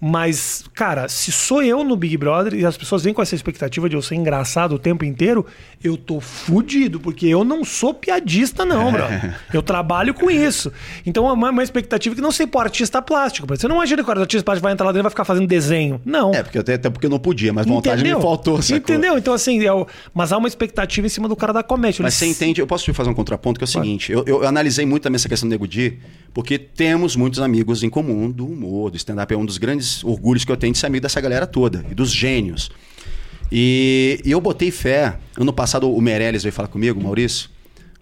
Mas, 0.00 0.64
cara, 0.74 1.08
se 1.08 1.30
sou 1.30 1.62
eu 1.62 1.84
no 1.84 1.94
Big 1.94 2.16
Brother 2.16 2.54
e 2.54 2.64
as 2.64 2.76
pessoas 2.76 3.04
vêm 3.04 3.12
com 3.12 3.20
essa 3.20 3.34
expectativa 3.34 3.86
de 3.88 3.94
eu 3.96 4.02
ser 4.02 4.14
engraçado 4.14 4.74
o 4.74 4.78
tempo 4.78 5.04
inteiro, 5.04 5.44
eu 5.84 5.96
tô 5.96 6.20
fudido, 6.20 6.98
porque 6.98 7.26
eu 7.26 7.44
não 7.44 7.64
sou 7.64 7.92
piadista, 7.92 8.64
não, 8.64 8.90
bro. 8.90 9.04
Eu 9.52 9.62
trabalho 9.62 10.14
com 10.14 10.30
isso. 10.30 10.72
Então 11.04 11.28
é 11.28 11.32
uma, 11.32 11.50
uma 11.50 11.62
expectativa 11.62 12.14
que 12.14 12.20
não 12.22 12.32
sei 12.32 12.46
pro 12.46 12.60
artista 12.60 13.02
plástico. 13.02 13.46
Você 13.46 13.68
não 13.68 13.76
imagina 13.76 14.02
que 14.02 14.08
o 14.08 14.12
artista 14.18 14.42
plástico 14.44 14.62
vai 14.64 14.72
entrar 14.72 14.86
lá 14.86 14.92
dentro 14.92 15.02
e 15.02 15.04
vai 15.04 15.10
ficar 15.10 15.24
fazendo 15.24 15.46
desenho. 15.46 16.00
Não. 16.04 16.32
É, 16.32 16.42
porque 16.42 16.58
até, 16.58 16.74
até 16.74 16.88
porque 16.88 17.04
eu 17.06 17.10
não 17.10 17.18
podia, 17.18 17.52
mas 17.52 17.66
vontade 17.66 18.02
me 18.02 18.10
faltou, 18.20 18.62
sacou? 18.62 18.78
Entendeu? 18.78 19.18
Então, 19.18 19.34
assim, 19.34 19.62
é 19.66 19.70
mas 20.14 20.32
há 20.32 20.38
uma 20.38 20.48
expectativa 20.48 21.06
em 21.06 21.10
cima 21.10 21.28
do 21.28 21.36
cara 21.36 21.52
da 21.52 21.62
comédia. 21.62 22.02
Mas 22.02 22.20
Ele- 22.22 22.30
entende, 22.40 22.60
eu 22.60 22.66
posso 22.66 22.84
te 22.84 22.92
fazer 22.92 23.10
um 23.10 23.14
contraponto, 23.14 23.58
que 23.58 23.64
é 23.64 23.66
o 23.66 23.68
seguinte, 23.68 24.10
eu, 24.10 24.24
eu 24.26 24.46
analisei 24.46 24.86
muito 24.86 25.02
também 25.02 25.16
essa 25.16 25.28
questão 25.28 25.48
do 25.48 25.50
Nego 25.50 25.68
Di, 25.68 25.98
porque 26.32 26.58
temos 26.58 27.14
muitos 27.14 27.40
amigos 27.40 27.82
em 27.82 27.90
comum 27.90 28.30
do 28.30 28.46
humor, 28.46 28.90
do 28.90 28.96
stand-up, 28.96 29.32
é 29.32 29.36
um 29.36 29.44
dos 29.44 29.58
grandes 29.58 30.02
orgulhos 30.02 30.44
que 30.44 30.50
eu 30.50 30.56
tenho 30.56 30.72
de 30.72 30.78
ser 30.78 30.86
amigo 30.86 31.02
dessa 31.02 31.20
galera 31.20 31.46
toda, 31.46 31.84
e 31.90 31.94
dos 31.94 32.10
gênios. 32.10 32.70
E, 33.52 34.20
e 34.24 34.30
eu 34.30 34.40
botei 34.40 34.70
fé, 34.70 35.18
ano 35.36 35.52
passado 35.52 35.92
o 35.92 36.00
Meirelles 36.00 36.42
veio 36.42 36.52
falar 36.52 36.68
comigo, 36.68 37.02
Maurício, 37.02 37.50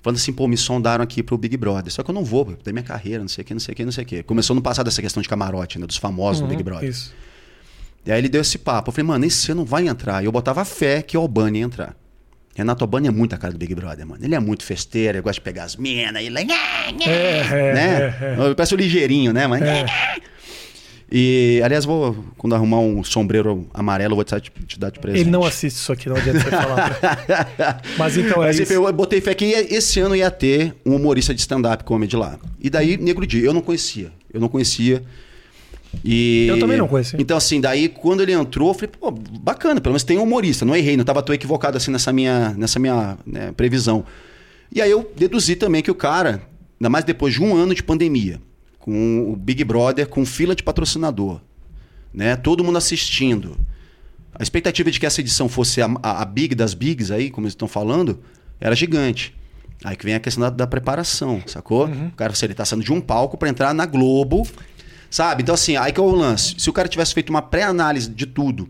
falando 0.03 0.19
assim, 0.19 0.33
pô, 0.33 0.47
me 0.47 0.57
sondaram 0.57 1.03
aqui 1.03 1.23
pro 1.23 1.37
Big 1.37 1.57
Brother, 1.57 1.93
só 1.93 2.03
que 2.03 2.11
eu 2.11 2.15
não 2.15 2.25
vou, 2.25 2.57
da 2.63 2.73
minha 2.73 2.85
carreira, 2.85 3.21
não 3.21 3.29
sei 3.29 3.43
o 3.43 3.45
que, 3.45 3.55
não 3.55 3.61
sei 3.61 3.73
o 3.73 3.77
que, 3.77 3.85
não 3.85 3.93
sei 3.93 4.05
o 4.05 4.07
que. 4.07 4.23
Começou 4.23 4.55
no 4.55 4.63
passado 4.63 4.87
essa 4.89 5.03
questão 5.03 5.23
de 5.23 5.29
camarote, 5.29 5.79
né, 5.79 5.87
dos 5.87 5.97
famosos 5.97 6.41
Uhum, 6.41 6.49
no 6.49 6.53
Big 6.53 6.63
Brother. 6.63 6.89
Isso. 6.89 7.13
E 8.07 8.13
aí 8.13 8.21
ele 8.21 8.29
deu 8.29 8.41
esse 8.41 8.57
papo. 8.57 8.89
Eu 8.89 8.93
falei, 8.93 9.07
mano, 9.07 9.25
esse 9.25 9.51
ano 9.53 9.65
vai 9.65 9.87
entrar. 9.87 10.23
E 10.23 10.27
eu 10.27 10.33
botava 10.33 10.65
fé 10.65 11.03
que 11.03 11.17
o 11.19 11.21
Albani 11.21 11.59
ia 11.59 11.65
entrar. 11.65 11.97
Renato 12.59 12.83
Albani 12.83 13.07
é 13.07 13.11
muito 13.13 13.37
a 13.37 13.39
cara 13.39 13.53
do 13.53 13.59
Big 13.59 13.73
Brother, 13.73 14.05
mano. 14.05 14.25
Ele 14.25 14.35
é 14.35 14.41
muito 14.41 14.65
festeiro, 14.65 15.19
ele 15.19 15.23
gosta 15.23 15.35
de 15.35 15.43
pegar 15.43 15.63
as 15.63 15.77
minas, 15.77 16.21
ele 16.21 16.41
É, 17.07 17.39
é, 17.39 17.73
né? 17.73 18.15
é, 18.21 18.51
é. 18.51 18.55
Parece 18.55 18.75
o 18.75 18.77
ligeirinho, 18.77 19.33
né? 19.33 19.47
Mas... 19.47 19.63
E, 21.11 21.61
aliás, 21.65 21.85
vou, 21.85 22.25
quando 22.37 22.57
arrumar 22.57 22.81
um 22.81 23.05
sombreiro 23.05 23.69
amarelo, 23.73 24.13
eu 24.13 24.17
vou 24.17 24.25
te, 24.25 24.41
te 24.67 24.77
dar 24.77 24.91
de 24.91 24.99
presente. 24.99 25.21
Ele 25.23 25.31
não 25.31 25.45
assiste 25.45 25.77
isso 25.77 25.93
aqui, 25.93 26.09
não 26.09 26.17
adianta 26.17 26.41
você 26.41 26.51
falar. 26.51 27.83
Mas 27.97 28.17
então 28.19 28.43
é 28.43 28.47
Mas 28.47 28.59
isso. 28.59 28.73
eu 28.73 28.93
botei 28.93 29.21
fé 29.21 29.35
que 29.35 29.45
esse 29.45 30.01
ano 30.01 30.17
ia 30.17 30.31
ter 30.31 30.75
um 30.85 30.97
humorista 30.97 31.33
de 31.33 31.41
stand-up 31.41 31.85
comedy 31.85 32.17
lá. 32.17 32.41
E 32.61 32.69
daí, 32.69 32.97
Negro 32.97 33.25
Di, 33.25 33.43
eu 33.43 33.55
não 33.55 33.63
conhecia. 33.63 34.13
Eu 34.35 34.41
não 34.41 34.49
conhecia. 34.49 35.05
E... 36.05 36.47
Eu 36.49 36.59
também 36.59 36.77
não 36.77 36.87
conhecia. 36.89 37.19
Então, 37.21 37.37
assim, 37.37 37.61
daí 37.61 37.89
quando 37.89 38.21
ele 38.23 38.33
entrou, 38.33 38.69
eu 38.69 38.75
falei, 38.75 38.89
pô, 38.89 39.11
bacana, 39.11 39.81
pelo 39.81 39.93
menos 39.93 40.05
tem 40.05 40.19
um 40.19 40.23
humorista. 40.23 40.65
Não 40.65 40.77
errei, 40.77 40.97
não 40.97 41.03
estava 41.03 41.23
tão 41.23 41.35
equivocado 41.35 41.77
assim 41.77 41.91
nessa 41.91 42.13
minha, 42.13 42.51
nessa 42.57 42.79
minha 42.79 43.17
né, 43.27 43.53
previsão. 43.53 44.05
E 44.73 44.83
aí 44.83 44.91
eu 44.91 45.11
deduzi 45.17 45.57
também 45.57 45.83
que 45.83 45.91
o 45.91 45.95
cara, 45.95 46.43
ainda 46.79 46.91
mais 46.91 47.05
depois 47.05 47.35
de 47.35 47.43
um 47.43 47.57
ano 47.57 47.75
de 47.75 47.83
pandemia, 47.83 48.41
com 48.79 49.31
o 49.33 49.37
Big 49.37 49.65
Brother, 49.65 50.07
com 50.09 50.25
fila 50.27 50.55
de 50.55 50.63
patrocinador, 50.63 51.41
né? 52.13 52.37
Todo 52.37 52.63
mundo 52.63 52.77
assistindo. 52.79 53.57
A 54.35 54.43
expectativa 54.43 54.91
de 54.91 55.01
que 55.01 55.07
essa 55.07 55.21
edição 55.21 55.49
fosse 55.49 55.81
a, 55.83 55.87
a- 56.03 56.23
a 56.23 56.25
Big 56.25 56.55
das 56.55 56.75
Bigs 56.75 57.11
aí, 57.11 57.31
como 57.31 57.47
eles 57.47 57.53
estão 57.55 57.67
falando, 57.67 58.21
era 58.61 58.75
gigante. 58.77 59.35
Aí 59.83 59.97
que 59.97 60.05
vem 60.05 60.15
a 60.15 60.21
questão 60.21 60.43
da, 60.43 60.51
da 60.51 60.67
preparação, 60.67 61.43
sacou? 61.47 61.87
O 61.87 62.13
cara, 62.13 62.35
se 62.35 62.45
ele 62.45 62.53
tá 62.55 62.65
saindo 62.65 62.85
de 62.85 62.93
um 62.93 63.01
palco 63.01 63.37
pra 63.39 63.49
entrar 63.49 63.73
na 63.75 63.87
Globo, 63.87 64.47
sabe? 65.11 65.43
Então, 65.43 65.55
assim, 65.55 65.77
aí 65.77 65.93
que 65.93 66.01
é 66.01 66.03
o 66.03 66.11
lance. 66.11 66.55
Se 66.59 66.69
o 66.69 66.73
cara 66.73 66.89
tivesse 66.89 67.15
feito 67.15 67.31
uma 67.31 67.43
pré-análise 67.43 68.09
de 68.09 68.27
tudo, 68.27 68.69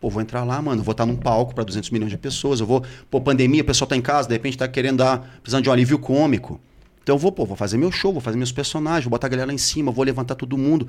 pô, 0.00 0.10
vou 0.10 0.22
entrar 0.22 0.44
lá, 0.44 0.60
mano, 0.60 0.82
vou 0.82 0.92
estar 0.92 1.06
num 1.06 1.16
palco 1.16 1.54
pra 1.54 1.64
200 1.64 1.90
milhões 1.90 2.10
de 2.10 2.18
pessoas, 2.18 2.60
eu 2.60 2.66
vou, 2.66 2.82
pô, 3.10 3.20
pandemia, 3.20 3.62
o 3.62 3.64
pessoal 3.64 3.88
tá 3.88 3.96
em 3.96 4.02
casa, 4.02 4.28
de 4.28 4.34
repente 4.34 4.56
tá 4.56 4.68
querendo 4.68 4.98
dar, 4.98 5.18
precisando 5.42 5.64
de 5.64 5.68
um 5.68 5.72
alívio 5.72 5.98
cômico. 5.98 6.60
Então 7.02 7.14
eu 7.14 7.18
vou, 7.18 7.32
pô, 7.32 7.46
vou 7.46 7.56
fazer 7.56 7.78
meu 7.78 7.90
show, 7.90 8.12
vou 8.12 8.20
fazer 8.20 8.36
meus 8.36 8.52
personagens, 8.52 9.04
vou 9.04 9.10
botar 9.10 9.28
a 9.28 9.30
galera 9.30 9.46
lá 9.46 9.54
em 9.54 9.58
cima, 9.58 9.90
vou 9.90 10.04
levantar 10.04 10.34
todo 10.34 10.58
mundo. 10.58 10.88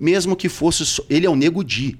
Mesmo 0.00 0.34
que 0.34 0.48
fosse. 0.48 0.86
só- 0.86 1.02
Ele 1.10 1.26
é 1.26 1.30
o 1.30 1.36
Nego 1.36 1.62
Di. 1.62 1.94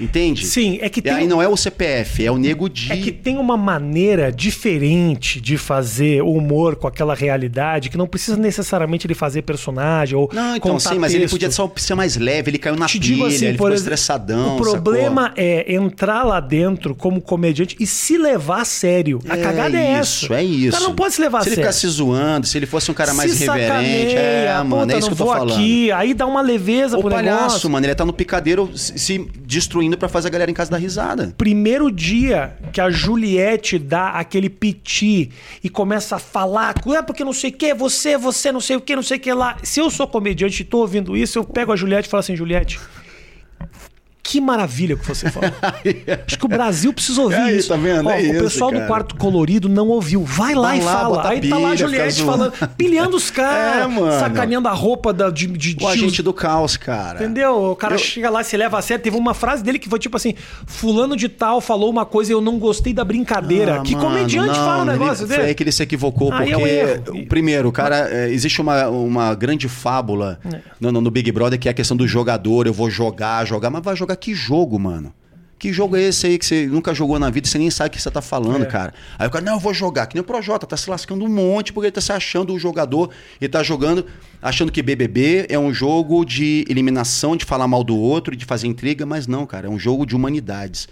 Entende? 0.00 0.46
Sim, 0.46 0.78
é 0.80 0.88
que 0.88 1.00
E 1.00 1.02
tem. 1.02 1.12
aí 1.12 1.26
não 1.28 1.42
é 1.42 1.46
o 1.46 1.54
CPF, 1.56 2.24
é 2.24 2.30
o 2.30 2.38
Nego 2.38 2.66
Di. 2.68 2.90
É 2.90 2.96
que 2.96 3.12
tem 3.12 3.36
uma 3.36 3.58
maneira 3.58 4.32
diferente 4.32 5.38
de 5.38 5.58
fazer 5.58 6.22
humor 6.22 6.76
com 6.76 6.86
aquela 6.86 7.14
realidade 7.14 7.90
que 7.90 7.96
não 7.98 8.06
precisa 8.06 8.36
necessariamente 8.38 9.06
ele 9.06 9.14
fazer 9.14 9.42
personagem 9.42 10.16
ou 10.16 10.30
Não, 10.32 10.56
então 10.56 10.80
sim, 10.80 10.98
mas 10.98 11.12
ele 11.12 11.22
texto. 11.24 11.34
podia 11.34 11.50
só 11.50 11.70
ser 11.76 11.94
mais 11.94 12.16
leve, 12.16 12.50
ele 12.50 12.58
caiu 12.58 12.74
na 12.74 12.86
Te 12.86 12.98
pilha, 12.98 13.26
assim, 13.26 13.44
ele 13.44 13.52
ficou 13.52 13.68
exemplo, 13.68 13.74
estressadão. 13.74 14.56
o 14.56 14.60
problema 14.60 15.32
é 15.36 15.74
entrar 15.74 16.22
lá 16.24 16.40
dentro 16.40 16.94
como 16.94 17.20
comediante 17.20 17.76
e 17.78 17.86
se 17.86 18.16
levar 18.16 18.62
a 18.62 18.64
sério. 18.64 19.20
A 19.28 19.36
cagada 19.36 19.76
é 19.78 19.90
essa. 19.92 20.24
Isso, 20.24 20.34
é 20.34 20.42
isso. 20.42 20.68
O 20.70 20.72
cara 20.72 20.84
não 20.84 20.94
pode 20.96 21.14
se 21.14 21.20
levar 21.20 21.42
Se 21.42 21.48
a 21.48 21.50
ele 21.50 21.56
sério. 21.56 21.70
ficasse 21.70 21.86
zoando, 21.88 22.46
se 22.46 22.56
ele 22.56 22.66
fosse 22.66 22.90
um 22.90 22.94
cara 22.94 23.12
mais 23.12 23.30
se 23.30 23.44
reverente. 23.44 23.66
sacaneia, 23.68 24.18
é, 24.18 24.62
mano, 24.62 24.90
é 24.90 24.98
isso 24.98 25.08
que 25.08 25.12
eu 25.12 25.18
tô 25.18 25.26
falando. 25.26 25.52
aqui, 25.52 25.92
aí 25.92 26.14
dá 26.14 26.26
uma 26.26 26.40
leveza 26.40 26.96
O 26.96 27.00
pro 27.02 27.10
palhaço, 27.10 27.41
negócio. 27.48 27.70
mano, 27.70 27.86
ele 27.86 27.94
tá 27.94 28.04
no 28.04 28.12
picadeiro 28.12 28.76
se, 28.76 29.18
destruindo 29.40 29.96
pra 29.96 30.08
fazer 30.08 30.28
a 30.28 30.30
galera 30.30 30.50
em 30.50 30.54
casa 30.54 30.70
dar 30.70 30.78
risada. 30.78 31.34
Primeiro 31.36 31.90
dia 31.90 32.56
que 32.72 32.80
a 32.80 32.90
Juliette 32.90 33.78
dá 33.78 34.10
aquele 34.10 34.48
piti 34.48 35.30
e 35.62 35.68
começa 35.68 36.16
a 36.16 36.18
falar, 36.18 36.74
é 36.94 37.02
porque 37.02 37.24
não 37.24 37.32
sei 37.32 37.50
o 37.50 37.52
que, 37.52 37.74
você, 37.74 38.16
você, 38.16 38.50
não 38.52 38.60
sei 38.60 38.76
o 38.76 38.80
que, 38.80 38.96
não 38.96 39.02
sei 39.02 39.16
o 39.16 39.20
que 39.20 39.32
lá. 39.32 39.56
Se 39.62 39.80
eu 39.80 39.90
sou 39.90 40.06
comediante 40.06 40.62
e 40.62 40.64
tô 40.64 40.78
ouvindo 40.78 41.16
isso, 41.16 41.38
eu 41.38 41.44
pego 41.44 41.72
a 41.72 41.76
Juliette 41.76 42.08
e 42.08 42.10
falo 42.10 42.20
assim, 42.20 42.36
Juliette, 42.36 42.80
que 44.22 44.40
maravilha 44.40 44.96
que 44.96 45.06
você 45.06 45.28
falou. 45.30 45.50
Acho 46.26 46.38
que 46.38 46.44
o 46.44 46.48
Brasil 46.48 46.92
precisa 46.92 47.20
ouvir 47.20 47.34
É 47.34 47.42
aí, 47.42 47.58
isso. 47.58 47.68
tá 47.68 47.76
vendo? 47.76 48.06
Ó, 48.08 48.12
É 48.12 48.18
o 48.18 48.20
isso, 48.20 48.44
pessoal 48.44 48.70
do 48.70 48.74
cara. 48.74 48.84
é 48.84 48.88
quarto 48.88 49.16
colorido 49.16 49.68
não 49.68 49.88
ouviu. 49.88 50.22
Vai 50.24 50.54
lá 50.54 50.68
Vai 50.68 50.78
e 50.78 50.82
lá, 50.82 50.92
fala. 50.92 51.28
Aí 51.28 51.40
tá 51.48 51.58
lá 51.58 51.68
a 51.68 51.72
pilha, 51.72 51.76
Juliette 51.76 52.22
falando, 52.22 52.52
pilhando 52.76 53.16
os 53.16 53.30
caras, 53.32 53.92
É, 53.92 54.20
sacaneando 54.20 54.68
a 54.68 54.72
roupa 54.72 55.12
da, 55.12 55.28
de, 55.28 55.46
de, 55.48 55.72
O 55.74 55.78
de- 55.78 55.86
agente 55.86 56.22
do 56.22 56.32
caos, 56.32 56.76
cara. 56.76 57.18
Entendeu? 57.22 57.70
O 57.72 57.76
cara 57.76 57.94
Eu- 57.94 57.98
chega 57.98 58.30
lá, 58.30 58.44
se 58.44 58.56
leva 58.56 58.78
a 58.78 58.82
sério. 58.82 59.02
Teve 59.02 59.16
uma 59.16 59.34
frase 59.34 59.62
dele 59.64 59.78
que 59.78 59.88
foi 59.88 59.98
tipo 59.98 60.16
assim: 60.16 60.34
Fulano 60.66 61.16
de 61.16 61.28
Tal 61.28 61.60
falou 61.60 61.90
uma 61.90 62.06
coisa 62.06 62.30
e 62.32 62.34
eu 62.34 62.40
não 62.40 62.58
gostei 62.58 62.92
da 62.92 63.04
brincadeira. 63.04 63.80
Ah, 63.80 63.82
que 63.82 63.94
mano, 63.96 64.06
comediante 64.08 64.48
não, 64.48 64.54
fala 64.54 64.82
um 64.82 64.86
negócio 64.86 65.22
ele, 65.22 65.28
dele? 65.28 65.40
Foi 65.40 65.48
aí 65.48 65.54
que 65.54 65.62
ele 65.64 65.72
se 65.72 65.82
equivocou, 65.82 66.32
Aí 66.32 66.52
é 66.52 66.96
porque, 66.96 67.24
primeiro, 67.24 67.68
o 67.68 67.72
cara, 67.72 68.08
é, 68.10 68.30
existe 68.30 68.60
uma, 68.60 68.88
uma 68.88 69.34
grande 69.34 69.68
fábula 69.68 70.38
É. 70.44 70.60
no- 70.80 70.92
no 70.92 71.10
Big 71.10 71.30
Brother 71.32 71.58
que 71.58 71.68
é 71.68 71.72
a 71.72 71.74
questão 71.74 71.96
do 71.96 72.06
jogador. 72.06 72.66
Eu 72.66 72.72
vou 72.72 72.88
jogar, 72.88 73.44
jogar, 73.44 73.68
mas 73.68 73.82
vai 73.82 73.96
jogar 73.96 74.11
que 74.16 74.34
jogo, 74.34 74.78
mano? 74.78 75.14
Que 75.58 75.72
jogo 75.72 75.96
é 75.96 76.02
esse 76.02 76.26
aí 76.26 76.38
que 76.38 76.44
você 76.44 76.66
nunca 76.66 76.92
jogou 76.92 77.20
na 77.20 77.30
vida, 77.30 77.46
você 77.46 77.56
nem 77.56 77.70
sabe 77.70 77.88
o 77.88 77.92
que 77.92 78.02
você 78.02 78.10
tá 78.10 78.20
falando, 78.20 78.64
É. 78.64 78.66
cara? 78.66 78.92
Aí 79.16 79.28
o 79.28 79.30
cara, 79.30 79.44
não, 79.44 79.52
eu 79.54 79.60
vou 79.60 79.72
jogar, 79.72 80.06
que 80.08 80.14
nem 80.16 80.20
o 80.20 80.24
Projota, 80.24 80.66
tá 80.66 80.76
se 80.76 80.90
lascando 80.90 81.24
um 81.24 81.28
monte 81.28 81.72
porque 81.72 81.86
ele 81.86 81.92
tá 81.92 82.00
se 82.00 82.10
achando 82.10 82.52
o 82.52 82.58
jogador, 82.58 83.10
ele 83.40 83.48
tá 83.48 83.62
jogando, 83.62 84.04
achando 84.42 84.72
que 84.72 84.82
BBB 84.82 85.46
é 85.48 85.56
um 85.56 85.72
jogo 85.72 86.24
de 86.24 86.64
eliminação, 86.68 87.36
de 87.36 87.44
falar 87.44 87.68
mal 87.68 87.84
do 87.84 87.96
outro, 87.96 88.34
de 88.34 88.44
fazer 88.44 88.66
intriga, 88.66 89.06
mas 89.06 89.28
não, 89.28 89.46
cara, 89.46 89.68
é 89.68 89.70
um 89.70 89.78
jogo 89.78 90.04
de 90.04 90.16
humanidades. 90.16 90.88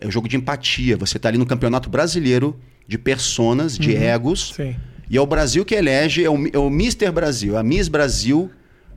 É 0.00 0.06
um 0.06 0.10
jogo 0.10 0.26
de 0.26 0.36
empatia. 0.36 0.96
Você 0.96 1.18
tá 1.18 1.28
ali 1.28 1.36
no 1.38 1.44
Campeonato 1.46 1.90
Brasileiro 1.90 2.58
de 2.88 2.96
personas, 2.98 3.76
de 3.78 3.94
egos. 3.94 4.54
Sim. 4.56 4.74
E 5.08 5.18
é 5.18 5.20
o 5.20 5.26
Brasil 5.26 5.66
que 5.66 5.74
elege, 5.74 6.24
é 6.24 6.30
o, 6.30 6.46
é 6.50 6.58
o 6.58 6.68
Mr. 6.68 7.10
Brasil, 7.12 7.58
a 7.58 7.62
Miss 7.62 7.88
Brasil 7.88 8.50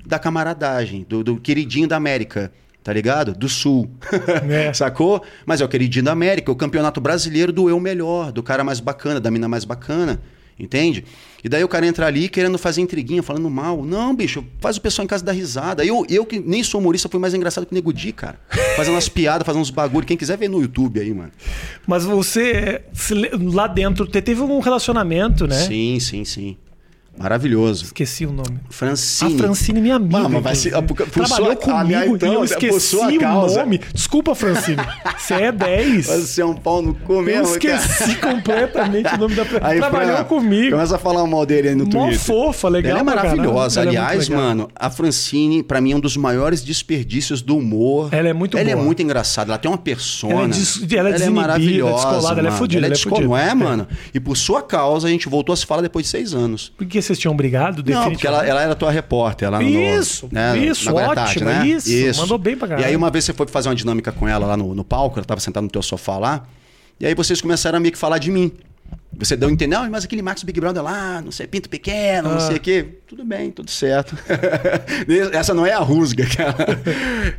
da 0.06 0.18
camaradagem, 0.18 1.06
do, 1.08 1.22
do 1.22 1.36
queridinho 1.36 1.86
da 1.88 1.98
América, 1.98 2.50
tá 2.88 2.94
ligado? 2.94 3.34
Do 3.34 3.50
Sul. 3.50 3.90
É. 4.50 4.72
Sacou? 4.72 5.22
Mas 5.46 5.60
é 5.60 5.66
o 5.66 5.68
queridinho 5.68 6.06
da 6.06 6.14
América, 6.14 6.50
o 6.50 6.56
campeonato 6.56 7.02
brasileiro 7.02 7.52
do 7.52 7.70
eu 7.70 7.78
melhor, 7.82 8.32
do 8.32 8.42
cara 8.42 8.64
mais 8.64 8.80
bacana, 8.80 9.20
da 9.20 9.30
mina 9.30 9.46
mais 9.46 9.66
bacana. 9.66 10.22
Entende? 10.58 11.04
E 11.44 11.50
daí 11.50 11.64
o 11.64 11.68
cara 11.68 11.86
entra 11.86 12.06
ali 12.08 12.30
querendo 12.30 12.58
fazer 12.58 12.80
intriguinha, 12.82 13.22
falando 13.22 13.50
mal. 13.50 13.84
Não, 13.84 14.16
bicho, 14.16 14.44
faz 14.62 14.78
o 14.78 14.82
pessoal 14.82 15.04
em 15.04 15.08
casa 15.08 15.24
dar 15.24 15.34
risada. 15.34 15.84
Eu, 15.86 16.06
eu 16.10 16.26
que 16.26 16.40
nem 16.40 16.64
sou 16.64 16.80
humorista, 16.80 17.10
fui 17.10 17.20
mais 17.20 17.34
engraçado 17.34 17.66
que 17.66 17.74
o 17.74 17.76
Nego 17.76 17.92
Di, 17.94 18.12
cara. 18.14 18.40
Fazendo 18.78 18.94
umas 18.96 19.10
piadas, 19.10 19.46
fazendo 19.46 19.62
uns 19.62 19.70
bagulho. 19.70 20.06
Quem 20.08 20.16
quiser 20.18 20.38
ver 20.38 20.48
no 20.50 20.62
YouTube 20.62 21.00
aí, 21.02 21.14
mano. 21.14 21.32
Mas 21.86 22.06
você, 22.06 22.82
lá 23.54 23.68
dentro, 23.68 24.08
te- 24.08 24.22
teve 24.22 24.42
um 24.42 24.60
relacionamento, 24.60 25.46
né? 25.46 25.56
Sim, 25.58 26.00
sim, 26.00 26.24
sim. 26.26 26.58
Maravilhoso. 27.18 27.86
Esqueci 27.86 28.26
o 28.26 28.32
nome. 28.32 28.60
Francine. 28.70 29.36
A 29.36 29.38
Francine, 29.38 29.82
minha 29.82 29.96
amiga. 29.96 30.18
Mano, 30.20 30.30
mas 30.36 30.44
vai 30.44 30.56
ser- 30.56 30.72
por- 30.84 30.96
por 30.96 31.08
Trabalhou 31.10 31.48
sua- 31.48 31.56
comigo 31.56 32.00
Ah, 32.00 32.06
então, 32.08 32.34
eu 32.34 32.44
esqueci 32.44 32.96
o 32.96 33.20
causa. 33.20 33.60
nome. 33.62 33.82
Desculpa, 33.94 34.36
Francine. 34.36 34.78
Você 35.18 35.34
é 35.34 35.52
10. 35.52 36.06
Você 36.06 36.42
é 36.42 36.46
um 36.46 36.54
pau 36.54 36.82
no 36.82 36.94
cu 36.94 37.14
Eu 37.14 37.22
mesmo, 37.24 37.60
cara. 37.60 37.76
esqueci 37.76 38.16
completamente 38.18 39.14
o 39.16 39.18
nome 39.18 39.36
da. 39.36 39.44
Aí, 39.62 39.80
Trabalhou 39.80 40.16
Fran, 40.18 40.24
comigo. 40.26 40.72
Começa 40.72 40.96
a 40.96 41.00
falar 41.00 41.26
mal 41.28 41.46
dele 41.46 41.70
aí 41.70 41.76
no 41.76 41.86
Mó 41.86 41.90
Twitter. 42.08 42.20
fofa, 42.20 42.70
legal 42.70 42.92
Ela 42.92 43.00
é 43.00 43.04
maravilhosa. 43.04 43.82
Ela 43.82 43.88
é 43.88 43.98
Aliás, 43.98 44.30
legal. 44.30 44.44
mano, 44.44 44.70
a 44.76 44.90
Francine, 44.90 45.64
pra 45.64 45.82
mim, 45.82 45.94
é 45.94 45.96
um 45.96 46.00
dos 46.00 46.16
maiores 46.18 46.64
desperdícios 46.64 47.42
do 47.42 47.58
humor. 47.58 48.10
Ela 48.14 48.30
é 48.30 48.34
muito 48.34 48.58
Ela 48.58 48.70
boa. 48.70 48.82
é 48.82 48.86
muito 48.86 49.02
engraçada. 49.02 49.52
Ela 49.52 49.58
tem 49.58 49.70
uma 49.70 49.78
persona. 49.78 50.34
Ela 50.34 50.46
é 50.46 50.48
des- 50.50 50.94
ela 50.94 51.10
é 51.10 51.12
desinibida, 51.14 51.58
descolada, 51.58 52.18
ela 52.40 52.40
é 52.40 52.44
mano. 52.44 52.52
fodida, 52.58 52.80
Ela 52.80 52.86
é 52.86 52.90
ela 52.90 52.96
é 52.96 52.98
fodida. 53.00 53.28
Não 53.28 53.38
é, 53.38 53.50
É. 53.50 53.54
mano? 53.54 53.88
E 54.14 54.20
por 54.20 54.38
sua 54.38 54.62
causa, 54.62 55.08
a 55.08 55.12
gente 55.12 55.28
voltou 55.28 55.54
a 55.54 55.56
se 55.58 55.66
falar 55.66 55.82
depois 55.82 56.06
de 56.06 56.12
seis 56.12 56.34
anos. 56.34 56.72
Por 56.78 56.86
que 56.86 57.02
vocês 57.08 57.20
tinham 57.20 57.36
brigado? 57.36 57.84
Não, 57.86 58.12
porque 58.12 58.28
ela, 58.28 58.46
ela 58.46 58.62
era 58.62 58.76
tua 58.76 58.92
repórter 58.92 59.50
no. 59.50 59.62
Isso, 59.62 60.28
né, 60.32 60.58
isso, 60.58 60.92
Guarda 60.92 61.16
Tarde, 61.16 61.44
né? 61.44 61.68
isso. 61.68 62.20
Mandou 62.22 62.38
bem 62.38 62.56
pra 62.56 62.68
caralho. 62.68 62.86
E 62.86 62.90
aí 62.90 62.96
uma 62.96 63.10
vez 63.10 63.26
você 63.26 63.34
foi 63.34 63.48
fazer 63.48 63.70
uma 63.70 63.76
dinâmica 63.76 64.12
com 64.12 64.28
ela 64.28 64.46
lá 64.46 64.56
no, 64.58 64.76
no 64.76 64.84
palco, 64.84 65.18
ela 65.20 65.26
tava 65.26 65.40
sentada 65.42 65.64
no 65.64 65.70
teu 65.72 65.82
sofá 65.82 66.18
lá, 66.18 66.44
e 67.00 67.06
aí 67.06 67.16
vocês 67.16 67.42
começaram 67.42 67.78
a 67.78 67.80
meio 67.80 67.92
que 67.92 67.98
falar 67.98 68.18
de 68.18 68.32
mim. 68.32 68.52
Você 69.20 69.36
deu 69.36 69.50
a 69.50 69.52
entender, 69.52 69.76
"Ah, 69.76 69.88
mas 69.90 70.06
aquele 70.06 70.22
Max 70.22 70.44
Big 70.44 70.60
Brother 70.60 70.84
lá, 70.84 71.22
não 71.22 71.32
sei, 71.32 71.48
pinto 71.48 71.68
pequeno, 71.70 72.30
não 72.30 72.38
Ah. 72.38 72.42
sei 72.42 72.58
o 72.58 72.60
quê. 72.60 72.86
Tudo 73.08 73.26
bem, 73.26 73.50
tudo 73.52 73.70
certo. 73.72 74.16
Essa 75.34 75.54
não 75.54 75.66
é 75.66 75.74
a 75.74 75.80
rusga, 75.80 76.26
cara. 76.36 76.56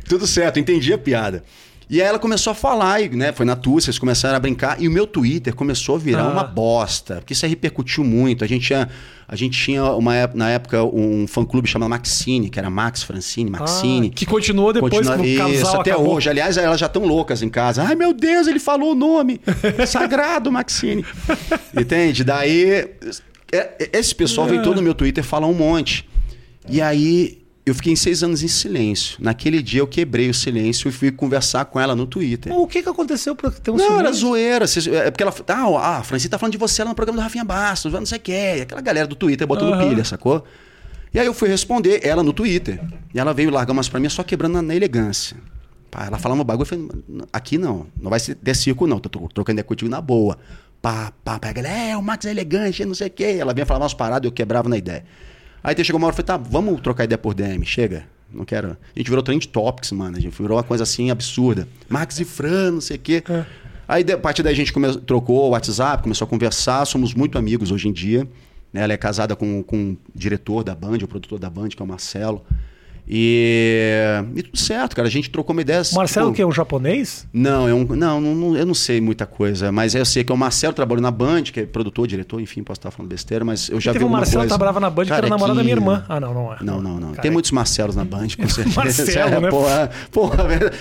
tudo 0.07 0.27
certo, 0.27 0.59
entendi 0.59 0.91
a 0.93 0.97
piada. 0.97 1.43
E 1.89 1.99
aí 2.01 2.07
ela 2.07 2.19
começou 2.19 2.51
a 2.51 2.53
falar, 2.53 3.01
e, 3.01 3.09
né? 3.09 3.31
Foi 3.31 3.45
na 3.45 3.55
tua, 3.55 3.81
vocês 3.81 3.97
começaram 3.97 4.35
a 4.35 4.39
brincar, 4.39 4.79
e 4.79 4.87
o 4.87 4.91
meu 4.91 5.07
Twitter 5.07 5.55
começou 5.55 5.95
a 5.95 5.97
virar 5.97 6.21
Ah. 6.25 6.29
uma 6.31 6.43
bosta, 6.43 7.15
porque 7.15 7.33
isso 7.33 7.43
aí 7.45 7.49
repercutiu 7.49 8.03
muito. 8.03 8.43
A 8.43 8.47
gente 8.47 8.67
tinha, 8.67 8.87
a 9.27 9.35
gente 9.35 9.59
tinha 9.59 9.83
uma, 9.93 10.13
na 10.35 10.51
época 10.51 10.83
um 10.83 11.25
fã-clube 11.27 11.67
chamado 11.67 11.89
Maxine, 11.89 12.47
que 12.47 12.59
era 12.59 12.69
Max 12.69 13.01
Francine, 13.01 13.49
Maxine. 13.49 14.11
Ah, 14.13 14.15
que 14.15 14.25
continuou 14.27 14.71
depois 14.71 14.93
Continua- 14.93 15.17
que 15.17 15.33
o 15.33 15.37
casal 15.37 15.51
Isso, 15.51 15.77
até 15.77 15.91
acabou. 15.91 16.13
hoje. 16.13 16.29
Aliás, 16.29 16.57
elas 16.57 16.79
já 16.79 16.85
estão 16.85 17.05
loucas 17.05 17.41
em 17.41 17.49
casa. 17.49 17.81
Ai, 17.81 17.95
meu 17.95 18.13
Deus, 18.13 18.45
ele 18.45 18.59
falou 18.59 18.91
o 18.91 18.95
nome. 18.95 19.41
Sagrado, 19.87 20.51
Maxine. 20.51 21.03
Entende? 21.75 22.23
Daí, 22.23 22.87
é- 23.51 23.89
esse 23.93 24.13
pessoal 24.13 24.45
vem 24.47 24.61
todo 24.61 24.75
no 24.75 24.83
meu 24.83 24.93
Twitter 24.93 25.23
falar 25.23 25.47
um 25.47 25.55
monte. 25.55 26.07
E 26.69 26.79
aí, 26.83 27.38
eu 27.65 27.75
fiquei 27.75 27.95
seis 27.95 28.23
anos 28.23 28.41
em 28.41 28.47
silêncio. 28.47 29.17
Naquele 29.19 29.61
dia, 29.61 29.79
eu 29.81 29.87
quebrei 29.87 30.29
o 30.29 30.33
silêncio 30.33 30.89
e 30.89 30.91
fui 30.91 31.11
conversar 31.11 31.65
com 31.65 31.79
ela 31.79 31.95
no 31.95 32.07
Twitter. 32.07 32.51
O 32.57 32.65
que 32.67 32.81
que 32.81 32.89
aconteceu 32.89 33.35
pra 33.35 33.51
ter 33.51 33.69
um 33.71 33.75
Não, 33.75 33.85
era 33.85 33.97
silêncio? 34.13 34.19
zoeira. 34.21 34.67
Vocês- 34.67 34.87
É 34.87 35.11
porque 35.11 35.23
ela. 35.23 35.33
Ah, 35.79 35.97
a 35.97 36.03
Francine 36.03 36.29
tá 36.29 36.37
falando 36.39 36.53
de 36.53 36.57
você 36.57 36.83
lá 36.83 36.89
no 36.89 36.95
programa 36.95 37.19
do 37.19 37.23
Rafinha 37.23 37.43
Bastos, 37.43 37.91
não 37.93 38.05
sei 38.05 38.17
o 38.17 38.21
que. 38.21 38.61
Aquela 38.61 38.81
galera 38.81 39.07
do 39.07 39.15
Twitter 39.15 39.45
botando 39.45 39.73
Aham. 39.73 39.87
pilha, 39.89 40.03
sacou? 40.03 40.43
E 41.13 41.19
aí 41.19 41.25
eu 41.25 41.33
fui 41.33 41.49
responder 41.49 41.99
ela 42.05 42.21
no 42.23 42.33
Twitter. 42.33 42.79
E 43.13 43.19
ela 43.19 43.33
veio 43.33 43.49
largar 43.49 43.73
umas 43.73 43.89
pra 43.89 43.99
mim 43.99 44.09
só 44.09 44.23
quebrando 44.23 44.53
na, 44.53 44.61
na 44.61 44.75
elegância. 44.75 45.37
Pá, 45.91 46.05
ela 46.05 46.19
falava 46.19 46.39
um 46.41 46.43
bagulho, 46.45 46.63
eu 46.63 46.67
falei, 46.67 46.87
aqui 47.33 47.57
não, 47.57 47.87
não 47.99 48.11
vai 48.11 48.19
ser 48.19 48.35
ter 48.35 48.55
circo 48.55 48.85
não, 48.85 48.99
tô 48.99 49.09
tro- 49.09 49.27
trocando 49.33 49.55
ideia 49.55 49.63
contigo 49.63 49.89
na 49.89 49.99
boa. 49.99 50.37
Pá, 50.81 51.11
pá, 51.25 51.39
pá, 51.39 51.49
a 51.49 51.51
galera, 51.51 51.75
é, 51.75 51.97
o 51.97 52.01
Max 52.01 52.25
é 52.25 52.29
elegante, 52.29 52.85
não 52.85 52.93
sei 52.93 53.07
o 53.07 53.09
quê. 53.09 53.37
Ela 53.39 53.53
vinha 53.55 53.65
falar 53.65 53.79
umas 53.81 53.93
paradas, 53.95 54.25
eu 54.27 54.31
quebrava 54.31 54.69
na 54.69 54.77
ideia. 54.77 55.03
Aí 55.63 55.75
chegou 55.83 55.97
uma 55.99 56.07
hora, 56.07 56.13
eu 56.13 56.23
falei, 56.25 56.27
tá, 56.27 56.37
vamos 56.49 56.79
trocar 56.81 57.03
ideia 57.03 57.17
por 57.17 57.33
DM, 57.33 57.65
chega. 57.65 58.05
Não 58.31 58.45
quero. 58.45 58.77
A 58.95 58.99
gente 58.99 59.09
virou 59.09 59.23
trend 59.23 59.47
topics, 59.47 59.91
mano. 59.91 60.15
A 60.17 60.19
gente 60.19 60.39
virou 60.39 60.55
uma 60.57 60.63
coisa 60.63 60.83
assim 60.83 61.09
absurda. 61.09 61.67
Max 61.87 62.19
e 62.19 62.25
Fran, 62.25 62.71
não 62.71 62.81
sei 62.81 62.97
o 62.97 62.99
quê. 62.99 63.23
É. 63.27 63.45
Aí, 63.87 64.05
a 64.11 64.17
partir 64.19 64.43
daí, 64.43 64.53
a 64.53 64.55
gente 64.55 64.71
come- 64.71 64.97
trocou 64.99 65.47
o 65.47 65.49
WhatsApp, 65.49 66.03
começou 66.03 66.25
a 66.25 66.29
conversar. 66.29 66.85
Somos 66.85 67.13
muito 67.13 67.37
amigos 67.39 67.71
hoje 67.71 67.87
em 67.87 67.91
dia. 67.91 68.27
né? 68.71 68.81
Ela 68.83 68.93
é 68.93 68.97
casada 68.97 69.35
com, 69.35 69.63
com 69.63 69.93
o 69.93 69.97
diretor 70.13 70.63
da 70.63 70.75
Band, 70.75 70.97
o 71.01 71.07
produtor 71.07 71.39
da 71.39 71.49
Band, 71.49 71.69
que 71.69 71.81
é 71.81 71.85
o 71.85 71.87
Marcelo. 71.87 72.45
E, 73.11 74.23
e 74.35 74.43
tudo 74.43 74.57
certo, 74.57 74.95
cara. 74.95 75.07
A 75.07 75.11
gente 75.11 75.29
trocou 75.31 75.53
uma 75.53 75.61
ideia. 75.61 75.81
O 75.91 75.95
Marcelo, 75.95 76.27
tipo, 76.27 76.35
que 76.35 76.41
é 76.43 76.45
um 76.45 76.51
japonês? 76.51 77.27
Não, 77.33 77.67
é 77.67 77.73
um, 77.73 77.83
não, 77.83 78.21
não, 78.21 78.55
eu 78.55 78.65
não 78.65 78.73
sei 78.75 79.01
muita 79.01 79.25
coisa. 79.25 79.71
Mas 79.71 79.95
eu 79.95 80.05
sei 80.05 80.23
que 80.23 80.31
é 80.31 80.35
o 80.35 80.37
Marcelo 80.37 80.73
trabalhou 80.73 81.01
na 81.01 81.09
Band, 81.09 81.43
que 81.43 81.61
é 81.61 81.65
produtor, 81.65 82.05
diretor, 82.07 82.39
enfim, 82.39 82.61
posso 82.61 82.79
estar 82.79 82.91
falando 82.91 83.09
besteira, 83.09 83.43
mas 83.43 83.67
eu 83.69 83.79
já 83.81 83.91
vi 83.91 83.95
Teve 83.95 84.05
um 84.05 84.07
alguma 84.07 84.19
Marcelo 84.19 84.43
que 84.43 84.49
coisa. 84.49 84.49
trabalhava 84.49 84.79
na 84.79 84.89
Band, 84.89 85.05
que 85.05 85.11
era 85.11 85.15
Carequinha. 85.21 85.37
namorado 85.37 85.57
da 85.57 85.63
minha 85.63 85.75
irmã. 85.75 86.05
Ah, 86.07 86.19
não, 86.19 86.33
não 86.33 86.53
é. 86.53 86.57
Não, 86.61 86.81
não, 86.81 86.99
não. 86.99 87.09
Cara, 87.11 87.21
Tem 87.23 87.31
muitos 87.31 87.51
Marcelos 87.51 87.95
na 87.95 88.05
Band, 88.05 88.27
com 88.39 88.47
certeza. 88.49 88.75
Marcelo, 88.75 89.33
É, 89.35 89.39
né? 89.41 89.49
Porra, 89.49 89.89
porra, 90.11 90.43
velho. 90.47 90.71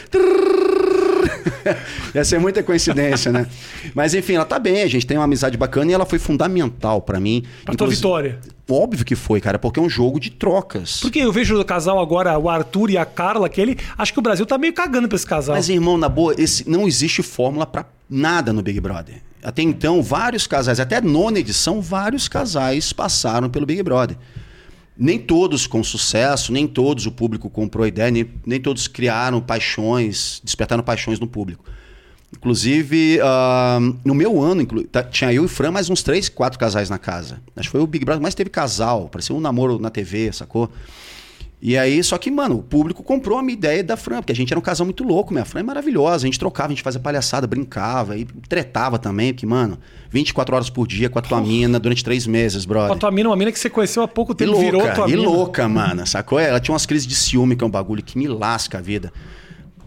Ia 2.14 2.24
ser 2.24 2.38
muita 2.38 2.62
coincidência, 2.62 3.32
né? 3.32 3.46
Mas 3.94 4.14
enfim, 4.14 4.34
ela 4.34 4.44
tá 4.44 4.58
bem, 4.58 4.82
a 4.82 4.86
gente 4.86 5.06
tem 5.06 5.16
uma 5.16 5.24
amizade 5.24 5.56
bacana 5.56 5.90
e 5.90 5.94
ela 5.94 6.06
foi 6.06 6.18
fundamental 6.18 7.00
para 7.00 7.20
mim. 7.20 7.44
Pra 7.64 7.74
tua 7.74 7.88
vitória. 7.88 8.38
Óbvio 8.70 9.04
que 9.04 9.16
foi, 9.16 9.40
cara, 9.40 9.58
porque 9.58 9.80
é 9.80 9.82
um 9.82 9.88
jogo 9.88 10.20
de 10.20 10.30
trocas. 10.30 11.00
Porque 11.00 11.20
eu 11.20 11.32
vejo 11.32 11.58
o 11.58 11.64
casal 11.64 11.98
agora, 11.98 12.38
o 12.38 12.48
Arthur 12.48 12.90
e 12.90 12.98
a 12.98 13.06
Carla, 13.06 13.46
aquele. 13.46 13.78
Acho 13.96 14.12
que 14.12 14.18
o 14.18 14.22
Brasil 14.22 14.44
tá 14.44 14.58
meio 14.58 14.74
cagando 14.74 15.08
pra 15.08 15.16
esse 15.16 15.26
casal. 15.26 15.56
Mas, 15.56 15.68
irmão, 15.68 15.96
na 15.96 16.08
boa, 16.08 16.34
esse, 16.36 16.68
não 16.68 16.86
existe 16.86 17.22
fórmula 17.22 17.64
para 17.64 17.86
nada 18.10 18.52
no 18.52 18.62
Big 18.62 18.78
Brother. 18.80 19.22
Até 19.42 19.62
então, 19.62 20.02
vários 20.02 20.46
casais, 20.46 20.80
até 20.80 21.00
nona 21.00 21.38
edição, 21.38 21.80
vários 21.80 22.28
casais 22.28 22.92
passaram 22.92 23.48
pelo 23.48 23.64
Big 23.64 23.82
Brother. 23.82 24.16
Nem 24.98 25.18
todos 25.18 25.66
com 25.66 25.82
sucesso, 25.84 26.52
nem 26.52 26.66
todos 26.66 27.06
o 27.06 27.12
público 27.12 27.48
comprou 27.48 27.84
a 27.84 27.88
ideia, 27.88 28.10
nem, 28.10 28.28
nem 28.44 28.60
todos 28.60 28.88
criaram 28.88 29.40
paixões, 29.40 30.40
despertaram 30.42 30.82
paixões 30.82 31.20
no 31.20 31.26
público. 31.26 31.64
Inclusive, 32.36 33.20
uh, 33.20 33.96
no 34.04 34.14
meu 34.14 34.42
ano, 34.42 34.66
tá, 34.84 35.02
tinha 35.02 35.32
eu 35.32 35.44
e 35.44 35.48
Fran 35.48 35.70
mais 35.70 35.88
uns 35.88 36.02
três, 36.02 36.28
quatro 36.28 36.58
casais 36.58 36.90
na 36.90 36.98
casa. 36.98 37.40
Acho 37.56 37.68
que 37.68 37.72
foi 37.72 37.80
o 37.80 37.86
Big 37.86 38.04
Brother, 38.04 38.22
mas 38.22 38.34
teve 38.34 38.50
casal, 38.50 39.08
parecia 39.08 39.34
um 39.34 39.40
namoro 39.40 39.78
na 39.78 39.88
TV, 39.88 40.30
sacou? 40.32 40.70
E 41.60 41.76
aí, 41.76 42.02
só 42.04 42.16
que, 42.16 42.30
mano, 42.30 42.58
o 42.58 42.62
público 42.62 43.02
comprou 43.02 43.36
a 43.36 43.42
minha 43.42 43.54
ideia 43.54 43.82
da 43.82 43.96
Fran, 43.96 44.18
porque 44.18 44.30
a 44.30 44.34
gente 44.34 44.52
era 44.52 44.58
um 44.58 44.62
casal 44.62 44.84
muito 44.84 45.02
louco, 45.02 45.32
minha 45.32 45.44
Fran 45.44 45.60
é 45.60 45.62
maravilhosa, 45.64 46.24
a 46.24 46.26
gente 46.26 46.38
trocava, 46.38 46.68
a 46.68 46.70
gente 46.70 46.82
fazia 46.82 47.00
palhaçada, 47.00 47.48
brincava 47.48 48.16
e 48.16 48.24
tretava 48.48 48.96
também, 48.96 49.32
porque, 49.32 49.44
mano, 49.44 49.76
24 50.08 50.54
horas 50.54 50.70
por 50.70 50.86
dia 50.86 51.10
com 51.10 51.18
a 51.18 51.22
tua 51.22 51.40
mina 51.40 51.80
durante 51.80 52.04
três 52.04 52.28
meses, 52.28 52.64
brother. 52.64 52.88
Com 52.88 52.94
a 52.94 52.98
tua 52.98 53.10
mina, 53.10 53.28
uma 53.28 53.36
mina 53.36 53.50
que 53.50 53.58
você 53.58 53.68
conheceu 53.68 54.04
há 54.04 54.08
pouco 54.08 54.36
tempo, 54.36 54.52
e 54.52 54.54
louca, 54.54 54.66
virou 54.66 54.94
tua 54.94 55.08
e 55.08 55.16
mina. 55.16 55.22
louca, 55.28 55.68
mano, 55.68 56.06
sacou? 56.06 56.38
Ela 56.38 56.60
tinha 56.60 56.72
umas 56.72 56.86
crises 56.86 57.06
de 57.06 57.16
ciúme, 57.16 57.56
que 57.56 57.64
é 57.64 57.66
um 57.66 57.70
bagulho 57.70 58.04
que 58.04 58.16
me 58.16 58.28
lasca 58.28 58.78
a 58.78 58.80
vida. 58.80 59.12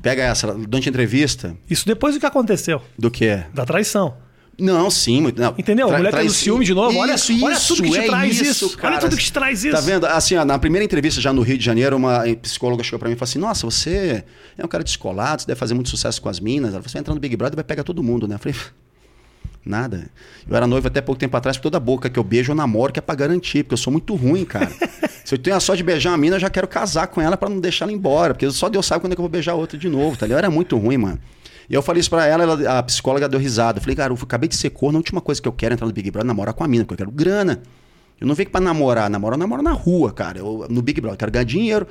Pega 0.01 0.24
essa, 0.24 0.53
durante 0.53 0.89
a 0.89 0.91
entrevista. 0.91 1.55
Isso 1.69 1.86
depois 1.86 2.15
do 2.15 2.19
que 2.19 2.26
aconteceu. 2.26 2.82
Do 2.99 3.09
que? 3.09 3.43
Da 3.53 3.65
traição. 3.65 4.15
Não, 4.62 4.91
sim. 4.91 5.22
Não. 5.36 5.55
Entendeu? 5.57 5.89
A 5.91 5.97
mulher 5.97 6.14
tem 6.14 6.28
o 6.28 6.30
ciúme 6.30 6.64
de 6.64 6.74
novo. 6.74 6.95
Olha, 6.95 7.16
isso, 7.16 7.34
olha 7.43 7.59
tudo 7.59 7.82
que 7.82 7.89
te 7.89 7.97
é 7.97 8.05
traz 8.05 8.41
isso. 8.41 8.66
isso. 8.66 8.78
Cara. 8.78 8.93
Olha 8.93 9.01
tudo 9.01 9.18
que 9.18 9.24
te 9.24 9.34
traz 9.34 9.64
isso. 9.66 9.76
Tá 9.76 9.82
vendo? 9.82 10.05
Assim, 10.05 10.36
ó, 10.36 10.45
na 10.45 10.59
primeira 10.59 10.86
entrevista 10.86 11.20
já 11.20 11.34
no 11.34 11.41
Rio 11.41 11.57
de 11.57 11.66
Janeiro, 11.66 11.97
uma 11.97 12.22
psicóloga 12.43 12.84
chegou 12.84 12.99
pra 12.99 13.09
mim 13.09 13.16
e 13.16 13.18
falou 13.18 13.30
assim: 13.30 13.39
Nossa, 13.39 13.66
você 13.66 14.24
é 14.55 14.64
um 14.64 14.68
cara 14.68 14.84
descolado, 14.84 15.41
você 15.41 15.47
deve 15.47 15.59
fazer 15.59 15.74
muito 15.74 15.89
sucesso 15.89 16.22
com 16.22 16.30
as 16.30 16.39
minas. 16.39 16.74
Ela 16.74 16.84
falou: 16.84 16.89
Você 16.89 16.93
vai 16.93 16.99
entrar 16.99 17.16
no 17.16 17.20
Big 17.20 17.36
Brother 17.36 17.55
vai 17.55 17.64
pegar 17.64 17.84
todo 17.84 18.03
mundo, 18.03 18.28
né? 18.28 18.36
Eu 18.36 18.39
falei: 18.39 18.55
Nada. 19.66 20.09
Eu 20.47 20.55
era 20.55 20.68
noivo 20.68 20.88
até 20.88 21.01
pouco 21.01 21.20
tempo 21.20 21.36
atrás, 21.36 21.57
porque 21.57 21.64
toda 21.64 21.80
boca 21.80 22.07
que 22.07 22.20
eu 22.20 22.24
beijo 22.24 22.51
eu 22.51 22.55
namoro, 22.55 22.93
que 22.93 22.99
é 22.99 23.01
pra 23.01 23.16
garantir, 23.16 23.64
porque 23.64 23.74
eu 23.74 23.78
sou 23.78 23.91
muito 23.91 24.14
ruim, 24.14 24.45
cara. 24.45 24.72
Se 25.26 25.34
eu 25.34 25.39
tenho 25.39 25.55
a 25.55 25.59
sorte 25.59 25.78
de 25.78 25.84
beijar 25.84 26.12
uma 26.12 26.18
mina, 26.18 26.36
eu 26.36 26.39
já 26.39 26.49
quero 26.49 26.68
casar 26.68 27.07
com 27.07 27.20
ela 27.20 27.36
para 27.36 27.49
não 27.49 27.59
deixar 27.59 27.86
ela 27.86 27.91
embora, 27.91 28.34
porque 28.34 28.49
só 28.51 28.70
Deus 28.70 28.86
sabe 28.86 29.01
quando 29.01 29.14
é 29.14 29.16
que 29.16 29.22
eu 29.22 29.24
vou 29.24 29.30
beijar 29.30 29.55
outra 29.55 29.78
de 29.78 29.89
novo, 29.89 30.18
tá 30.18 30.26
ligado? 30.26 30.38
Eu 30.38 30.39
era 30.39 30.49
muito 30.51 30.78
ruim, 30.78 30.97
mano. 30.97 31.20
E 31.72 31.74
eu 31.74 31.82
falei 31.82 32.01
isso 32.01 32.09
pra 32.09 32.26
ela, 32.28 32.43
ela 32.43 32.80
a 32.80 32.84
psicóloga 32.84 33.30
deu 33.30 33.39
risada. 33.39 33.78
Eu 33.78 33.82
falei, 33.82 33.95
cara, 33.95 34.11
eu 34.11 34.17
acabei 34.22 34.49
de 34.49 34.57
ser 34.57 34.72
corno, 34.72 34.97
a 34.97 34.99
última 34.99 35.22
coisa 35.22 35.41
que 35.41 35.47
eu 35.47 35.53
quero 35.53 35.72
é 35.72 35.76
entrar 35.76 35.88
no 35.88 35.93
Big 35.93 36.11
Brother 36.11 36.28
namorar 36.28 36.53
com 36.53 36.63
a 36.65 36.67
mina, 36.67 36.84
porque 36.84 37.01
eu 37.01 37.07
quero 37.07 37.11
grana. 37.15 37.61
Eu 38.19 38.28
não 38.28 38.36
venho 38.36 38.49
pra 38.49 38.59
namorar, 38.59 39.09
namorar, 39.09 39.36
eu 39.36 39.39
namoro 39.39 39.61
na 39.63 39.72
rua, 39.72 40.11
cara. 40.11 40.38
Eu, 40.39 40.67
no 40.69 40.82
Big 40.82 40.99
Brother, 40.99 41.15
eu 41.15 41.17
quero 41.17 41.32
ganhar 41.32 41.45
dinheiro. 41.45 41.88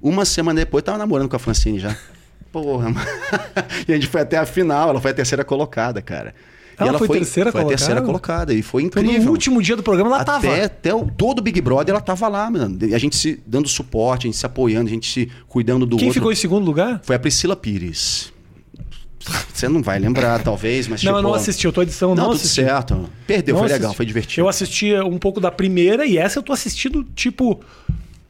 Uma 0.00 0.24
semana 0.24 0.58
depois, 0.60 0.80
eu 0.80 0.86
tava 0.86 0.98
namorando 0.98 1.28
com 1.28 1.36
a 1.36 1.38
Francine 1.38 1.78
já. 1.78 1.94
Porra, 2.50 2.88
mano. 2.88 3.06
E 3.86 3.92
a 3.92 3.94
gente 3.96 4.06
foi 4.08 4.22
até 4.22 4.38
a 4.38 4.46
final, 4.46 4.88
ela 4.88 5.00
foi 5.00 5.10
a 5.10 5.14
terceira 5.14 5.44
colocada, 5.44 6.00
cara. 6.00 6.34
E 6.80 6.82
Ela 6.88 6.96
foi 6.98 7.08
terceira 7.08 7.52
foi 7.52 7.60
a 7.60 7.64
terceira 7.66 8.00
colocada? 8.00 8.46
colocada. 8.46 8.54
E 8.54 8.62
foi 8.62 8.82
Então, 8.84 9.02
incrível. 9.02 9.26
no 9.26 9.30
último 9.32 9.60
dia 9.60 9.76
do 9.76 9.82
programa, 9.82 10.10
ela 10.10 10.20
até, 10.22 10.32
tava. 10.32 10.64
até 10.64 10.94
o, 10.94 11.04
todo 11.04 11.40
o 11.40 11.42
Big 11.42 11.60
Brother 11.60 11.92
ela 11.94 12.00
tava 12.00 12.28
lá, 12.28 12.48
mano. 12.50 12.78
E 12.86 12.94
A 12.94 12.98
gente 12.98 13.14
se 13.16 13.42
dando 13.46 13.68
suporte, 13.68 14.26
a 14.26 14.28
gente 14.28 14.36
se 14.38 14.46
apoiando, 14.46 14.86
a 14.88 14.90
gente 14.92 15.10
se 15.12 15.30
cuidando 15.48 15.84
do 15.84 15.96
Quem 15.96 16.06
outro. 16.08 16.20
ficou 16.20 16.32
em 16.32 16.36
segundo 16.36 16.64
lugar? 16.64 17.00
Foi 17.02 17.14
a 17.14 17.18
Priscila 17.18 17.54
Pires. 17.56 18.32
Você 19.52 19.68
não 19.68 19.82
vai 19.82 19.98
lembrar, 19.98 20.42
talvez, 20.42 20.86
mas 20.88 21.02
não, 21.04 21.12
tipo, 21.12 21.18
eu 21.18 21.22
não 21.22 21.34
assisti. 21.34 21.66
Eu 21.66 21.72
tô 21.72 21.82
edição, 21.82 22.10
Não, 22.10 22.16
não, 22.16 22.24
tudo 22.30 22.36
assisti. 22.36 22.62
certo. 22.62 23.08
Perdeu, 23.26 23.54
Não 23.54 23.60
foi 23.62 23.68
legal, 23.68 23.86
assisti. 23.86 23.96
foi 23.96 24.06
divertido. 24.06 24.40
Eu 24.42 24.48
assisti 24.48 24.94
um 24.94 25.18
pouco 25.18 25.40
da 25.40 25.50
primeira 25.50 26.06
e 26.06 26.16
essa 26.16 26.38
eu 26.38 26.42
tô 26.42 26.52
assistindo, 26.52 27.04
tipo, 27.14 27.60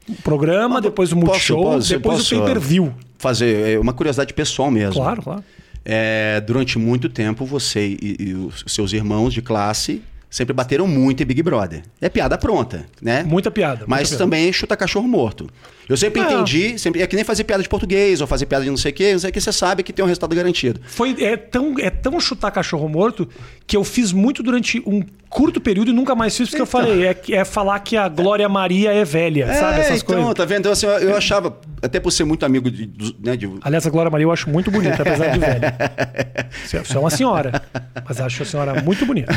o 0.07 0.15
programa, 0.23 0.77
Ah, 0.79 0.81
depois 0.81 1.11
o 1.11 1.15
posso- 1.15 1.25
Multishow, 1.27 1.63
posso- 1.63 1.89
depois 1.89 2.17
posso- 2.19 2.35
o 2.35 2.39
pay-per-view. 2.43 2.93
Fazer 3.17 3.75
é, 3.75 3.79
uma 3.79 3.93
curiosidade 3.93 4.33
pessoal 4.33 4.71
mesmo. 4.71 4.93
Claro, 5.01 5.21
claro. 5.21 5.43
É, 5.85 6.41
durante 6.41 6.77
muito 6.77 7.07
tempo, 7.09 7.45
você 7.45 7.97
e, 8.01 8.15
e 8.19 8.33
os 8.33 8.63
seus 8.67 8.93
irmãos 8.93 9.33
de 9.33 9.41
classe 9.41 10.01
sempre 10.29 10.53
bateram 10.53 10.87
muito 10.87 11.23
em 11.23 11.25
Big 11.25 11.41
Brother. 11.41 11.81
É 12.01 12.07
piada 12.09 12.37
pronta, 12.37 12.85
né? 13.01 13.23
Muita 13.23 13.49
piada. 13.49 13.85
Mas 13.87 13.99
muita 14.01 14.09
piada. 14.09 14.17
também 14.23 14.53
chuta 14.53 14.75
cachorro 14.77 15.07
morto. 15.07 15.49
Eu 15.89 15.97
sempre 15.97 16.21
É. 16.21 16.23
entendi, 16.25 16.77
sempre, 16.77 17.01
é 17.01 17.07
que 17.07 17.15
nem 17.15 17.25
fazer 17.25 17.43
piada 17.43 17.63
de 17.63 17.67
português 17.67 18.21
ou 18.21 18.27
fazer 18.27 18.45
piada 18.45 18.63
de 18.63 18.69
não 18.69 18.77
sei 18.77 18.91
o 18.91 18.93
quê, 18.93 19.11
não 19.13 19.19
sei 19.19 19.31
o 19.31 19.33
que, 19.33 19.41
você 19.41 19.51
sabe 19.51 19.81
que 19.81 19.91
tem 19.91 20.05
um 20.05 20.07
resultado 20.07 20.35
garantido. 20.35 20.79
Foi, 20.87 21.15
é, 21.23 21.35
tão, 21.35 21.73
é 21.79 21.89
tão 21.89 22.19
chutar 22.19 22.51
cachorro 22.51 22.87
morto 22.87 23.27
que 23.65 23.75
eu 23.75 23.83
fiz 23.83 24.11
muito 24.11 24.43
durante 24.43 24.79
um 24.85 25.03
curto 25.29 25.59
período 25.61 25.91
e 25.91 25.93
nunca 25.93 26.13
mais 26.15 26.35
fiz, 26.37 26.49
porque 26.49 26.61
eu 26.61 26.65
falei, 26.65 27.05
é, 27.05 27.15
é 27.31 27.45
falar 27.45 27.79
que 27.79 27.95
a 27.97 28.07
Glória 28.07 28.47
Maria 28.49 28.91
é 28.91 29.03
velha, 29.03 29.51
sabe? 29.53 29.79
Essas 29.81 30.01
então, 30.01 30.15
coisas. 30.15 30.33
tá 30.35 30.45
vendo? 30.45 30.59
Então, 30.59 30.71
assim, 30.71 30.85
eu, 30.87 30.91
eu 30.93 31.15
achava, 31.17 31.55
até 31.81 31.99
por 31.99 32.11
ser 32.11 32.23
muito 32.23 32.45
amigo 32.45 32.69
de, 32.71 32.89
né, 33.23 33.35
de- 33.35 33.49
Aliás, 33.61 33.85
a 33.85 33.89
Glória 33.89 34.09
Maria 34.11 34.25
eu 34.25 34.31
acho 34.31 34.49
muito 34.49 34.69
bonita, 34.71 35.01
apesar 35.01 35.27
de 35.31 35.39
velha. 35.39 35.75
Você 36.65 36.79
você 36.79 36.97
é 36.97 36.99
uma 36.99 37.09
senhora, 37.11 37.61
mas 38.07 38.19
acho 38.19 38.41
a 38.41 38.45
senhora 38.45 38.81
muito 38.81 39.05
bonita. 39.05 39.31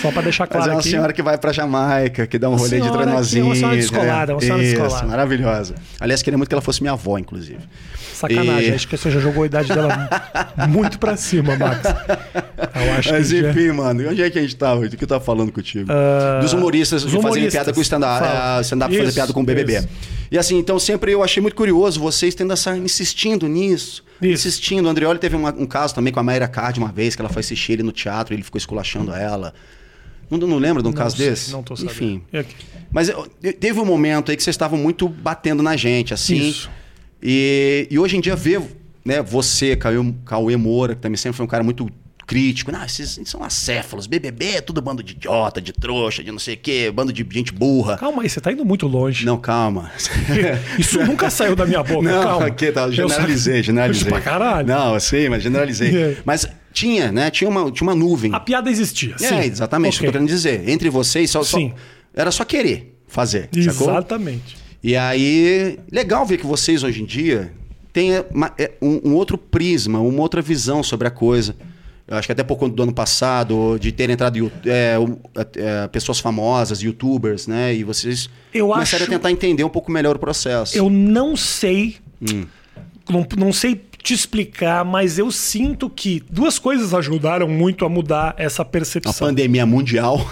Só 0.00 0.10
pra 0.12 0.22
deixar 0.22 0.44
Mas 0.44 0.50
claro 0.52 0.70
é 0.70 0.74
uma 0.74 0.80
aqui. 0.80 0.90
senhora 0.90 1.12
que 1.12 1.20
vai 1.22 1.36
pra 1.36 1.52
Jamaica, 1.52 2.26
que 2.28 2.38
dá 2.38 2.48
um 2.48 2.54
rolê 2.54 2.76
de 2.76 2.80
que 2.82 2.88
é 2.88 2.90
trenozinho. 2.90 3.46
uma 3.46 3.54
senhora 3.56 3.76
descolada, 3.76 4.34
uma 4.34 4.40
senhora 4.40 4.62
Isso, 4.62 4.76
descolada. 4.80 5.06
maravilhosa. 5.08 5.51
Aliás, 6.00 6.22
queria 6.22 6.36
muito 6.38 6.48
que 6.48 6.54
ela 6.54 6.62
fosse 6.62 6.80
minha 6.82 6.92
avó, 6.92 7.18
inclusive. 7.18 7.58
Sacanagem, 8.14 8.70
E- 8.70 8.74
acho 8.74 8.86
que 8.88 8.96
você 8.96 9.10
já 9.10 9.20
jogou 9.20 9.42
a 9.42 9.46
idade 9.46 9.68
dela 9.68 10.08
muito 10.68 10.98
pra 10.98 11.16
cima, 11.16 11.56
Max. 11.56 11.80
Eu 12.74 12.92
acho 12.94 13.12
Mas 13.12 13.28
que 13.30 13.40
já- 13.42 13.50
enfim, 13.50 13.72
mano, 13.72 14.10
onde 14.10 14.22
é 14.22 14.30
que 14.30 14.38
a 14.38 14.42
gente 14.42 14.56
tava? 14.56 14.88
Do 14.88 14.96
que 14.96 15.04
eu 15.04 15.08
tava 15.08 15.24
falando 15.24 15.50
contigo? 15.52 15.90
Ah, 15.90 16.40
Dos 16.40 16.52
humoristas 16.52 17.04
os 17.04 17.12
humoristas. 17.14 17.52
piada 17.52 17.72
com 17.72 17.78
o 17.80 17.82
stand-up, 17.82 18.24
é, 18.26 18.60
stand-up 18.62 18.94
fazer 18.94 19.06
Isso, 19.08 19.14
piada 19.14 19.32
com 19.32 19.40
o 19.40 19.44
BBB. 19.44 19.78
isso. 19.78 19.88
E 20.30 20.38
assim, 20.38 20.58
então 20.58 20.78
sempre 20.78 21.12
eu 21.12 21.22
achei 21.22 21.40
muito 21.40 21.54
curioso 21.54 22.00
vocês 22.00 22.34
tendo 22.34 22.52
essa, 22.52 22.76
insistindo 22.76 23.46
nisso. 23.48 24.04
Isso. 24.20 24.46
Insistindo. 24.48 24.86
O 24.86 24.88
Andreoli 24.88 25.18
teve 25.18 25.34
uma- 25.36 25.52
um 25.52 25.66
caso 25.66 25.94
também 25.94 26.12
com 26.12 26.20
a 26.20 26.22
Mayra 26.22 26.46
Card 26.48 26.78
uma 26.78 26.92
vez, 26.92 27.14
que 27.16 27.20
ela 27.22 27.28
foi 27.28 27.40
assistir 27.40 27.72
ele 27.72 27.82
no 27.82 27.92
teatro 27.92 28.32
e 28.32 28.36
ele 28.36 28.42
ficou 28.44 28.58
esculachando 28.58 29.12
ela. 29.12 29.52
Não, 30.38 30.48
não 30.48 30.58
lembra 30.58 30.82
de 30.82 30.88
um 30.88 30.92
Não 30.92 30.96
caso 30.98 31.16
sei, 31.16 31.30
desse? 31.30 31.52
Não 31.52 31.62
tô 31.62 31.76
sabendo. 31.76 31.92
Enfim. 31.94 32.22
É- 32.32 32.44
Mas 32.90 33.08
eu- 33.08 33.26
eu- 33.42 33.52
teve 33.52 33.78
um 33.80 33.84
momento 33.84 34.30
aí 34.30 34.36
que 34.36 34.42
vocês 34.42 34.54
estavam 34.54 34.78
muito 34.78 35.08
batendo 35.08 35.62
na 35.62 35.76
gente, 35.76 36.12
assim. 36.14 36.36
Isso. 36.48 36.70
E, 37.22 37.86
e 37.90 37.98
hoje 37.98 38.16
em 38.16 38.20
dia 38.20 38.34
ver 38.34 38.60
né, 39.04 39.20
você, 39.20 39.74
Cauê, 39.76 39.96
Cauê 40.24 40.56
Moura, 40.56 40.94
que 40.94 41.00
também 41.00 41.16
sempre 41.16 41.36
foi 41.36 41.44
um 41.44 41.48
cara 41.48 41.64
muito 41.64 41.88
crítico. 42.32 42.72
Não, 42.72 42.84
esses 42.84 43.20
são 43.24 43.42
acéfalos. 43.42 44.06
BBB 44.06 44.46
é 44.56 44.60
tudo 44.60 44.80
bando 44.80 45.02
de 45.02 45.12
idiota, 45.12 45.60
de 45.60 45.72
trouxa, 45.72 46.22
de 46.24 46.32
não 46.32 46.38
sei 46.38 46.54
o 46.54 46.58
quê, 46.58 46.90
bando 46.90 47.12
de 47.12 47.26
gente 47.30 47.52
burra. 47.52 47.96
Calma 47.98 48.22
aí, 48.22 48.28
você 48.28 48.40
tá 48.40 48.50
indo 48.52 48.64
muito 48.64 48.86
longe. 48.86 49.24
Não, 49.26 49.38
calma. 49.38 49.90
Isso 50.78 50.98
nunca 51.04 51.30
saiu 51.30 51.54
da 51.54 51.66
minha 51.66 51.82
boca, 51.82 52.02
Não, 52.10 52.22
calma. 52.22 52.46
aqui 52.46 52.72
tá, 52.72 52.82
Eu 52.82 52.92
generalizei, 52.92 53.56
só- 53.58 53.62
generalizei. 53.62 54.08
Pra 54.08 54.20
caralho. 54.20 54.66
Não, 54.66 54.98
sim, 54.98 55.28
mas 55.28 55.42
generalizei. 55.42 55.90
E 55.90 55.96
aí? 56.04 56.18
Mas 56.24 56.46
tinha, 56.72 57.12
né? 57.12 57.30
Tinha 57.30 57.48
uma, 57.50 57.70
tinha 57.70 57.86
uma 57.86 57.94
nuvem. 57.94 58.34
A 58.34 58.40
piada 58.40 58.70
existia, 58.70 59.16
sim. 59.18 59.26
É, 59.34 59.46
exatamente, 59.46 59.96
Ok. 59.96 59.98
o 59.98 60.00
que 60.00 60.06
eu 60.06 60.08
tô 60.08 60.12
querendo 60.12 60.28
dizer. 60.28 60.68
Entre 60.68 60.88
vocês, 60.90 61.30
só, 61.30 61.42
só- 61.42 61.58
Sim. 61.58 61.72
era 62.14 62.30
só 62.30 62.44
querer 62.44 62.98
fazer. 63.06 63.48
Sacou? 63.64 63.90
Exatamente. 63.90 64.56
E 64.82 64.96
aí, 64.96 65.78
legal 65.92 66.24
ver 66.26 66.38
que 66.38 66.46
vocês 66.46 66.82
hoje 66.82 67.02
em 67.02 67.04
dia 67.04 67.52
têm 67.92 68.24
uma- 68.32 68.52
é, 68.58 68.72
um, 68.80 69.10
um 69.10 69.14
outro 69.14 69.36
prisma, 69.36 70.00
uma 70.00 70.20
outra 70.22 70.40
visão 70.40 70.82
sobre 70.82 71.06
a 71.06 71.10
coisa. 71.10 71.54
Acho 72.12 72.28
que 72.28 72.32
até 72.32 72.42
por 72.42 72.56
conta 72.56 72.74
do 72.76 72.82
ano 72.82 72.92
passado, 72.92 73.78
de 73.80 73.90
ter 73.92 74.10
entrado 74.10 74.50
é, 74.66 74.96
é, 75.56 75.88
pessoas 75.88 76.18
famosas, 76.20 76.80
youtubers, 76.82 77.46
né? 77.46 77.74
E 77.74 77.82
vocês 77.84 78.28
Eu 78.52 78.68
começaram 78.68 79.04
acho- 79.04 79.12
a 79.12 79.16
tentar 79.16 79.30
entender 79.30 79.64
um 79.64 79.68
pouco 79.68 79.90
melhor 79.90 80.16
o 80.16 80.18
processo. 80.18 80.76
Eu 80.76 80.90
não 80.90 81.36
sei. 81.36 81.96
Hum. 82.20 82.44
Não, 83.08 83.26
não 83.36 83.52
sei 83.52 83.80
te 84.02 84.14
explicar, 84.14 84.84
mas 84.84 85.16
eu 85.18 85.30
sinto 85.30 85.88
que 85.88 86.22
duas 86.30 86.58
coisas 86.58 86.92
ajudaram 86.92 87.48
muito 87.48 87.84
a 87.84 87.88
mudar 87.88 88.34
essa 88.36 88.62
A 88.62 88.64
percepção. 88.64 89.28
pandemia 89.28 89.64
mundial. 89.66 90.28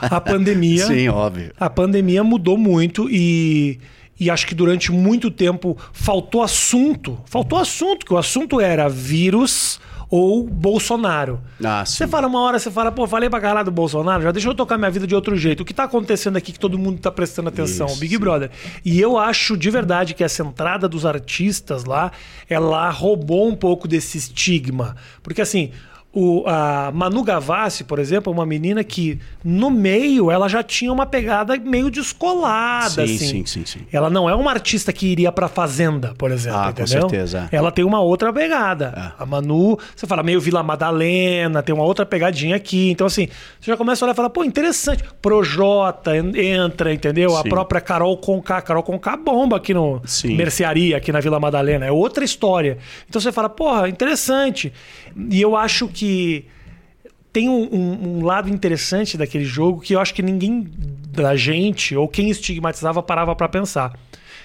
A 0.00 0.20
pandemia. 0.20 0.86
Sim, 0.88 1.08
óbvio. 1.08 1.52
A 1.58 1.68
pandemia 1.70 2.22
mudou 2.24 2.56
muito 2.56 3.08
e, 3.10 3.78
e 4.18 4.30
acho 4.30 4.46
que 4.46 4.54
durante 4.54 4.90
muito 4.92 5.30
tempo 5.30 5.76
faltou 5.92 6.42
assunto. 6.42 7.18
Faltou 7.26 7.58
assunto, 7.58 8.06
que 8.06 8.12
o 8.14 8.18
assunto 8.18 8.60
era 8.60 8.88
vírus 8.88 9.80
ou 10.12 10.46
Bolsonaro. 10.46 11.40
Ah. 11.64 11.86
Você 11.86 12.06
fala 12.06 12.26
uma 12.26 12.38
hora, 12.42 12.58
você 12.58 12.70
fala, 12.70 12.92
pô, 12.92 13.06
falei 13.06 13.30
pra 13.30 13.40
caralho 13.40 13.64
do 13.64 13.70
Bolsonaro, 13.70 14.22
já 14.22 14.30
deixa 14.30 14.46
eu 14.46 14.54
tocar 14.54 14.76
minha 14.76 14.90
vida 14.90 15.06
de 15.06 15.14
outro 15.14 15.34
jeito. 15.34 15.62
O 15.62 15.64
que 15.64 15.72
tá 15.72 15.84
acontecendo 15.84 16.36
aqui 16.36 16.52
que 16.52 16.58
todo 16.58 16.78
mundo 16.78 17.00
tá 17.00 17.10
prestando 17.10 17.48
atenção? 17.48 17.86
Isso, 17.86 17.98
Big 17.98 18.18
Brother. 18.18 18.50
E 18.84 19.00
eu 19.00 19.16
acho 19.16 19.56
de 19.56 19.70
verdade 19.70 20.12
que 20.12 20.22
essa 20.22 20.42
entrada 20.42 20.86
dos 20.86 21.06
artistas 21.06 21.86
lá, 21.86 22.12
ela 22.46 22.90
roubou 22.90 23.48
um 23.48 23.56
pouco 23.56 23.88
desse 23.88 24.18
estigma. 24.18 24.96
Porque 25.22 25.40
assim, 25.40 25.72
O, 26.14 26.44
a 26.46 26.90
Manu 26.92 27.22
Gavassi, 27.22 27.84
por 27.84 27.98
exemplo, 27.98 28.30
é 28.30 28.36
uma 28.36 28.44
menina 28.44 28.84
que 28.84 29.18
no 29.42 29.70
meio 29.70 30.30
ela 30.30 30.46
já 30.46 30.62
tinha 30.62 30.92
uma 30.92 31.06
pegada 31.06 31.56
meio 31.56 31.90
descolada, 31.90 33.06
Sim, 33.06 33.14
assim. 33.14 33.26
sim, 33.26 33.46
sim, 33.46 33.64
sim. 33.64 33.80
Ela 33.90 34.10
não 34.10 34.28
é 34.28 34.34
uma 34.34 34.50
artista 34.50 34.92
que 34.92 35.06
iria 35.06 35.32
pra 35.32 35.48
Fazenda, 35.48 36.14
por 36.18 36.30
exemplo, 36.30 36.58
Ah, 36.58 36.64
com 36.72 36.82
entendeu? 36.82 37.08
certeza, 37.08 37.48
é. 37.50 37.56
Ela 37.56 37.72
tem 37.72 37.82
uma 37.82 38.00
outra 38.00 38.30
pegada. 38.30 39.14
A 39.18 39.24
Manu, 39.24 39.78
você 39.96 40.06
fala 40.06 40.22
meio 40.22 40.38
Vila 40.38 40.62
Madalena, 40.62 41.62
tem 41.62 41.74
uma 41.74 41.84
outra 41.84 42.04
pegadinha 42.04 42.56
aqui. 42.56 42.90
Então, 42.90 43.06
assim, 43.06 43.28
você 43.58 43.70
já 43.70 43.76
começa 43.78 44.04
a 44.04 44.06
olhar 44.06 44.12
e 44.12 44.16
fala, 44.16 44.28
pô, 44.28 44.44
interessante. 44.44 45.02
Projota 45.22 46.14
en- 46.16 46.36
entra, 46.36 46.92
entendeu? 46.92 47.34
A 47.38 47.42
Sim. 47.42 47.48
própria 47.48 47.80
Carol 47.80 48.16
Conká. 48.18 48.60
Carol 48.60 48.82
Conká 48.82 49.16
bomba 49.16 49.56
aqui 49.56 49.72
no 49.72 50.00
Sim. 50.04 50.36
Mercearia, 50.36 50.98
aqui 50.98 51.10
na 51.10 51.20
Vila 51.20 51.40
Madalena. 51.40 51.86
É 51.86 51.90
outra 51.90 52.22
história. 52.22 52.76
Então 53.08 53.18
você 53.20 53.32
fala, 53.32 53.48
porra, 53.48 53.88
interessante. 53.88 54.72
E 55.30 55.40
eu 55.40 55.56
acho 55.56 55.88
que 55.88 56.01
tem 57.32 57.48
um, 57.48 57.62
um- 57.74 58.18
um 58.18 58.24
lado 58.24 58.48
interessante 58.48 59.16
daquele 59.16 59.44
jogo 59.44 59.80
que 59.80 59.94
eu 59.94 60.00
acho 60.00 60.12
que 60.14 60.22
ninguém 60.22 60.66
da 61.08 61.34
gente 61.36 61.96
ou 61.96 62.06
quem 62.08 62.28
estigmatizava 62.30 63.02
parava 63.02 63.34
pra 63.34 63.48
pensar. 63.48 63.92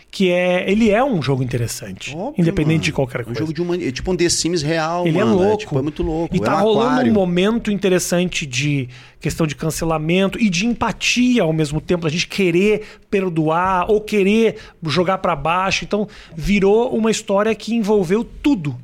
Que 0.09 0.31
é, 0.31 0.71
ele 0.71 0.89
é 0.89 1.03
um 1.03 1.21
jogo 1.21 1.43
interessante, 1.43 2.15
Óbvio, 2.15 2.41
independente 2.41 2.75
mano. 2.75 2.83
de 2.85 2.91
qualquer 2.93 3.19
É 3.19 3.21
um 3.23 3.25
coisa. 3.25 3.39
jogo 3.41 3.53
de 3.53 3.61
uma, 3.61 3.75
é 3.75 3.91
tipo 3.91 4.09
um 4.09 4.15
The 4.15 4.29
Sims 4.29 4.61
real, 4.61 5.05
Ele 5.05 5.17
mano. 5.19 5.31
é 5.31 5.45
louco. 5.47 5.57
tipo, 5.57 5.77
é 5.77 5.81
muito 5.81 6.01
louco. 6.01 6.33
E 6.33 6.39
tá 6.39 6.53
é 6.53 6.55
um 6.55 6.59
rolando 6.61 6.89
aquário. 6.91 7.11
um 7.11 7.13
momento 7.13 7.69
interessante 7.69 8.45
de 8.45 8.87
questão 9.19 9.45
de 9.45 9.53
cancelamento 9.53 10.39
e 10.41 10.49
de 10.49 10.65
empatia 10.65 11.43
ao 11.43 11.51
mesmo 11.51 11.81
tempo, 11.81 12.07
a 12.07 12.09
gente 12.09 12.25
querer 12.25 12.83
perdoar 13.11 13.91
ou 13.91 13.99
querer 13.99 14.55
jogar 14.81 15.17
pra 15.17 15.35
baixo. 15.35 15.83
Então, 15.83 16.07
virou 16.33 16.95
uma 16.95 17.11
história 17.11 17.53
que 17.53 17.75
envolveu 17.75 18.23
tudo. 18.23 18.77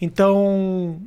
Então, 0.00 0.98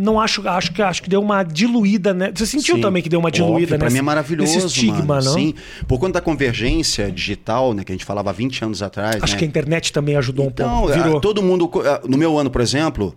não 0.00 0.20
acho, 0.20 0.48
acho 0.48 0.72
que 0.72 0.80
acho 0.80 1.02
que 1.02 1.10
deu 1.10 1.20
uma 1.20 1.42
diluída, 1.42 2.14
né? 2.14 2.30
Você 2.32 2.46
sentiu 2.46 2.76
Sim. 2.76 2.80
também 2.80 3.02
que 3.02 3.08
deu 3.08 3.18
uma 3.18 3.32
diluída, 3.32 3.72
né? 3.72 3.78
Pra 3.78 3.90
mim 3.90 3.98
é 3.98 4.02
maravilhoso, 4.02 4.56
Esse 4.56 4.66
estigma, 4.68 5.02
mano. 5.04 5.24
não? 5.24 5.32
Sim. 5.34 5.54
Por 5.88 5.98
conta 5.98 6.12
da 6.14 6.20
convergência 6.20 7.10
digital, 7.10 7.74
né, 7.74 7.82
que 7.82 7.90
a 7.90 7.94
gente 7.94 8.04
falava 8.04 8.30
há 8.30 8.32
20 8.32 8.64
anos 8.64 8.80
atrás, 8.80 9.20
Acho 9.20 9.32
né? 9.32 9.38
que 9.40 9.44
a 9.44 9.48
internet 9.48 9.92
também 9.92 10.14
ajudou 10.16 10.44
um 10.46 10.48
Então, 10.48 10.68
pouco. 10.82 10.92
ah, 10.92 10.96
Virou. 11.02 11.20
todo 11.20 11.42
mundo. 11.42 11.68
ah, 11.84 12.00
No 12.06 12.16
meu 12.16 12.38
ano, 12.38 12.48
por 12.48 12.60
exemplo, 12.60 13.12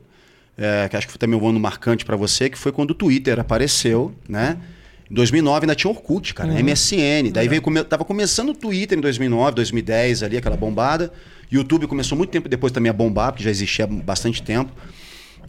é, 0.58 0.90
que 0.90 0.98
acho 0.98 1.06
que 1.06 1.14
foi 1.14 1.20
também 1.20 1.40
um 1.40 1.48
ano 1.48 1.60
marcante 1.60 2.04
pra 2.04 2.16
você, 2.18 2.50
que 2.50 2.58
foi 2.58 2.72
quando 2.72 2.92
o 2.92 2.96
Twitter 2.96 3.40
apareceu, 3.40 4.12
né? 4.28 4.58
Em 5.10 5.14
2009 5.14 5.66
ainda 5.66 5.76
tinha 5.76 5.92
Orkut, 5.92 6.34
cara, 6.34 6.52
MSN. 6.64 7.32
Daí 7.34 7.48
veio 7.48 7.62
come... 7.62 7.84
tava 7.84 8.04
começando 8.04 8.50
o 8.50 8.54
Twitter 8.56 8.98
em 8.98 9.02
2009, 9.02 9.56
2010 9.56 10.24
ali, 10.24 10.38
aquela 10.38 10.58
bombada. 10.58 11.12
YouTube 11.52 11.86
começou 11.86 12.18
muito 12.18 12.30
tempo 12.32 12.48
depois 12.50 12.72
também 12.72 12.90
a 12.90 12.94
bombar, 12.94 13.32
porque 13.34 13.44
já 13.44 13.50
existia 13.52 13.84
há 13.86 13.88
bastante 13.88 14.42
tempo. 14.42 14.72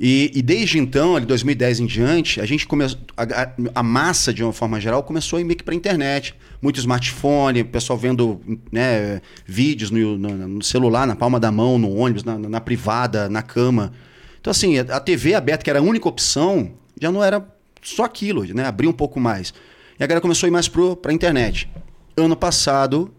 E, 0.00 0.30
e 0.34 0.42
desde 0.42 0.78
então, 0.78 1.14
ali 1.16 1.26
2010 1.26 1.80
em 1.80 1.86
diante, 1.86 2.40
a 2.40 2.46
gente 2.46 2.66
começou. 2.66 2.98
A, 3.16 3.22
a- 3.22 3.52
a 3.76 3.82
massa, 3.82 4.32
de 4.32 4.42
uma 4.42 4.52
forma 4.52 4.80
geral, 4.80 5.02
começou 5.02 5.36
a 5.36 5.40
ir 5.40 5.44
meio 5.44 5.56
que 5.56 5.62
pra 5.64 5.74
internet. 5.74 6.34
Muito 6.60 6.78
smartphone, 6.80 7.62
pessoal 7.64 7.98
vendo 7.98 8.40
né, 8.70 9.20
vídeos 9.46 9.90
no, 9.90 10.16
no- 10.18 10.48
no 10.48 10.62
celular, 10.62 11.06
na 11.06 11.14
palma 11.14 11.38
da 11.38 11.52
mão, 11.52 11.78
no 11.78 11.94
ônibus, 11.94 12.24
na, 12.24 12.38
na 12.38 12.60
privada, 12.60 13.28
na 13.28 13.42
cama. 13.42 13.92
Então, 14.40 14.50
assim, 14.50 14.78
a, 14.78 14.82
a 14.96 15.00
TV 15.00 15.34
aberta, 15.34 15.62
que 15.62 15.70
era 15.70 15.78
a 15.78 15.82
única 15.82 16.08
opção, 16.08 16.72
já 17.00 17.10
não 17.12 17.22
era 17.22 17.46
só 17.82 18.04
aquilo, 18.04 18.44
né? 18.54 18.64
Abriu 18.64 18.90
um 18.90 18.94
pouco 18.94 19.20
mais. 19.20 19.52
E 20.00 20.02
a 20.02 20.06
galera 20.06 20.20
começou 20.20 20.46
a 20.46 20.48
ir 20.48 20.52
mais 20.52 20.68
pro, 20.68 20.96
pra 20.96 21.12
internet. 21.12 21.68
Ano 22.16 22.34
passado, 22.36 23.12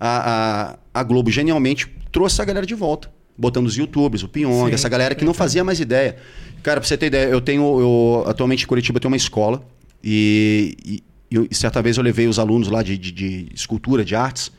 a, 0.00 0.72
a, 0.94 1.00
a 1.00 1.02
Globo 1.04 1.30
genialmente 1.30 1.86
trouxe 2.10 2.40
a 2.40 2.44
galera 2.44 2.66
de 2.66 2.74
volta. 2.74 3.12
Botando 3.36 3.66
os 3.66 3.76
youtubers, 3.76 4.22
o 4.22 4.28
Pyong, 4.28 4.72
essa 4.72 4.88
galera 4.88 5.14
que 5.14 5.24
não 5.24 5.34
fazia 5.34 5.64
mais 5.64 5.80
ideia. 5.80 6.16
Cara, 6.62 6.80
pra 6.80 6.88
você 6.88 6.96
ter 6.96 7.06
ideia, 7.06 7.28
eu 7.28 7.40
tenho. 7.40 7.62
Eu, 7.80 8.24
atualmente 8.26 8.64
em 8.64 8.66
Curitiba 8.66 9.00
tenho 9.00 9.10
uma 9.10 9.16
escola. 9.16 9.62
E, 10.02 10.76
e, 10.84 11.02
e 11.50 11.54
certa 11.54 11.82
vez 11.82 11.96
eu 11.96 12.02
levei 12.02 12.28
os 12.28 12.38
alunos 12.38 12.68
lá 12.68 12.82
de, 12.82 12.96
de, 12.96 13.10
de 13.10 13.48
escultura, 13.54 14.04
de 14.04 14.14
artes, 14.14 14.52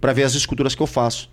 para 0.00 0.12
ver 0.12 0.22
as 0.22 0.34
esculturas 0.34 0.74
que 0.74 0.82
eu 0.82 0.86
faço. 0.86 1.30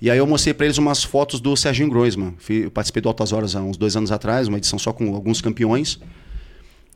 E 0.00 0.10
aí 0.10 0.18
eu 0.18 0.26
mostrei 0.26 0.52
para 0.52 0.66
eles 0.66 0.78
umas 0.78 1.02
fotos 1.02 1.40
do 1.40 1.56
Serginho 1.56 1.88
Groisman. 1.88 2.34
Eu 2.48 2.70
participei 2.70 3.00
do 3.00 3.08
Altas 3.08 3.32
Horas 3.32 3.54
há 3.54 3.62
uns 3.62 3.76
dois 3.76 3.96
anos 3.96 4.12
atrás, 4.12 4.48
uma 4.48 4.58
edição 4.58 4.78
só 4.78 4.92
com 4.92 5.14
alguns 5.14 5.40
campeões. 5.40 5.98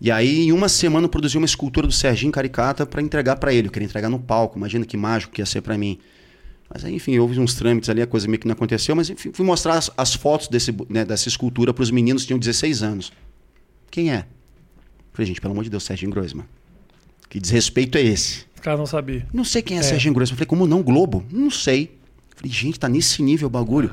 E 0.00 0.10
aí, 0.10 0.46
em 0.46 0.52
uma 0.52 0.68
semana, 0.68 1.06
eu 1.06 1.08
produzi 1.08 1.36
uma 1.36 1.44
escultura 1.44 1.86
do 1.86 1.92
Serginho 1.92 2.30
Caricata 2.30 2.86
para 2.86 3.02
entregar 3.02 3.36
para 3.36 3.52
ele. 3.52 3.68
Eu 3.68 3.72
queria 3.72 3.86
entregar 3.86 4.08
no 4.08 4.18
palco. 4.18 4.56
Imagina 4.56 4.84
que 4.84 4.96
mágico 4.96 5.32
que 5.32 5.40
ia 5.40 5.46
ser 5.46 5.60
para 5.60 5.76
mim. 5.76 5.98
Mas 6.72 6.84
aí, 6.84 6.94
enfim, 6.94 7.18
houve 7.18 7.40
uns 7.40 7.54
trâmites 7.54 7.88
ali, 7.88 8.02
a 8.02 8.06
coisa 8.06 8.26
meio 8.26 8.38
que 8.38 8.46
não 8.46 8.52
aconteceu. 8.52 8.94
Mas 8.94 9.08
enfim, 9.08 9.30
fui 9.32 9.44
mostrar 9.44 9.74
as, 9.74 9.90
as 9.96 10.14
fotos 10.14 10.48
desse, 10.48 10.74
né, 10.88 11.04
dessa 11.04 11.28
escultura 11.28 11.72
para 11.72 11.82
os 11.82 11.90
meninos 11.90 12.22
que 12.22 12.28
tinham 12.28 12.38
16 12.38 12.82
anos. 12.82 13.12
Quem 13.90 14.12
é? 14.12 14.26
Falei, 15.12 15.26
gente, 15.26 15.40
pelo 15.40 15.52
amor 15.52 15.64
de 15.64 15.70
Deus, 15.70 15.82
Serginho 15.82 16.10
Groisman. 16.10 16.44
Que 17.28 17.40
desrespeito 17.40 17.96
é 17.98 18.02
esse? 18.02 18.46
O 18.56 18.60
cara 18.60 18.76
não 18.76 18.86
sabia. 18.86 19.26
Não 19.32 19.44
sei 19.44 19.62
quem 19.62 19.78
é, 19.78 19.82
Serginho 19.82 20.14
Groisman. 20.14 20.36
Falei, 20.36 20.46
como 20.46 20.66
não? 20.66 20.82
Globo? 20.82 21.24
Não 21.30 21.50
sei. 21.50 21.96
Falei, 22.36 22.52
gente, 22.52 22.78
tá 22.78 22.88
nesse 22.88 23.22
nível 23.22 23.48
o 23.48 23.50
bagulho. 23.50 23.90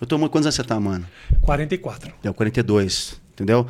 Eu 0.00 0.06
tô. 0.06 0.18
Quantos 0.18 0.46
anos 0.46 0.54
você 0.54 0.64
tá, 0.64 0.78
mano? 0.80 1.06
44. 1.42 2.12
Deu 2.22 2.34
42, 2.34 3.20
entendeu? 3.32 3.66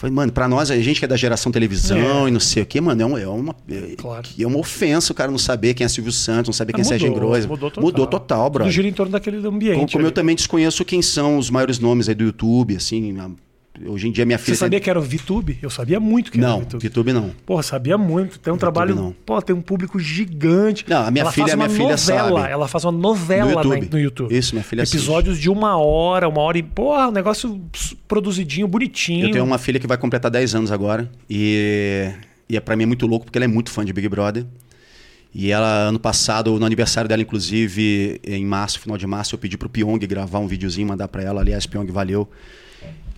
Falei, 0.00 0.14
mano, 0.16 0.32
pra 0.32 0.48
nós, 0.48 0.70
a 0.70 0.78
gente 0.80 0.98
que 0.98 1.04
é 1.04 1.08
da 1.08 1.14
geração 1.14 1.52
televisão 1.52 2.24
É. 2.24 2.28
e 2.28 2.30
não 2.30 2.40
sei 2.40 2.62
o 2.62 2.66
quê, 2.66 2.80
mano, 2.80 3.02
é, 3.02 3.04
um- 3.04 3.18
é 3.18 3.28
uma, 3.28 3.54
é, 3.68 3.96
Claro. 3.98 4.26
é 4.38 4.46
uma 4.46 4.56
ofensa 4.58 5.12
o 5.12 5.14
cara 5.14 5.30
não 5.30 5.36
saber 5.36 5.74
quem 5.74 5.84
é 5.84 5.88
Silvio 5.88 6.10
Santos, 6.10 6.48
não 6.48 6.52
saber 6.54 6.72
quem 6.72 6.80
é 6.80 6.84
Serginho 6.84 7.12
Groisman. 7.12 7.50
Mudou 7.50 7.70
total. 7.70 7.84
Mudou 7.84 8.06
total, 8.06 8.44
Tudo 8.44 8.52
brother. 8.54 8.72
gira 8.72 8.88
em 8.88 8.92
torno 8.94 9.12
daquele 9.12 9.46
ambiente. 9.46 9.74
Como, 9.76 9.90
como 9.92 10.06
eu 10.06 10.10
também 10.10 10.34
desconheço 10.34 10.86
quem 10.86 11.02
são 11.02 11.36
os 11.36 11.50
maiores 11.50 11.78
nomes 11.78 12.08
aí 12.08 12.14
do 12.14 12.24
YouTube, 12.24 12.74
assim. 12.76 13.14
Hoje 13.86 14.08
em 14.08 14.12
dia 14.12 14.26
minha 14.26 14.36
Você 14.38 14.44
filha. 14.46 14.56
sabia 14.56 14.78
tem- 14.78 14.84
que 14.84 14.90
era 14.90 14.98
o 14.98 15.02
VTube? 15.02 15.58
Eu 15.62 15.70
sabia 15.70 15.98
muito 15.98 16.30
que 16.30 16.38
era 16.38 16.46
o 16.46 16.50
Não, 16.50 16.60
VTube. 16.60 16.84
YouTube 16.84 17.12
não. 17.12 17.30
Porra, 17.46 17.62
sabia 17.62 17.96
muito. 17.96 18.38
Tem 18.38 18.52
um 18.52 18.56
trabalho. 18.58 18.94
não. 18.94 19.14
Pô, 19.24 19.40
tem 19.40 19.56
um 19.56 19.62
público 19.62 19.98
gigante. 19.98 20.84
Não, 20.88 21.06
a 21.06 21.10
minha 21.10 21.22
ela 21.22 21.32
filha- 21.32 21.46
faz 21.46 21.54
a 21.54 21.56
minha 21.56 21.68
uma 21.68 21.74
filha 21.74 21.90
novela. 21.90 22.40
sabe. 22.40 22.52
Ela 22.52 22.68
faz 22.68 22.84
uma 22.84 22.92
novela 22.92 23.50
No 23.50 23.54
na- 23.56 23.62
YouTube. 23.76 23.88
no 23.92 23.98
YouTube. 24.00 24.36
Isso, 24.36 24.54
minha 24.54 24.64
filha 24.64 24.82
assiste. 24.82 24.96
Episódios 24.98 25.38
de 25.38 25.48
uma 25.48 25.76
hora, 25.78 26.28
uma 26.28 26.40
hora 26.42 26.58
e. 26.58 26.62
Porra, 26.62 27.08
um 27.08 27.12
negócio 27.12 27.60
produzidinho, 28.06 28.68
bonitinho. 28.68 29.26
Eu 29.28 29.32
tenho 29.32 29.44
uma 29.44 29.58
filha 29.58 29.80
que 29.80 29.86
vai 29.86 29.96
completar 29.96 30.30
10 30.30 30.54
anos 30.54 30.70
agora. 30.70 31.10
E, 31.28 32.10
e 32.48 32.56
é, 32.56 32.60
pra 32.60 32.76
mim 32.76 32.82
é 32.82 32.86
muito 32.86 33.06
louco 33.06 33.24
porque 33.26 33.38
ela 33.38 33.44
é 33.44 33.48
muito 33.48 33.70
fã 33.70 33.84
de 33.84 33.92
Big 33.92 34.08
Brother. 34.08 34.44
E 35.32 35.50
ela, 35.52 35.88
ano 35.88 35.98
passado, 36.00 36.58
no 36.58 36.66
aniversário 36.66 37.08
dela, 37.08 37.22
inclusive, 37.22 38.20
em 38.26 38.44
março, 38.44 38.80
final 38.80 38.98
de 38.98 39.06
março, 39.06 39.34
eu 39.34 39.38
pedi 39.38 39.56
pro 39.56 39.68
Pyong 39.68 39.98
gravar 40.06 40.40
um 40.40 40.46
videozinho, 40.48 40.88
mandar 40.88 41.06
pra 41.06 41.22
ela. 41.22 41.40
Aliás, 41.40 41.66
Pyong, 41.66 41.86
valeu. 41.92 42.28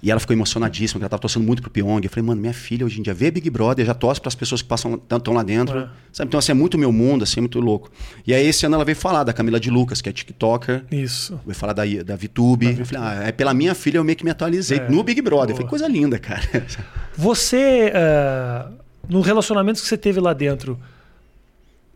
E 0.03 0.11
ela 0.11 0.19
ficou 0.19 0.35
emocionadíssima, 0.35 0.95
porque 0.99 1.05
ela 1.05 1.09
tava 1.11 1.21
torcendo 1.21 1.45
muito 1.45 1.63
pro 1.63 1.71
Pyong. 1.71 2.01
Eu 2.03 2.11
falei, 2.11 2.27
mano, 2.27 2.41
minha 2.41 2.53
filha 2.53 2.85
hoje 2.85 2.99
em 2.99 3.03
dia 3.05 3.15
vê 3.15 3.31
Big 3.31 3.49
Brother, 3.49 3.87
já 3.87 3.95
torce 3.95 4.21
pras 4.21 4.35
pessoas 4.35 4.61
que 4.61 4.67
passam 4.67 4.95
estão 4.95 5.33
lá 5.33 5.45
dentro. 5.45 5.79
É. 5.79 5.89
Sabe? 6.13 6.27
Então, 6.27 6.39
assim, 6.39 6.51
é 6.51 6.55
muito 6.57 6.77
meu 6.77 6.91
mundo, 6.91 7.23
assim, 7.23 7.39
é 7.39 7.43
muito 7.43 7.61
louco. 7.61 7.89
E 8.27 8.35
aí, 8.35 8.45
esse 8.45 8.67
ano 8.67 8.75
ela 8.75 8.85
veio 8.85 8.97
falar 8.97 9.23
da 9.23 9.33
Camila 9.33 9.61
de 9.61 9.71
Lucas, 9.71 10.01
que 10.03 10.09
é 10.09 10.13
TikToker. 10.13 10.85
Isso. 10.91 11.39
Veio 11.47 11.55
falar 11.55 11.73
da, 11.73 11.85
da 12.05 12.17
VTube. 12.17 12.77
Eu 12.81 12.85
falei, 12.85 13.03
ah, 13.09 13.23
é 13.29 13.31
pela 13.33 13.55
minha 13.55 13.77
filha 13.77 13.99
eu 13.99 14.05
meio 14.05 14.17
que 14.17 14.25
me 14.25 14.31
atualizei 14.33 14.79
É, 14.79 14.89
no 14.89 15.05
Big 15.05 15.23
Brother. 15.23 15.55
boa. 15.55 15.61
Foi 15.61 15.67
coisa 15.69 15.87
linda, 15.87 16.19
cara. 16.19 16.43
Você, 17.17 17.93
ah, 17.95 18.71
no 19.09 19.21
relacionamento 19.21 19.81
que 19.81 19.87
você 19.87 19.97
teve 19.97 20.19
lá 20.19 20.33
dentro, 20.33 20.81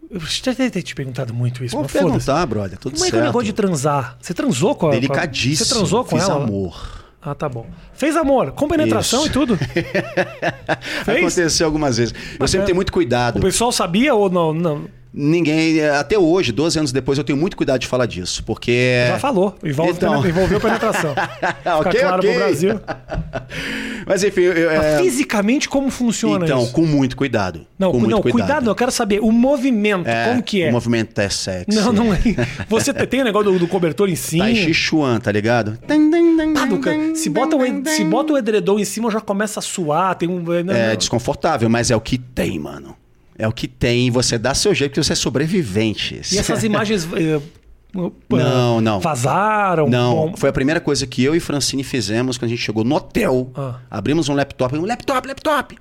eu 0.09 0.21
já 0.21 0.55
ter 0.55 0.83
te 0.83 0.95
perguntado 0.95 1.35
muito 1.35 1.65
isso, 1.65 1.75
Vou 1.77 1.85
perguntar, 1.87 2.47
brother. 2.47 2.79
Tudo 2.79 2.93
Como 2.95 3.05
é 3.05 3.11
que 3.11 3.17
é 3.17 3.19
o 3.19 3.21
certo. 3.21 3.27
negócio 3.27 3.47
de 3.47 3.53
transar? 3.53 4.17
Você 4.21 4.33
transou 4.33 4.75
com 4.77 4.87
a 4.87 4.91
com 4.91 4.97
a- 4.97 5.01
Delicadíssimo. 5.01 5.67
Você 5.67 5.75
transou 5.75 6.05
com 6.05 6.17
Fiz 6.17 6.29
ela? 6.29 6.45
amor. 6.45 7.06
Ah, 7.29 7.35
tá 7.35 7.49
bom. 7.49 7.67
Fez 7.93 8.17
amor, 8.17 8.53
com 8.53 8.69
penetração 8.69 9.23
Isso. 9.23 9.31
e 9.31 9.33
tudo? 9.33 9.59
Aconteceu 11.05 11.67
algumas 11.67 11.97
vezes. 11.97 12.15
Eu 12.39 12.47
sempre 12.47 12.67
tenho 12.67 12.77
muito 12.77 12.91
O 12.91 12.93
cuidado. 12.93 13.41
pessoal 13.41 13.73
sabia 13.73 14.15
ou 14.15 14.31
não? 14.31 14.55
não? 14.55 14.85
Ninguém, 15.19 15.83
até 15.83 16.19
hoje, 16.19 16.53
12 16.53 16.79
anos 16.79 16.93
depois, 16.93 17.17
eu 17.17 17.25
tenho 17.25 17.39
muito 17.39 17.57
cuidado 17.57 17.81
de 17.81 17.87
falar 17.87 18.05
disso, 18.05 18.45
porque... 18.45 19.07
Já 19.09 19.19
falou. 19.19 19.57
Envolve, 19.65 19.93
Então. 19.93 20.27
Envolveu 20.27 20.61
penetração. 20.61 21.15
Fica 21.57 21.77
Ok, 21.79 22.01
claro 22.01 22.17
ok. 22.19 22.31
pro 22.31 22.39
Brasil. 22.39 22.81
Mas 24.07 24.23
enfim, 24.23 24.43
eu, 24.43 24.69
Mas 24.71 24.85
é... 24.85 24.99
Fisicamente, 24.99 25.69
como 25.71 25.91
funciona 25.91 26.45
então, 26.45 26.63
isso? 26.65 26.73
com 26.73 26.83
muito 26.83 27.17
cuidado. 27.17 27.67
Não, 27.79 27.93
com 27.93 28.01
não 28.01 28.21
cuidado. 28.21 28.65
não. 28.65 28.73
Eu 28.73 28.77
quero 28.77 28.91
saber 28.93 29.21
o 29.21 29.33
movimento, 29.33 30.07
É, 30.07 30.29
como 30.29 30.43
que 30.43 30.63
é? 30.63 30.69
O 30.69 30.73
movimento 30.73 31.19
é 31.19 31.29
sexy. 31.31 31.75
Não, 31.75 31.93
não 31.93 32.13
é. 32.15 32.19
Você 32.69 32.93
te- 32.93 33.07
tem 33.07 33.23
o 33.23 33.25
negócio 33.25 33.51
do, 33.53 33.59
do 33.59 33.67
cobertor 33.67 34.09
em 34.11 34.17
cima. 34.17 34.55
Chi 34.55 34.75
Chuan, 34.75 35.19
tá 35.19 35.33
ligado? 35.33 35.79
Ah, 35.89 36.67
do 36.67 36.79
ca- 36.79 36.91
se, 37.15 37.29
bota 37.31 37.57
o, 37.57 37.61
se 37.89 38.05
bota 38.05 38.33
o 38.35 38.39
edredom 38.39 38.79
em 38.79 38.85
cima, 38.85 39.11
já 39.11 39.21
começa 39.21 39.61
a 39.61 39.63
suar. 39.63 40.15
Tem 40.15 40.29
um. 40.29 40.41
não, 40.41 40.75
É 40.75 40.91
não. 40.91 40.97
desconfortável, 40.97 41.69
mas 41.69 41.91
é 41.91 41.97
o 41.97 42.01
que 42.01 42.19
tem, 42.19 42.59
mano. 42.59 42.95
É 43.39 43.47
o 43.47 43.53
que 43.53 43.69
tem, 43.69 44.11
você 44.11 44.39
dá 44.39 44.55
seu 44.55 44.75
jeito, 44.75 44.93
porque 44.93 45.05
você 45.05 45.13
é 45.13 45.17
sobrevivente. 45.17 46.21
E 46.33 46.39
essas 46.39 46.65
imagens. 46.65 47.07
eh, 47.15 47.41
Não, 48.31 48.81
não. 48.81 49.01
Vazaram? 49.01 49.89
Não, 49.89 50.15
Bom, 50.15 50.37
foi 50.37 50.49
a 50.49 50.53
primeira 50.53 50.81
coisa 50.81 51.07
que 51.07 51.23
eu 51.23 51.35
e 51.35 51.41
Francine 51.41 51.85
fizemos 51.85 52.39
quando 52.39 52.47
a 52.47 52.49
gente 52.55 52.63
chegou 52.63 52.83
no 52.85 52.95
hotel. 52.95 53.51
Ah. 53.55 53.77
Abrimos 53.91 54.29
um 54.29 54.35
laptop, 54.35 54.77
um 54.77 54.85
laptop, 54.87 55.27
laptop. 55.29 55.77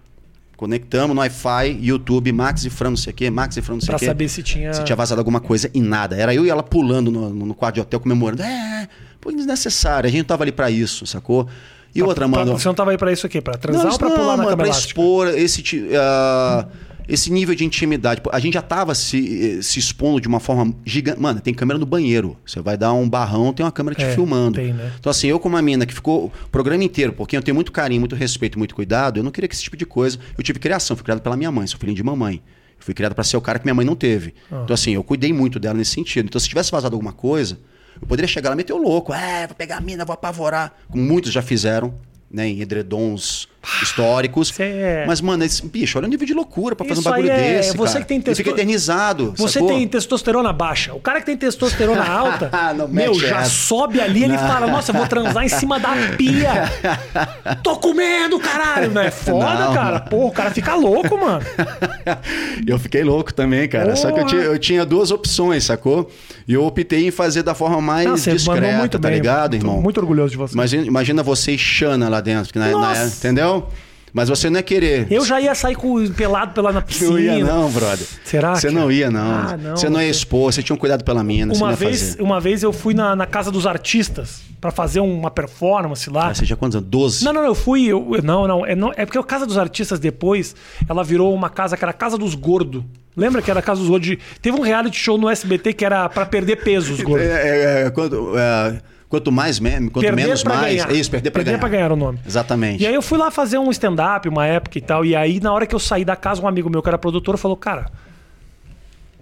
Conectamos 0.57 1.13
no 1.13 1.21
Wi-Fi, 1.21 1.79
YouTube, 1.81 2.31
Max 2.31 2.63
e 2.63 2.69
Fran, 2.69 2.91
não 2.91 2.97
sei 2.97 3.11
o 3.11 3.15
quê, 3.15 3.29
Max 3.29 3.57
e 3.57 3.61
Fran, 3.61 3.73
não 3.75 3.81
sei 3.81 3.87
Pra 3.87 3.97
o 3.97 3.99
quê. 3.99 4.05
saber 4.05 4.29
se 4.29 4.41
tinha. 4.41 4.73
Se 4.73 4.83
tinha 4.85 4.95
vazado 4.95 5.19
alguma 5.19 5.41
coisa 5.41 5.69
e 5.73 5.81
nada. 5.81 6.15
Era 6.15 6.33
eu 6.33 6.45
e 6.45 6.49
ela 6.49 6.63
pulando 6.63 7.11
no, 7.11 7.29
no 7.29 7.53
quarto 7.53 7.75
de 7.75 7.81
hotel 7.81 7.99
comemorando. 7.99 8.41
É, 8.41 8.87
pô, 9.19 9.31
desnecessário. 9.31 10.07
A 10.07 10.11
gente 10.11 10.19
não 10.19 10.25
tava 10.25 10.43
ali 10.45 10.53
pra 10.53 10.71
isso, 10.71 11.05
sacou? 11.05 11.45
E 11.93 12.01
outra, 12.01 12.27
Pra- 12.29 12.39
mano. 12.39 12.57
Você 12.57 12.67
não 12.69 12.75
tava 12.75 12.91
aí 12.91 12.97
pra 12.97 13.11
isso 13.11 13.25
aqui? 13.25 13.41
Pra 13.41 13.55
transar 13.57 13.91
ou 13.91 13.97
pra 13.97 14.07
não, 14.09 14.15
pular 14.15 14.31
na 14.31 14.37
mano, 14.37 14.49
cama 14.49 14.57
pra 14.57 14.65
elástica? 14.67 14.87
expor 15.01 15.27
esse, 15.29 15.61
ti- 15.61 15.87
ah, 15.93 16.65
esse 17.07 17.31
nível 17.31 17.53
de 17.55 17.63
intimidade. 17.65 18.21
A 18.31 18.39
gente 18.39 18.53
já 18.55 18.61
tava 18.61 18.93
se, 18.95 19.57
eh, 19.57 19.61
se 19.61 19.79
expondo 19.79 20.19
de 20.21 20.27
uma 20.27 20.39
forma 20.39 20.73
gigante. 20.85 21.19
Mano, 21.19 21.39
tem 21.39 21.53
câmera 21.53 21.77
no 21.79 21.85
banheiro. 21.85 22.37
Você 22.45 22.59
vai 22.61 22.77
dar 22.77 22.93
um 22.93 23.07
barrão, 23.09 23.53
tem 23.53 23.65
uma 23.65 23.71
câmera 23.71 23.95
te 23.95 24.03
É, 24.03 24.13
filmando. 24.13 24.55
tem, 24.59 24.73
né? 24.73 24.91
Então, 24.99 25.09
assim, 25.09 25.27
eu 25.27 25.39
como 25.39 25.55
uma 25.55 25.61
mina 25.61 25.85
que 25.85 25.93
ficou 25.93 26.25
o 26.25 26.49
programa 26.49 26.83
inteiro, 26.83 27.13
porque 27.13 27.35
eu 27.37 27.41
tenho 27.41 27.55
muito 27.55 27.71
carinho, 27.71 27.99
muito 28.01 28.15
respeito, 28.15 28.57
muito 28.57 28.73
cuidado, 28.75 29.17
eu 29.19 29.23
não 29.23 29.31
queria 29.31 29.47
que 29.47 29.55
esse 29.55 29.63
tipo 29.63 29.77
de 29.77 29.85
coisa. 29.85 30.17
Eu 30.37 30.43
tive 30.43 30.59
criação, 30.59 30.95
fui 30.95 31.03
criado 31.03 31.21
pela 31.21 31.37
minha 31.37 31.51
mãe, 31.51 31.67
sou 31.67 31.79
filhinho 31.79 31.95
de 31.95 32.03
mamãe. 32.03 32.41
Eu 32.77 32.83
fui 32.83 32.93
criado 32.93 33.15
pra 33.15 33.23
ser 33.23 33.37
o 33.37 33.41
cara 33.41 33.57
que 33.59 33.65
minha 33.65 33.73
mãe 33.75 33.85
não 33.85 33.95
teve. 33.95 34.33
Ah. 34.51 34.61
Então, 34.63 34.73
assim, 34.73 34.91
eu 34.93 35.03
cuidei 35.03 35.31
muito 35.31 35.59
dela 35.59 35.77
nesse 35.77 35.91
sentido. 35.91 36.25
Então, 36.27 36.39
se 36.39 36.47
tivesse 36.49 36.71
vazado 36.71 36.95
alguma 36.95 37.13
coisa, 37.13 37.57
eu 38.01 38.07
poderia 38.07 38.27
chegar 38.27 38.49
lá 38.49 38.55
e 38.55 38.57
meter 38.57 38.73
o 38.73 38.77
louco. 38.77 39.13
É, 39.13 39.47
vou 39.47 39.55
pegar 39.55 39.77
a 39.77 39.81
mina, 39.81 40.03
vou 40.03 40.13
apavorar. 40.13 40.73
Como 40.89 41.01
muitos 41.03 41.31
já 41.31 41.41
fizeram, 41.41 41.93
né, 42.29 42.47
em 42.49 42.59
edredons 42.61 43.47
históricos. 43.81 44.53
É- 44.59 45.05
Mas, 45.07 45.21
mano, 45.21 45.43
esse, 45.43 45.65
bicho, 45.65 45.97
olha 45.97 46.07
o 46.07 46.09
nível 46.09 46.25
de 46.25 46.33
loucura 46.33 46.75
pra 46.75 46.85
fazer 46.85 46.99
Isso 46.99 47.07
um 47.09 47.11
bagulho 47.11 47.31
é- 47.31 47.57
desse. 47.57 47.75
você 47.77 47.93
cara. 47.93 48.01
que 48.05 48.07
tem 48.07 48.17
Ele 48.17 48.23
fica 48.35 48.35
testo- 48.35 48.49
eternizado. 48.51 49.33
Você 49.37 49.53
sacou? 49.59 49.69
tem 49.69 49.87
testosterona 49.87 50.51
baixa. 50.53 50.93
O 50.93 50.99
cara 50.99 51.19
que 51.19 51.25
tem 51.25 51.37
testosterona 51.37 52.03
alta, 52.07 52.49
Não 52.75 52.87
meu, 52.87 53.13
já 53.15 53.41
essa. 53.41 53.49
sobe 53.49 53.99
ali 54.01 54.23
ele 54.23 54.37
fala: 54.37 54.67
Nossa, 54.67 54.91
eu 54.91 54.95
vou 54.95 55.07
transar 55.07 55.43
em 55.43 55.49
cima 55.49 55.79
da 55.79 55.89
pia. 56.17 56.71
Tô 57.63 57.75
comendo, 57.77 58.39
caralho. 58.39 58.91
Não 58.91 59.01
é 59.01 59.11
foda, 59.11 59.53
Não. 59.65 59.73
cara? 59.73 59.99
Pô, 60.01 60.27
o 60.27 60.31
cara 60.31 60.51
fica 60.51 60.75
louco, 60.75 61.17
mano. 61.17 61.45
Eu 62.65 62.79
fiquei 62.79 63.03
louco 63.03 63.33
também, 63.33 63.67
cara. 63.67 63.95
Só 63.95 64.07
que 64.11 64.19
eu 64.19 64.25
Porra. 64.25 64.27
tinha, 64.29 64.41
eu 64.41 64.57
tinha 64.59 64.85
duas 64.85 65.11
opções, 65.11 65.63
sacou? 65.65 66.09
E 66.47 66.53
eu 66.53 66.63
optei 66.65 67.07
em 67.07 67.11
fazer 67.11 67.43
da 67.43 67.53
forma 67.53 67.79
mais 67.81 68.07
Não, 68.07 68.15
discreta, 68.15 68.97
tá 68.99 69.07
bem. 69.07 69.17
ligado, 69.17 69.55
irmão? 69.55 69.81
Muito 69.81 69.99
orgulhoso 69.99 70.31
de 70.31 70.37
você. 70.37 70.55
Mas 70.55 70.73
imagina 70.73 71.21
você 71.21 71.51
e 71.51 71.57
Xana 71.57 72.07
lá 72.09 72.21
dentro, 72.21 72.51
que 72.51 72.59
na, 72.59 72.67
na- 72.67 72.71
Nossa. 72.71 73.09
Entendeu? 73.57 73.95
Mas 74.13 74.29
você 74.29 74.49
não 74.49 74.57
é 74.57 74.63
querer. 74.63 75.07
Eu 75.11 75.25
já 75.25 75.41
ia 75.41 75.53
sair 75.53 75.75
com, 75.75 76.07
pelado 76.09 76.53
pela 76.53 76.71
na 76.71 76.81
piscina. 76.81 77.11
Não 77.11 77.19
ia 77.19 77.43
não, 77.43 77.69
brother. 77.69 78.07
Será 78.23 78.55
Você 78.55 78.71
não 78.71 78.89
ia 78.89 79.11
não. 79.11 79.21
Ah, 79.21 79.57
não, 79.57 79.75
Você 79.75 79.89
não 79.89 80.01
ia 80.01 80.09
expor, 80.09 80.53
você 80.53 80.63
tinha 80.63 80.73
um 80.73 80.79
cuidado 80.79 81.03
pela 81.03 81.21
mina, 81.21 81.53
Uma 81.53 81.73
vez, 81.73 82.15
uma 82.17 82.39
vez 82.39 82.63
eu 82.63 82.71
fui 82.71 82.93
na, 82.93 83.13
na 83.13 83.25
casa 83.25 83.51
dos 83.51 83.67
artistas 83.67 84.41
pra 84.61 84.71
fazer 84.71 85.01
uma 85.01 85.29
performance 85.29 86.09
lá. 86.09 86.29
Ah, 86.29 86.33
você 86.33 86.45
tinha 86.45 86.55
quantos 86.55 86.77
anos? 86.77 86.87
12? 86.89 87.25
Não, 87.25 87.33
não, 87.33 87.41
não, 87.41 87.49
eu 87.49 87.55
fui. 87.55 87.87
eu- 87.87 88.21
não, 88.23 88.47
não 88.47 88.65
é, 88.65 88.73
não. 88.73 88.93
É 88.95 89.05
porque 89.05 89.17
a 89.17 89.23
Casa 89.23 89.45
dos 89.45 89.57
Artistas 89.57 89.99
depois, 89.99 90.55
ela 90.87 91.03
virou 91.03 91.33
uma 91.33 91.49
casa 91.49 91.75
que 91.75 91.83
era 91.83 91.91
a 91.91 91.93
Casa 91.93 92.17
dos 92.17 92.35
Gordos. 92.35 92.83
Lembra 93.17 93.41
que 93.41 93.51
era 93.51 93.59
a 93.59 93.63
Casa 93.63 93.81
dos 93.81 93.89
Gordos? 93.89 94.07
de- 94.07 94.19
Teve 94.41 94.57
um 94.57 94.61
reality 94.61 94.97
show 94.97 95.17
no 95.17 95.29
SBT 95.29 95.73
que 95.73 95.83
era 95.83 96.07
pra 96.07 96.25
perder 96.25 96.63
peso, 96.63 96.93
os 96.93 97.01
gordos. 97.01 97.27
É, 97.27 97.81
é, 97.83 97.87
é, 97.87 97.89
quanto, 97.89 98.31
é, 98.37 98.81
quanto 99.09 99.31
mais, 99.31 99.59
me- 99.59 99.89
quanto 99.89 100.05
Perder 100.05 100.15
menos 100.15 100.43
mais. 100.43 100.75
ganhar. 100.83 100.91
É 100.91 100.93
isso, 100.95 101.09
perder 101.11 101.31
pra 101.31 101.39
Perder 101.39 101.51
ganhar. 101.51 101.59
pra 101.59 101.69
ganhar 101.69 101.91
o 101.91 101.95
nome. 101.95 102.19
Exatamente. 102.25 102.83
E 102.83 102.87
aí 102.87 102.93
eu 102.95 103.01
fui 103.01 103.17
lá 103.17 103.29
fazer 103.31 103.57
um 103.57 103.69
stand-up 103.71 104.27
uma 104.27 104.45
época 104.45 104.77
e 104.77 104.81
tal. 104.81 105.05
E 105.05 105.15
aí, 105.15 105.39
na 105.39 105.51
hora 105.53 105.65
que 105.67 105.73
eu 105.75 105.79
saí 105.79 106.03
da 106.05 106.15
casa, 106.15 106.41
um 106.41 106.47
amigo 106.47 106.69
meu 106.69 106.81
que 106.81 106.89
era 106.89 106.97
produtor 106.97 107.37
falou: 107.37 107.55
Cara, 107.57 107.85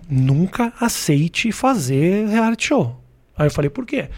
nunca 0.10 0.74
aceite 0.80 1.52
fazer 1.52 2.28
reality 2.28 2.68
show. 2.68 3.00
Aí 3.38 3.48
eu 3.48 3.52
falei: 3.52 3.70
Por 3.70 3.86
quê? 3.86 4.10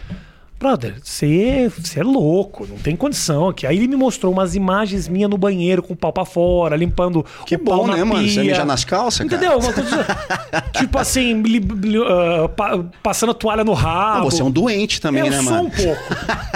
Brother, 0.58 0.94
você 1.04 1.68
é 1.96 2.02
louco, 2.02 2.66
não 2.66 2.78
tem 2.78 2.96
condição 2.96 3.48
aqui. 3.50 3.66
Aí 3.66 3.76
ele 3.76 3.86
me 3.86 3.94
mostrou 3.94 4.32
umas 4.32 4.54
imagens 4.54 5.06
minhas 5.06 5.28
no 5.28 5.36
banheiro 5.36 5.82
com 5.82 5.92
o 5.92 5.96
pau 5.96 6.10
pra 6.10 6.24
fora, 6.24 6.74
limpando 6.76 7.24
Que 7.44 7.56
o 7.56 7.58
pau 7.58 7.80
bom, 7.80 7.86
na 7.88 7.96
né, 7.96 8.04
mano? 8.04 8.26
Você 8.26 8.40
mijar 8.42 8.64
nas 8.64 8.82
calças, 8.82 9.28
cara? 9.28 9.44
Entendeu? 9.46 9.60
Coisa, 9.60 10.06
tipo 10.72 10.98
assim, 10.98 11.42
li- 11.42 11.58
li- 11.58 11.98
ah, 12.02 12.48
pa- 12.48 12.82
passando 13.02 13.34
toalha 13.34 13.62
no 13.64 13.74
rabo. 13.74 14.20
Não, 14.20 14.30
você 14.30 14.40
é 14.40 14.44
um 14.46 14.50
doente 14.50 14.98
também, 14.98 15.24
eu 15.24 15.30
né, 15.30 15.42
sou 15.42 15.44
mano? 15.52 15.64
um 15.64 15.70
pouco. 15.70 16.02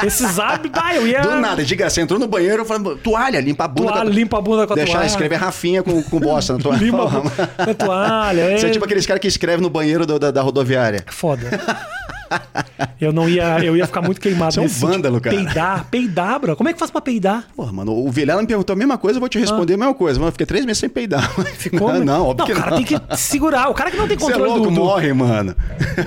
Esses 0.07 0.38
hábitos, 0.38 0.80
ah, 0.82 0.94
eu 0.96 1.07
ia... 1.07 1.20
Do 1.20 1.36
nada, 1.36 1.62
diga, 1.62 1.90
você 1.90 2.01
entrou 2.01 2.18
no 2.18 2.26
banheiro 2.26 2.64
falando, 2.64 2.96
toalha, 2.96 3.38
limpa 3.38 3.64
a 3.64 3.68
bunda. 3.68 3.92
Toalha, 3.92 4.11
a... 4.11 4.12
limpa 4.12 4.38
a 4.38 4.40
bunda 4.40 4.66
com 4.66 4.72
a 4.72 4.76
Deixar, 4.76 4.92
toalha. 4.94 5.07
escrever 5.09 5.36
Rafinha 5.36 5.82
com, 5.82 6.03
com 6.03 6.18
bosta 6.18 6.55
na 6.55 6.59
toalha. 6.62 6.78
Limpa 6.82 7.03
a 7.03 7.07
bunda 7.07 7.30
com 7.64 7.70
a 7.70 7.74
toalha. 7.74 8.59
Você 8.59 8.64
é 8.66 8.68
é- 8.70 8.72
tipo 8.72 8.84
aqueles 8.86 9.05
caras 9.05 9.20
que 9.20 9.28
escrevem 9.28 9.61
no 9.62 9.68
banheiro 9.68 10.07
do- 10.07 10.18
da, 10.18 10.30
da 10.30 10.40
rodoviária. 10.40 11.05
Foda. 11.07 11.51
Eu 13.00 13.12
não 13.12 13.28
ia, 13.28 13.64
eu 13.64 13.76
ia 13.76 13.86
ficar 13.86 14.02
muito 14.02 14.20
queimado 14.20 14.52
Você 14.52 14.60
é 14.60 14.62
um 14.62 14.68
vândalo, 14.68 15.20
cara. 15.20 15.34
Peidar, 15.34 15.86
peidar, 15.90 16.38
bro. 16.38 16.56
Como 16.56 16.68
é 16.68 16.72
que 16.72 16.78
faz 16.78 16.90
pra 16.90 17.00
peidar? 17.00 17.46
Porra, 17.56 17.72
mano, 17.72 17.92
o 17.92 18.10
Vilela 18.10 18.40
me 18.42 18.46
perguntou 18.46 18.74
a 18.74 18.76
mesma 18.76 18.98
coisa, 18.98 19.16
eu 19.16 19.20
vou 19.20 19.28
te 19.28 19.38
responder 19.38 19.74
a 19.74 19.76
mesma 19.78 19.94
coisa. 19.94 20.18
Mano, 20.18 20.28
eu 20.28 20.32
fiquei 20.32 20.46
três 20.46 20.64
meses 20.66 20.78
sem 20.80 20.88
peidar. 20.88 21.30
Ficou? 21.56 21.92
Não, 21.94 22.04
não, 22.04 22.26
óbvio 22.26 22.38
não, 22.38 22.46
que 22.46 22.52
o 22.52 22.56
cara 22.56 22.70
não. 22.70 22.82
tem 22.82 22.86
que 22.86 23.00
segurar. 23.16 23.68
O 23.68 23.74
cara 23.74 23.90
que 23.90 23.96
não 23.96 24.06
tem 24.06 24.18
Você 24.18 24.30
é 24.30 24.34
controle 24.34 24.50
louco, 24.50 24.64
do, 24.64 24.70
morre, 24.70 25.12
mano. 25.12 25.56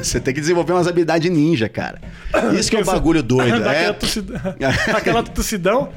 Você 0.01 0.19
tem 0.19 0.33
que 0.33 0.39
desenvolver 0.39 0.73
umas 0.73 0.87
habilidades 0.87 1.31
ninja, 1.31 1.67
cara. 1.67 1.99
Isso 2.57 2.69
que 2.69 2.75
é 2.75 2.81
o 2.81 2.85
bagulho 2.85 3.23
doido. 3.23 3.59
Daquela, 3.59 4.55
É... 4.59 4.91
Daquela 4.91 5.23
tossidão, 5.23 5.89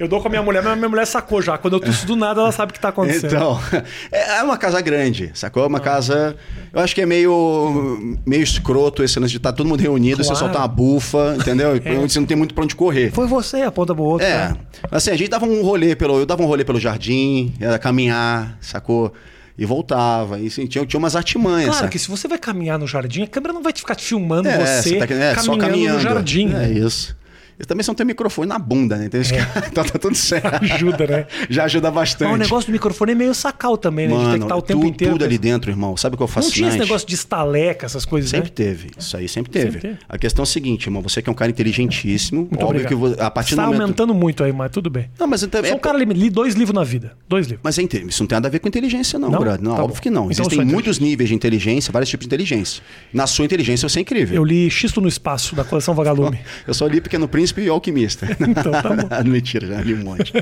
eu 0.00 0.08
dou 0.08 0.20
com 0.20 0.28
a 0.28 0.30
minha 0.30 0.42
mulher, 0.42 0.62
mas 0.62 0.76
minha 0.76 0.88
mulher 0.88 1.06
sacou 1.06 1.40
já. 1.42 1.56
Quando 1.58 1.74
eu 1.74 1.80
tusso 1.80 2.06
do 2.06 2.16
nada, 2.16 2.40
ela 2.40 2.52
sabe 2.52 2.70
o 2.70 2.74
que 2.74 2.80
tá 2.80 2.88
acontecendo. 2.88 3.26
Então, 3.34 3.58
é 4.12 4.42
uma 4.42 4.56
casa 4.56 4.80
grande, 4.80 5.30
sacou? 5.34 5.62
É 5.62 5.66
Ah. 5.66 5.68
uma 5.68 5.80
casa. 5.80 6.36
Eu 6.72 6.80
acho 6.80 6.94
que 6.94 7.00
é 7.00 7.06
meio, 7.06 8.16
meio 8.26 8.42
escroto 8.42 9.02
esse 9.02 9.18
lance 9.18 9.30
de 9.30 9.36
estar 9.38 9.52
todo 9.52 9.66
mundo 9.68 9.80
reunido, 9.80 10.18
você 10.22 10.30
Claro. 10.30 10.38
soltar 10.46 10.62
uma 10.62 10.68
bufa, 10.68 11.36
entendeu? 11.38 11.72
Você 12.08 12.18
não 12.20 12.26
tem 12.26 12.36
muito 12.36 12.54
pra 12.54 12.64
onde 12.64 12.74
correr. 12.76 13.10
Foi 13.12 13.26
você, 13.26 13.62
a 13.62 13.70
ponta 13.72 13.94
pro 13.94 14.04
outro. 14.04 14.26
É. 14.26 14.48
né? 14.50 14.56
Assim, 14.90 15.10
a 15.10 15.16
gente 15.16 15.28
dava 15.30 15.46
um 15.46 15.62
rolê 15.62 15.94
pelo. 15.96 16.18
Eu 16.18 16.26
dava 16.26 16.42
um 16.42 16.46
rolê 16.46 16.64
pelo 16.64 16.78
jardim, 16.80 17.54
ia 17.60 17.78
caminhar, 17.78 18.56
sacou? 18.60 19.12
E 19.56 19.64
voltava. 19.64 20.40
E 20.40 20.48
assim, 20.48 20.66
tinha, 20.66 20.84
tinha 20.84 20.98
umas 20.98 21.14
artimanhas. 21.14 21.66
Claro 21.66 21.78
sabe? 21.80 21.92
que 21.92 21.98
se 21.98 22.08
você 22.10 22.26
vai 22.26 22.38
caminhar 22.38 22.76
no 22.78 22.86
jardim, 22.88 23.22
a 23.22 23.26
câmera 23.28 23.52
não 23.52 23.62
vai 23.62 23.72
te 23.72 23.80
ficar 23.80 23.94
te 23.94 24.04
filmando 24.04 24.48
É, 24.48 24.58
você, 24.82 24.96
tá- 24.96 25.04
é, 25.14 25.34
só 25.36 25.52
caminhando, 25.52 25.58
caminhando 25.60 25.94
no 25.94 26.00
jardim. 26.00 26.46
É 26.46 26.58
né? 26.58 26.72
isso. 26.72 27.16
E 27.58 27.64
também 27.64 27.84
só 27.84 27.94
tem 27.94 28.04
microfone 28.06 28.48
na 28.48 28.58
bunda, 28.58 28.96
né? 28.96 29.06
Então, 29.06 29.20
que- 29.22 29.28
então 29.70 29.84
tá 29.84 29.98
tudo 29.98 30.16
certo. 30.16 30.62
Ajuda, 30.62 31.06
né? 31.06 31.26
Já 31.48 31.64
ajuda 31.64 31.88
Mas 31.90 32.10
bastante. 32.10 32.32
o 32.32 32.36
negócio 32.36 32.68
do 32.68 32.72
microfone 32.72 33.12
é 33.12 33.14
meio 33.14 33.34
sacal 33.34 33.76
também, 33.76 34.08
né? 34.08 34.14
de 34.14 34.18
ter 34.18 34.24
que 34.24 34.30
Mano, 34.32 34.44
estar 34.44 34.56
o 34.56 34.62
tempo 34.62 34.80
tu- 34.80 34.86
inteiro. 34.88 35.14
tudo 35.14 35.24
ali 35.24 35.38
dentro, 35.38 35.70
irmão. 35.70 35.96
Sabe 35.96 36.14
o 36.14 36.16
que 36.16 36.22
eu 36.22 36.28
faço? 36.28 36.48
Não 36.48 36.54
tinha 36.54 36.68
esse 36.68 36.78
negócio 36.78 37.06
de 37.06 37.14
estaleca, 37.14 37.86
essas 37.86 38.04
coisas, 38.04 38.30
Sempre 38.30 38.48
né? 38.48 38.52
teve. 38.54 38.90
Isso 38.98 39.16
aí 39.16 39.28
sempre 39.28 39.50
teve. 39.52 39.64
Sempre 39.72 39.80
teve. 39.80 39.98
A 40.08 40.18
questão 40.18 40.42
é 40.42 40.44
a 40.44 40.46
seguinte, 40.46 40.86
irmão. 40.86 41.00
Você 41.02 41.22
que 41.22 41.28
é 41.28 41.32
um 41.32 41.34
cara 41.34 41.50
inteligentíssimo. 41.50 42.40
Muito 42.50 42.64
óbvio 42.64 42.84
obrigado. 42.86 43.14
que 43.16 43.22
a 43.22 43.30
partir 43.30 43.50
Você 43.50 43.56
tá 43.56 43.62
do 43.62 43.66
momento... 43.66 43.82
aumentando 43.82 44.14
muito 44.14 44.42
aí, 44.44 44.52
mas 44.52 44.70
tudo 44.70 44.90
bem. 44.90 45.08
Não, 45.18 45.26
mas 45.26 45.42
então, 45.42 45.62
Sou 45.62 45.70
é, 45.72 45.74
um 45.74 45.78
cara, 45.78 45.98
li- 45.98 46.04
li 46.06 46.30
dois 46.30 46.54
livros 46.54 46.74
na 46.74 46.84
vida. 46.84 47.12
Dois 47.28 47.46
livros. 47.46 47.60
mas 47.62 47.78
é 47.78 47.82
inte- 47.82 48.04
isso 48.06 48.22
não 48.22 48.26
tem 48.28 48.36
nada 48.36 48.48
a 48.48 48.50
ver 48.50 48.58
com 48.58 48.68
inteligência, 48.68 49.18
não, 49.18 49.30
Não? 49.30 49.38
brother. 49.38 49.62
Não, 49.62 49.76
Tá 49.76 49.82
óbvio 49.82 49.96
bom. 49.96 50.02
que 50.02 50.10
não. 50.10 50.24
Então 50.30 50.44
eu 50.44 50.48
Existem 50.48 50.58
sou 50.58 50.66
muitos 50.66 50.98
níveis 50.98 51.28
de 51.28 51.34
inteligência, 51.34 51.92
vários 51.92 52.08
tipos 52.10 52.24
de 52.24 52.28
inteligência. 52.28 52.82
Na 53.12 53.26
sua 53.26 53.44
inteligência 53.44 53.88
você 53.88 53.98
é 54.00 54.02
incrível. 54.02 54.36
Eu 54.36 54.44
li 54.44 54.70
Xisto 54.70 55.00
no 55.00 55.08
Espaço, 55.08 55.54
da 55.54 55.64
coleção 55.64 55.94
Vagalume. 55.94 56.38
Eu 56.66 56.74
só 56.74 56.86
li 56.86 57.00
Pequeno 57.00 57.28
Príncipe 57.28 57.43
e 57.56 57.68
Alquimista. 57.68 58.26
Então, 58.40 58.72
tá 58.72 58.82
bom. 59.22 59.24
Mentira, 59.30 59.66
já 59.66 59.80
li 59.80 59.94
um 59.94 60.04
monte. 60.04 60.32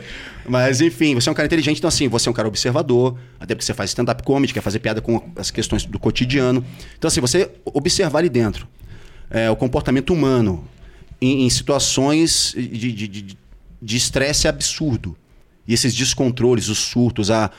Mas, 0.48 0.80
enfim, 0.80 1.14
você 1.14 1.28
é 1.28 1.32
um 1.32 1.34
cara 1.34 1.46
inteligente, 1.46 1.78
então, 1.78 1.88
assim, 1.88 2.08
você 2.08 2.28
é 2.28 2.30
um 2.30 2.34
cara 2.34 2.46
observador, 2.48 3.16
até 3.40 3.54
porque 3.54 3.64
você 3.64 3.74
faz 3.74 3.90
stand-up 3.90 4.22
comedy, 4.22 4.52
quer 4.54 4.60
fazer 4.60 4.78
piada 4.78 5.00
com 5.00 5.22
as 5.36 5.50
questões 5.50 5.84
do 5.84 5.98
cotidiano. 5.98 6.64
Então, 6.98 7.08
assim, 7.08 7.20
você 7.20 7.50
observar 7.64 8.18
ali 8.20 8.28
dentro 8.28 8.68
é, 9.30 9.50
o 9.50 9.56
comportamento 9.56 10.12
humano 10.12 10.64
em, 11.20 11.44
em 11.46 11.50
situações 11.50 12.54
de 12.56 13.96
estresse 13.96 14.46
absurdo. 14.46 15.16
E 15.66 15.72
esses 15.74 15.94
descontroles, 15.94 16.68
os 16.68 16.78
surtos, 16.78 17.30
a, 17.30 17.50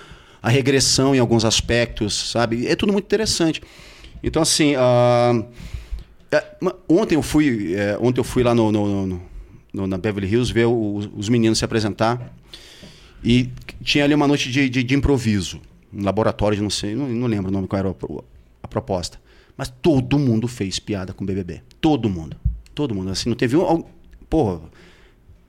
a 0.42 0.50
regressão 0.50 1.16
em 1.16 1.20
alguns 1.20 1.46
aspectos, 1.46 2.32
sabe? 2.32 2.68
É 2.68 2.76
tudo 2.76 2.92
muito 2.94 3.06
interessante. 3.06 3.62
Então, 4.22 4.42
assim. 4.42 4.74
ma- 6.62 6.76
ontem 6.88 7.16
eu 7.16 7.22
fui, 7.22 7.74
é, 7.76 7.98
ontem 8.00 8.20
eu 8.20 8.24
fui 8.24 8.44
lá 8.44 8.54
no, 8.56 8.72
no- 8.72 9.08
no- 9.08 9.22
no- 9.74 9.88
na 9.88 9.98
Beverly 9.98 10.30
Hills 10.32 10.54
ver 10.54 10.66
os, 10.68 11.10
os 11.16 11.28
meninos 11.30 11.58
se 11.60 11.66
apresentar. 11.66 12.34
E 13.24 13.50
tinha 13.84 14.04
ali 14.04 14.14
uma 14.14 14.28
noite 14.28 14.52
de, 14.52 14.70
de- 14.70 14.84
de 14.84 14.96
improviso, 14.96 15.60
um 15.94 16.04
laboratório 16.04 16.62
não 16.62 16.70
sei, 16.70 16.94
não, 16.96 17.08
não 17.10 17.28
lembro 17.28 17.50
o 17.50 17.54
nome 17.54 17.68
qual 17.68 17.80
era 17.80 17.90
a, 17.90 17.94
a 18.64 18.68
proposta, 18.68 19.20
mas 19.58 19.70
todo 19.70 20.20
mundo 20.20 20.48
fez 20.48 20.78
piada 20.80 21.14
com 21.14 21.24
o 21.24 21.28
BBB, 21.28 21.62
todo 21.80 22.10
mundo, 22.10 22.36
todo 22.76 22.94
mundo, 22.94 23.10
assim 23.12 23.30
não 23.30 23.36
teve 23.38 23.56
um, 23.56 23.84
porra, 24.30 24.60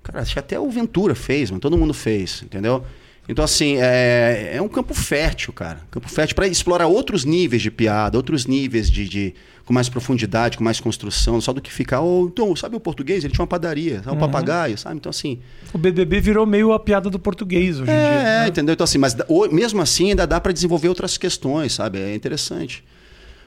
cara, 0.05 0.21
acho 0.21 0.35
que 0.35 0.39
até 0.39 0.59
o 0.61 0.71
Ventura 0.71 1.15
fez, 1.17 1.51
mas 1.51 1.59
todo 1.61 1.77
mundo 1.77 1.93
fez, 1.93 2.43
entendeu? 2.45 2.85
Então, 3.29 3.45
assim, 3.45 3.77
é, 3.79 4.53
é 4.55 4.61
um 4.63 4.69
campo 4.69 4.93
fértil, 4.93 5.53
cara. 5.53 5.81
Campo 5.91 6.09
fértil 6.11 6.35
para 6.37 6.47
explorar 6.47 6.87
outros 6.87 7.25
níveis 7.25 7.63
de 7.63 7.71
piada, 7.71 8.19
outros 8.19 8.45
níveis 8.47 8.91
de, 8.91 9.09
de- 9.09 9.35
com 9.65 9.73
mais 9.73 9.89
profundidade, 9.89 10.59
com 10.59 10.65
mais 10.65 10.79
construção, 10.79 11.41
só 11.41 11.51
do 11.51 11.63
que 11.63 11.73
ficar. 11.73 12.03
Oh, 12.03 12.27
então, 12.31 12.55
sabe 12.55 12.77
o 12.77 12.81
português? 12.81 13.25
Ele 13.25 13.33
tinha 13.33 13.41
uma 13.43 13.47
padaria, 13.49 14.03
Uhum. 14.07 14.13
um 14.13 14.19
papagaio, 14.19 14.77
sabe? 14.77 14.97
Então, 14.97 15.09
assim. 15.09 15.39
O 15.73 15.79
BBB 15.79 16.21
virou 16.21 16.45
meio 16.45 16.73
a 16.75 16.79
piada 16.79 17.09
do 17.09 17.19
português 17.19 17.77
hoje 17.81 17.91
em 17.91 17.95
dia. 17.95 17.95
É, 17.95 18.25
né? 18.43 18.49
entendeu? 18.49 18.75
Então, 18.75 18.85
assim, 18.85 18.99
mas 18.99 19.17
mesmo 19.51 19.81
assim 19.81 20.11
ainda 20.11 20.27
dá 20.27 20.39
para 20.39 20.53
desenvolver 20.53 20.89
outras 20.89 21.17
questões, 21.17 21.73
sabe? 21.73 21.99
É 21.99 22.15
interessante. 22.15 22.85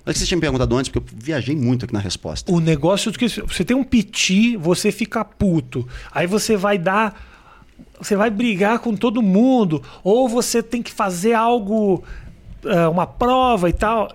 Mas 0.03 0.13
que 0.13 0.19
você 0.21 0.25
tinha 0.25 0.37
me 0.37 0.41
perguntado 0.41 0.75
antes, 0.75 0.89
porque 0.89 1.13
eu 1.13 1.17
viajei 1.21 1.55
muito 1.55 1.85
aqui 1.85 1.93
na 1.93 1.99
resposta. 1.99 2.51
O 2.51 2.59
negócio 2.59 3.09
é 3.09 3.13
que 3.13 3.27
você 3.27 3.63
tem 3.63 3.75
um 3.77 3.83
piti, 3.83 4.55
você 4.57 4.91
fica 4.91 5.23
puto. 5.23 5.87
Aí 6.11 6.25
você 6.25 6.57
vai 6.57 6.79
dar. 6.79 7.35
Você 7.99 8.15
vai 8.15 8.29
brigar 8.29 8.79
com 8.79 8.95
todo 8.95 9.21
mundo. 9.21 9.81
Ou 10.03 10.27
você 10.29 10.61
tem 10.61 10.81
que 10.83 10.91
fazer 10.91 11.33
algo, 11.33 12.03
eh, 12.65 12.87
uma 12.87 13.07
prova 13.07 13.69
e 13.69 13.73
tal. 13.73 14.11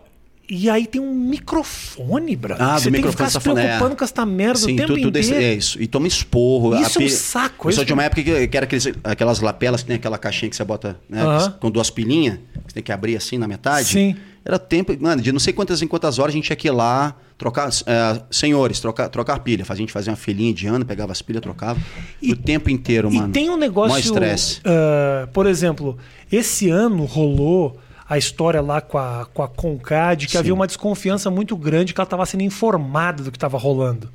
E 0.48 0.68
aí 0.68 0.86
tem 0.86 1.00
um 1.00 1.14
microfone, 1.14 2.36
brother. 2.36 2.62
Ah, 2.66 2.78
Você 2.78 2.90
tem 2.90 3.00
que 3.00 3.08
ficar 3.10 3.30
se 3.30 3.40
tá 3.40 3.50
é. 3.50 3.54
preocupando 3.54 3.96
com 3.96 4.04
essa 4.04 4.26
merda 4.26 4.58
Sim, 4.58 4.74
o 4.74 4.76
tempo 4.76 5.00
tudo 5.00 5.16
esse- 5.16 5.30
inteiro. 5.30 5.46
é 5.46 5.54
isso. 5.54 5.80
E 5.82 5.86
toma 5.86 6.06
esporro. 6.06 6.74
Isso 6.78 7.00
é 7.00 7.04
um 7.04 7.08
saco, 7.08 7.68
Eu 7.68 7.72
sou 7.72 7.84
de 7.84 7.92
uma 7.92 8.02
época 8.04 8.22
que, 8.22 8.48
que 8.48 8.56
era 8.56 8.64
aqueles, 8.64 8.86
aquelas 9.02 9.40
lapelas 9.40 9.80
que 9.82 9.86
tem 9.88 9.96
aquela 9.96 10.18
caixinha 10.18 10.50
que 10.50 10.56
você 10.56 10.64
bota 10.64 10.98
né, 11.08 11.22
Aham. 11.22 11.52
com 11.58 11.70
duas 11.70 11.88
pilhinhas, 11.90 12.36
que 12.36 12.60
você 12.68 12.74
tem 12.74 12.82
que 12.82 12.92
abrir 12.92 13.16
assim 13.16 13.38
na 13.38 13.48
metade. 13.48 13.86
Sim. 13.88 14.16
Era 14.44 14.58
tempo, 14.58 14.96
mano, 15.00 15.22
de 15.22 15.30
não 15.30 15.38
sei 15.38 15.52
quantas 15.52 15.82
em 15.82 15.86
quantas 15.86 16.18
horas 16.18 16.32
a 16.32 16.36
gente 16.36 16.46
tinha 16.46 16.56
que 16.56 16.66
ir 16.66 16.72
lá, 16.72 17.14
trocar, 17.38 17.68
é, 17.86 18.22
senhores, 18.30 18.80
trocar, 18.80 19.08
trocar 19.08 19.38
pilha. 19.40 19.64
A 19.68 19.74
gente 19.74 19.92
fazia 19.92 20.10
uma 20.10 20.16
filhinha 20.16 20.52
de 20.52 20.66
ano, 20.66 20.84
pegava 20.84 21.12
as 21.12 21.22
pilhas, 21.22 21.40
trocava. 21.42 21.80
E, 22.20 22.32
o 22.32 22.36
tempo 22.36 22.68
inteiro, 22.68 23.08
E 23.12 23.16
mano. 23.18 23.32
tem 23.32 23.50
um 23.50 23.56
negócio. 23.56 23.98
Estresse. 23.98 24.60
ah, 24.64 25.28
por 25.32 25.46
exemplo, 25.46 25.96
esse 26.30 26.68
ano 26.68 27.04
rolou 27.04 27.78
a 28.08 28.18
história 28.18 28.60
lá 28.60 28.80
com 28.80 28.98
a, 28.98 29.26
com 29.32 29.42
a 29.42 29.48
Concad, 29.48 30.26
que 30.26 30.32
Sim. 30.32 30.38
havia 30.38 30.52
uma 30.52 30.66
desconfiança 30.66 31.30
muito 31.30 31.56
grande 31.56 31.94
que 31.94 32.00
ela 32.00 32.04
estava 32.04 32.26
sendo 32.26 32.42
informada 32.42 33.22
do 33.22 33.30
que 33.30 33.36
estava 33.36 33.56
rolando. 33.56 34.10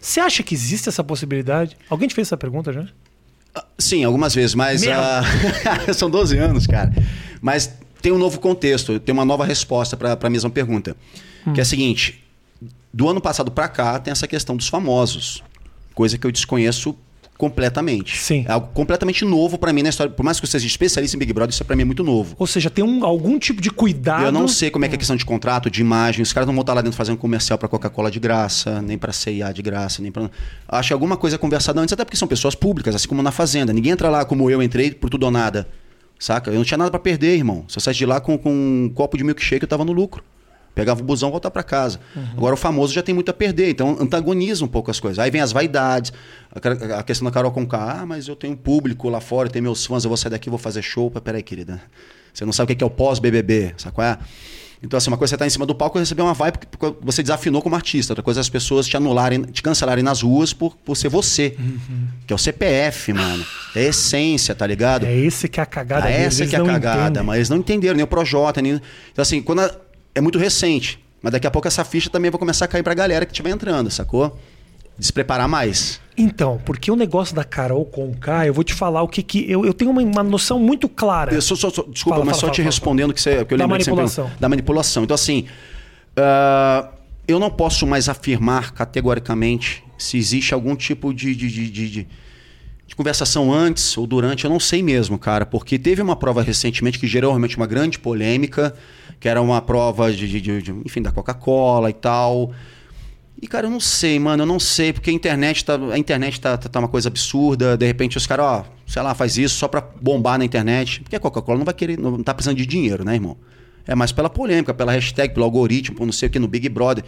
Você 0.00 0.20
acha 0.20 0.42
que 0.42 0.54
existe 0.54 0.88
essa 0.88 1.04
possibilidade? 1.04 1.76
Alguém 1.90 2.08
te 2.08 2.14
fez 2.14 2.28
essa 2.28 2.36
pergunta 2.36 2.72
já? 2.72 2.86
Sim, 3.78 4.04
algumas 4.04 4.34
vezes, 4.34 4.54
mas 4.54 4.82
ah, 4.88 5.22
são 5.92 6.08
12 6.08 6.38
anos, 6.38 6.66
cara. 6.66 6.92
Mas 7.40 7.74
tem 8.02 8.12
um 8.12 8.18
novo 8.18 8.38
contexto, 8.40 8.98
tem 9.00 9.12
uma 9.12 9.24
nova 9.24 9.44
resposta 9.44 9.96
para 9.96 10.18
a 10.20 10.30
mesma 10.30 10.50
pergunta, 10.50 10.96
Hum. 11.46 11.52
que 11.54 11.60
é 11.60 11.62
a 11.62 11.64
seguinte: 11.64 12.22
do 12.92 13.08
ano 13.08 13.20
passado 13.20 13.50
para 13.50 13.68
cá 13.68 13.98
tem 13.98 14.10
essa 14.12 14.26
questão 14.26 14.56
dos 14.56 14.68
famosos, 14.68 15.42
coisa 15.94 16.18
que 16.18 16.26
eu 16.26 16.32
desconheço 16.32 16.94
completamente. 17.38 18.16
Sim. 18.18 18.44
É 18.46 18.52
algo 18.52 18.68
completamente 18.72 19.24
novo 19.24 19.58
para 19.58 19.72
mim 19.72 19.82
na 19.82 19.88
história. 19.88 20.12
Por 20.12 20.22
mais 20.22 20.38
que 20.38 20.46
eu 20.46 20.48
seja 20.48 20.64
especialista 20.64 21.16
em 21.16 21.18
Big 21.18 21.32
Brother, 21.32 21.52
isso 21.52 21.64
para 21.64 21.74
mim 21.74 21.82
é 21.82 21.84
muito 21.84 22.04
novo. 22.04 22.36
Ou 22.38 22.46
seja, 22.46 22.70
tem 22.70 22.84
um, 22.84 23.04
algum 23.04 23.36
tipo 23.36 23.60
de 23.60 23.68
cuidado. 23.68 24.24
Eu 24.26 24.30
não 24.30 24.46
sei 24.46 24.70
como 24.70 24.84
é 24.84 24.88
que 24.88 24.94
é 24.94 24.96
a 24.96 24.98
questão 24.98 25.16
de 25.16 25.24
contrato, 25.24 25.68
de 25.68 25.80
imagem. 25.80 26.22
Os 26.22 26.32
caras 26.32 26.46
não 26.46 26.54
vão 26.54 26.60
estar 26.60 26.72
lá 26.74 26.82
dentro 26.82 26.96
fazendo 26.96 27.16
comercial 27.16 27.58
para 27.58 27.66
Coca-Cola 27.66 28.12
de 28.12 28.20
graça, 28.20 28.80
nem 28.80 28.96
para 28.96 29.12
CIA 29.12 29.52
de 29.52 29.60
graça, 29.60 30.00
nem 30.00 30.12
para. 30.12 30.30
Acho 30.68 30.88
que 30.90 30.92
alguma 30.92 31.16
coisa 31.16 31.34
é 31.34 31.38
conversada 31.38 31.80
antes, 31.80 31.92
até 31.92 32.04
porque 32.04 32.16
são 32.16 32.28
pessoas 32.28 32.54
públicas, 32.54 32.94
assim 32.94 33.08
como 33.08 33.22
na 33.22 33.32
Fazenda. 33.32 33.72
Ninguém 33.72 33.90
entra 33.90 34.08
lá 34.08 34.24
como 34.24 34.48
eu 34.48 34.62
entrei 34.62 34.92
por 34.92 35.10
tudo 35.10 35.24
ou 35.24 35.32
nada. 35.32 35.66
Saca? 36.22 36.52
Eu 36.52 36.54
não 36.54 36.62
tinha 36.62 36.78
nada 36.78 36.88
para 36.88 37.00
perder, 37.00 37.34
irmão. 37.34 37.64
Se 37.66 37.78
eu 37.78 37.82
saísse 37.82 37.98
de 37.98 38.06
lá 38.06 38.20
com, 38.20 38.38
com 38.38 38.48
um 38.52 38.88
copo 38.94 39.16
de 39.16 39.24
milkshake, 39.24 39.64
eu 39.64 39.68
tava 39.68 39.84
no 39.84 39.90
lucro. 39.90 40.22
Pegava 40.72 41.00
o 41.00 41.04
busão 41.04 41.30
e 41.30 41.32
voltava 41.32 41.50
para 41.50 41.64
casa. 41.64 41.98
Agora 42.36 42.54
o 42.54 42.56
famoso 42.56 42.94
já 42.94 43.02
tem 43.02 43.12
muito 43.12 43.28
a 43.28 43.34
perder, 43.34 43.70
então 43.70 43.96
antagoniza 44.00 44.64
um 44.64 44.68
pouco 44.68 44.88
as 44.88 45.00
coisas. 45.00 45.18
Aí 45.18 45.32
vem 45.32 45.40
as 45.40 45.50
vaidades, 45.50 46.12
a, 46.54 47.00
a 47.00 47.02
questão 47.02 47.24
da 47.24 47.32
Carol 47.32 47.50
com 47.50 47.66
K. 47.66 48.02
Ah, 48.02 48.06
mas 48.06 48.28
eu 48.28 48.36
tenho 48.36 48.52
um 48.52 48.56
público 48.56 49.08
lá 49.08 49.20
fora, 49.20 49.48
eu 49.48 49.52
tenho 49.52 49.64
meus 49.64 49.84
fãs, 49.84 50.04
eu 50.04 50.08
vou 50.08 50.16
sair 50.16 50.30
daqui, 50.30 50.48
vou 50.48 50.60
fazer 50.60 50.80
show. 50.80 51.10
Peraí, 51.10 51.42
querida. 51.42 51.82
Você 52.32 52.44
não 52.44 52.52
sabe 52.52 52.72
o 52.72 52.76
que 52.76 52.84
é 52.84 52.86
o 52.86 52.90
pós-BBB, 52.90 53.74
qual 53.92 54.06
é? 54.06 54.16
Então, 54.82 54.98
assim, 54.98 55.08
uma 55.10 55.16
coisa 55.16 55.30
é 55.30 55.32
você 55.32 55.34
estar 55.36 55.46
em 55.46 55.50
cima 55.50 55.64
do 55.64 55.74
palco 55.76 55.96
e 55.96 56.00
receber 56.00 56.22
uma 56.22 56.34
vibe 56.34 56.58
porque 56.70 56.96
você 57.00 57.22
desafinou 57.22 57.62
como 57.62 57.76
artista. 57.76 58.12
Outra 58.12 58.22
coisa 58.22 58.40
é 58.40 58.42
as 58.42 58.48
pessoas 58.48 58.86
te 58.88 58.96
anularem, 58.96 59.42
te 59.44 59.62
cancelarem 59.62 60.02
nas 60.02 60.22
ruas 60.22 60.52
por, 60.52 60.76
por 60.76 60.96
ser 60.96 61.08
você. 61.08 61.56
Que 62.26 62.32
é 62.32 62.36
o 62.36 62.38
CPF, 62.38 63.12
mano. 63.12 63.46
É 63.76 63.80
a 63.80 63.82
essência, 63.84 64.54
tá 64.56 64.66
ligado? 64.66 65.06
É 65.06 65.14
esse 65.14 65.48
que 65.48 65.60
é 65.60 65.62
a 65.62 65.66
cagada 65.66 66.06
deles, 66.18 66.40
essa 66.40 66.50
que 66.50 66.56
é 66.56 66.58
a 66.58 66.62
cagada, 66.66 67.02
entendem. 67.04 67.22
mas 67.22 67.36
eles 67.36 67.48
não 67.48 67.58
entenderam, 67.58 67.94
nem 67.94 68.02
o 68.04 68.08
Projota, 68.08 68.60
nem. 68.60 68.72
Então, 69.12 69.22
assim, 69.22 69.40
quando 69.40 69.60
a- 69.60 69.74
é 70.14 70.20
muito 70.20 70.38
recente. 70.38 70.98
Mas 71.22 71.30
daqui 71.32 71.46
a 71.46 71.50
pouco 71.52 71.68
essa 71.68 71.84
ficha 71.84 72.10
também 72.10 72.30
vai 72.32 72.38
começar 72.40 72.64
a 72.64 72.68
cair 72.68 72.82
pra 72.82 72.92
galera 72.92 73.24
que 73.24 73.30
estiver 73.30 73.50
entrando, 73.50 73.88
sacou? 73.88 74.36
Despreparar 74.98 75.48
mais. 75.48 76.00
Então, 76.16 76.60
porque 76.64 76.90
o 76.90 76.96
negócio 76.96 77.34
da 77.34 77.42
Carol 77.44 77.84
com 77.86 78.12
K, 78.14 78.46
eu 78.46 78.52
vou 78.54 78.62
te 78.62 78.74
falar 78.74 79.02
o 79.02 79.08
que 79.08 79.22
que. 79.22 79.50
Eu, 79.50 79.64
eu 79.64 79.72
tenho 79.72 79.90
uma, 79.90 80.02
uma 80.02 80.22
noção 80.22 80.58
muito 80.58 80.88
clara. 80.88 81.32
Eu 81.34 81.40
só, 81.42 81.54
só- 81.56 81.70
só- 81.70 81.82
desculpa, 81.84 82.16
Fala, 82.18 82.24
mas 82.26 82.32
fala, 82.36 82.40
só 82.40 82.46
fala, 82.48 82.54
te 82.54 82.62
respondendo 82.62 83.14
que 83.14 83.20
você. 83.20 83.44
Que 83.44 83.54
eu 83.54 83.58
Da 83.58 83.66
manipulação. 83.66 84.24
perguntou. 84.24 84.40
Da 84.40 84.48
manipulação. 84.48 85.04
Então, 85.04 85.14
assim. 85.14 85.46
ah, 86.16 86.88
eu 87.26 87.38
não 87.38 87.50
posso 87.50 87.86
mais 87.86 88.08
afirmar 88.08 88.72
categoricamente 88.72 89.82
se 89.96 90.18
existe 90.18 90.52
algum 90.52 90.74
tipo 90.74 91.14
de, 91.14 91.34
de, 91.34 91.48
de, 91.48 91.70
de- 91.70 91.90
de- 91.90 92.08
conversação 92.96 93.50
antes 93.50 93.96
ou 93.96 94.06
durante. 94.06 94.44
Eu 94.44 94.50
não 94.50 94.60
sei 94.60 94.82
mesmo, 94.82 95.18
cara, 95.18 95.46
porque 95.46 95.78
teve 95.78 96.02
uma 96.02 96.14
prova 96.14 96.42
recentemente 96.42 96.98
que 96.98 97.06
gerou 97.06 97.30
realmente 97.30 97.56
uma 97.56 97.66
grande 97.66 97.98
polêmica, 97.98 98.74
que 99.18 99.26
era 99.28 99.40
uma 99.40 99.62
prova 99.62 100.12
de- 100.12 100.28
de- 100.40 100.60
de- 100.60 100.72
enfim, 100.84 101.00
da 101.00 101.10
Coca-Cola 101.10 101.88
e 101.88 101.94
tal. 101.94 102.52
E, 103.40 103.48
cara, 103.48 103.66
eu 103.66 103.70
não 103.70 103.80
sei, 103.80 104.18
mano, 104.18 104.42
eu 104.42 104.46
não 104.46 104.60
sei, 104.60 104.92
porque 104.92 105.10
a 105.10 105.12
internet 105.12 105.64
tá, 105.64 105.74
a 105.92 105.98
internet 105.98 106.40
tá, 106.40 106.56
tá, 106.56 106.68
tá 106.68 106.78
uma 106.78 106.88
coisa 106.88 107.08
absurda. 107.08 107.76
De 107.76 107.86
repente 107.86 108.16
os 108.16 108.26
caras, 108.26 108.46
ó, 108.46 108.64
sei 108.86 109.02
lá, 109.02 109.14
faz 109.14 109.36
isso 109.36 109.56
só 109.56 109.66
pra 109.66 109.80
bombar 109.80 110.38
na 110.38 110.44
internet. 110.44 111.00
Porque 111.00 111.16
a 111.16 111.20
Coca-Cola 111.20 111.58
não 111.58 111.64
vai 111.64 111.74
querer, 111.74 111.98
não 111.98 112.22
tá 112.22 112.32
precisando 112.32 112.56
de 112.56 112.66
dinheiro, 112.66 113.04
né, 113.04 113.14
irmão? 113.14 113.36
É 113.86 113.94
mais 113.94 114.12
pela 114.12 114.30
polêmica, 114.30 114.72
pela 114.72 114.92
hashtag, 114.92 115.34
pelo 115.34 115.44
algoritmo, 115.44 115.96
por 115.96 116.04
não 116.04 116.12
sei 116.12 116.28
o 116.28 116.30
que, 116.30 116.38
no 116.38 116.46
Big 116.46 116.68
Brother. 116.68 117.04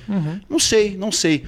Não 0.48 0.58
sei, 0.58 0.96
não 0.96 1.12
sei. 1.12 1.44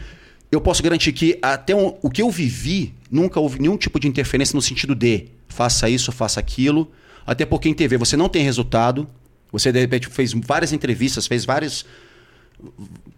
Eu 0.53 0.61
posso 0.61 0.83
garantir 0.83 1.12
que 1.12 1.37
até 1.43 1.74
o, 1.74 1.97
o 2.01 2.09
que 2.09 2.22
eu 2.22 2.31
vivi, 2.31 2.95
nunca 3.11 3.41
houve 3.41 3.61
nenhum 3.61 3.77
tipo 3.77 3.99
de 3.99 4.07
interferência 4.07 4.55
no 4.55 4.62
sentido 4.62 4.95
de 4.95 5.27
faça 5.49 5.89
isso, 5.89 6.12
faça 6.12 6.39
aquilo. 6.39 6.91
Até 7.27 7.45
porque 7.45 7.68
em 7.68 7.74
TV 7.74 7.97
você 7.97 8.16
não 8.16 8.29
tem 8.29 8.45
resultado. 8.45 9.09
Você, 9.51 9.72
de 9.72 9.81
repente, 9.81 10.07
fez 10.07 10.33
várias 10.33 10.72
entrevistas, 10.72 11.27
fez 11.27 11.45
vários 11.45 11.85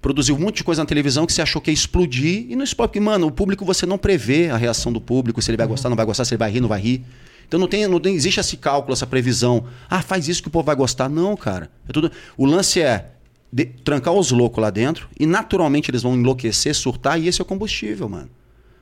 produziu 0.00 0.34
um 0.36 0.38
monte 0.38 0.56
de 0.58 0.64
coisa 0.64 0.82
na 0.82 0.86
televisão 0.86 1.26
que 1.26 1.32
você 1.32 1.42
achou 1.42 1.60
que 1.60 1.70
ia 1.70 1.74
explodir 1.74 2.46
e 2.48 2.56
não 2.56 2.64
explode. 2.64 2.88
Porque, 2.90 3.00
mano, 3.00 3.26
o 3.26 3.30
público 3.32 3.64
você 3.64 3.86
não 3.86 3.98
prevê 3.98 4.50
a 4.50 4.56
reação 4.56 4.92
do 4.92 5.00
público, 5.00 5.40
se 5.42 5.50
ele 5.50 5.56
vai 5.56 5.66
gostar, 5.66 5.88
não 5.88 5.96
vai 5.96 6.06
gostar, 6.06 6.24
se 6.24 6.34
ele 6.34 6.38
vai 6.38 6.50
rir, 6.50 6.60
não 6.60 6.68
vai 6.68 6.80
rir. 6.80 7.04
Então 7.46 7.58
não 7.58 7.66
tem, 7.66 7.86
não 7.86 7.98
tem, 7.98 8.14
existe 8.14 8.38
esse 8.40 8.56
cálculo, 8.58 8.92
essa 8.92 9.06
previsão. 9.06 9.64
Ah, 9.88 10.02
faz 10.02 10.28
isso 10.28 10.42
que 10.42 10.48
o 10.48 10.50
povo 10.50 10.66
vai 10.66 10.76
gostar. 10.76 11.08
Não, 11.08 11.34
cara. 11.36 11.70
É 11.88 11.92
tudo, 11.92 12.12
o 12.36 12.44
lance 12.44 12.80
é 12.80 13.12
de- 13.52 13.64
trancar 13.64 14.12
os 14.12 14.30
loucos 14.30 14.60
lá 14.62 14.68
dentro 14.70 15.08
e 15.18 15.24
naturalmente 15.26 15.90
eles 15.90 16.02
vão 16.02 16.14
enlouquecer, 16.14 16.74
surtar 16.74 17.18
e 17.20 17.26
esse 17.26 17.40
é 17.40 17.42
o 17.42 17.46
combustível, 17.46 18.08
mano. 18.08 18.28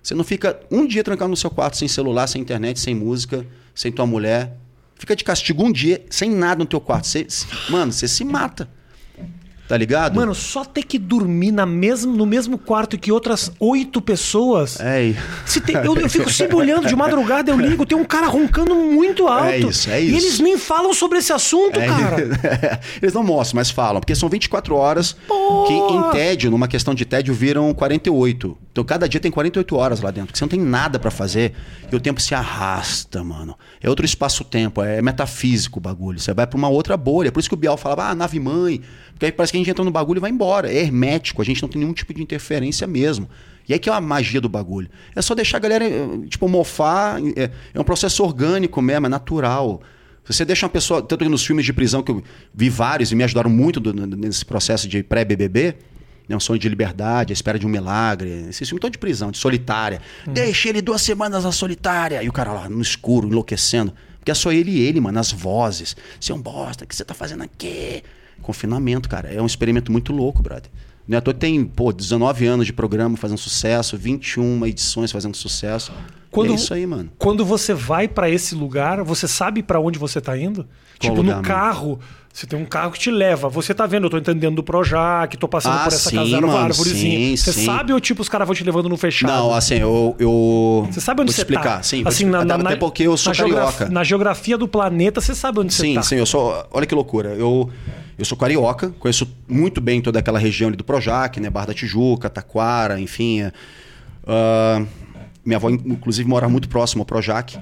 Você 0.02 0.14
não 0.14 0.24
fica 0.24 0.60
um 0.70 0.86
dia 0.86 1.02
trancado 1.04 1.30
no 1.30 1.36
seu 1.36 1.50
quarto 1.50 1.76
sem 1.76 1.86
celular, 1.88 2.26
sem 2.28 2.40
internet, 2.42 2.78
sem 2.80 2.94
música, 2.94 3.46
sem 3.74 3.90
tua 3.92 4.06
mulher. 4.06 4.56
Fica 4.96 5.14
de 5.14 5.22
castigo 5.24 5.62
um 5.64 5.70
dia 5.70 6.04
sem 6.10 6.30
nada 6.30 6.58
no 6.60 6.66
teu 6.66 6.80
quarto. 6.80 7.06
Você- 7.06 7.26
mano, 7.70 7.92
você 7.92 8.08
se 8.08 8.24
mata. 8.24 8.68
Tá 9.68 9.76
ligado? 9.76 10.14
Mano, 10.14 10.34
só 10.34 10.64
ter 10.64 10.84
que 10.84 10.96
dormir 10.98 11.50
na 11.50 11.66
mesmo, 11.66 12.16
no 12.16 12.24
mesmo 12.24 12.56
quarto 12.56 12.96
que 12.96 13.10
outras 13.10 13.50
oito 13.58 14.00
pessoas. 14.00 14.78
É, 14.80 15.14
Se 15.44 15.60
tem- 15.60 15.74
eu, 15.76 15.96
eu 15.96 16.08
fico 16.08 16.30
se 16.30 16.44
olhando 16.54 16.86
de 16.86 16.94
madrugada, 16.94 17.50
eu 17.50 17.58
ligo, 17.58 17.84
tem 17.84 17.98
um 17.98 18.04
cara 18.04 18.28
roncando 18.28 18.74
muito 18.76 19.26
alto. 19.26 19.46
É 19.48 19.58
isso, 19.58 19.90
é 19.90 20.00
E 20.00 20.06
isso. 20.16 20.26
eles 20.26 20.38
nem 20.40 20.56
falam 20.56 20.94
sobre 20.94 21.18
esse 21.18 21.32
assunto, 21.32 21.80
É, 21.80 21.86
cara. 21.86 22.80
Eles 23.02 23.12
não 23.12 23.22
mostram, 23.24 23.56
mas 23.58 23.70
falam, 23.70 24.00
porque 24.00 24.14
são 24.14 24.28
24 24.28 24.74
horas 24.76 25.16
Porra! 25.26 25.66
que 25.66 25.72
em 25.74 26.10
tédio, 26.12 26.50
numa 26.50 26.68
questão 26.68 26.94
de 26.94 27.04
tédio, 27.04 27.34
viram 27.34 27.72
48. 27.74 28.56
Então 28.70 28.84
cada 28.84 29.08
dia 29.08 29.18
tem 29.20 29.30
48 29.30 29.74
horas 29.76 30.00
lá 30.00 30.10
dentro, 30.10 30.26
porque 30.28 30.38
você 30.38 30.44
não 30.44 30.48
tem 30.50 30.60
nada 30.60 30.98
pra 30.98 31.10
fazer 31.10 31.52
e 31.90 31.96
o 31.96 32.00
tempo 32.00 32.20
se 32.20 32.34
arrasta, 32.34 33.24
mano. 33.24 33.56
É 33.82 33.88
outro 33.88 34.04
espaço-tempo, 34.04 34.82
é 34.82 35.00
metafísico 35.02 35.78
o 35.78 35.82
bagulho. 35.82 36.18
Você 36.20 36.32
vai 36.34 36.46
pra 36.46 36.56
uma 36.58 36.68
outra 36.68 36.96
bolha. 36.96 37.32
Por 37.32 37.40
isso 37.40 37.48
que 37.48 37.54
o 37.54 37.58
Bial 37.58 37.76
falava, 37.76 38.04
ah, 38.10 38.14
nave 38.14 38.38
mãe. 38.38 38.80
Porque 39.16 39.24
aí 39.26 39.32
parece 39.32 39.50
que 39.52 39.56
a 39.56 39.60
gente 39.60 39.70
entra 39.70 39.82
no 39.82 39.90
bagulho 39.90 40.18
e 40.18 40.20
vai 40.20 40.30
embora. 40.30 40.70
É 40.70 40.76
hermético, 40.76 41.40
a 41.40 41.44
gente 41.44 41.62
não 41.62 41.68
tem 41.70 41.80
nenhum 41.80 41.94
tipo 41.94 42.12
de 42.12 42.22
interferência 42.22 42.86
mesmo. 42.86 43.28
E 43.66 43.72
aí 43.72 43.78
que 43.78 43.88
é 43.88 43.92
a 43.92 44.00
magia 44.00 44.40
do 44.40 44.48
bagulho. 44.48 44.88
É 45.14 45.22
só 45.22 45.34
deixar 45.34 45.56
a 45.56 45.60
galera, 45.60 45.84
eh, 45.88 46.06
tipo, 46.28 46.46
mofar. 46.48 47.18
É, 47.34 47.50
é 47.74 47.80
um 47.80 47.84
processo 47.84 48.22
orgânico 48.22 48.80
mesmo, 48.82 49.06
é 49.06 49.08
natural. 49.08 49.80
Se 50.24 50.34
você 50.34 50.44
deixa 50.44 50.66
uma 50.66 50.70
pessoa, 50.70 51.00
tanto 51.00 51.24
que 51.24 51.30
nos 51.30 51.44
filmes 51.46 51.64
de 51.64 51.72
prisão 51.72 52.02
que 52.02 52.10
eu 52.10 52.22
vi 52.54 52.68
vários 52.68 53.10
e 53.10 53.14
me 53.14 53.24
ajudaram 53.24 53.48
muito 53.48 53.80
do- 53.80 53.92
nesse 54.16 54.44
processo 54.44 54.86
de 54.86 55.02
pré-BBB, 55.02 55.76
né, 56.28 56.36
um 56.36 56.40
sonho 56.40 56.58
de 56.58 56.68
liberdade, 56.68 57.32
a 57.32 57.34
espera 57.34 57.58
de 57.58 57.64
um 57.66 57.70
milagre, 57.70 58.46
esse 58.50 58.64
filme 58.66 58.80
todo 58.80 58.92
de 58.92 58.98
prisão, 58.98 59.30
de 59.30 59.38
solitária. 59.38 60.00
Deixa 60.26 60.68
ele 60.68 60.82
duas 60.82 61.00
semanas 61.00 61.44
na 61.44 61.52
solitária. 61.52 62.22
E 62.22 62.28
o 62.28 62.32
cara 62.32 62.52
lá 62.52 62.68
no 62.68 62.82
escuro, 62.82 63.28
enlouquecendo. 63.28 63.94
Porque 64.18 64.30
é 64.30 64.34
só 64.34 64.52
ele 64.52 64.72
e 64.72 64.80
ele, 64.80 65.00
mano, 65.00 65.18
as 65.18 65.30
vozes. 65.32 65.96
Você 66.20 66.32
é 66.32 66.34
um 66.34 66.40
bosta, 66.42 66.84
o 66.84 66.86
que 66.86 66.94
você 66.94 67.04
tá 67.04 67.14
fazendo 67.14 67.42
aqui? 67.44 68.02
Confinamento, 68.42 69.08
cara. 69.08 69.32
É 69.32 69.40
um 69.42 69.46
experimento 69.46 69.90
muito 69.90 70.12
louco, 70.12 70.42
brother. 70.42 70.70
Não 71.06 71.16
é 71.16 71.18
à 71.18 71.22
tem, 71.34 71.64
pô, 71.64 71.92
19 71.92 72.46
anos 72.46 72.66
de 72.66 72.72
programa 72.72 73.16
fazendo 73.16 73.38
sucesso, 73.38 73.96
21 73.96 74.66
edições 74.66 75.12
fazendo 75.12 75.36
sucesso. 75.36 75.92
Quando- 76.30 76.52
é 76.52 76.54
isso 76.56 76.74
aí, 76.74 76.84
mano. 76.86 77.10
Quando 77.16 77.44
você 77.44 77.72
vai 77.72 78.08
pra 78.08 78.28
esse 78.28 78.54
lugar, 78.54 79.02
você 79.04 79.28
sabe 79.28 79.62
pra 79.62 79.80
onde 79.80 79.98
você 79.98 80.20
tá 80.20 80.36
indo? 80.36 80.66
tipo, 80.98 81.14
lugar, 81.14 81.36
no 81.42 81.42
mano? 81.42 82.00
Você 82.38 82.46
tem 82.46 82.58
um 82.58 82.66
carro 82.66 82.90
que 82.92 82.98
te 82.98 83.10
leva. 83.10 83.48
Você 83.48 83.72
tá 83.72 83.86
vendo, 83.86 84.04
eu 84.04 84.10
tô 84.10 84.18
entendendo 84.18 84.56
do 84.56 84.62
Projac, 84.62 85.34
tô 85.38 85.48
passando 85.48 85.76
Ah, 85.76 85.84
por 85.84 85.88
essa 85.94 86.10
sim, 86.10 86.16
casa 86.16 86.38
mano, 86.38 86.54
árvorezinha. 86.54 87.28
sim, 87.30 87.36
Você 87.36 87.50
sim. 87.50 87.64
sabe 87.64 87.94
ou 87.94 87.98
tipo 88.00 88.20
os 88.20 88.28
caras 88.28 88.46
vão 88.46 88.54
te 88.54 88.62
levando 88.62 88.90
no 88.90 88.96
fechado? 88.98 89.32
Não, 89.32 89.54
assim, 89.54 89.76
eu. 89.76 90.14
eu 90.18 90.86
Você 90.90 91.00
sabe 91.00 91.22
onde 91.22 91.32
você 91.32 91.40
explicar, 91.40 91.78
tá? 91.78 91.82
sim. 91.82 92.02
vou 92.02 92.12
te 92.12 92.14
assim, 92.14 92.24
explicar. 92.24 92.44
na, 92.44 92.54
Até- 92.56 92.62
na, 92.62 92.68
até 92.70 92.78
porque 92.78 93.04
eu 93.04 93.16
sou 93.16 93.32
na 93.32 93.38
carioca. 93.38 93.88
Na 93.88 94.04
geografia 94.04 94.58
do 94.58 94.68
planeta, 94.68 95.18
você 95.18 95.34
sabe 95.34 95.60
onde 95.60 95.72
Sim, 95.72 95.88
você 95.88 95.94
tá. 95.94 96.02
sim, 96.02 96.16
eu 96.16 96.26
sou. 96.26 96.62
Olha 96.72 96.84
que 96.84 96.94
loucura. 96.94 97.30
Eu, 97.30 97.70
eu 98.18 98.24
sou 98.26 98.36
carioca, 98.36 98.90
conheço 98.98 99.26
muito 99.48 99.80
bem 99.80 100.02
toda 100.02 100.18
aquela 100.18 100.38
região 100.38 100.68
ali 100.68 100.76
do 100.76 100.84
Projac, 100.84 101.40
né? 101.40 101.48
Barra 101.48 101.68
da 101.68 101.74
Tijuca, 101.74 102.28
Taquara, 102.28 103.00
enfim. 103.00 103.50
ah, 104.26 104.82
minha 105.42 105.56
avó, 105.56 105.70
inclusive, 105.70 106.28
mora 106.28 106.50
muito 106.50 106.68
próximo 106.68 107.00
ao 107.00 107.06
Projac. 107.06 107.58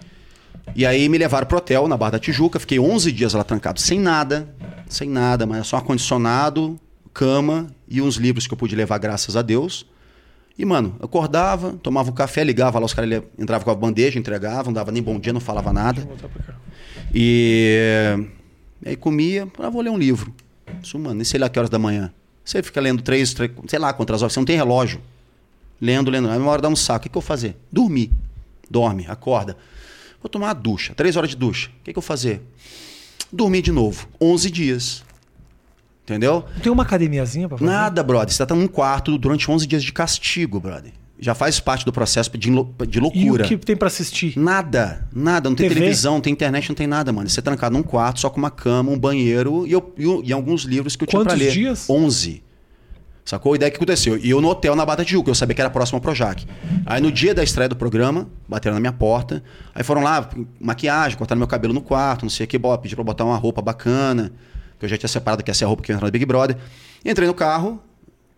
E 0.75 0.85
aí 0.85 1.09
me 1.09 1.19
levaram 1.19 1.47
pro 1.47 1.59
hotel 1.59 1.87
na 1.89 1.97
Barra 1.97 2.13
da 2.13 2.19
Tijuca, 2.19 2.59
fiquei 2.59 2.79
11 2.79 3.13
dias 3.13 3.35
lá 3.35 3.45
trancado, 3.45 3.81
sem 3.81 3.99
nada, 3.99 4.49
sem 4.89 5.09
nada, 5.09 5.47
mas 5.47 5.67
só 5.67 5.77
ar-condicionado, 5.77 6.79
cama 7.13 7.69
e 7.89 8.03
uns 8.03 8.17
livros 8.17 8.47
que 8.47 8.53
eu 8.53 8.59
pude 8.59 8.75
levar, 8.75 8.99
graças 8.99 9.37
a 9.37 9.43
Deus. 9.43 9.87
E, 10.59 10.65
mano, 10.65 10.97
acordava, 11.01 11.73
tomava 11.83 12.11
um 12.11 12.15
café, 12.15 12.45
ligava 12.45 12.79
lá, 12.79 12.87
os 12.87 12.95
caras 12.95 13.23
entravam 13.39 13.65
com 13.65 13.71
a 13.71 13.75
bandeja, 13.75 14.19
entregavam, 14.19 14.67
não 14.67 14.73
dava 14.73 14.93
nem 14.93 15.03
bom 15.03 15.19
dia, 15.19 15.33
não 15.33 15.41
falava 15.41 15.73
nada. 15.73 16.09
E, 17.13 18.17
e 18.85 18.89
aí 18.91 18.97
comia, 18.97 19.49
ah, 19.59 19.69
vou 19.71 19.83
ler 19.83 19.91
um 19.91 19.99
livro. 19.99 20.33
Isso, 20.83 20.99
mano, 20.99 21.17
nem 21.17 21.25
sei 21.25 21.41
lá 21.41 21.49
que 21.49 21.59
horas 21.59 21.71
da 21.71 21.79
manhã. 21.79 22.13
Você 22.45 22.63
fica 22.63 22.81
lendo 22.81 23.03
três, 23.03 23.33
três 23.33 23.51
sei 23.67 23.79
lá 23.79 23.93
quantas 23.93 24.23
horas, 24.23 24.33
você 24.33 24.41
não 24.41 24.45
tem 24.45 24.57
relógio. 24.57 25.01
Lendo, 25.81 26.11
lendo. 26.11 26.31
Aí 26.31 26.39
uma 26.39 26.51
hora 26.51 26.63
dá 26.63 26.69
um 26.69 26.77
saco. 26.77 27.01
O 27.01 27.03
que, 27.03 27.09
que 27.09 27.17
eu 27.17 27.21
vou 27.21 27.27
fazer? 27.27 27.57
Dormir. 27.73 28.11
Dorme, 28.71 29.07
acorda. 29.09 29.57
Vou 30.25 30.31
tomar 30.31 30.47
uma 30.47 30.55
ducha, 30.55 30.95
três 30.95 31.17
horas 31.19 31.29
de 31.29 31.37
ducha. 31.37 31.69
O 31.69 31.85
que, 31.85 31.93
que 31.93 31.99
eu 31.99 32.01
vou 32.01 32.07
fazer? 32.07 32.41
Dormir 33.31 33.61
de 33.61 33.71
novo. 33.71 34.09
11 34.19 34.51
dias. 34.51 35.05
Entendeu? 36.03 36.47
Não 36.55 36.61
tem 36.63 36.73
uma 36.73 36.83
academiazinha 36.83 37.47
pra 37.47 37.59
fazer? 37.59 37.71
Nada, 37.71 38.03
brother. 38.03 38.35
Você 38.35 38.47
tá 38.47 38.55
num 38.55 38.67
quarto 38.67 39.19
durante 39.19 39.51
11 39.51 39.67
dias 39.67 39.85
de 39.85 39.93
castigo, 39.93 40.59
brother. 40.59 40.93
Já 41.19 41.35
faz 41.35 41.61
parte 41.61 41.85
do 41.85 41.93
processo 41.93 42.31
de, 42.31 42.51
de 42.89 43.01
loucura. 43.01 43.45
E 43.45 43.55
o 43.55 43.59
que 43.59 43.67
tem 43.67 43.77
para 43.77 43.89
assistir? 43.89 44.39
Nada, 44.39 45.07
nada. 45.15 45.51
Não 45.51 45.57
tem 45.57 45.69
TV? 45.69 45.79
televisão, 45.79 46.15
não 46.15 46.21
tem 46.23 46.33
internet, 46.33 46.71
não 46.71 46.75
tem 46.75 46.87
nada, 46.87 47.13
mano. 47.13 47.29
Você 47.29 47.41
é 47.41 47.43
trancado 47.43 47.77
num 47.77 47.83
quarto 47.83 48.21
só 48.21 48.31
com 48.31 48.39
uma 48.39 48.51
cama, 48.51 48.91
um 48.91 48.99
banheiro 48.99 49.67
e, 49.67 49.73
eu, 49.73 49.93
e, 49.99 50.29
e 50.29 50.33
alguns 50.33 50.63
livros 50.63 50.97
que 50.97 51.05
eu 51.05 51.09
tinha 51.09 51.21
Quantos 51.21 51.35
pra 51.35 51.45
ler. 51.45 51.53
dias? 51.53 51.89
11. 51.91 52.43
Sacou? 53.25 53.55
E 53.55 53.59
daí 53.59 53.71
o 53.71 53.73
que 53.73 53.77
aconteceu? 53.79 54.19
E 54.19 54.31
eu 54.31 54.41
no 54.41 54.49
hotel 54.49 54.77
na 54.77 54.85
Bata 54.85 55.05
Tijuca, 55.05 55.31
eu 55.31 55.35
sabia 55.35 55.55
que 55.55 55.61
era 55.61 55.71
próximo 55.71 55.97
ao 55.97 56.01
Projac. 56.03 56.47
Aí 56.85 57.01
no 57.01 57.11
dia 57.11 57.35
da 57.35 57.43
estreia 57.43 57.69
do 57.69 57.77
programa, 57.77 58.29
bateram 58.47 58.75
na 58.75 58.81
minha 58.81 58.93
porta. 58.93 59.43
Aí 59.75 59.83
foram 59.83 60.03
lá, 60.03 60.29
maquiagem, 60.61 61.17
cortaram 61.17 61.39
meu 61.39 61.49
cabelo 61.49 61.73
no 61.73 61.81
quarto, 61.81 62.23
não 62.23 62.31
sei 62.31 62.45
o 62.45 62.47
que, 62.49 62.59
pediram 62.59 62.97
pra 62.97 63.05
botar 63.05 63.25
uma 63.25 63.37
roupa 63.37 63.63
bacana 63.63 64.31
que 64.79 64.85
eu 64.85 64.89
já 64.89 64.97
tinha 64.97 65.09
separado 65.09 65.43
que 65.43 65.51
essa 65.51 65.65
é 65.65 65.67
a 65.67 65.69
roupa 65.69 65.83
que 65.83 65.91
ia 65.91 65.95
entrar 65.95 66.07
no 66.07 66.13
Big 66.13 66.25
Brother. 66.27 66.57
Entrei 67.05 67.27
no 67.27 67.35
carro. 67.35 67.83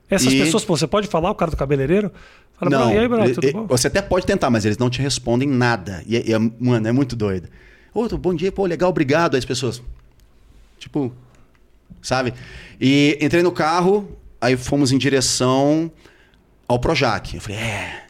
Essas 0.09 0.33
e... 0.33 0.39
pessoas, 0.39 0.65
pô, 0.65 0.77
você 0.77 0.87
pode 0.87 1.09
falar 1.09 1.31
o 1.31 1.35
cara 1.35 1.51
do 1.51 1.57
cabeleireiro? 1.57 2.13
Fala, 2.59 2.71
não, 2.71 2.93
e 2.93 2.99
aí, 2.99 3.09
brother, 3.09 3.35
tudo 3.35 3.53
bom? 3.53 3.67
Você 3.67 3.89
até 3.89 4.01
pode 4.01 4.25
tentar, 4.25 4.49
mas 4.51 4.65
eles 4.65 4.79
não 4.79 4.89
te 4.89 5.03
respondem 5.03 5.49
nada. 5.49 6.03
E, 6.07 6.17
e 6.17 6.39
mano, 6.39 6.87
é 6.87 6.93
muito 6.93 7.17
doido. 7.17 7.49
Outro, 7.93 8.17
bom 8.17 8.35
dia, 8.35 8.53
pô, 8.53 8.65
legal, 8.65 8.91
obrigado. 8.91 9.35
Aí 9.35 9.39
as 9.39 9.45
pessoas, 9.45 9.83
tipo, 10.79 11.13
sabe? 12.01 12.33
E 12.81 13.19
entrei 13.21 13.43
no 13.43 13.51
carro, 13.51 14.17
aí 14.41 14.57
fomos 14.57 14.93
em 14.93 14.99
direção 14.99 15.91
ao 16.69 16.79
Projac. 16.79 17.35
Eu 17.35 17.41
falei, 17.41 17.59
é. 17.59 18.05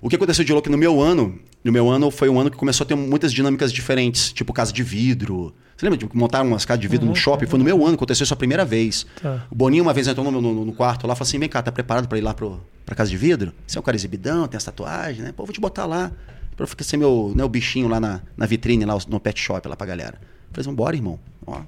O 0.00 0.08
que 0.08 0.16
aconteceu 0.16 0.44
de 0.44 0.52
louco 0.52 0.68
no 0.70 0.78
meu 0.78 1.00
ano? 1.00 1.38
No 1.62 1.72
meu 1.72 1.88
ano 1.88 2.10
foi 2.10 2.28
um 2.28 2.38
ano 2.38 2.50
que 2.50 2.56
começou 2.56 2.84
a 2.84 2.88
ter 2.88 2.94
muitas 2.94 3.32
dinâmicas 3.32 3.72
diferentes, 3.72 4.32
tipo 4.32 4.52
casa 4.52 4.72
de 4.72 4.82
vidro, 4.82 5.54
você 5.76 5.86
lembra 5.86 5.98
de 5.98 6.16
montar 6.16 6.42
umas 6.42 6.64
casas 6.64 6.80
de 6.80 6.88
vidro 6.88 7.06
uhum, 7.06 7.12
no 7.12 7.16
shopping? 7.16 7.46
Foi 7.46 7.58
no 7.58 7.64
meu 7.64 7.76
ano 7.82 7.90
que 7.90 7.94
aconteceu 7.96 8.22
isso 8.22 8.32
a 8.32 8.36
primeira 8.36 8.64
vez. 8.64 9.04
Tá. 9.20 9.46
O 9.50 9.54
Boninho 9.54 9.82
uma 9.82 9.92
vez 9.92 10.06
entrou 10.06 10.30
no, 10.30 10.40
no, 10.40 10.64
no 10.64 10.72
quarto 10.72 11.06
lá 11.06 11.14
e 11.14 11.16
falou 11.16 11.28
assim: 11.28 11.38
vem 11.38 11.48
cá, 11.48 11.62
tá 11.62 11.72
preparado 11.72 12.06
para 12.06 12.16
ir 12.16 12.20
lá 12.20 12.32
pro, 12.32 12.60
pra 12.86 12.94
casa 12.94 13.10
de 13.10 13.16
vidro? 13.16 13.52
Você 13.66 13.76
é 13.76 13.80
um 13.80 13.82
cara 13.82 13.96
exibidão, 13.96 14.46
tem 14.46 14.56
as 14.56 14.64
tatuagens, 14.64 15.24
né? 15.24 15.32
Pô, 15.32 15.44
vou 15.44 15.52
te 15.52 15.60
botar 15.60 15.84
lá. 15.84 16.12
Pra 16.56 16.68
ficar 16.68 16.84
ser 16.84 16.96
meu 16.96 17.32
né, 17.34 17.42
o 17.42 17.48
bichinho 17.48 17.88
lá 17.88 17.98
na, 17.98 18.20
na 18.36 18.46
vitrine, 18.46 18.84
lá 18.84 18.96
no 19.08 19.18
pet 19.18 19.40
shop, 19.40 19.66
lá 19.66 19.74
pra 19.74 19.86
galera. 19.86 20.20
Eu 20.22 20.52
falei, 20.52 20.64
vambora, 20.64 20.94
irmão. 20.94 21.18
Ó. 21.44 21.62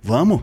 Vamos. 0.00 0.42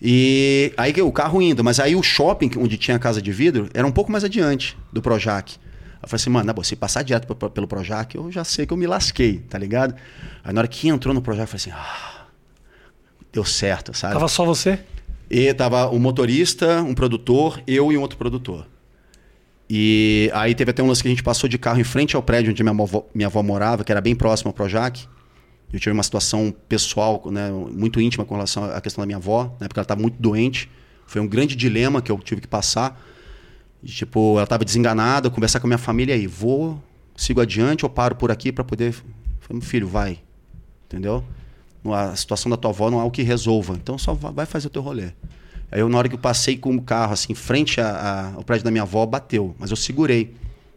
E 0.00 0.72
aí 0.76 0.92
o 1.02 1.10
carro 1.10 1.42
indo, 1.42 1.64
mas 1.64 1.80
aí 1.80 1.96
o 1.96 2.02
shopping 2.02 2.50
onde 2.58 2.78
tinha 2.78 2.96
a 2.96 3.00
casa 3.00 3.20
de 3.20 3.32
vidro 3.32 3.68
era 3.74 3.86
um 3.86 3.90
pouco 3.90 4.12
mais 4.12 4.22
adiante 4.22 4.76
do 4.92 5.02
Projac. 5.02 5.56
Eu 6.00 6.08
falei 6.08 6.20
assim, 6.20 6.30
mano, 6.30 6.64
se 6.64 6.76
passar 6.76 7.02
direto 7.02 7.34
pelo 7.34 7.66
Projac, 7.66 8.14
eu 8.14 8.30
já 8.30 8.44
sei 8.44 8.64
que 8.64 8.72
eu 8.72 8.76
me 8.76 8.86
lasquei, 8.86 9.38
tá 9.48 9.58
ligado? 9.58 9.94
Aí 10.44 10.52
na 10.52 10.60
hora 10.60 10.68
que 10.68 10.88
entrou 10.88 11.12
no 11.12 11.20
Projac, 11.20 11.52
eu 11.52 11.58
falei 11.58 11.74
assim, 11.74 11.84
ah, 11.84 12.26
deu 13.32 13.44
certo, 13.44 13.92
sabe? 13.96 14.14
Tava 14.14 14.28
só 14.28 14.44
você? 14.44 14.78
E 15.28 15.52
tava 15.52 15.90
um 15.90 15.98
motorista, 15.98 16.80
um 16.82 16.94
produtor, 16.94 17.60
eu 17.66 17.92
e 17.92 17.98
um 17.98 18.00
outro 18.00 18.16
produtor. 18.16 18.66
E 19.68 20.30
aí 20.32 20.54
teve 20.54 20.70
até 20.70 20.82
um 20.82 20.86
lance 20.86 21.02
que 21.02 21.08
a 21.08 21.10
gente 21.10 21.22
passou 21.22 21.48
de 21.48 21.58
carro 21.58 21.80
em 21.80 21.84
frente 21.84 22.16
ao 22.16 22.22
prédio 22.22 22.52
onde 22.52 22.62
minha 22.62 22.72
avó, 22.72 23.04
minha 23.12 23.26
avó 23.26 23.42
morava, 23.42 23.84
que 23.84 23.92
era 23.92 24.00
bem 24.00 24.14
próximo 24.14 24.48
ao 24.48 24.54
Projac. 24.54 25.06
Eu 25.72 25.78
tive 25.78 25.92
uma 25.92 26.02
situação 26.02 26.54
pessoal, 26.68 27.22
né, 27.30 27.50
muito 27.50 28.00
íntima 28.00 28.24
com 28.24 28.34
relação 28.34 28.64
à 28.64 28.80
questão 28.80 29.02
da 29.02 29.06
minha 29.06 29.18
avó, 29.18 29.44
né, 29.60 29.68
porque 29.68 29.78
ela 29.78 29.84
estava 29.84 30.00
muito 30.00 30.20
doente. 30.20 30.70
Foi 31.06 31.20
um 31.20 31.26
grande 31.26 31.54
dilema 31.54 32.00
que 32.00 32.10
eu 32.10 32.18
tive 32.18 32.40
que 32.40 32.48
passar. 32.48 33.00
E, 33.82 33.86
tipo, 33.86 34.34
ela 34.34 34.44
estava 34.44 34.64
desenganada, 34.64 35.30
conversar 35.30 35.60
com 35.60 35.66
a 35.66 35.68
minha 35.68 35.78
família 35.78 36.14
aí, 36.14 36.26
vou, 36.26 36.82
sigo 37.16 37.40
adiante 37.40 37.84
ou 37.84 37.90
paro 37.90 38.16
por 38.16 38.30
aqui 38.30 38.50
para 38.50 38.64
poder. 38.64 38.94
Falei, 39.40 39.62
filho, 39.62 39.86
vai. 39.86 40.18
Entendeu? 40.86 41.22
A 41.84 42.16
situação 42.16 42.50
da 42.50 42.56
tua 42.56 42.70
avó 42.70 42.90
não 42.90 43.00
é 43.00 43.04
o 43.04 43.10
que 43.10 43.22
resolva. 43.22 43.74
Então 43.74 43.96
só 43.98 44.14
vai 44.14 44.46
fazer 44.46 44.66
o 44.66 44.70
teu 44.70 44.82
rolê. 44.82 45.10
Aí 45.70 45.80
eu, 45.80 45.88
na 45.88 45.98
hora 45.98 46.08
que 46.08 46.14
eu 46.14 46.18
passei 46.18 46.56
com 46.56 46.74
o 46.74 46.82
carro, 46.82 47.12
assim, 47.12 47.34
frente 47.34 47.80
ao 47.80 48.42
prédio 48.42 48.64
da 48.64 48.70
minha 48.70 48.82
avó, 48.82 49.04
bateu. 49.04 49.54
Mas 49.58 49.70
eu 49.70 49.76
segurei. 49.76 50.34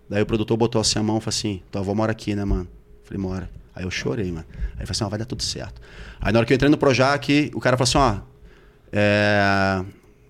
Daí 0.10 0.22
o 0.22 0.26
produtor 0.26 0.58
botou 0.58 0.82
assim 0.82 1.00
a 1.00 1.04
mão 1.04 1.18
e 1.18 1.22
falou 1.22 1.30
assim: 1.30 1.62
tua 1.72 1.82
avó 1.82 1.94
mora 1.96 2.12
aqui, 2.12 2.36
né, 2.36 2.44
mano? 2.44 2.68
falei, 3.04 3.22
mora. 3.22 3.61
Aí 3.82 3.88
eu 3.88 3.92
chorei, 3.92 4.32
mano. 4.32 4.46
Aí 4.52 4.58
ele 4.80 4.86
falou 4.86 4.92
assim: 4.92 5.04
ó, 5.04 5.10
vai 5.10 5.18
dar 5.18 5.26
tudo 5.26 5.42
certo. 5.42 5.82
Aí 6.22 6.32
na 6.32 6.40
hora 6.40 6.46
que 6.46 6.54
eu 6.54 6.56
entrei 6.56 6.70
no 6.70 6.78
Projac, 6.78 7.52
o 7.54 7.60
cara 7.60 7.76
falou 7.76 7.90
assim: 7.90 7.98
ó, 7.98 8.22
é... 8.92 9.84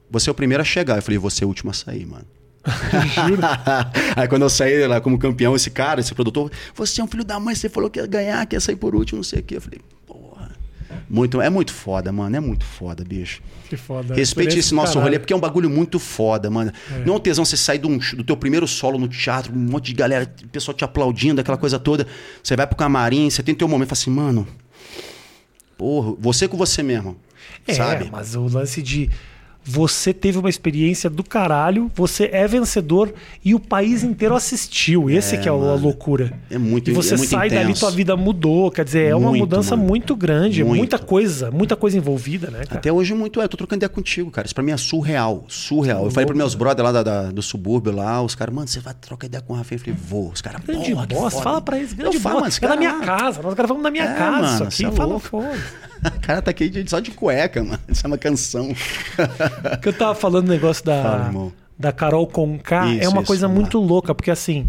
você 0.10 0.30
é 0.30 0.32
o 0.32 0.36
primeiro 0.36 0.62
a 0.62 0.66
chegar. 0.66 0.96
Eu 0.96 1.02
falei, 1.02 1.18
você 1.18 1.44
é 1.44 1.46
o 1.46 1.50
último 1.50 1.72
a 1.72 1.74
sair, 1.74 2.06
mano. 2.06 2.26
Aí 4.16 4.28
quando 4.28 4.44
eu 4.44 4.50
saí 4.50 4.86
lá 4.88 5.02
como 5.02 5.18
campeão, 5.18 5.56
esse 5.56 5.70
cara, 5.70 6.00
esse 6.00 6.14
produtor, 6.14 6.52
você 6.76 7.02
é 7.02 7.04
um 7.04 7.08
filho 7.08 7.24
da 7.24 7.40
mãe, 7.40 7.56
você 7.56 7.68
falou 7.68 7.90
que 7.90 8.00
ia 8.00 8.06
ganhar, 8.06 8.46
que 8.46 8.56
ia 8.56 8.60
sair 8.60 8.76
por 8.76 8.96
último, 8.96 9.18
não 9.18 9.24
sei 9.24 9.40
o 9.40 9.44
quê. 9.44 9.58
Eu 9.58 9.62
falei. 9.62 9.82
Muito, 11.12 11.42
é 11.42 11.50
muito 11.50 11.74
foda, 11.74 12.10
mano. 12.10 12.34
É 12.38 12.40
muito 12.40 12.64
foda, 12.64 13.04
bicho. 13.04 13.42
Que 13.68 13.76
foda. 13.76 14.16
Respeite 14.16 14.58
esse 14.58 14.74
nosso 14.74 14.94
caralho. 14.94 15.10
rolê, 15.10 15.20
porque 15.20 15.34
é 15.34 15.36
um 15.36 15.42
bagulho 15.42 15.70
muito 15.70 16.00
foda, 16.00 16.50
mano. 16.50 16.72
É. 16.90 17.00
Não 17.06 17.16
é 17.16 17.18
um 17.18 17.20
tesão 17.20 17.44
você 17.44 17.58
sair 17.58 17.80
do, 17.80 17.90
do 17.98 18.24
teu 18.24 18.38
primeiro 18.38 18.66
solo 18.66 18.98
no 18.98 19.10
teatro, 19.10 19.54
um 19.54 19.58
monte 19.58 19.88
de 19.88 19.94
galera, 19.94 20.34
pessoal 20.54 20.74
te 20.74 20.86
aplaudindo, 20.86 21.42
aquela 21.42 21.58
coisa 21.58 21.78
toda. 21.78 22.08
Você 22.42 22.56
vai 22.56 22.66
pro 22.66 22.78
camarim, 22.78 23.30
você 23.30 23.44
tem 23.44 23.54
teu 23.54 23.68
momento 23.68 23.90
fala 23.90 24.00
assim, 24.00 24.10
mano. 24.10 24.48
Porra, 25.78 26.16
você 26.18 26.48
com 26.48 26.56
você 26.56 26.82
mesmo. 26.82 27.18
É, 27.68 27.74
sabe? 27.74 28.10
mas 28.10 28.34
o 28.34 28.48
lance 28.48 28.82
de 28.82 29.10
você 29.64 30.14
teve 30.14 30.38
uma 30.38 30.50
experiência 30.50 31.10
do 31.10 31.24
caralho, 31.24 31.92
você 31.94 32.30
é 32.34 32.48
vencedor 32.48 33.14
e 33.46 33.54
o 33.54 33.60
país 33.60 34.04
inteiro 34.04 34.36
assistiu. 34.36 35.10
Esse 35.10 35.36
é, 35.36 35.38
que 35.38 35.48
é 35.48 35.52
mano, 35.52 35.70
a 35.70 35.76
loucura. 35.76 36.34
É 36.50 36.58
muito 36.58 36.90
E 36.90 36.94
você 36.94 37.14
é 37.14 37.18
muito 37.18 37.30
sai 37.30 37.48
intenso. 37.48 37.64
dali, 37.64 37.80
tua 37.80 37.92
vida 37.92 38.18
mudou. 38.18 38.72
Quer 38.72 38.86
dizer, 38.86 39.06
é 39.06 39.14
muito, 39.14 39.28
uma 39.28 39.38
mudança 39.38 39.76
mano. 39.76 39.88
muito 39.88 40.16
grande, 40.16 40.64
muito. 40.64 40.78
muita 40.78 40.98
coisa, 40.98 41.52
muita 41.52 41.76
coisa 41.76 41.98
envolvida, 41.98 42.50
né? 42.50 42.66
Cara? 42.66 42.80
Até 42.80 42.92
hoje 42.92 43.14
muito 43.14 43.40
é. 43.40 43.44
Eu 43.44 43.50
tô 43.50 43.58
trocando 43.58 43.80
ideia 43.80 43.90
contigo, 43.90 44.32
cara. 44.32 44.48
Isso 44.48 44.56
pra 44.56 44.64
mim 44.64 44.72
é 44.72 44.78
surreal. 44.78 45.46
Surreal. 45.48 46.06
eu 46.06 46.12
falei 46.12 46.26
pros 46.26 46.38
meus 46.38 46.56
brothers 46.56 46.84
lá 46.84 46.92
da, 46.92 47.04
da, 47.04 47.32
do 47.32 47.42
subúrbio 47.42 47.94
lá, 47.94 48.22
os 48.22 48.34
caras, 48.34 48.54
mano, 48.54 48.68
você 48.68 48.80
vai 48.80 48.94
trocar 48.94 49.28
ideia 49.28 49.42
com 49.42 49.54
o 49.54 49.56
Rafael? 49.56 49.80
Eu 49.80 49.86
falei, 49.86 50.00
vou. 50.08 50.32
Os 50.32 50.42
caras, 50.42 50.62
grande 50.66 50.96
bosta, 50.96 51.42
fala 51.42 51.62
pra 51.62 51.78
eles, 51.78 51.94
grande 51.94 52.18
bosta. 52.18 52.66
É 52.66 52.68
da 52.68 52.76
minha 52.76 53.00
casa. 53.00 53.42
Nós 53.42 53.54
gravamos 53.54 53.84
na 53.84 53.92
minha 53.92 54.06
é, 54.06 54.16
casa. 54.16 54.42
Mano, 54.42 54.64
aqui, 54.66 54.86
é 54.86 54.92
fala 54.92 55.20
foda. 55.20 55.91
O 56.18 56.20
cara 56.20 56.42
tá 56.42 56.52
aqui 56.52 56.84
só 56.88 57.00
de 57.00 57.12
cueca, 57.12 57.64
mano. 57.64 57.80
Isso 57.88 58.06
é 58.06 58.08
uma 58.08 58.18
canção. 58.18 58.74
que 59.82 59.90
eu 59.90 59.94
tava 59.94 60.16
falando 60.16 60.46
do 60.46 60.52
negócio 60.52 60.84
da, 60.84 61.04
Fala, 61.04 61.52
da 61.78 61.92
Carol 61.92 62.26
Conká. 62.28 62.86
É 62.96 63.08
uma 63.08 63.22
isso, 63.22 63.28
coisa 63.28 63.48
muito 63.48 63.80
lá. 63.80 63.86
louca, 63.86 64.16
porque 64.16 64.32
assim. 64.32 64.68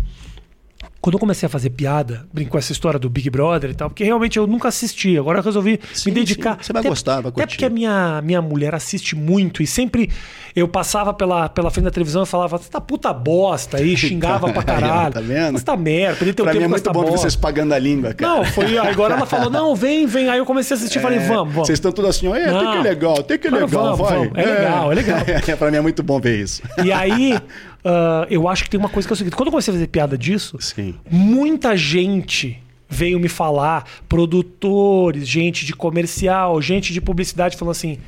Quando 1.02 1.14
eu 1.14 1.18
comecei 1.18 1.48
a 1.48 1.50
fazer 1.50 1.70
piada, 1.70 2.24
brinco 2.32 2.52
com 2.52 2.58
essa 2.58 2.70
história 2.70 2.96
do 2.96 3.10
Big 3.10 3.28
Brother 3.28 3.70
e 3.70 3.74
tal, 3.74 3.90
porque 3.90 4.04
realmente 4.04 4.38
eu 4.38 4.46
nunca 4.46 4.68
assisti. 4.68 5.18
Agora 5.18 5.40
eu 5.40 5.42
resolvi 5.42 5.80
sim, 5.92 6.10
me 6.10 6.14
dedicar. 6.14 6.52
Sim. 6.52 6.58
Você 6.62 6.72
vai 6.72 6.80
até, 6.80 6.88
gostar, 6.88 7.14
vai 7.14 7.32
curtir. 7.32 7.42
Até 7.42 7.46
porque 7.48 7.64
a 7.64 7.70
minha, 7.70 8.22
minha 8.22 8.40
mulher 8.40 8.72
assiste 8.72 9.16
muito 9.16 9.64
e 9.64 9.66
sempre 9.66 10.08
eu 10.54 10.68
passava 10.68 11.12
pela, 11.12 11.48
pela 11.48 11.72
frente 11.72 11.86
da 11.86 11.90
televisão 11.90 12.22
e 12.22 12.26
falava, 12.26 12.56
você 12.56 12.70
tá 12.70 12.80
puta 12.80 13.12
bosta 13.12 13.78
aí, 13.78 13.96
xingava 13.98 14.52
pra 14.52 14.62
caralho. 14.62 15.14
tá 15.14 15.20
vendo? 15.20 15.58
Você 15.58 15.64
tá 15.64 15.76
merda, 15.76 16.18
perdi 16.18 16.34
teu 16.34 16.44
pra 16.44 16.52
tempo 16.52 16.60
mim 16.60 16.66
é 16.66 16.68
muito 16.68 16.92
bom 16.92 17.02
bosta. 17.02 17.18
vocês 17.18 17.34
pagando 17.34 17.72
a 17.72 17.78
língua, 17.80 18.14
cara. 18.14 18.36
Não, 18.36 18.44
foi. 18.44 18.78
Agora 18.78 19.14
ela 19.14 19.26
falou, 19.26 19.50
não, 19.50 19.74
vem, 19.74 20.06
vem. 20.06 20.28
Aí 20.28 20.38
eu 20.38 20.46
comecei 20.46 20.76
a 20.76 20.78
assistir 20.78 20.98
e 20.98 21.00
é, 21.00 21.02
falei, 21.02 21.18
vamos, 21.18 21.52
vamos. 21.52 21.66
Vocês 21.66 21.78
estão 21.78 21.90
tudo 21.90 22.06
assim, 22.06 22.28
olha, 22.28 22.44
tem 22.44 22.70
que 22.70 22.76
é 22.76 22.80
legal, 22.82 23.22
tem 23.24 23.38
que 23.38 23.48
é 23.48 23.50
legal, 23.50 23.68
vamos, 23.68 23.98
vai. 23.98 24.18
Vamos. 24.18 24.38
É, 24.38 24.42
é 24.42 24.46
legal, 24.46 24.92
é 24.92 24.94
legal. 24.94 25.18
É, 25.26 25.56
pra 25.56 25.70
mim 25.70 25.78
é 25.78 25.80
muito 25.80 26.02
bom 26.02 26.20
ver 26.20 26.38
isso. 26.38 26.62
E 26.84 26.92
aí, 26.92 27.34
uh, 27.34 28.26
eu 28.30 28.46
acho 28.46 28.62
que 28.62 28.70
tem 28.70 28.78
uma 28.78 28.88
coisa 28.88 29.08
que 29.08 29.12
é 29.12 29.14
o 29.14 29.16
seguinte: 29.16 29.34
quando 29.34 29.48
eu 29.48 29.52
comecei 29.52 29.72
a 29.72 29.74
fazer 29.74 29.88
piada 29.88 30.16
disso, 30.16 30.56
Sim. 30.60 30.91
Muita 31.10 31.76
gente 31.76 32.62
veio 32.88 33.18
me 33.18 33.28
falar, 33.28 33.88
produtores, 34.08 35.26
gente 35.26 35.64
de 35.64 35.72
comercial, 35.72 36.60
gente 36.60 36.92
de 36.92 37.00
publicidade, 37.00 37.56
falando 37.56 37.72
assim. 37.72 37.98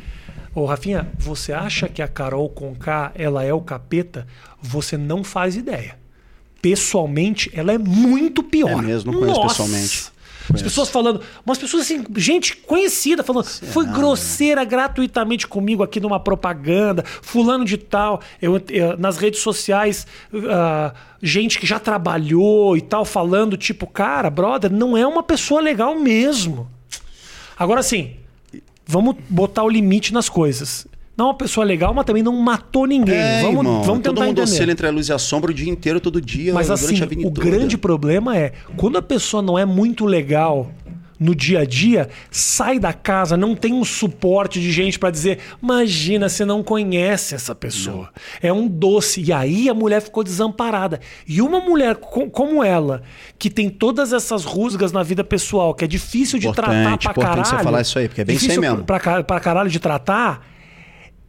Ô, 0.55 0.67
Rafinha, 0.67 1.09
você 1.19 1.53
acha 1.53 1.89
que 1.89 2.01
a 2.01 2.07
Carol 2.07 2.49
Conká 2.49 3.11
ela 3.15 3.43
é 3.43 3.53
o 3.53 3.61
capeta? 3.61 4.27
Você 4.63 4.97
não 4.97 5.25
faz 5.25 5.57
ideia. 5.57 5.99
Pessoalmente, 6.63 7.51
ela 7.53 7.73
é 7.73 7.79
muito 7.79 8.43
pior. 8.43 8.71
É 8.71 8.87
mesmo, 8.87 9.13
não 9.13 9.19
conheço 9.19 9.41
Nossa. 9.41 9.63
pessoalmente. 9.63 10.14
As 10.53 10.61
pessoas 10.63 10.91
falando, 10.91 11.21
umas 11.45 11.59
pessoas 11.59 11.85
assim, 11.85 12.05
gente 12.17 12.57
conhecida 12.57 13.23
falando, 13.23 13.45
Será, 13.45 13.73
foi 13.73 13.87
grosseira 13.87 14.61
né? 14.63 14.67
gratuitamente 14.67 15.47
comigo 15.47 15.83
aqui 15.83 16.01
numa 16.01 16.21
propaganda, 16.21 17.03
fulano 17.23 17.65
de 17.65 17.79
tal, 17.79 18.21
eu, 18.43 18.61
eu 18.69 18.97
nas 18.99 19.17
redes 19.17 19.41
sociais, 19.41 20.07
uh, 20.33 20.95
gente 21.23 21.59
que 21.59 21.67
já 21.67 21.79
trabalhou 21.79 22.77
e 22.77 22.81
tal, 22.81 23.05
falando, 23.05 23.57
tipo, 23.57 23.87
cara, 23.87 24.29
brother, 24.29 24.71
não 24.71 24.97
é 24.97 25.07
uma 25.07 25.23
pessoa 25.23 25.61
legal 25.61 25.99
mesmo. 25.99 26.69
Agora 27.57 27.83
sim, 27.83 28.17
vamos 28.87 29.17
botar 29.29 29.63
o 29.63 29.69
limite 29.69 30.13
nas 30.13 30.29
coisas. 30.29 30.87
Não 31.17 31.27
é 31.27 31.29
uma 31.29 31.35
pessoa 31.37 31.65
legal, 31.65 31.95
mas 31.95 32.05
também 32.05 32.23
não 32.23 32.37
matou 32.37 32.87
ninguém. 32.87 33.15
É, 33.15 33.41
vamos, 33.43 33.59
irmão, 33.59 33.83
vamos 33.83 33.99
tentar 34.03 34.09
todo 34.15 34.19
mundo 34.25 34.39
entender. 34.41 34.43
oscila 34.43 34.73
entre 34.73 34.87
a 34.87 34.91
luz 34.91 35.09
e 35.09 35.13
a 35.13 35.19
sombra 35.19 35.51
o 35.51 35.55
dia 35.55 35.71
inteiro, 35.71 36.01
todo 36.01 36.21
dia, 36.21 36.53
Mas 36.53 36.67
durante 36.67 37.05
assim, 37.05 37.19
o 37.27 37.31
toda. 37.31 37.41
grande 37.51 37.79
problema 37.79 38.37
é 38.37 38.53
quando 38.77 38.99
a 38.99 39.03
pessoa 39.03 39.41
não 39.43 39.59
é 39.59 39.65
muito 39.65 40.05
legal 40.05 40.73
no 41.21 41.33
dia 41.33 41.61
a 41.61 41.65
dia, 41.65 42.09
sai 42.29 42.81
da 42.81 42.93
casa, 42.93 43.37
não 43.37 43.55
tem 43.55 43.73
um 43.73 43.85
suporte 43.85 44.61
de 44.61 44.73
gente 44.73 44.99
pra 44.99 45.11
dizer, 45.13 45.39
imagina, 45.63 46.29
você 46.29 46.45
não 46.45 46.61
conhece 46.65 47.37
essa 47.37 47.55
pessoa. 47.55 48.11
É 48.43 48.53
um 48.53 48.67
doce. 48.67 49.23
E 49.23 49.33
aí 49.33 49.69
a 49.69 49.73
mulher 49.75 50.03
ficou 50.03 50.25
desamparada. 50.25 50.99
E 51.27 51.41
uma 51.41 51.61
mulher 51.61 51.95
co- 51.95 52.29
como 52.29 52.63
ela, 52.65 53.03
que 53.39 53.49
tem 53.49 53.71
todas 53.71 54.13
essas 54.13 54.45
rusgas 54.45 54.91
na 54.91 55.05
vida 55.05 55.23
pessoal, 55.23 55.73
que 55.73 55.85
é 55.85 55.89
difícil 55.89 56.41
de 56.41 56.49
Importante, 56.49 56.67
tratar 56.73 56.83
pra 56.99 57.11
importante 57.13 57.27
caralho. 57.45 57.47
você 57.59 57.65
falar 57.65 57.81
isso 57.83 57.99
aí, 58.01 58.09
porque 58.09 58.21
é 58.21 58.25
bem 58.25 58.35
isso 58.35 58.45
aí 58.47 58.49
difícil 58.51 58.71
mesmo. 58.73 58.85
Pra, 58.85 59.23
pra 59.23 59.39
caralho 59.41 59.71
de 59.71 59.79
tratar, 59.79 60.45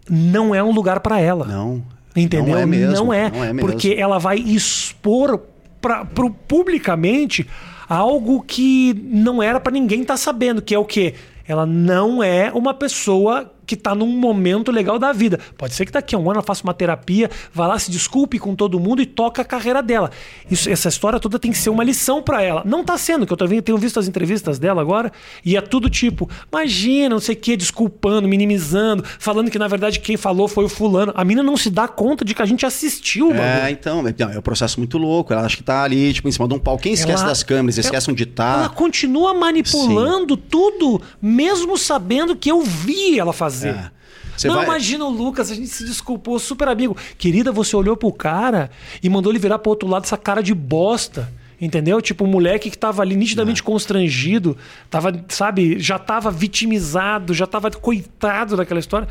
não 0.09 0.53
é 0.53 0.63
um 0.63 0.71
lugar 0.71 0.99
pra 0.99 1.19
ela. 1.19 1.45
Não. 1.45 1.83
Entendeu? 2.15 2.53
Não 2.53 2.61
é 2.61 2.65
mesmo. 2.65 2.93
Não 2.93 3.13
é, 3.13 3.29
Não 3.29 3.43
é 3.43 3.53
mesmo. 3.53 3.69
porque 3.69 3.95
ela 3.97 4.17
vai 4.17 4.37
expor 4.37 5.41
pra, 5.81 6.05
pro, 6.05 6.29
publicamente 6.31 7.45
algo 7.89 8.41
que 8.41 8.93
não 9.03 9.43
era 9.43 9.59
pra 9.59 9.71
ninguém 9.71 10.01
estar 10.01 10.17
sabendo, 10.17 10.61
que 10.61 10.73
é 10.73 10.79
o 10.79 10.85
quê? 10.85 11.13
Ela 11.47 11.65
não 11.65 12.23
é 12.23 12.51
uma 12.53 12.73
pessoa 12.73 13.51
que 13.65 13.75
tá 13.75 13.93
num 13.95 14.07
momento 14.07 14.71
legal 14.71 14.97
da 14.99 15.11
vida. 15.11 15.39
Pode 15.57 15.73
ser 15.73 15.85
que 15.85 15.91
daqui 15.91 16.15
a 16.15 16.17
um 16.17 16.23
ano 16.23 16.33
ela 16.39 16.43
faça 16.43 16.63
uma 16.63 16.73
terapia, 16.73 17.29
vá 17.53 17.67
lá, 17.67 17.79
se 17.79 17.89
desculpe 17.91 18.37
com 18.39 18.55
todo 18.55 18.79
mundo 18.79 19.01
e 19.01 19.05
toca 19.05 19.41
a 19.41 19.45
carreira 19.45 19.81
dela. 19.81 20.11
Isso, 20.49 20.69
essa 20.69 20.89
história 20.89 21.19
toda 21.19 21.39
tem 21.39 21.51
que 21.51 21.57
ser 21.57 21.69
uma 21.69 21.83
lição 21.83 22.21
pra 22.21 22.41
ela. 22.41 22.61
Não 22.65 22.83
tá 22.83 22.97
sendo, 22.97 23.25
que 23.25 23.33
eu 23.33 23.47
vendo- 23.47 23.61
tenho 23.61 23.77
visto 23.77 23.99
as 23.99 24.07
entrevistas 24.07 24.59
dela 24.59 24.81
agora, 24.81 25.11
e 25.43 25.55
é 25.57 25.61
tudo 25.61 25.89
tipo, 25.89 26.29
imagina, 26.51 27.09
não 27.15 27.19
sei 27.19 27.35
o 27.35 27.37
que, 27.37 27.55
desculpando, 27.57 28.27
minimizando, 28.27 29.03
falando 29.19 29.49
que 29.49 29.57
na 29.59 29.67
verdade 29.67 29.99
quem 29.99 30.17
falou 30.17 30.47
foi 30.47 30.65
o 30.65 30.69
fulano. 30.69 31.11
A 31.15 31.23
mina 31.23 31.41
não 31.43 31.57
se 31.57 31.69
dá 31.69 31.87
conta 31.87 32.23
de 32.25 32.33
que 32.33 32.41
a 32.41 32.45
gente 32.45 32.65
assistiu 32.65 33.29
o 33.29 33.33
É, 33.33 33.71
então, 33.71 34.03
é, 34.07 34.13
é 34.35 34.39
um 34.39 34.41
processo 34.41 34.79
muito 34.79 34.97
louco. 34.97 35.33
Ela 35.33 35.43
acha 35.45 35.57
que 35.57 35.63
tá 35.63 35.83
ali, 35.83 36.13
tipo, 36.13 36.27
em 36.27 36.31
cima 36.31 36.47
de 36.47 36.53
um 36.53 36.59
pau. 36.59 36.77
Quem 36.77 36.93
esquece 36.93 37.19
Ela- 37.21 37.29
das 37.29 37.43
câmeras, 37.43 37.77
ela- 37.77 37.85
esquece 37.85 38.11
onde 38.11 38.23
Ela 38.23 38.67
tá. 38.67 38.69
continua 38.69 39.33
manipulando 39.33 40.35
tudo, 40.37 41.01
mesmo 41.21 41.77
sabendo 41.77 42.35
que 42.35 42.51
eu 42.51 42.61
vi 42.61 43.19
ela 43.19 43.33
fazer. 43.33 43.54
É. 43.63 43.91
Você 44.35 44.47
não, 44.47 44.55
vai- 44.55 44.65
imagina 44.65 45.05
o 45.05 45.09
Lucas, 45.09 45.49
a 45.51 45.55
gente 45.55 45.67
se 45.67 45.85
desculpou, 45.85 46.37
super 46.39 46.67
amigo. 46.67 46.97
Querida, 47.17 47.51
você 47.51 47.75
olhou 47.75 47.95
pro 47.95 48.11
cara 48.11 48.69
e 49.01 49.09
mandou 49.09 49.31
ele 49.31 49.39
virar 49.39 49.59
pro 49.59 49.69
outro 49.69 49.87
lado 49.87 50.03
essa 50.03 50.17
cara 50.17 50.41
de 50.43 50.53
bosta. 50.53 51.31
Entendeu? 51.61 52.01
Tipo, 52.01 52.25
um 52.25 52.27
moleque 52.27 52.69
que 52.69 52.77
tava 52.77 53.01
ali 53.01 53.15
nitidamente 53.15 53.61
É. 53.61 53.63
constrangido, 53.63 54.57
tava, 54.89 55.23
sabe, 55.29 55.79
já 55.79 55.97
tava 55.97 56.29
vitimizado, 56.29 57.33
já 57.33 57.47
tava 57.47 57.71
coitado 57.71 58.57
daquela 58.57 58.79
história. 58.79 59.07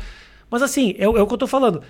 Mas 0.49 0.61
assim, 0.61 0.93
é, 0.99 1.09
o- 1.09 1.17
é 1.17 1.21
o 1.23 1.25
que 1.27 1.33
eu 1.33 1.37
tô 1.39 1.47
falando. 1.47 1.81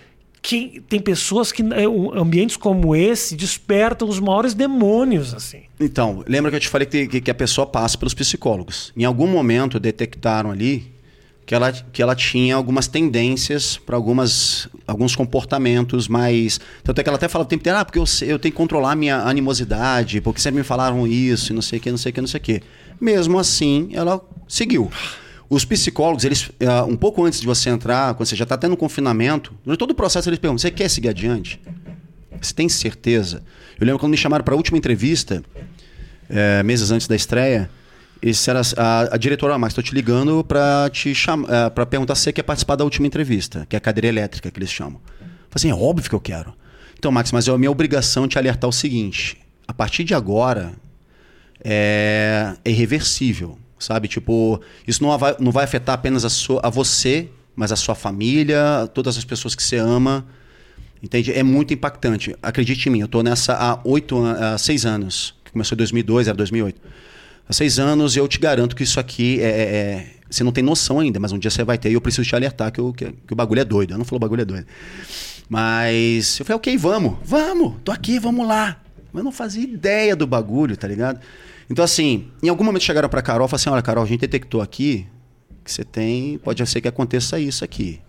Quem, 0.41 0.79
tem 0.87 0.99
pessoas 1.01 1.51
que, 1.51 1.61
é, 1.61 1.83
ambientes 2.17 2.55
como 2.55 2.95
esse, 2.95 3.35
despertam 3.35 4.07
os 4.07 4.19
maiores 4.19 4.53
demônios, 4.53 5.33
assim. 5.33 5.63
Então, 5.77 6.23
lembra 6.25 6.49
que 6.51 6.55
eu 6.55 6.61
te 6.61 6.69
falei 6.69 6.85
que, 6.87 7.05
que- 7.07 7.19
que 7.19 7.31
a 7.31 7.35
pessoa 7.35 7.67
passa 7.67 7.97
pelos 7.97 8.13
psicólogos. 8.13 8.93
Em 8.95 9.03
algum 9.03 9.27
momento 9.27 9.77
detectaram 9.79 10.51
ali 10.51 10.89
que 11.45 11.53
ela, 11.53 11.71
que 11.71 12.01
ela 12.01 12.15
tinha 12.15 12.55
algumas 12.55 12.87
tendências 12.87 13.77
para 13.77 13.95
algumas 13.95 14.67
alguns 14.87 15.15
comportamentos 15.15 16.07
mais. 16.07 16.59
Tanto 16.83 16.99
é 16.99 17.03
que 17.03 17.09
ela 17.09 17.17
até 17.17 17.27
fala 17.27 17.43
o 17.43 17.47
tempo 17.47 17.61
inteiro, 17.61 17.77
ah, 17.77 17.85
porque 17.85 17.99
eu, 17.99 18.05
eu 18.21 18.39
tenho 18.39 18.51
que 18.51 18.57
controlar 18.57 18.95
minha 18.95 19.17
animosidade, 19.21 20.21
porque 20.21 20.41
sempre 20.41 20.59
me 20.59 20.63
falaram 20.63 21.05
isso, 21.07 21.51
e 21.51 21.55
não 21.55 21.61
sei 21.61 21.79
o 21.79 21.81
que, 21.81 21.91
não 21.91 21.97
sei 21.97 22.09
o 22.11 22.13
que, 22.13 22.21
não 22.21 22.27
sei 22.27 22.39
o 22.39 22.43
que. 22.43 22.61
Mesmo 22.99 23.37
assim, 23.37 23.89
ela 23.93 24.21
seguiu. 24.47 24.91
Os 25.47 25.63
psicólogos, 25.63 26.23
eles, 26.23 26.49
ah, 26.67 26.83
um 26.85 26.95
pouco 26.95 27.23
antes 27.23 27.39
de 27.39 27.45
você 27.45 27.69
entrar, 27.69 28.15
quando 28.15 28.27
você 28.27 28.35
já 28.35 28.43
está 28.43 28.57
tendo 28.57 28.75
confinamento, 28.75 29.53
durante 29.63 29.79
todo 29.79 29.91
o 29.91 29.95
processo 29.95 30.29
eles 30.29 30.39
perguntam: 30.39 30.59
você 30.59 30.71
quer 30.71 30.89
seguir 30.89 31.09
adiante? 31.09 31.61
Você 32.41 32.53
tem 32.53 32.67
certeza? 32.67 33.43
Eu 33.79 33.85
lembro 33.85 33.99
quando 33.99 34.11
me 34.11 34.17
chamaram 34.17 34.43
para 34.43 34.53
a 34.53 34.57
última 34.57 34.77
entrevista, 34.77 35.43
é, 36.29 36.63
meses 36.63 36.91
antes 36.91 37.07
da 37.07 37.15
estreia, 37.15 37.69
disseram 38.21 38.59
assim, 38.59 38.75
a, 38.77 39.15
a 39.15 39.17
diretora, 39.17 39.55
ah, 39.55 39.57
mas 39.57 39.71
estou 39.71 39.83
te 39.83 39.93
ligando 39.93 40.43
para 40.43 40.89
te 40.89 41.13
chamar, 41.13 41.69
para 41.71 41.85
perguntar 41.85 42.15
se 42.15 42.21
você 42.21 42.33
quer 42.33 42.43
participar 42.43 42.75
da 42.75 42.83
última 42.83 43.07
entrevista, 43.07 43.65
que 43.69 43.75
é 43.75 43.77
a 43.77 43.81
cadeira 43.81 44.07
elétrica 44.07 44.49
que 44.49 44.57
eles 44.57 44.71
chamam. 44.71 44.99
Falei 45.49 45.55
assim, 45.55 45.69
é 45.69 45.75
óbvio 45.75 46.09
que 46.09 46.15
eu 46.15 46.19
quero. 46.19 46.53
Então, 46.97 47.11
Max, 47.11 47.31
mas 47.31 47.47
é 47.47 47.51
a 47.51 47.57
minha 47.57 47.71
obrigação 47.71 48.27
te 48.27 48.37
alertar 48.37 48.69
o 48.69 48.73
seguinte: 48.73 49.37
a 49.67 49.73
partir 49.73 50.03
de 50.03 50.13
agora 50.13 50.73
é, 51.63 52.55
é 52.63 52.69
irreversível, 52.71 53.57
sabe? 53.77 54.07
Tipo, 54.07 54.61
isso 54.87 55.03
não 55.03 55.17
vai, 55.17 55.35
não 55.39 55.51
vai 55.51 55.63
afetar 55.63 55.95
apenas 55.95 56.25
a, 56.25 56.29
sua, 56.29 56.61
a 56.63 56.69
você, 56.69 57.29
mas 57.55 57.71
a 57.71 57.75
sua 57.75 57.95
família, 57.95 58.89
todas 58.93 59.17
as 59.17 59.25
pessoas 59.25 59.55
que 59.55 59.63
você 59.63 59.77
ama. 59.77 60.25
Entende? 61.01 61.31
É 61.31 61.43
muito 61.43 61.73
impactante. 61.73 62.35
Acredite 62.41 62.89
em 62.89 62.91
mim, 62.91 63.01
eu 63.01 63.07
tô 63.07 63.21
nessa 63.21 63.53
há 63.53 63.79
oito, 63.83 64.17
seis 64.57 64.85
anos. 64.85 65.35
Que 65.43 65.51
começou 65.51 65.75
em 65.75 65.77
2002, 65.77 66.27
era 66.27 66.35
2008. 66.35 66.81
Há 67.47 67.53
seis 67.53 67.77
anos 67.79 68.15
eu 68.17 68.27
te 68.27 68.39
garanto 68.39 68.75
que 68.75 68.83
isso 68.83 68.99
aqui 68.99 69.39
é, 69.41 69.45
é- 69.45 69.49
é- 69.75 70.11
Você 70.29 70.43
não 70.43 70.51
tem 70.51 70.63
noção 70.63 70.99
ainda, 70.99 71.19
mas 71.19 71.31
um 71.31 71.37
dia 71.37 71.51
você 71.51 71.63
vai 71.63 71.77
ter 71.77 71.91
e 71.91 71.93
eu 71.93 72.01
preciso 72.01 72.27
te 72.27 72.35
alertar 72.35 72.71
que, 72.71 72.81
o- 72.81 72.91
que- 72.91 73.11
que 73.11 73.31
o 73.33 73.35
bagulho 73.35 73.61
é 73.61 73.63
doido. 73.63 73.93
Eu 73.93 73.97
não 73.97 74.03
falo 74.05 74.17
o 74.17 74.19
bagulho 74.19 74.41
é 74.41 74.45
doido. 74.45 74.65
Mas 75.47 76.39
eu 76.39 76.45
falei, 76.45 76.57
ok, 76.57 76.77
vamos, 76.77 77.17
vamos, 77.23 77.75
tô 77.83 77.91
aqui, 77.91 78.19
vamos 78.19 78.47
lá. 78.47 78.81
Mas 79.13 79.19
eu 79.19 79.23
não 79.23 79.31
fazia 79.31 79.63
ideia 79.63 80.15
do 80.15 80.25
bagulho, 80.25 80.75
tá 80.75 80.87
ligado? 80.87 81.19
Então, 81.69 81.85
assim, 81.85 82.27
em 82.43 82.49
algum 82.49 82.63
momento 82.63 82.83
chegaram 82.83 83.07
pra 83.07 83.21
Carol 83.21 83.45
e 83.45 83.49
falaram 83.49 83.55
assim: 83.61 83.69
olha, 83.69 83.81
Carol, 83.81 84.03
a 84.03 84.07
gente 84.07 84.19
detectou 84.21 84.61
aqui 84.61 85.05
que 85.63 85.71
você 85.71 85.83
tem. 85.83 86.37
Pode 86.39 86.65
ser 86.67 86.81
que 86.81 86.87
aconteça 86.87 87.39
isso 87.39 87.63
aqui. 87.63 87.99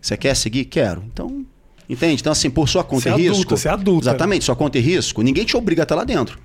Você 0.00 0.16
quer 0.16 0.34
seguir? 0.36 0.66
Quero. 0.66 1.02
Então, 1.12 1.44
entende? 1.88 2.20
Então, 2.20 2.32
assim, 2.32 2.50
por 2.50 2.68
sua 2.68 2.84
conta 2.84 3.02
Você 3.04 3.08
e 3.10 3.12
é 3.12 3.16
risco. 3.16 3.34
adulta, 3.34 3.56
você 3.56 3.68
é 3.68 3.70
adulta. 3.70 4.04
Exatamente, 4.08 4.44
sua 4.44 4.54
conta 4.56 4.78
e 4.78 4.80
risco, 4.80 5.22
ninguém 5.22 5.44
te 5.44 5.56
obriga 5.56 5.82
a 5.82 5.84
estar 5.84 5.94
lá 5.94 6.04
dentro. 6.04 6.38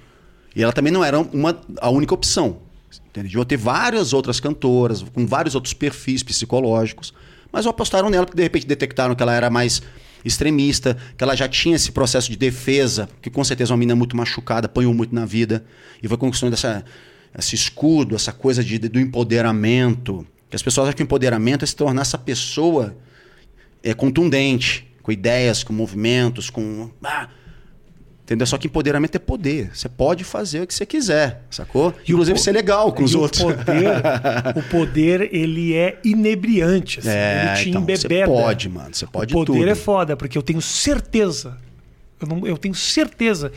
E 0.55 0.61
ela 0.61 0.73
também 0.73 0.91
não 0.91 1.03
era 1.03 1.19
uma, 1.19 1.59
a 1.79 1.89
única 1.89 2.13
opção. 2.13 2.57
Entende? 3.07 3.45
Ter 3.45 3.57
várias 3.57 4.13
outras 4.13 4.39
cantoras, 4.39 5.01
com 5.01 5.25
vários 5.25 5.55
outros 5.55 5.73
perfis 5.73 6.23
psicológicos, 6.23 7.13
mas 7.51 7.65
apostaram 7.65 8.09
nela 8.09 8.25
porque 8.25 8.37
de 8.37 8.43
repente 8.43 8.65
detectaram 8.65 9.15
que 9.15 9.23
ela 9.23 9.33
era 9.33 9.49
mais 9.49 9.81
extremista, 10.23 10.97
que 11.17 11.23
ela 11.23 11.35
já 11.35 11.47
tinha 11.47 11.75
esse 11.75 11.91
processo 11.91 12.29
de 12.29 12.37
defesa, 12.37 13.09
que 13.21 13.29
com 13.29 13.43
certeza 13.43 13.71
é 13.71 13.73
uma 13.73 13.79
menina 13.79 13.95
muito 13.95 14.15
machucada, 14.15 14.67
apanhou 14.67 14.93
muito 14.93 15.13
na 15.13 15.25
vida, 15.25 15.65
e 16.01 16.07
foi 16.07 16.17
conquistando 16.17 16.53
essa, 16.53 16.85
esse 17.37 17.55
escudo, 17.55 18.15
essa 18.15 18.31
coisa 18.31 18.63
de, 18.63 18.77
do 18.77 18.99
empoderamento. 18.99 20.25
Que 20.49 20.55
as 20.55 20.61
pessoas 20.61 20.87
acham 20.87 20.97
que 20.97 21.03
o 21.03 21.05
empoderamento 21.05 21.63
é 21.63 21.65
se 21.65 21.75
tornar 21.75 22.01
essa 22.01 22.17
pessoa 22.17 22.95
é, 23.81 23.93
contundente, 23.93 24.87
com 25.01 25.11
ideias, 25.11 25.63
com 25.63 25.73
movimentos, 25.73 26.49
com. 26.49 26.91
Ah, 27.03 27.27
entendeu? 28.31 28.47
Só 28.47 28.57
que 28.57 28.67
empoderamento 28.67 29.15
é 29.15 29.19
poder. 29.19 29.71
Você 29.73 29.89
pode 29.89 30.23
fazer 30.23 30.61
o 30.61 30.67
que 30.67 30.73
você 30.73 30.85
quiser, 30.85 31.43
sacou? 31.49 31.93
E 32.07 32.11
o 32.11 32.15
Inclusive 32.15 32.39
ser 32.39 32.53
legal 32.53 32.93
com 32.93 33.03
os 33.03 33.13
outros. 33.13 33.41
O 33.41 33.47
poder, 33.53 33.87
o 34.55 34.63
poder, 34.63 35.29
ele 35.33 35.75
é 35.75 35.99
inebriante. 36.03 36.99
Assim. 36.99 37.09
É, 37.09 37.53
ele 37.55 37.63
te 37.63 37.69
então, 37.69 37.81
você 37.85 38.07
embebeda. 38.07 38.27
pode, 38.31 38.69
mano. 38.69 38.93
Você 38.93 39.05
pode 39.05 39.33
o 39.33 39.37
poder 39.45 39.59
tudo. 39.59 39.69
é 39.69 39.75
foda, 39.75 40.15
porque 40.15 40.37
eu 40.37 40.41
tenho 40.41 40.61
certeza, 40.61 41.57
eu, 42.21 42.27
não- 42.27 42.47
eu 42.47 42.57
tenho 42.57 42.73
certeza 42.73 43.51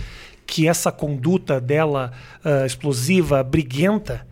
que 0.47 0.67
essa 0.69 0.91
conduta 0.93 1.61
dela 1.61 2.13
ah, 2.45 2.67
explosiva, 2.67 3.43
briguenta, 3.43 4.27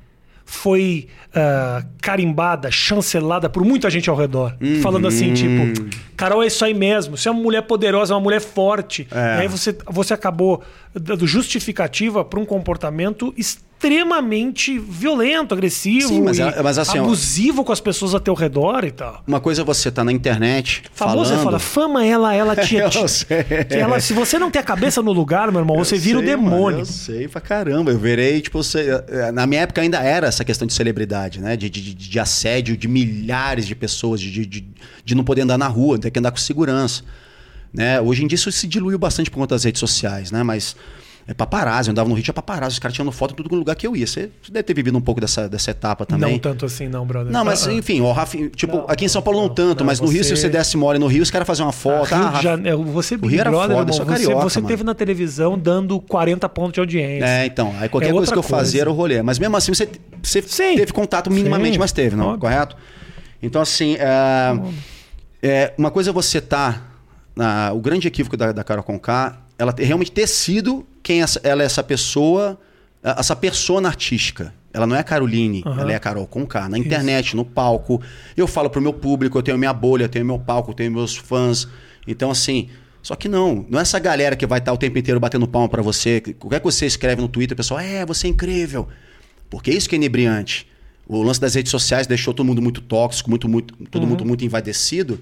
foi 0.52 1.08
ah, 1.34 1.82
carimbada, 2.02 2.70
chancelada 2.70 3.48
por 3.48 3.64
muita 3.64 3.88
gente 3.88 4.10
ao 4.10 4.14
redor. 4.14 4.54
Uhum. 4.60 4.82
Falando 4.82 5.08
assim, 5.08 5.32
tipo, 5.32 5.90
Carol, 6.14 6.42
é 6.42 6.46
isso 6.46 6.62
aí 6.62 6.74
mesmo. 6.74 7.16
Você 7.16 7.26
é 7.26 7.32
uma 7.32 7.40
mulher 7.40 7.62
poderosa, 7.62 8.12
é 8.12 8.14
uma 8.14 8.22
mulher 8.22 8.40
forte. 8.40 9.08
É. 9.10 9.38
E 9.38 9.40
aí 9.40 9.48
você, 9.48 9.74
você 9.86 10.12
acabou 10.12 10.62
dando 10.94 11.26
justificativa 11.26 12.22
para 12.22 12.38
um 12.38 12.44
comportamento 12.44 13.32
extremamente 13.82 14.78
violento, 14.78 15.52
agressivo, 15.54 16.08
Sim, 16.08 16.22
mas 16.22 16.38
é- 16.38 16.62
mas 16.62 16.78
assim, 16.78 16.98
abusivo 16.98 17.64
com 17.64 17.72
as 17.72 17.80
pessoas 17.80 18.14
ao 18.14 18.20
teu 18.20 18.34
redor 18.34 18.84
e 18.84 18.90
tal. 18.92 19.22
Uma 19.26 19.40
coisa 19.40 19.62
é 19.62 19.64
você 19.64 19.90
tá 19.90 20.04
na 20.04 20.12
internet 20.12 20.84
Famoso 20.94 21.30
falando... 21.30 21.40
é 21.40 21.44
fala, 21.44 21.58
fama 21.58 22.04
ela, 22.06 22.34
ela 22.34 22.54
te. 22.56 22.76
Ela, 23.70 24.00
se 24.00 24.12
você 24.12 24.38
não 24.38 24.50
tem 24.50 24.60
a 24.60 24.64
cabeça 24.64 25.02
no 25.02 25.12
lugar, 25.12 25.50
meu 25.50 25.60
irmão, 25.60 25.76
você 25.76 25.96
Eu 25.96 26.00
vira 26.00 26.18
o 26.18 26.22
sei, 26.22 26.36
mano, 26.36 26.50
demônio. 26.50 26.78
eu 26.80 26.84
sei 26.86 27.28
pra 27.28 27.40
caramba. 27.40 27.90
Eu 27.90 27.98
virei, 27.98 28.40
tipo, 28.40 28.62
você- 28.62 28.86
na 29.32 29.46
minha 29.46 29.62
época 29.62 29.80
ainda 29.80 29.98
era 29.98 30.26
essa 30.28 30.44
questão 30.44 30.66
de 30.66 30.72
celebridade, 30.72 31.40
né? 31.40 31.56
De, 31.56 31.68
de, 31.68 31.94
de- 31.94 32.20
assédio 32.20 32.76
de 32.76 32.86
milhares 32.86 33.66
de 33.66 33.74
pessoas, 33.74 34.20
de, 34.20 34.30
de, 34.30 34.46
de, 34.46 34.64
de 35.04 35.14
não 35.14 35.24
poder 35.24 35.42
andar 35.42 35.58
na 35.58 35.66
rua, 35.66 35.98
ter 35.98 36.10
que 36.10 36.18
andar 36.18 36.30
com 36.30 36.36
segurança. 36.38 37.02
Né? 37.74 38.00
Hoje 38.00 38.22
em 38.22 38.26
dia 38.26 38.36
isso 38.36 38.52
se 38.52 38.66
diluiu 38.68 38.98
bastante 38.98 39.30
por 39.30 39.38
conta 39.38 39.54
das 39.54 39.64
redes 39.64 39.80
sociais, 39.80 40.30
né? 40.30 40.42
Mas 40.42 40.76
é 41.26 41.32
paparazzi, 41.32 41.88
eu 41.88 41.92
andava 41.92 42.08
no 42.08 42.14
Rio, 42.14 42.24
tinha 42.24 42.34
paparazzi, 42.34 42.74
os 42.74 42.78
caras 42.78 42.94
tirando 42.94 43.12
foto 43.12 43.32
em 43.32 43.36
todo 43.36 43.54
lugar 43.54 43.76
que 43.76 43.86
eu 43.86 43.94
ia. 43.96 44.06
Você 44.06 44.30
você 44.42 44.50
deve 44.50 44.64
ter 44.64 44.74
vivido 44.74 44.98
um 44.98 45.00
pouco 45.00 45.20
dessa, 45.20 45.48
dessa 45.48 45.70
etapa 45.70 46.04
também. 46.04 46.32
Não 46.32 46.38
tanto 46.38 46.66
assim, 46.66 46.88
não, 46.88 47.06
brother. 47.06 47.32
Não, 47.32 47.44
mas 47.44 47.66
Ah, 47.66 47.70
ah. 47.70 47.74
enfim, 47.74 48.00
o 48.00 48.10
Rafa, 48.12 48.36
tipo, 48.56 48.76
Não, 48.78 48.84
aqui 48.88 49.04
em 49.04 49.08
São 49.08 49.22
Paulo 49.22 49.40
não, 49.40 49.46
não, 49.48 49.54
tanto, 49.54 49.80
não, 49.80 49.86
mas 49.86 50.00
no 50.00 50.08
Rio, 50.08 50.24
se 50.24 50.36
você- 50.36 50.48
desse 50.48 50.76
mole 50.76 50.98
no 50.98 51.06
Rio, 51.06 51.22
os 51.22 51.30
caras 51.30 51.46
faziam 51.46 51.66
uma 51.66 51.72
foto. 51.72 52.08
Rio 52.08 52.16
ah, 52.24 52.30
Rafa- 52.30 52.42
Janeiro, 52.42 52.82
você 52.84 53.16
Big 53.16 53.28
Rio 53.32 53.40
era 53.40 53.50
Brother, 53.50 53.68
foda, 53.76 53.80
irmão, 53.82 53.92
sou 53.94 54.04
você, 54.04 54.12
carioca, 54.24 54.42
você 54.50 54.58
mano. 54.60 54.68
teve 54.68 54.84
na 54.84 54.94
televisão 54.94 55.58
dando 55.58 56.00
40 56.00 56.48
pontos 56.48 56.72
de 56.74 56.80
audiência. 56.80 57.24
É, 57.26 57.46
então, 57.46 57.72
aí 57.78 57.88
qualquer 57.88 58.10
É 58.10 58.12
coisa 58.12 58.32
que 58.32 58.38
eu 58.38 58.42
fazia 58.42 58.56
coisa. 58.64 58.78
era 58.80 58.90
o 58.90 58.92
rolê. 58.92 59.22
Mas 59.22 59.38
mesmo 59.38 59.56
assim, 59.56 59.72
você, 59.72 59.88
você 60.22 60.42
Sim. 60.42 60.76
teve 60.76 60.92
contato 60.92 61.30
minimamente, 61.30 61.74
Sim. 61.74 61.78
mas 61.78 61.92
teve, 61.92 62.16
não? 62.16 62.26
Óbvio. 62.26 62.40
Correto? 62.40 62.76
Então, 63.42 63.62
assim, 63.62 63.96
é, 63.98 64.58
É, 65.42 65.72
uma 65.76 65.90
coisa 65.90 66.10
é 66.10 66.12
você 66.12 66.40
tá. 66.40 66.82
na- 67.34 67.72
o 67.72 67.80
grande 67.80 68.06
equívoco 68.06 68.36
da, 68.36 68.52
da 68.52 68.62
Carol 68.62 68.84
Conká, 68.84 69.38
ela 69.58 69.74
realmente 69.76 70.12
ter 70.12 70.26
sido 70.26 70.86
quem 71.02 71.22
essa- 71.22 71.40
ela 71.42 71.62
é 71.62 71.66
essa 71.66 71.82
pessoa, 71.82 72.58
essa 73.02 73.34
persona 73.36 73.88
artística. 73.88 74.54
Ela 74.74 74.86
não 74.86 74.96
é 74.96 75.00
a 75.00 75.04
Caroline, 75.04 75.62
Aham. 75.66 75.80
ela 75.82 75.92
é 75.92 75.94
a 75.94 76.00
Carol 76.00 76.26
Conká. 76.26 76.68
Na 76.68 76.78
internet, 76.78 77.36
no 77.36 77.44
palco. 77.44 78.00
Eu 78.36 78.46
falo 78.46 78.70
pro 78.70 78.80
meu 78.80 78.92
público, 78.94 79.36
eu 79.36 79.42
tenho 79.42 79.58
minha 79.58 79.72
bolha, 79.72 80.04
eu 80.04 80.08
tenho 80.08 80.24
meu 80.24 80.38
palco, 80.38 80.70
eu 80.70 80.74
tenho 80.74 80.90
meus 80.90 81.14
fãs. 81.16 81.68
Então, 82.06 82.30
assim. 82.30 82.68
Só 83.02 83.16
que 83.16 83.28
não, 83.28 83.66
não 83.68 83.80
é 83.80 83.82
essa 83.82 83.98
galera 83.98 84.36
que 84.36 84.46
vai 84.46 84.60
estar 84.60 84.72
o 84.72 84.76
tempo 84.76 84.96
inteiro 84.96 85.18
batendo 85.18 85.46
palma 85.48 85.68
pra 85.68 85.82
você. 85.82 86.20
Qualquer 86.38 86.60
que 86.60 86.64
você 86.64 86.86
escreve 86.86 87.20
no 87.20 87.26
Twitter, 87.28 87.52
o 87.52 87.56
pessoal, 87.56 87.80
é, 87.80 88.06
você 88.06 88.28
é 88.28 88.30
incrível. 88.30 88.86
Porque 89.50 89.72
é 89.72 89.74
isso 89.74 89.88
que 89.88 89.96
é 89.96 89.98
inebriante. 89.98 90.68
O 91.06 91.20
lance 91.20 91.40
das 91.40 91.54
redes 91.56 91.70
sociais 91.72 92.06
deixou 92.06 92.32
todo 92.32 92.46
mundo 92.46 92.62
muito 92.62 92.80
tóxico, 92.80 93.28
muito, 93.28 93.48
muito, 93.48 93.74
todo 93.90 94.06
mundo 94.06 94.24
muito 94.24 94.44
envaidecido, 94.44 95.20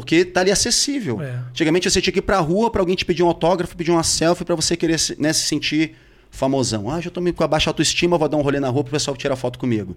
porque 0.00 0.24
tá 0.24 0.40
ali 0.40 0.50
acessível. 0.52 1.20
É. 1.20 1.40
Antigamente 1.50 1.90
você 1.90 2.00
tinha 2.00 2.12
que 2.12 2.20
ir 2.20 2.22
pra 2.22 2.38
rua 2.38 2.70
pra 2.70 2.80
alguém 2.80 2.94
te 2.94 3.04
pedir 3.04 3.22
um 3.22 3.26
autógrafo, 3.26 3.76
pedir 3.76 3.90
uma 3.90 4.04
selfie 4.04 4.44
pra 4.44 4.54
você 4.54 4.76
querer 4.76 4.98
se- 4.98 5.16
né, 5.20 5.32
se 5.32 5.40
sentir 5.42 5.96
famosão. 6.30 6.88
Ah, 6.88 7.00
já 7.00 7.10
tô 7.10 7.20
com 7.32 7.44
a 7.44 7.48
baixa 7.48 7.68
autoestima, 7.70 8.16
vou 8.16 8.28
dar 8.28 8.36
um 8.36 8.42
rolê 8.42 8.60
na 8.60 8.68
rua 8.68 8.84
pro 8.84 8.92
pessoal 8.92 9.16
tirar 9.16 9.34
foto 9.34 9.58
comigo. 9.58 9.96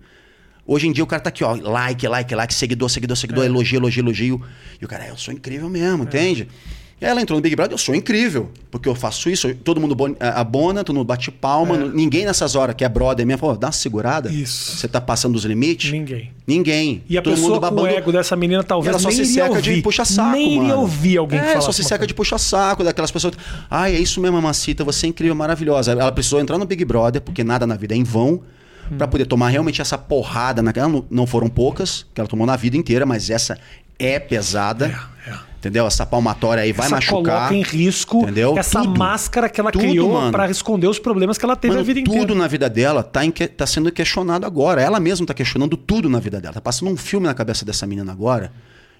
Hoje 0.65 0.87
em 0.87 0.91
dia 0.91 1.03
o 1.03 1.07
cara 1.07 1.21
tá 1.21 1.29
aqui, 1.29 1.43
ó, 1.43 1.53
like, 1.55 2.07
like, 2.07 2.33
like, 2.35 2.53
seguidor, 2.53 2.89
seguidor, 2.89 3.15
seguidor, 3.17 3.43
elogio, 3.45 3.77
elogio, 3.77 4.01
elogio. 4.03 4.41
E 4.81 4.85
o 4.85 4.87
cara, 4.87 5.05
"É, 5.05 5.09
eu 5.11 5.17
sou 5.17 5.33
incrível 5.33 5.69
mesmo, 5.69 6.03
entende? 6.03 6.47
E 7.01 7.05
ela 7.05 7.19
entrou 7.19 7.35
no 7.37 7.41
Big 7.41 7.55
Brother, 7.55 7.73
eu 7.73 7.77
sou 7.79 7.95
incrível, 7.95 8.51
porque 8.69 8.87
eu 8.87 8.93
faço 8.93 9.27
isso, 9.27 9.51
todo 9.55 9.81
mundo 9.81 9.97
a- 10.19 10.39
abona, 10.39 10.83
todo 10.83 10.95
mundo 10.95 11.07
bate 11.07 11.31
palma, 11.31 11.75
n- 11.75 11.89
ninguém 11.95 12.25
nessas 12.25 12.55
horas 12.55 12.75
que 12.75 12.85
é 12.85 12.89
brother 12.89 13.25
mesmo, 13.25 13.39
falou, 13.39 13.57
dá 13.57 13.67
uma 13.67 13.73
segurada. 13.73 14.31
Isso. 14.31 14.77
Você 14.77 14.87
tá 14.87 15.01
passando 15.01 15.33
dos 15.33 15.43
limites? 15.43 15.91
Ninguém. 15.91 16.31
Ninguém. 16.45 17.03
E 17.09 17.17
a 17.17 17.21
todo 17.23 17.33
pessoa 17.33 17.49
mundo 17.55 17.59
com 17.61 17.65
o 17.67 17.69
babando. 17.71 17.87
ego 17.87 18.11
dessa 18.11 18.35
menina 18.35 18.63
talvez 18.63 18.89
ela 18.91 18.99
só 18.99 19.07
nem 19.09 19.17
se 19.17 19.25
seca 19.33 19.49
ouvir. 19.49 19.75
de 19.77 19.81
puxa-saco, 19.81 20.31
Nem 20.31 20.47
iria 20.49 20.61
mano. 20.67 20.81
ouvir 20.81 21.17
alguém 21.17 21.39
é, 21.39 21.43
falar 21.47 21.61
só 21.61 21.71
se 21.71 21.81
seca 21.83 21.97
coisa. 21.97 22.07
de 22.07 22.13
puxa-saco, 22.13 22.83
daquelas 22.83 23.09
pessoas. 23.09 23.33
Ai, 23.69 23.95
é 23.95 23.99
isso 23.99 24.21
mesmo, 24.21 24.37
Mamacita, 24.37 24.83
você 24.83 25.07
é 25.07 25.09
incrível, 25.09 25.33
maravilhosa. 25.35 25.93
Ela 25.93 26.11
precisou 26.11 26.39
entrar 26.39 26.59
no 26.59 26.65
Big 26.65 26.85
Brother, 26.85 27.19
porque 27.21 27.43
nada 27.43 27.65
na 27.65 27.75
vida 27.75 27.95
é 27.95 27.97
em 27.97 28.03
vão, 28.03 28.41
Hum. 28.91 28.97
pra 28.97 29.07
poder 29.07 29.25
tomar 29.25 29.49
realmente 29.49 29.81
essa 29.81 29.97
porrada 29.97 30.61
naquela. 30.61 30.87
Não, 30.87 31.03
não 31.09 31.25
foram 31.25 31.47
poucas 31.49 32.05
que 32.13 32.21
ela 32.21 32.27
tomou 32.27 32.45
na 32.45 32.55
vida 32.55 32.77
inteira, 32.77 33.05
mas 33.07 33.29
essa 33.31 33.57
é 33.97 34.19
pesada. 34.19 34.85
É, 35.25 35.31
é. 35.31 35.50
Entendeu? 35.61 35.85
Essa 35.85 36.07
palmatória 36.07 36.63
aí 36.63 36.71
vai 36.73 36.87
Essa 36.87 36.95
machucar. 36.95 37.49
coloca 37.49 37.53
em 37.53 37.61
risco 37.61 38.23
entendeu? 38.23 38.57
essa 38.57 38.81
Tudo. 38.81 38.97
máscara 38.97 39.47
que 39.47 39.61
ela 39.61 39.71
Tudo, 39.71 39.81
criou 39.83 40.31
pra 40.31 40.49
esconder 40.49 40.87
os 40.87 40.97
problemas 40.97 41.37
que 41.37 41.45
ela 41.45 41.55
teve 41.55 41.69
Mano, 41.75 41.81
a 41.81 41.83
vida 41.83 42.01
tudo 42.03 42.15
inteira. 42.17 42.35
na 42.35 42.47
vida 42.47 42.67
dela 42.67 43.03
tá, 43.03 43.23
em 43.23 43.29
tá 43.29 43.67
sendo 43.67 43.91
questionado 43.91 44.43
agora. 44.43 44.81
Ela 44.81 44.99
mesma 44.99 45.23
tá 45.27 45.35
questionando 45.35 45.77
tudo 45.77 46.09
na 46.09 46.19
vida 46.19 46.41
dela. 46.41 46.55
Tá 46.55 46.61
passando 46.61 46.89
um 46.89 46.97
filme 46.97 47.27
na 47.27 47.35
cabeça 47.35 47.63
dessa 47.63 47.85
menina 47.85 48.11
agora. 48.11 48.51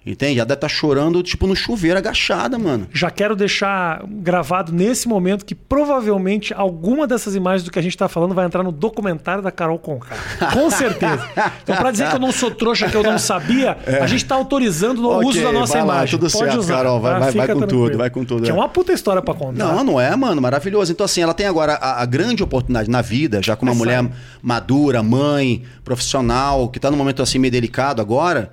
Entende? 0.04 0.40
Ela 0.40 0.46
deve 0.46 0.60
tá 0.60 0.68
chorando, 0.68 1.22
tipo, 1.22 1.46
no 1.46 1.54
chuveiro, 1.54 1.96
agachada, 1.96 2.58
mano. 2.58 2.88
Já 2.92 3.08
quero 3.08 3.36
deixar 3.36 4.02
gravado 4.06 4.72
nesse 4.72 5.06
momento 5.06 5.44
que 5.44 5.54
provavelmente 5.54 6.52
alguma 6.52 7.06
dessas 7.06 7.36
imagens 7.36 7.62
do 7.62 7.70
que 7.70 7.78
a 7.78 7.82
gente 7.82 7.96
tá 7.96 8.08
falando 8.08 8.34
vai 8.34 8.44
entrar 8.44 8.64
no 8.64 8.72
documentário 8.72 9.42
da 9.42 9.52
Carol 9.52 9.78
Conká. 9.78 10.16
Com 10.52 10.68
certeza. 10.70 11.22
Então, 11.62 11.76
pra 11.76 11.92
dizer 11.92 12.08
que 12.08 12.16
eu 12.16 12.20
não 12.20 12.32
sou 12.32 12.50
trouxa, 12.50 12.88
que 12.90 12.96
eu 12.96 13.02
não 13.04 13.16
sabia, 13.18 13.78
a 14.00 14.06
gente 14.08 14.24
tá 14.24 14.34
autorizando 14.34 15.06
o 15.08 15.12
É. 15.12 15.16
Ok, 15.18 15.28
uso 15.28 15.42
da 15.42 15.52
nossa 15.52 15.72
vai 15.74 15.86
lá, 15.86 15.94
imagem. 15.98 16.18
tudo 16.18 16.30
Pode 16.32 16.44
certo, 16.44 16.58
usar. 16.58 16.76
Carol, 16.76 17.00
vai- 17.00 17.12
tá? 17.12 17.18
vai- 17.20 17.32
vai 17.32 17.46
com 17.46 17.58
tranquilo. 17.58 17.84
tudo, 17.86 17.98
vai 17.98 18.10
com 18.10 18.24
tudo, 18.24 18.42
Que 18.42 18.50
é 18.50 18.52
é. 18.52 18.54
uma 18.56 18.68
puta 18.68 18.92
história 18.92 19.22
pra 19.22 19.34
contar. 19.34 19.52
Não, 19.64 19.84
não 19.84 20.00
é, 20.00 20.14
mano, 20.16 20.42
maravilhoso. 20.42 20.90
Então, 20.90 21.04
assim, 21.04 21.20
ela 21.22 21.32
tem 21.34 21.46
agora 21.46 21.74
a, 21.74 22.02
a 22.02 22.06
grande 22.06 22.42
oportunidade 22.42 22.90
na 22.90 23.02
vida, 23.02 23.40
já 23.40 23.54
como 23.54 23.70
uma 23.70 23.78
mulher 23.78 23.98
sabe. 24.02 24.12
madura, 24.42 25.00
mãe, 25.02 25.62
profissional, 25.84 26.68
que 26.68 26.80
tá 26.80 26.90
num 26.90 26.96
momento 26.96 27.22
assim 27.22 27.38
meio 27.38 27.52
delicado 27.52 28.00
agora, 28.02 28.50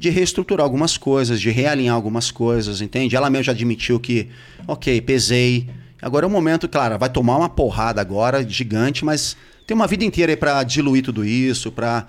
de 0.00 0.08
reestruturar 0.10 0.64
algumas 0.64 0.96
coisas, 0.96 1.40
de 1.40 1.50
realinhar 1.50 1.94
algumas 1.94 2.30
coisas, 2.30 2.80
entende? 2.80 3.14
Ela 3.14 3.28
mesmo 3.28 3.44
já 3.44 3.52
admitiu 3.52 4.00
que, 4.00 4.28
ok, 4.66 5.00
pesei. 5.02 5.68
Agora 6.00 6.24
é 6.24 6.28
o 6.28 6.30
momento, 6.30 6.66
claro, 6.68 6.98
vai 6.98 7.10
tomar 7.10 7.36
uma 7.36 7.48
porrada 7.50 8.00
agora, 8.00 8.42
gigante, 8.48 9.04
mas 9.04 9.36
tem 9.66 9.74
uma 9.74 9.86
vida 9.86 10.02
inteira 10.04 10.32
aí 10.32 10.36
pra 10.36 10.62
diluir 10.62 11.04
tudo 11.04 11.22
isso, 11.24 11.70
pra, 11.70 12.08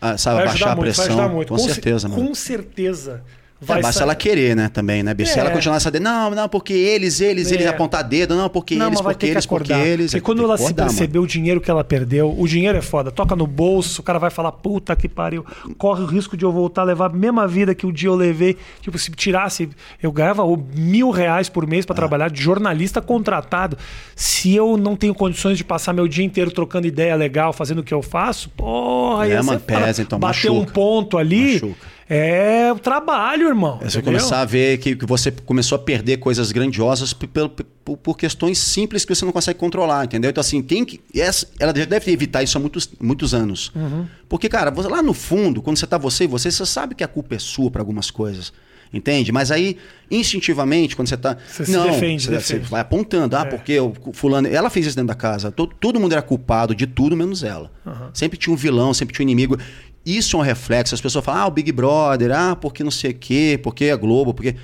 ah, 0.00 0.16
sabe, 0.16 0.36
baixar 0.44 0.52
ajudar 0.54 0.72
a 0.72 0.76
muito, 0.76 0.94
pressão. 0.94 1.28
muito. 1.28 1.48
Com, 1.48 1.58
ce- 1.58 1.64
certeza, 1.74 2.08
mano. 2.08 2.24
Com 2.28 2.34
certeza. 2.34 3.22
É, 3.64 3.74
Vai 3.74 3.82
basta 3.82 3.98
sa- 3.98 4.04
ela 4.04 4.14
querer, 4.14 4.54
né, 4.54 4.68
também, 4.68 5.02
né, 5.02 5.12
Bi? 5.14 5.26
Se 5.26 5.38
É. 5.38 5.40
ela 5.40 5.50
continuar 5.50 5.76
essa 5.76 5.90
de 5.90 5.98
não, 6.00 6.30
não, 6.30 6.48
porque 6.48 6.72
eles, 6.72 7.20
eles, 7.20 7.50
É. 7.50 7.54
eles 7.54 7.66
apontar 7.66 8.04
dedo, 8.04 8.34
não, 8.34 8.48
porque 8.48 8.76
Não, 8.76 8.86
eles, 8.88 9.00
porque 9.00 9.26
eles, 9.26 9.46
porque 9.46 9.72
acordar. 9.72 9.86
eles. 9.86 10.12
E 10.14 10.20
quando 10.20 10.38
Tem 10.38 10.44
que 10.46 10.50
ela 10.50 10.56
se 10.58 10.64
acordar, 10.64 10.82
mano. 10.84 10.96
percebeu 10.96 11.22
o 11.22 11.26
dinheiro 11.26 11.60
que 11.60 11.70
ela 11.70 11.82
perdeu, 11.84 12.34
o 12.38 12.46
dinheiro 12.46 12.76
é 12.78 12.82
foda, 12.82 13.10
toca 13.10 13.34
no 13.34 13.46
bolso, 13.46 14.00
o 14.00 14.04
cara 14.04 14.18
vai 14.18 14.30
falar, 14.30 14.52
puta 14.52 14.94
que 14.94 15.08
pariu, 15.08 15.44
corre 15.78 16.02
o 16.02 16.06
risco 16.06 16.36
de 16.36 16.44
eu 16.44 16.52
voltar 16.52 16.82
a 16.82 16.84
levar 16.84 17.06
a 17.06 17.12
mesma 17.14 17.46
vida 17.48 17.74
que 17.74 17.86
o 17.86 17.92
dia 17.92 18.08
eu 18.08 18.14
levei. 18.14 18.56
Tipo, 18.80 18.98
se 18.98 19.10
tirasse, 19.12 19.68
eu 20.02 20.12
ganhava 20.12 20.44
mil 20.74 21.10
reais 21.10 21.48
por 21.48 21.66
mês 21.66 21.84
Ah. 21.84 21.86
pra 21.88 21.96
trabalhar 21.96 22.30
de 22.30 22.42
jornalista 22.42 23.00
contratado. 23.00 23.76
Se 24.14 24.54
eu 24.54 24.76
não 24.76 24.96
tenho 24.96 25.14
condições 25.14 25.56
de 25.58 25.64
passar 25.64 25.92
meu 25.92 26.06
dia 26.06 26.24
inteiro 26.24 26.50
trocando 26.50 26.86
ideia 26.86 27.14
legal, 27.16 27.52
fazendo 27.52 27.78
o 27.78 27.82
que 27.82 27.94
eu 27.94 28.02
faço, 28.02 28.48
porra, 28.50 29.26
É, 29.26 29.30
ia 29.30 29.42
mano, 29.42 29.60
pesa, 29.60 30.02
então, 30.02 30.18
Bater 30.18 30.50
machuca. 30.50 30.52
um 30.60 30.64
ponto 30.64 31.18
ali 31.18 31.54
Machuca. 31.54 31.93
É 32.08 32.70
o 32.72 32.78
trabalho, 32.78 33.48
irmão. 33.48 33.78
É 33.80 33.88
você 33.88 33.98
entendeu? 33.98 34.18
começar 34.20 34.40
a 34.40 34.44
ver 34.44 34.78
que, 34.78 34.94
que 34.96 35.06
você 35.06 35.30
começou 35.30 35.76
a 35.76 35.78
perder 35.78 36.18
coisas 36.18 36.52
grandiosas 36.52 37.12
p- 37.12 37.26
pelo- 37.26 37.48
p- 37.48 37.64
por, 37.84 37.96
por 37.96 38.16
questões 38.16 38.58
simples 38.58 39.04
que 39.04 39.14
você 39.14 39.24
não 39.24 39.32
consegue 39.32 39.58
controlar, 39.58 40.04
entendeu? 40.04 40.30
Então, 40.30 40.40
assim, 40.40 40.62
tem 40.62 40.84
que. 40.84 41.00
essa- 41.14 41.46
ela 41.58 41.72
já 41.76 41.84
deve 41.84 42.10
evitar 42.12 42.42
isso 42.42 42.56
há 42.58 42.60
muitos, 42.60 42.90
muitos 43.00 43.32
anos. 43.34 43.72
Uhum. 43.74 44.06
Porque, 44.28 44.48
cara, 44.48 44.70
você- 44.70 44.88
lá 44.88 45.02
no 45.02 45.14
fundo, 45.14 45.62
quando 45.62 45.76
você 45.78 45.86
tá 45.86 45.96
você 45.98 46.24
e 46.24 46.26
você, 46.26 46.50
você 46.50 46.66
sabe 46.66 46.94
que 46.94 47.02
a 47.04 47.08
culpa 47.08 47.34
é 47.36 47.38
sua 47.38 47.70
para 47.70 47.80
algumas 47.80 48.10
coisas. 48.10 48.52
Entende? 48.92 49.32
Mas 49.32 49.50
aí, 49.50 49.76
instintivamente, 50.08 50.94
quando 50.94 51.08
você 51.08 51.16
tá. 51.16 51.36
Você 51.48 51.64
se 51.66 51.72
não, 51.72 51.90
defende, 51.90 52.24
você, 52.24 52.30
defende. 52.30 52.64
você 52.64 52.70
vai 52.70 52.80
apontando, 52.80 53.36
ah, 53.36 53.40
É. 53.40 53.44
porque 53.44 53.80
o 53.80 53.92
fulano. 54.12 54.46
Ela 54.46 54.70
fez 54.70 54.86
isso 54.86 54.94
dentro 54.94 55.08
da 55.08 55.14
casa. 55.16 55.50
Todo, 55.50 55.74
todo 55.80 55.98
mundo 55.98 56.12
era 56.12 56.22
culpado 56.22 56.74
de 56.74 56.86
tudo, 56.86 57.16
menos 57.16 57.42
ela. 57.42 57.72
Sempre 58.12 58.38
tinha 58.38 58.52
um 58.52 58.56
vilão, 58.56 58.94
sempre 58.94 59.12
tinha 59.14 59.26
um 59.26 59.28
inimigo. 59.28 59.58
Isso 60.04 60.36
é 60.36 60.40
um 60.40 60.42
reflexo. 60.42 60.94
As 60.94 61.00
pessoas 61.00 61.24
falam, 61.24 61.42
ah, 61.42 61.46
o 61.46 61.50
Big 61.50 61.72
Brother, 61.72 62.30
ah, 62.32 62.56
porque 62.56 62.84
não 62.84 62.90
sei 62.90 63.12
o 63.12 63.14
quê, 63.14 63.58
porque 63.62 63.90
a 63.90 63.96
Globo, 63.96 64.34
porque. 64.34 64.56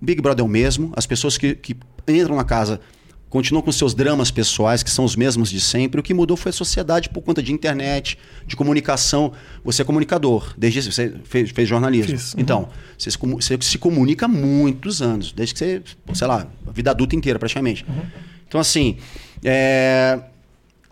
Big 0.00 0.20
Brother 0.20 0.42
é 0.42 0.46
o 0.46 0.48
mesmo. 0.48 0.92
As 0.94 1.06
pessoas 1.06 1.38
que, 1.38 1.54
que 1.54 1.76
entram 2.06 2.36
na 2.36 2.44
casa 2.44 2.80
continuam 3.28 3.62
com 3.62 3.72
seus 3.72 3.92
dramas 3.94 4.30
pessoais, 4.30 4.82
que 4.82 4.90
são 4.90 5.04
os 5.04 5.16
mesmos 5.16 5.50
de 5.50 5.60
sempre. 5.60 6.00
O 6.00 6.02
que 6.02 6.14
mudou 6.14 6.36
foi 6.36 6.50
a 6.50 6.52
sociedade 6.52 7.08
por 7.08 7.22
conta 7.22 7.42
de 7.42 7.52
internet, 7.52 8.18
de 8.46 8.56
comunicação. 8.56 9.32
Você 9.64 9.82
é 9.82 9.84
comunicador, 9.84 10.54
desde 10.56 10.90
você 10.90 11.14
fez, 11.24 11.50
fez 11.50 11.68
jornalismo. 11.68 12.14
Uhum. 12.14 12.20
Então, 12.38 12.68
você 12.96 13.10
se, 13.10 13.18
você 13.18 13.58
se 13.60 13.78
comunica 13.78 14.26
há 14.26 14.28
muitos 14.28 15.02
anos, 15.02 15.32
desde 15.32 15.54
que 15.54 15.58
você, 15.58 15.82
sei 16.14 16.26
lá, 16.26 16.46
a 16.66 16.70
vida 16.70 16.90
adulta 16.90 17.16
inteira 17.16 17.38
praticamente. 17.38 17.84
Uhum. 17.88 18.02
Então, 18.46 18.60
assim, 18.60 18.96
é, 19.44 20.20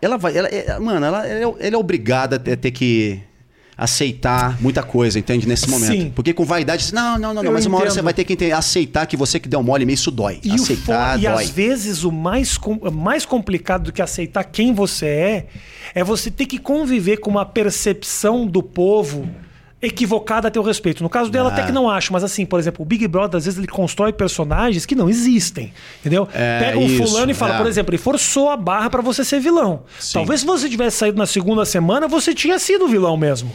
ela 0.01 0.17
vai, 0.17 0.37
ela, 0.37 0.47
é- 0.47 0.77
mano, 0.79 1.05
ela, 1.05 1.25
ela 1.25 1.57
é, 1.59 1.67
ela 1.67 1.75
é 1.75 1.77
obrigada 1.77 2.35
a 2.35 2.39
ter 2.57 2.71
que 2.71 3.21
aceitar 3.77 4.61
muita 4.61 4.81
coisa, 4.81 5.19
entende? 5.19 5.47
Nesse 5.47 5.69
momento. 5.69 5.91
Sim. 5.91 6.11
Porque 6.15 6.33
com 6.33 6.45
vaidade, 6.45 6.93
não, 6.93 7.17
não, 7.19 7.33
não, 7.33 7.43
não 7.43 7.51
mas 7.53 7.65
uma 7.65 7.75
hora 7.77 7.85
entendo. 7.87 7.95
você 7.95 8.01
vai 8.01 8.13
ter 8.13 8.23
que 8.23 8.33
entender, 8.33 8.53
aceitar 8.53 9.05
que 9.05 9.17
você 9.17 9.39
que 9.39 9.49
deu 9.49 9.61
mole, 9.61 9.91
isso 9.91 10.09
dói. 10.11 10.39
E, 10.43 10.51
aceitar 10.51 11.13
fo- 11.13 11.19
e 11.19 11.27
dói. 11.27 11.43
às 11.43 11.49
vezes 11.49 12.03
o 12.03 12.11
mais, 12.11 12.57
com- 12.57 12.79
mais 12.91 13.25
complicado 13.25 13.83
do 13.85 13.91
que 13.91 14.01
aceitar 14.01 14.43
quem 14.45 14.73
você 14.73 15.05
é 15.05 15.45
é 15.93 16.03
você 16.03 16.31
ter 16.31 16.45
que 16.45 16.57
conviver 16.57 17.17
com 17.17 17.29
uma 17.29 17.45
percepção 17.45 18.47
do 18.47 18.63
povo 18.63 19.27
equivocada 19.81 20.47
a 20.47 20.51
teu 20.51 20.63
respeito. 20.63 21.03
No 21.03 21.09
caso 21.09 21.29
dela, 21.29 21.49
Ah. 21.49 21.53
até 21.53 21.63
que 21.63 21.71
não 21.71 21.89
acho, 21.89 22.11
mas 22.11 22.23
assim, 22.23 22.45
por 22.45 22.59
exemplo, 22.59 22.81
o 22.81 22.85
Big 22.85 23.07
Brother, 23.07 23.37
às 23.37 23.45
vezes 23.45 23.57
ele 23.57 23.67
constrói 23.67 24.11
personagens 24.13 24.85
que 24.85 24.95
não 24.95 25.09
existem, 25.09 25.73
entendeu? 25.99 26.27
É, 26.33 26.59
Pega 26.59 26.79
um 26.79 26.85
isso, 26.85 27.05
fulano 27.07 27.31
e 27.31 27.33
fala, 27.35 27.55
é. 27.55 27.57
por 27.57 27.67
exemplo, 27.67 27.91
ele 27.93 28.01
forçou 28.01 28.49
a 28.49 28.57
barra 28.57 28.89
pra 28.89 29.01
você 29.01 29.23
ser 29.23 29.39
vilão. 29.39 29.83
Sim. 29.99 30.13
Talvez 30.13 30.39
se 30.41 30.45
você 30.45 30.69
tivesse 30.69 30.97
saído 30.97 31.17
na 31.17 31.25
segunda 31.25 31.65
semana, 31.65 32.07
você 32.07 32.33
tinha 32.33 32.57
sido 32.57 32.87
vilão 32.87 33.15
mesmo. 33.17 33.51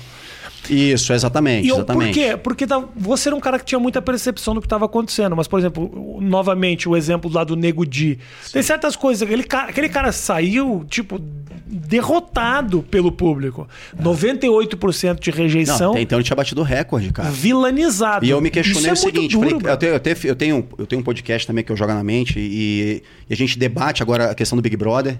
Isso, 0.68 1.12
exatamente, 1.12 1.66
E 1.66 1.68
eu- 1.70 1.76
exatamente. 1.76 2.14
por 2.18 2.26
quê? 2.26 2.36
Porque 2.36 2.66
você 2.96 3.28
era 3.28 3.36
um 3.36 3.40
cara 3.40 3.58
que 3.58 3.64
tinha 3.64 3.78
muita 3.78 4.00
percepção 4.02 4.54
do 4.54 4.60
que 4.60 4.66
estava 4.66 4.84
acontecendo. 4.84 5.34
Mas, 5.34 5.48
por 5.48 5.58
exemplo, 5.58 6.18
novamente, 6.20 6.88
o 6.88 6.96
exemplo 6.96 7.30
lá 7.32 7.42
do 7.44 7.56
Nego 7.56 7.84
Di. 7.86 8.18
Tem 8.52 8.62
certas 8.62 8.94
coisas. 8.94 9.22
Aquele 9.22 9.42
cara, 9.42 9.70
aquele 9.70 9.88
cara 9.88 10.12
saiu, 10.12 10.84
tipo, 10.88 11.18
derrotado 11.66 12.82
pelo 12.82 13.10
público. 13.10 13.66
98% 14.00 15.18
de 15.20 15.30
rejeição, 15.30 15.78
Não, 15.78 15.90
até 15.92 16.02
então 16.02 16.18
ele 16.18 16.24
tinha 16.24 16.36
batido 16.36 16.62
recorde, 16.62 17.12
cara. 17.12 17.30
vilanizado. 17.30 18.24
E 18.24 18.30
eu 18.30 18.40
me 18.40 18.50
questionei 18.50 18.80
Isso 18.80 18.88
é 18.88 18.92
o 18.92 18.96
seguinte: 18.96 19.36
muito 19.36 19.50
falei, 19.50 19.60
duro, 19.60 19.72
eu, 19.72 19.76
tenho, 19.76 19.92
eu, 19.94 20.00
tenho, 20.00 20.16
eu, 20.24 20.36
tenho, 20.36 20.68
eu 20.78 20.86
tenho 20.86 21.00
um 21.00 21.04
podcast 21.04 21.46
também 21.46 21.64
que 21.64 21.72
eu 21.72 21.76
jogo 21.76 21.92
na 21.92 22.04
mente 22.04 22.38
e, 22.38 23.02
e 23.28 23.32
a 23.32 23.36
gente 23.36 23.58
debate 23.58 24.02
agora 24.02 24.30
a 24.30 24.34
questão 24.34 24.56
do 24.56 24.62
Big 24.62 24.76
Brother. 24.76 25.16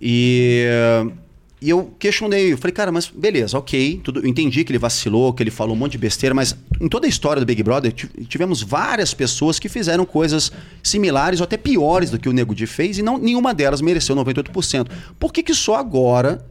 E, 0.00 0.64
e 1.62 1.68
eu 1.68 1.92
questionei, 1.98 2.52
eu 2.52 2.56
falei, 2.58 2.72
cara, 2.72 2.90
mas 2.90 3.06
beleza, 3.06 3.58
ok, 3.58 4.00
tudo, 4.02 4.20
eu 4.20 4.26
entendi 4.26 4.64
que 4.64 4.72
ele 4.72 4.78
vacilou, 4.78 5.32
que 5.34 5.42
ele 5.42 5.50
falou 5.50 5.74
um 5.74 5.78
monte 5.78 5.92
de 5.92 5.98
besteira, 5.98 6.34
mas 6.34 6.56
em 6.80 6.88
toda 6.88 7.06
a 7.06 7.08
história 7.08 7.38
do 7.40 7.44
Big 7.46 7.62
Brother 7.62 7.92
ti- 7.92 8.08
tivemos 8.28 8.62
várias 8.62 9.12
pessoas 9.12 9.58
que 9.58 9.68
fizeram 9.68 10.06
coisas 10.06 10.50
similares 10.82 11.40
ou 11.40 11.44
até 11.44 11.56
piores 11.58 12.10
do 12.10 12.18
que 12.18 12.28
o 12.28 12.32
Nego 12.32 12.54
Di 12.54 12.66
fez 12.66 12.96
e 12.98 13.02
não, 13.02 13.18
nenhuma 13.18 13.52
delas 13.52 13.80
mereceu 13.82 14.16
98%. 14.16 14.88
Por 15.18 15.32
que, 15.32 15.42
que 15.42 15.52
só 15.54 15.74
agora 15.76 16.44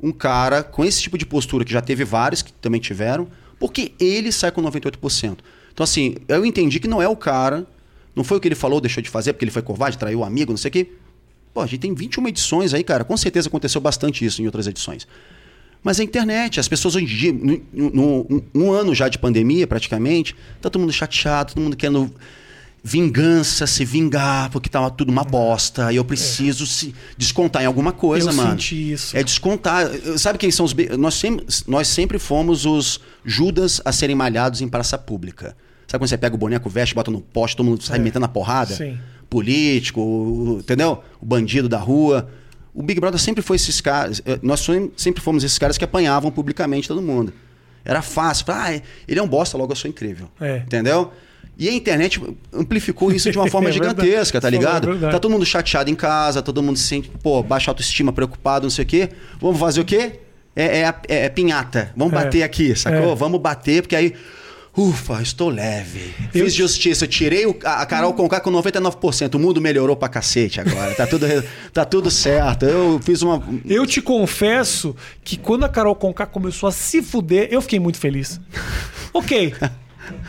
um 0.00 0.12
cara 0.12 0.62
com 0.62 0.84
esse 0.84 1.00
tipo 1.02 1.16
de 1.18 1.24
postura, 1.26 1.64
que 1.64 1.72
já 1.72 1.80
teve 1.80 2.04
vários 2.04 2.42
que 2.42 2.52
também 2.52 2.80
tiveram, 2.80 3.28
porque 3.58 3.92
ele 4.00 4.32
sai 4.32 4.50
com 4.50 4.60
98%. 4.62 5.38
Então, 5.72 5.84
assim, 5.84 6.16
eu 6.28 6.44
entendi 6.44 6.78
que 6.80 6.88
não 6.88 7.00
é 7.00 7.08
o 7.08 7.16
cara, 7.16 7.66
não 8.14 8.24
foi 8.24 8.36
o 8.38 8.40
que 8.40 8.48
ele 8.48 8.54
falou, 8.56 8.80
deixou 8.80 9.02
de 9.02 9.08
fazer, 9.08 9.32
porque 9.32 9.44
ele 9.44 9.52
foi 9.52 9.62
covarde, 9.62 9.96
traiu 9.96 10.18
o 10.20 10.24
amigo, 10.24 10.52
não 10.52 10.56
sei 10.56 10.68
o 10.68 10.72
quê. 10.72 10.92
Pô, 11.52 11.60
a 11.60 11.66
gente 11.66 11.80
tem 11.80 11.94
21 11.94 12.28
edições 12.28 12.74
aí, 12.74 12.82
cara. 12.82 13.04
Com 13.04 13.16
certeza 13.16 13.48
aconteceu 13.48 13.80
bastante 13.80 14.24
isso 14.24 14.40
em 14.40 14.46
outras 14.46 14.66
edições. 14.66 15.06
Mas 15.82 15.98
a 15.98 16.04
internet, 16.04 16.60
as 16.60 16.68
pessoas 16.68 16.94
hoje 16.94 17.04
em 17.04 17.08
dia, 17.08 17.32
no, 17.32 17.90
no, 17.90 18.44
um 18.54 18.72
ano 18.72 18.94
já 18.94 19.08
de 19.08 19.18
pandemia, 19.18 19.66
praticamente, 19.66 20.34
tá 20.60 20.70
todo 20.70 20.80
mundo 20.80 20.92
chateado, 20.92 21.54
todo 21.54 21.62
mundo 21.62 21.76
querendo 21.76 22.12
vingança, 22.84 23.66
se 23.66 23.84
vingar, 23.84 24.50
porque 24.50 24.68
tava 24.68 24.90
tudo 24.90 25.10
uma 25.10 25.22
bosta, 25.22 25.92
e 25.92 25.96
eu 25.96 26.04
preciso 26.04 26.64
é. 26.64 26.66
se 26.66 26.94
descontar 27.16 27.62
em 27.62 27.66
alguma 27.66 27.92
coisa, 27.92 28.30
eu 28.30 28.34
mano. 28.34 28.50
Senti 28.52 28.92
isso. 28.92 29.16
É 29.16 29.22
descontar. 29.22 29.88
Sabe 30.18 30.38
quem 30.38 30.50
são 30.50 30.64
os. 30.64 30.74
Nós 30.98 31.14
sempre, 31.14 31.46
nós 31.66 31.88
sempre 31.88 32.18
fomos 32.18 32.64
os 32.64 33.00
Judas 33.24 33.80
a 33.84 33.92
serem 33.92 34.16
malhados 34.16 34.60
em 34.60 34.68
praça 34.68 34.98
pública. 34.98 35.56
Sabe 35.86 36.00
quando 36.00 36.08
você 36.08 36.18
pega 36.18 36.34
o 36.34 36.38
boneco, 36.38 36.70
veste, 36.70 36.94
bota 36.94 37.10
no 37.10 37.20
poste, 37.20 37.56
todo 37.56 37.66
mundo 37.66 37.82
sai 37.82 37.98
é. 37.98 38.02
metendo 38.02 38.24
a 38.24 38.28
porrada? 38.28 38.74
Sim. 38.74 38.98
Político, 39.32 40.58
entendeu? 40.60 41.02
O 41.20 41.24
bandido 41.24 41.68
da 41.68 41.78
rua. 41.78 42.28
O 42.74 42.82
Big 42.82 43.00
Brother 43.00 43.18
sempre 43.18 43.40
foi 43.40 43.56
esses 43.56 43.80
caras. 43.80 44.20
Eh, 44.26 44.38
nós 44.42 44.66
sempre 44.96 45.22
fomos 45.22 45.42
esses 45.42 45.58
caras 45.58 45.78
que 45.78 45.84
apanhavam 45.84 46.30
publicamente 46.30 46.86
todo 46.86 47.00
mundo. 47.00 47.32
Era 47.82 48.02
fácil. 48.02 48.44
Ah, 48.48 48.72
ele 49.08 49.18
é 49.18 49.22
um 49.22 49.26
bosta, 49.26 49.56
logo 49.56 49.72
eu 49.72 49.76
sou 49.76 49.88
incrível. 49.88 50.28
É. 50.38 50.58
Entendeu? 50.58 51.10
E 51.58 51.68
a 51.68 51.72
internet 51.72 52.20
amplificou 52.52 53.10
isso 53.10 53.30
de 53.30 53.38
uma 53.38 53.48
forma 53.48 53.68
é 53.70 53.72
gigantesca, 53.72 54.38
tá 54.40 54.50
ligado? 54.50 54.92
É 54.92 54.98
tá 54.98 55.18
todo 55.18 55.30
mundo 55.30 55.46
chateado 55.46 55.90
em 55.90 55.94
casa, 55.94 56.42
todo 56.42 56.62
mundo 56.62 56.76
se 56.76 56.84
sente, 56.84 57.10
pô, 57.22 57.42
baixa 57.42 57.70
autoestima, 57.70 58.12
preocupado, 58.12 58.64
não 58.64 58.70
sei 58.70 58.84
o 58.84 58.86
quê. 58.86 59.08
Vamos 59.40 59.58
fazer 59.58 59.80
o 59.80 59.84
quê? 59.84 60.20
É, 60.54 60.80
é, 60.80 60.94
é, 61.08 61.24
é 61.24 61.28
pinhata. 61.30 61.90
Vamos 61.96 62.12
é. 62.12 62.16
bater 62.16 62.42
aqui, 62.42 62.76
sacou? 62.76 63.16
Vamos 63.16 63.40
bater, 63.40 63.82
porque 63.82 63.96
aí 63.96 64.14
Ufa, 64.76 65.20
estou 65.20 65.50
leve. 65.50 66.14
Eu... 66.32 66.44
Fiz 66.44 66.54
justiça, 66.54 67.06
tirei 67.06 67.44
o, 67.44 67.54
a 67.62 67.84
Carol 67.84 68.14
Conká 68.14 68.40
com 68.40 68.50
99%. 68.50 69.34
O 69.34 69.38
mundo 69.38 69.60
melhorou 69.60 69.94
pra 69.94 70.08
cacete 70.08 70.60
agora. 70.60 70.94
Tá 70.94 71.06
tudo, 71.06 71.26
tá 71.72 71.84
tudo 71.84 72.10
certo. 72.10 72.64
Eu 72.64 72.98
fiz 73.02 73.20
uma. 73.20 73.42
Eu 73.66 73.86
te 73.86 74.00
confesso 74.00 74.96
que 75.22 75.36
quando 75.36 75.64
a 75.64 75.68
Carol 75.68 75.94
Conká 75.94 76.24
começou 76.24 76.68
a 76.68 76.72
se 76.72 77.02
fuder, 77.02 77.48
eu 77.50 77.60
fiquei 77.60 77.78
muito 77.78 77.98
feliz. 77.98 78.40
ok. 79.12 79.54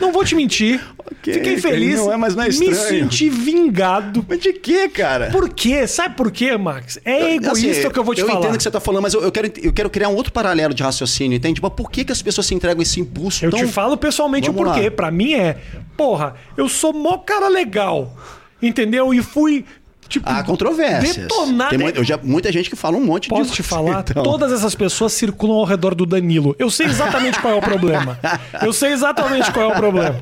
Não 0.00 0.12
vou 0.12 0.24
te 0.24 0.34
mentir. 0.34 0.80
Okay, 1.20 1.34
Fiquei 1.34 1.58
feliz. 1.58 1.96
Não 1.96 2.12
é, 2.12 2.16
mas 2.16 2.34
não 2.34 2.42
é 2.42 2.48
estranho. 2.48 2.70
Me 2.70 2.76
senti 2.76 3.28
vingado. 3.28 4.24
Mas 4.28 4.40
de 4.40 4.52
quê, 4.52 4.88
cara? 4.88 5.30
Por 5.30 5.48
quê? 5.48 5.86
Sabe 5.86 6.16
por 6.16 6.30
quê, 6.30 6.56
Max? 6.56 6.98
É 7.04 7.34
egoísta 7.34 7.70
assim, 7.70 7.86
o 7.86 7.90
que 7.90 7.98
eu 7.98 8.04
vou 8.04 8.14
te 8.14 8.20
eu 8.20 8.26
falar. 8.26 8.38
Eu 8.38 8.42
entendo 8.42 8.54
o 8.54 8.56
que 8.56 8.62
você 8.62 8.70
tá 8.70 8.80
falando, 8.80 9.02
mas 9.02 9.14
eu, 9.14 9.22
eu, 9.22 9.32
quero, 9.32 9.52
eu 9.62 9.72
quero 9.72 9.90
criar 9.90 10.08
um 10.08 10.14
outro 10.14 10.32
paralelo 10.32 10.74
de 10.74 10.82
raciocínio, 10.82 11.36
entende? 11.36 11.60
Mas 11.62 11.72
por 11.72 11.90
que, 11.90 12.04
que 12.04 12.12
as 12.12 12.22
pessoas 12.22 12.46
se 12.46 12.54
entregam 12.54 12.82
esse 12.82 13.00
impulso 13.00 13.44
Eu 13.44 13.50
tão... 13.50 13.60
te 13.60 13.66
falo 13.66 13.96
pessoalmente 13.96 14.48
Vamos 14.50 14.62
o 14.62 14.64
porquê. 14.64 14.84
Lá. 14.84 14.90
Pra 14.90 15.10
mim 15.10 15.34
é, 15.34 15.58
porra, 15.96 16.34
eu 16.56 16.68
sou 16.68 16.92
mó 16.92 17.18
cara 17.18 17.48
legal. 17.48 18.16
Entendeu? 18.62 19.12
E 19.12 19.22
fui 19.22 19.64
Tipo, 20.08 20.28
Há 20.28 20.42
controvérsias. 20.42 21.16
Detonar. 21.16 21.70
Tem 21.70 21.78
muita, 21.78 22.04
já, 22.04 22.18
muita 22.22 22.52
gente 22.52 22.68
que 22.68 22.76
fala 22.76 22.96
um 22.96 23.04
monte 23.04 23.28
Posso 23.28 23.42
de 23.42 23.48
Posso 23.48 23.62
te 23.62 23.62
falar? 23.68 24.04
Então. 24.08 24.22
Todas 24.22 24.52
essas 24.52 24.74
pessoas 24.74 25.12
circulam 25.12 25.56
ao 25.56 25.64
redor 25.64 25.94
do 25.94 26.06
Danilo. 26.06 26.54
Eu 26.58 26.70
sei 26.70 26.86
exatamente 26.86 27.40
qual 27.40 27.54
é 27.54 27.56
o 27.56 27.62
problema. 27.62 28.18
Eu 28.62 28.72
sei 28.72 28.92
exatamente 28.92 29.50
qual 29.52 29.70
é 29.70 29.72
o 29.72 29.76
problema. 29.76 30.16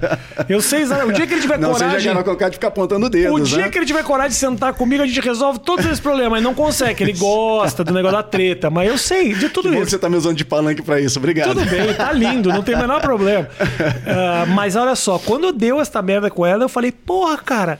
Eu 0.48 0.60
sei 0.60 0.82
exatamente. 0.82 1.14
O 1.14 1.16
dia 1.16 1.26
que 1.26 1.34
ele 1.34 1.40
tiver 1.40 1.58
não, 1.58 1.72
coragem. 1.72 1.98
Você 1.98 2.04
já 2.04 2.22
colocar 2.22 2.48
de 2.48 2.56
ficar 2.56 2.68
apontando 2.68 3.08
dedos. 3.10 3.40
O 3.40 3.44
dia 3.44 3.64
né? 3.64 3.70
que 3.70 3.78
ele 3.78 3.86
tiver 3.86 4.02
coragem 4.02 4.30
de 4.30 4.36
sentar 4.36 4.74
comigo, 4.74 5.02
a 5.02 5.06
gente 5.06 5.20
resolve 5.20 5.58
todos 5.58 5.84
esses 5.84 6.00
problemas. 6.00 6.38
Ele 6.38 6.44
não 6.44 6.54
consegue, 6.54 7.02
ele 7.02 7.12
gosta 7.12 7.84
do 7.84 7.92
negócio 7.92 8.16
da 8.16 8.22
treta. 8.22 8.70
Mas 8.70 8.88
eu 8.88 8.98
sei 8.98 9.34
de 9.34 9.48
tudo 9.48 9.70
que 9.70 9.76
isso. 9.76 9.90
Você 9.90 9.98
tá 9.98 10.08
me 10.08 10.16
usando 10.16 10.36
de 10.36 10.44
palanque 10.44 10.82
para 10.82 11.00
isso. 11.00 11.18
Obrigado. 11.18 11.54
Tudo 11.54 11.66
bem, 11.68 11.92
tá 11.94 12.12
lindo, 12.12 12.50
não 12.50 12.62
tem 12.62 12.74
o 12.74 12.78
menor 12.78 13.00
problema. 13.00 13.48
Uh, 13.60 14.46
mas 14.54 14.76
olha 14.76 14.94
só, 14.94 15.18
quando 15.18 15.52
deu 15.52 15.80
esta 15.80 16.00
merda 16.00 16.30
com 16.30 16.46
ela, 16.46 16.64
eu 16.64 16.68
falei, 16.68 16.92
porra, 16.92 17.36
cara 17.38 17.78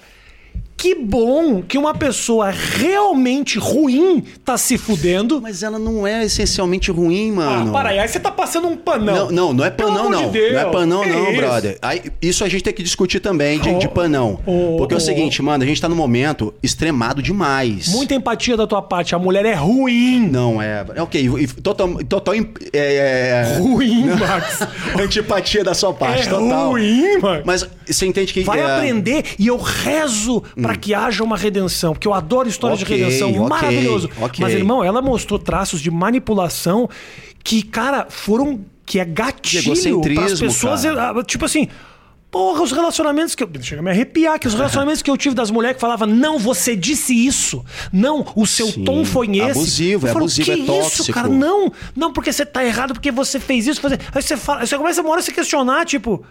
que 0.83 0.97
bom 0.97 1.63
que 1.63 1.79
uma 1.79 1.95
pessoa 1.95 2.51
realmente 2.51 3.57
ruim 3.57 4.25
tá 4.45 4.59
se 4.59 4.77
fudendo. 4.77 5.41
Mas 5.41 5.63
ela 5.63 5.79
não 5.79 6.05
é 6.05 6.25
essencialmente 6.25 6.91
ruim, 6.91 7.31
mano. 7.31 7.69
Ah, 7.69 7.73
para 7.73 7.91
aí. 7.91 8.01
Aí 8.01 8.09
você 8.09 8.19
tá 8.19 8.33
passando 8.33 8.67
um 8.67 8.77
panão. 8.77 9.27
Não, 9.27 9.31
não, 9.31 9.53
não 9.53 9.65
é 9.65 9.71
panão, 9.71 10.11
não. 10.11 10.29
De 10.33 10.51
não 10.51 10.59
é 10.59 10.65
panão, 10.73 11.07
não, 11.07 11.37
brother. 11.37 11.79
Aí, 11.81 12.03
isso 12.21 12.43
a 12.43 12.49
gente 12.49 12.65
tem 12.65 12.73
que 12.73 12.83
discutir 12.83 13.21
também 13.21 13.61
de, 13.61 13.69
oh, 13.69 13.79
de 13.79 13.89
panão. 13.89 14.41
Oh, 14.45 14.75
Porque 14.77 14.93
oh, 14.93 14.97
é 14.97 14.99
o 14.99 15.01
seguinte, 15.01 15.41
mano, 15.41 15.63
a 15.63 15.67
gente 15.69 15.81
tá 15.81 15.89
num 15.89 15.95
momento 15.95 16.53
extremado 16.61 17.23
demais. 17.23 17.87
Muita 17.87 18.17
empatia 18.17 18.57
da 18.57 18.67
tua 18.67 18.83
parte. 18.83 19.15
A 19.15 19.21
mulher 19.21 19.47
é 19.47 19.55
ruim. 19.55 20.29
Não 20.33 20.61
é. 20.61 20.85
É 20.97 21.01
ok. 21.01 21.47
Total. 21.63 21.95
total 22.09 22.35
é, 22.35 22.43
é, 22.73 23.57
ruim, 23.61 24.07
Max. 24.07 24.67
Antipatia 25.01 25.63
da 25.63 25.75
sua 25.75 25.93
parte, 25.95 26.27
é 26.27 26.31
total. 26.31 26.71
ruim, 26.71 27.19
Max. 27.19 27.43
Mas 27.47 27.71
você 27.87 28.05
entende 28.05 28.35
que. 28.35 28.41
Vai 28.41 28.59
é... 28.59 28.65
aprender 28.65 29.25
e 29.39 29.47
eu 29.47 29.59
rezo 29.59 30.43
hum 30.59 30.72
para 30.73 30.77
que 30.77 30.95
haja 30.95 31.23
uma 31.23 31.37
redenção, 31.37 31.93
porque 31.93 32.09
eu 32.09 32.15
adoro 32.15 32.49
histórias 32.49 32.83
okay, 32.83 32.97
de 32.97 33.05
redenção, 33.05 33.31
okay, 33.31 33.41
maravilhoso. 33.41 34.11
Okay. 34.21 34.41
Mas 34.41 34.55
irmão, 34.55 34.83
ela 34.83 35.03
mostrou 35.03 35.39
traços 35.39 35.81
de 35.81 35.91
manipulação 35.91 36.89
que, 37.45 37.63
cara, 37.63 38.07
foram 38.09 38.61
que 38.87 38.99
é 38.99 39.05
gatilho 39.05 40.01
para 40.15 40.25
as 40.25 40.41
pessoas, 40.41 40.83
cara. 40.83 41.21
Ah, 41.21 41.23
tipo 41.23 41.45
assim, 41.45 41.69
Porra, 42.31 42.63
os 42.63 42.73
relacionamentos 42.73 43.35
que 43.35 43.45
eu. 43.45 43.51
Chega 43.61 43.83
a 43.83 43.85
me 43.85 43.91
arrepiar, 43.91 44.39
que 44.39 44.49
os 44.49 44.55
relacionamentos 44.57 45.03
que 45.03 45.11
eu 45.11 45.19
tive 45.19 45.35
das 45.35 45.51
mulheres 45.51 45.75
que 45.77 45.81
falavam, 45.83 46.09
não, 46.09 46.39
você 46.39 46.75
disse 46.75 47.15
isso. 47.15 47.63
Não, 47.93 48.27
o 48.35 48.47
seu 48.47 48.69
Sim, 48.69 48.85
tom 48.85 49.05
foi 49.05 49.27
esse. 49.37 49.51
Abusivo, 49.51 50.07
é 50.07 50.11
abusivo, 50.13 50.45
que 50.47 50.63
é 50.63 50.65
tóxico. 50.65 51.03
isso, 51.03 51.13
cara? 51.13 51.29
Não, 51.29 51.71
não, 51.95 52.11
porque 52.11 52.33
você 52.33 52.47
tá 52.47 52.65
errado, 52.65 52.95
porque 52.95 53.13
você 53.13 53.39
fez 53.39 53.67
isso. 53.67 53.83
Fazer... 53.83 54.01
Aí 54.15 54.23
você 54.23 54.35
fala, 54.39 54.65
você 54.65 54.79
começa 54.79 55.03
uma 55.03 55.11
hora 55.11 55.21
a 55.21 55.23
se 55.23 55.31
questionar, 55.31 55.85
tipo. 55.85 56.25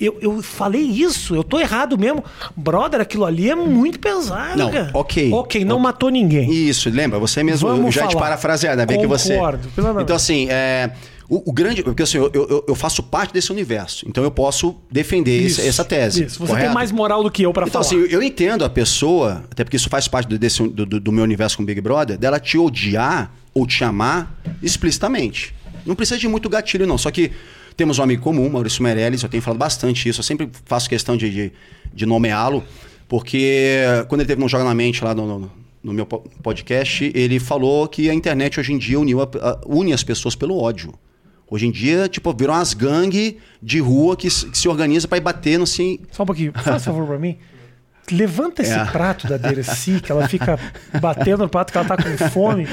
Eu, 0.00 0.16
eu 0.20 0.40
falei 0.42 0.82
isso, 0.82 1.34
eu 1.34 1.42
tô 1.42 1.58
errado 1.58 1.98
mesmo. 1.98 2.22
Brother, 2.56 3.00
aquilo 3.00 3.24
ali 3.24 3.50
é 3.50 3.54
muito 3.54 3.98
pesado, 3.98 4.56
não, 4.56 4.70
cara. 4.70 4.90
Ok. 4.94 5.32
Ok, 5.32 5.64
não 5.64 5.76
okay. 5.76 5.82
matou 5.82 6.08
ninguém. 6.08 6.50
Isso, 6.50 6.88
lembra? 6.88 7.18
Você 7.18 7.42
mesmo 7.42 7.68
Vamos 7.68 7.94
já 7.94 8.02
falar. 8.02 8.12
te 8.12 8.16
parafrasear, 8.16 8.76
né? 8.76 8.86
Bem 8.86 9.00
que 9.00 9.06
você. 9.06 9.38
Então, 10.00 10.14
assim, 10.14 10.46
é. 10.48 10.92
O, 11.28 11.50
o, 11.50 11.52
grande. 11.52 11.82
Porque 11.82 12.02
assim, 12.02 12.16
eu, 12.16 12.30
eu, 12.32 12.64
eu, 12.68 12.74
faço 12.74 13.02
parte 13.02 13.34
desse 13.34 13.52
universo. 13.52 14.08
Então 14.08 14.24
eu 14.24 14.30
posso 14.30 14.74
defender 14.90 15.38
isso, 15.38 15.60
essa, 15.60 15.68
essa, 15.68 15.84
tese. 15.84 16.24
Isso. 16.24 16.38
Você 16.38 16.46
correto? 16.46 16.66
tem 16.66 16.74
mais 16.74 16.90
moral 16.90 17.22
do 17.22 17.30
que 17.30 17.42
eu 17.42 17.52
para 17.52 17.66
então, 17.66 17.82
falar. 17.82 17.92
Então, 17.94 18.06
assim, 18.06 18.14
eu 18.14 18.22
entendo 18.22 18.64
a 18.64 18.70
pessoa, 18.70 19.44
até 19.50 19.62
porque 19.62 19.76
isso 19.76 19.90
faz 19.90 20.08
parte 20.08 20.38
desse, 20.38 20.66
do, 20.66 20.86
do, 20.86 20.98
do 20.98 21.12
meu 21.12 21.24
universo 21.24 21.58
com 21.58 21.64
Big 21.66 21.82
Brother, 21.82 22.16
dela 22.16 22.40
te 22.40 22.56
odiar 22.56 23.30
ou 23.52 23.66
te 23.66 23.84
amar 23.84 24.34
explicitamente. 24.62 25.54
Não 25.84 25.94
precisa 25.94 26.18
de 26.18 26.26
muito 26.28 26.48
gatilho, 26.48 26.86
não. 26.86 26.96
Só 26.96 27.10
que 27.10 27.30
temos 27.78 28.00
um 28.00 28.02
amigo 28.02 28.20
comum, 28.20 28.50
Maurício 28.50 28.82
Meirelles, 28.82 29.22
eu 29.22 29.28
tenho 29.28 29.40
falado 29.40 29.60
bastante 29.60 30.08
isso, 30.08 30.18
eu 30.18 30.24
sempre 30.24 30.50
faço 30.64 30.88
questão 30.88 31.16
de, 31.16 31.30
de, 31.30 31.52
de 31.94 32.04
nomeá-lo, 32.04 32.64
porque 33.08 33.84
quando 34.08 34.20
ele 34.20 34.26
teve 34.26 34.40
no 34.40 34.48
Joga 34.48 34.64
na 34.64 34.74
Mente 34.74 35.02
lá 35.04 35.14
no, 35.14 35.38
no, 35.38 35.52
no, 35.84 35.92
meu 35.92 36.04
podcast, 36.04 37.10
ele 37.14 37.38
falou 37.38 37.86
que 37.86 38.10
a 38.10 38.14
internet 38.14 38.58
hoje 38.58 38.72
em 38.72 38.78
dia 38.78 38.98
uniu 38.98 39.22
a, 39.22 39.24
a, 39.24 39.60
une 39.64 39.92
as 39.92 40.02
pessoas 40.02 40.34
pelo 40.34 40.58
ódio. 40.58 40.92
Hoje 41.48 41.68
em 41.68 41.70
dia, 41.70 42.08
tipo, 42.08 42.34
viram 42.34 42.52
umas 42.52 42.74
gangues 42.74 43.36
de 43.62 43.78
rua 43.78 44.16
que, 44.16 44.28
que 44.28 44.58
se 44.58 44.68
organiza 44.68 45.06
para 45.06 45.18
ir 45.18 45.22
bater 45.22 45.56
no 45.56 45.62
assim. 45.62 46.00
Só 46.10 46.24
um 46.24 46.26
pouquinho, 46.26 46.52
faz 46.52 46.82
favor 46.84 47.06
para 47.06 47.18
mim. 47.18 47.38
Levanta 48.10 48.62
esse 48.62 48.72
é. 48.72 48.84
prato 48.84 49.26
da 49.26 49.36
Dercy, 49.36 50.00
que 50.00 50.10
ela 50.10 50.28
fica 50.28 50.58
batendo 51.00 51.42
no 51.44 51.48
prato 51.48 51.72
que 51.72 51.78
ela 51.78 51.86
tá 51.86 51.96
com 51.96 52.30
fome. 52.30 52.66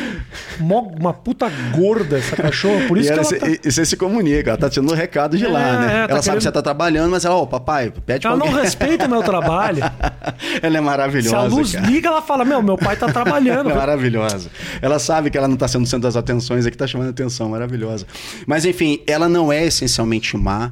uma 0.59 1.13
puta 1.13 1.49
gorda 1.75 2.17
essa 2.17 2.35
cachorra. 2.35 2.87
Por 2.87 2.97
isso 2.97 3.09
e 3.09 3.13
que 3.13 3.19
ela. 3.19 3.23
Se, 3.23 3.35
tá... 3.35 3.47
E 3.47 3.71
você 3.71 3.85
se 3.85 3.97
comunica, 3.97 4.51
ela 4.51 4.57
tá 4.57 4.69
tirando 4.69 4.91
um 4.91 4.95
recado 4.95 5.37
de 5.37 5.45
é, 5.45 5.47
lá, 5.47 5.79
né? 5.79 5.93
É, 5.93 5.97
ela 5.97 6.07
tá 6.07 6.15
sabe 6.15 6.23
querendo... 6.23 6.37
que 6.37 6.43
você 6.43 6.51
tá 6.51 6.61
trabalhando, 6.61 7.11
mas 7.11 7.25
ela, 7.25 7.35
ó, 7.35 7.43
oh, 7.43 7.47
papai, 7.47 7.91
pede 8.05 8.25
Ela 8.25 8.37
não 8.37 8.51
respeita 8.51 9.05
o 9.05 9.09
meu 9.09 9.23
trabalho. 9.23 9.83
ela 10.61 10.77
é 10.77 10.81
maravilhosa. 10.81 11.29
Se 11.29 11.35
a 11.35 11.43
luz 11.43 11.73
cara. 11.73 11.87
liga, 11.87 12.07
ela 12.07 12.21
fala: 12.21 12.45
Meu, 12.45 12.61
meu 12.61 12.77
pai 12.77 12.95
tá 12.95 13.07
trabalhando. 13.07 13.69
é 13.69 13.73
maravilhosa. 13.75 14.49
Ela 14.81 14.99
sabe 14.99 15.29
que 15.29 15.37
ela 15.37 15.47
não 15.47 15.57
tá 15.57 15.67
sendo 15.67 15.85
centro 15.85 16.03
das 16.03 16.15
atenções, 16.15 16.65
é 16.65 16.71
que 16.71 16.77
tá 16.77 16.87
chamando 16.87 17.09
atenção, 17.09 17.49
maravilhosa. 17.49 18.05
Mas 18.45 18.65
enfim, 18.65 19.01
ela 19.07 19.27
não 19.27 19.51
é 19.51 19.65
essencialmente 19.65 20.37
má 20.37 20.69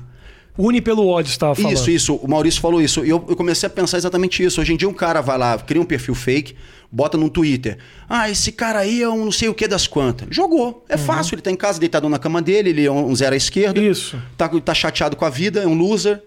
Une 0.57 0.81
pelo 0.81 1.07
ódio, 1.07 1.29
estava 1.29 1.55
falando. 1.55 1.73
Isso, 1.73 1.89
isso. 1.89 2.15
O 2.15 2.27
Maurício 2.27 2.61
falou 2.61 2.81
isso. 2.81 3.03
E 3.03 3.09
eu, 3.09 3.25
eu, 3.27 3.35
comecei 3.35 3.65
a 3.65 3.69
pensar 3.69 3.97
exatamente 3.97 4.43
isso. 4.43 4.61
Hoje 4.61 4.73
em 4.73 4.77
dia 4.77 4.87
um 4.87 4.93
cara 4.93 5.19
vai 5.19 5.37
lá, 5.37 5.57
cria 5.57 5.81
um 5.81 5.85
perfil 5.85 6.13
fake, 6.13 6.55
bota 6.91 7.17
no 7.17 7.27
Twitter. 7.29 7.79
Ah, 8.07 8.29
esse 8.29 8.51
cara 8.51 8.79
aí 8.79 9.01
é 9.01 9.09
um 9.09 9.25
não 9.25 9.31
sei 9.31 9.49
o 9.49 9.53
que 9.53 9.67
das 9.67 9.87
quantas. 9.87 10.27
Jogou. 10.29 10.85
É 10.87 10.95
uhum. 10.95 11.01
fácil. 11.01 11.35
Ele 11.35 11.41
tá 11.41 11.49
em 11.49 11.55
casa, 11.55 11.79
deitado 11.79 12.07
na 12.07 12.19
cama 12.19 12.41
dele, 12.41 12.69
ele 12.69 12.85
é 12.85 12.91
um 12.91 13.15
zero 13.15 13.33
à 13.33 13.37
esquerda. 13.37 13.81
Isso. 13.81 14.21
Tá, 14.37 14.47
tá 14.47 14.73
chateado 14.75 15.15
com 15.15 15.25
a 15.25 15.29
vida, 15.29 15.61
é 15.61 15.67
um 15.67 15.73
loser. 15.73 16.21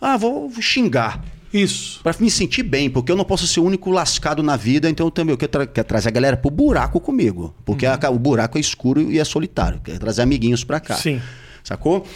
Ah, 0.00 0.16
vou, 0.16 0.48
vou 0.48 0.62
xingar. 0.62 1.24
Isso. 1.52 2.00
Para 2.02 2.14
me 2.18 2.30
sentir 2.30 2.62
bem, 2.62 2.90
porque 2.90 3.10
eu 3.10 3.16
não 3.16 3.24
posso 3.24 3.46
ser 3.46 3.60
o 3.60 3.64
único 3.64 3.90
lascado 3.90 4.42
na 4.42 4.56
vida, 4.56 4.90
então 4.90 5.06
eu 5.06 5.10
também 5.10 5.32
eu 5.32 5.38
quero, 5.38 5.50
tra 5.52 5.66
quero 5.66 5.86
trazer 5.86 6.08
a 6.08 6.12
galera 6.12 6.36
pro 6.36 6.50
buraco 6.50 7.00
comigo. 7.00 7.54
Porque 7.64 7.86
uhum. 7.86 7.92
a, 8.00 8.10
o 8.10 8.18
buraco 8.18 8.56
é 8.56 8.60
escuro 8.60 9.10
e 9.10 9.18
é 9.18 9.24
solitário. 9.24 9.80
Quero 9.82 9.98
trazer 9.98 10.22
amiguinhos 10.22 10.62
pra 10.62 10.78
cá. 10.78 10.94
Sim. 10.94 11.20
Sacou? 11.62 12.06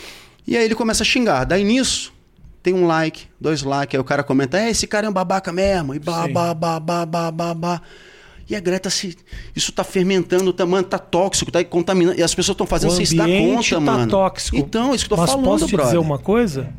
E 0.48 0.56
aí 0.56 0.64
ele 0.64 0.74
começa 0.74 1.02
a 1.02 1.06
xingar. 1.06 1.44
Daí 1.44 1.62
nisso, 1.62 2.10
tem 2.62 2.72
um 2.72 2.86
like, 2.86 3.26
dois 3.38 3.62
likes, 3.62 3.94
aí 3.94 4.00
o 4.00 4.04
cara 4.04 4.22
comenta, 4.22 4.58
é, 4.58 4.70
esse 4.70 4.86
cara 4.86 5.06
é 5.06 5.10
um 5.10 5.12
babaca 5.12 5.52
mesmo, 5.52 5.94
e 5.94 5.98
bah, 5.98 6.26
bah, 6.26 6.54
bah, 6.54 6.80
bah, 6.80 7.04
bah, 7.04 7.30
bah, 7.30 7.54
bah. 7.54 7.82
E 8.48 8.56
a 8.56 8.60
Greta, 8.60 8.88
se, 8.88 9.14
isso 9.54 9.70
tá 9.72 9.84
fermentando, 9.84 10.50
tá, 10.54 10.64
mano, 10.64 10.84
tá 10.84 10.98
tóxico, 10.98 11.52
tá 11.52 11.62
contaminando. 11.62 12.18
E 12.18 12.22
as 12.22 12.34
pessoas 12.34 12.54
estão 12.54 12.66
fazendo 12.66 12.92
sem 12.92 13.04
se 13.04 13.14
dar 13.14 13.28
conta, 13.28 13.74
tá 13.74 13.80
mano. 13.80 14.10
tóxico. 14.10 14.56
Então, 14.56 14.94
isso 14.94 15.06
que 15.06 15.12
eu 15.12 15.16
tô 15.16 15.20
Mas 15.20 15.30
falando, 15.30 15.44
posso 15.44 15.66
te 15.66 15.72
brother. 15.72 15.84
dizer 15.92 15.98
uma 15.98 16.18
coisa? 16.18 16.72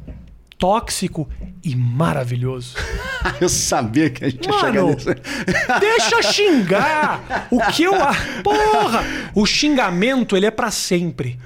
tóxico 0.57 1.29
e 1.63 1.73
maravilhoso. 1.75 2.75
Eu 3.39 3.47
sabia 3.47 4.09
que 4.09 4.25
a 4.25 4.29
gente 4.29 4.45
ia 4.45 4.59
chegar 4.59 4.81
Mano, 4.83 4.93
nisso. 4.93 5.07
deixa 5.79 6.21
xingar. 6.21 7.47
O 7.49 7.59
que 7.71 7.83
eu. 7.83 7.93
Porra! 8.43 9.03
O 9.33 9.45
xingamento, 9.45 10.35
ele 10.35 10.45
é 10.45 10.51
pra 10.51 10.69
sempre. 10.69 11.39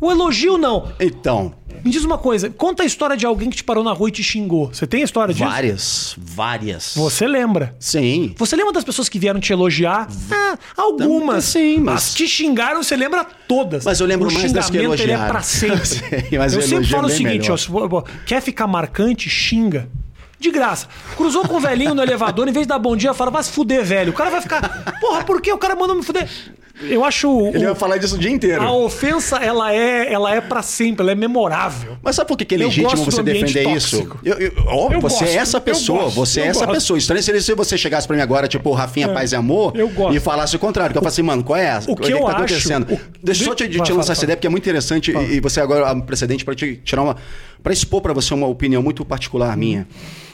O 0.00 0.10
elogio, 0.10 0.56
não. 0.56 0.92
Então, 1.00 1.52
Me 1.84 1.90
diz 1.90 2.04
uma 2.04 2.18
coisa, 2.18 2.50
conta 2.50 2.82
a 2.82 2.86
história 2.86 3.16
de 3.16 3.24
alguém 3.26 3.48
que 3.50 3.56
te 3.56 3.64
parou 3.64 3.82
na 3.84 3.92
rua 3.92 4.08
e 4.08 4.12
te 4.12 4.22
xingou. 4.22 4.70
Você 4.72 4.86
tem 4.86 5.02
a 5.02 5.04
história 5.04 5.32
disso? 5.34 5.48
várias, 5.48 6.14
várias. 6.18 6.94
Você 6.96 7.26
lembra? 7.26 7.74
Sim. 7.78 8.34
Você 8.38 8.56
lembra 8.56 8.72
das 8.72 8.84
pessoas 8.84 9.08
que 9.08 9.18
vieram 9.18 9.40
te 9.40 9.52
elogiar? 9.52 10.08
Ah, 10.30 10.58
algumas. 10.76 11.44
Sim, 11.44 11.78
mas- 11.80 12.10
As 12.10 12.14
que 12.14 12.26
xingaram, 12.28 12.82
você 12.82 12.96
lembra 12.96 13.24
todas. 13.24 13.84
Mas 13.84 14.00
eu 14.00 14.06
lembro 14.06 14.28
o 14.28 14.32
mais 14.32 14.52
das 14.52 14.66
que 14.70 14.78
xingamento, 14.78 15.00
ele 15.02 15.12
é 15.12 15.14
elogiaram. 15.14 15.32
pra 15.32 15.42
sempre. 15.42 15.80
Mas 16.38 16.52
eu 16.54 16.62
sempre 16.62 16.86
falo 16.86 17.06
o 17.06 17.10
seguinte, 17.10 17.50
ó, 17.50 17.56
se 17.56 17.66
for- 17.66 18.04
quer 18.26 18.40
ficar 18.40 18.66
marcante, 18.66 19.28
xinga. 19.28 19.88
De 20.38 20.50
graça. 20.50 20.88
Cruzou 21.16 21.46
com 21.46 21.56
o 21.56 21.60
velhinho 21.60 21.94
no 21.94 22.02
elevador, 22.02 22.48
em 22.48 22.52
vez 22.52 22.64
de 22.64 22.68
dar 22.68 22.78
bom 22.78 22.96
dia, 22.96 23.12
fala, 23.12 23.30
vai 23.30 23.42
se 23.42 23.50
fuder, 23.50 23.84
velho. 23.84 24.10
O 24.10 24.14
cara 24.14 24.30
vai 24.30 24.40
ficar, 24.40 24.96
porra, 24.98 25.22
por 25.22 25.40
que 25.42 25.52
o 25.52 25.58
cara 25.58 25.76
mandou 25.76 25.94
me 25.94 26.02
fuder? 26.02 26.26
Eu 26.82 27.04
acho... 27.04 27.28
Ele 27.48 27.58
o- 27.64 27.68
vai 27.68 27.74
falar 27.74 27.96
disso 27.98 28.14
o 28.16 28.18
dia 28.18 28.30
inteiro. 28.30 28.62
a 28.62 28.72
ofensa, 28.72 29.36
ela 29.38 29.72
é, 29.72 30.12
ela 30.12 30.34
é 30.34 30.40
pra 30.40 30.62
sempre, 30.62 31.02
ela 31.02 31.12
é 31.12 31.14
memorável. 31.14 31.96
Mas 32.02 32.16
sabe 32.16 32.28
por 32.28 32.36
que, 32.36 32.44
que 32.44 32.54
é 32.54 32.58
legítimo 32.58 33.04
você 33.04 33.22
defender 33.22 33.64
tóxico. 33.64 33.76
isso? 33.76 34.18
Eu, 34.24 34.38
eu, 34.38 34.52
ó, 34.66 34.92
Eu 34.92 35.00
você 35.00 35.24
gosto, 35.24 35.24
é 35.24 35.36
essa 35.36 35.60
pessoa, 35.60 36.04
gosto, 36.04 36.16
você 36.16 36.40
é 36.40 36.46
essa 36.46 36.60
gosto. 36.64 36.74
pessoa. 36.74 36.98
Estranho 36.98 37.22
seria 37.22 37.40
se 37.40 37.54
você 37.54 37.76
chegasse 37.76 38.06
pra 38.06 38.16
mim 38.16 38.22
agora, 38.22 38.48
tipo, 38.48 38.70
Rafinha 38.72 39.08
Paz 39.08 39.32
e 39.32 39.36
Amor, 39.36 39.72
eu 39.76 39.88
gosto. 39.88 40.16
e 40.16 40.20
falasse 40.20 40.56
o 40.56 40.58
contrário. 40.58 40.92
Que 40.92 40.98
eu 40.98 41.02
falo 41.02 41.12
assim, 41.12 41.22
mano, 41.22 41.42
qual 41.44 41.58
é 41.58 41.64
essa? 41.66 41.90
O 41.90 41.96
que 41.96 42.10
eu 42.12 42.18
tá 42.20 42.26
acho- 42.28 42.36
acontecendo? 42.36 42.92
o- 42.94 43.00
Deixa 43.22 43.42
eu 43.42 43.46
só 43.48 43.54
te, 43.54 43.64
Vai, 43.64 43.70
te 43.72 43.78
lançar 43.78 43.94
fala. 44.02 44.12
essa 44.12 44.24
ideia, 44.24 44.36
porque 44.36 44.46
é 44.46 44.50
muito 44.50 44.62
interessante, 44.64 45.10
e, 45.12 45.34
e 45.36 45.40
você 45.40 45.60
agora, 45.60 45.92
um 45.92 46.00
precedente 46.00 46.44
pra 46.44 46.54
te 46.54 46.80
tirar 46.84 47.02
uma. 47.02 47.16
pra 47.62 47.72
expor 47.72 48.00
pra 48.00 48.12
você 48.14 48.32
uma 48.32 48.46
opinião 48.46 48.82
muito 48.82 49.04
particular 49.04 49.54
minha. 49.56 49.86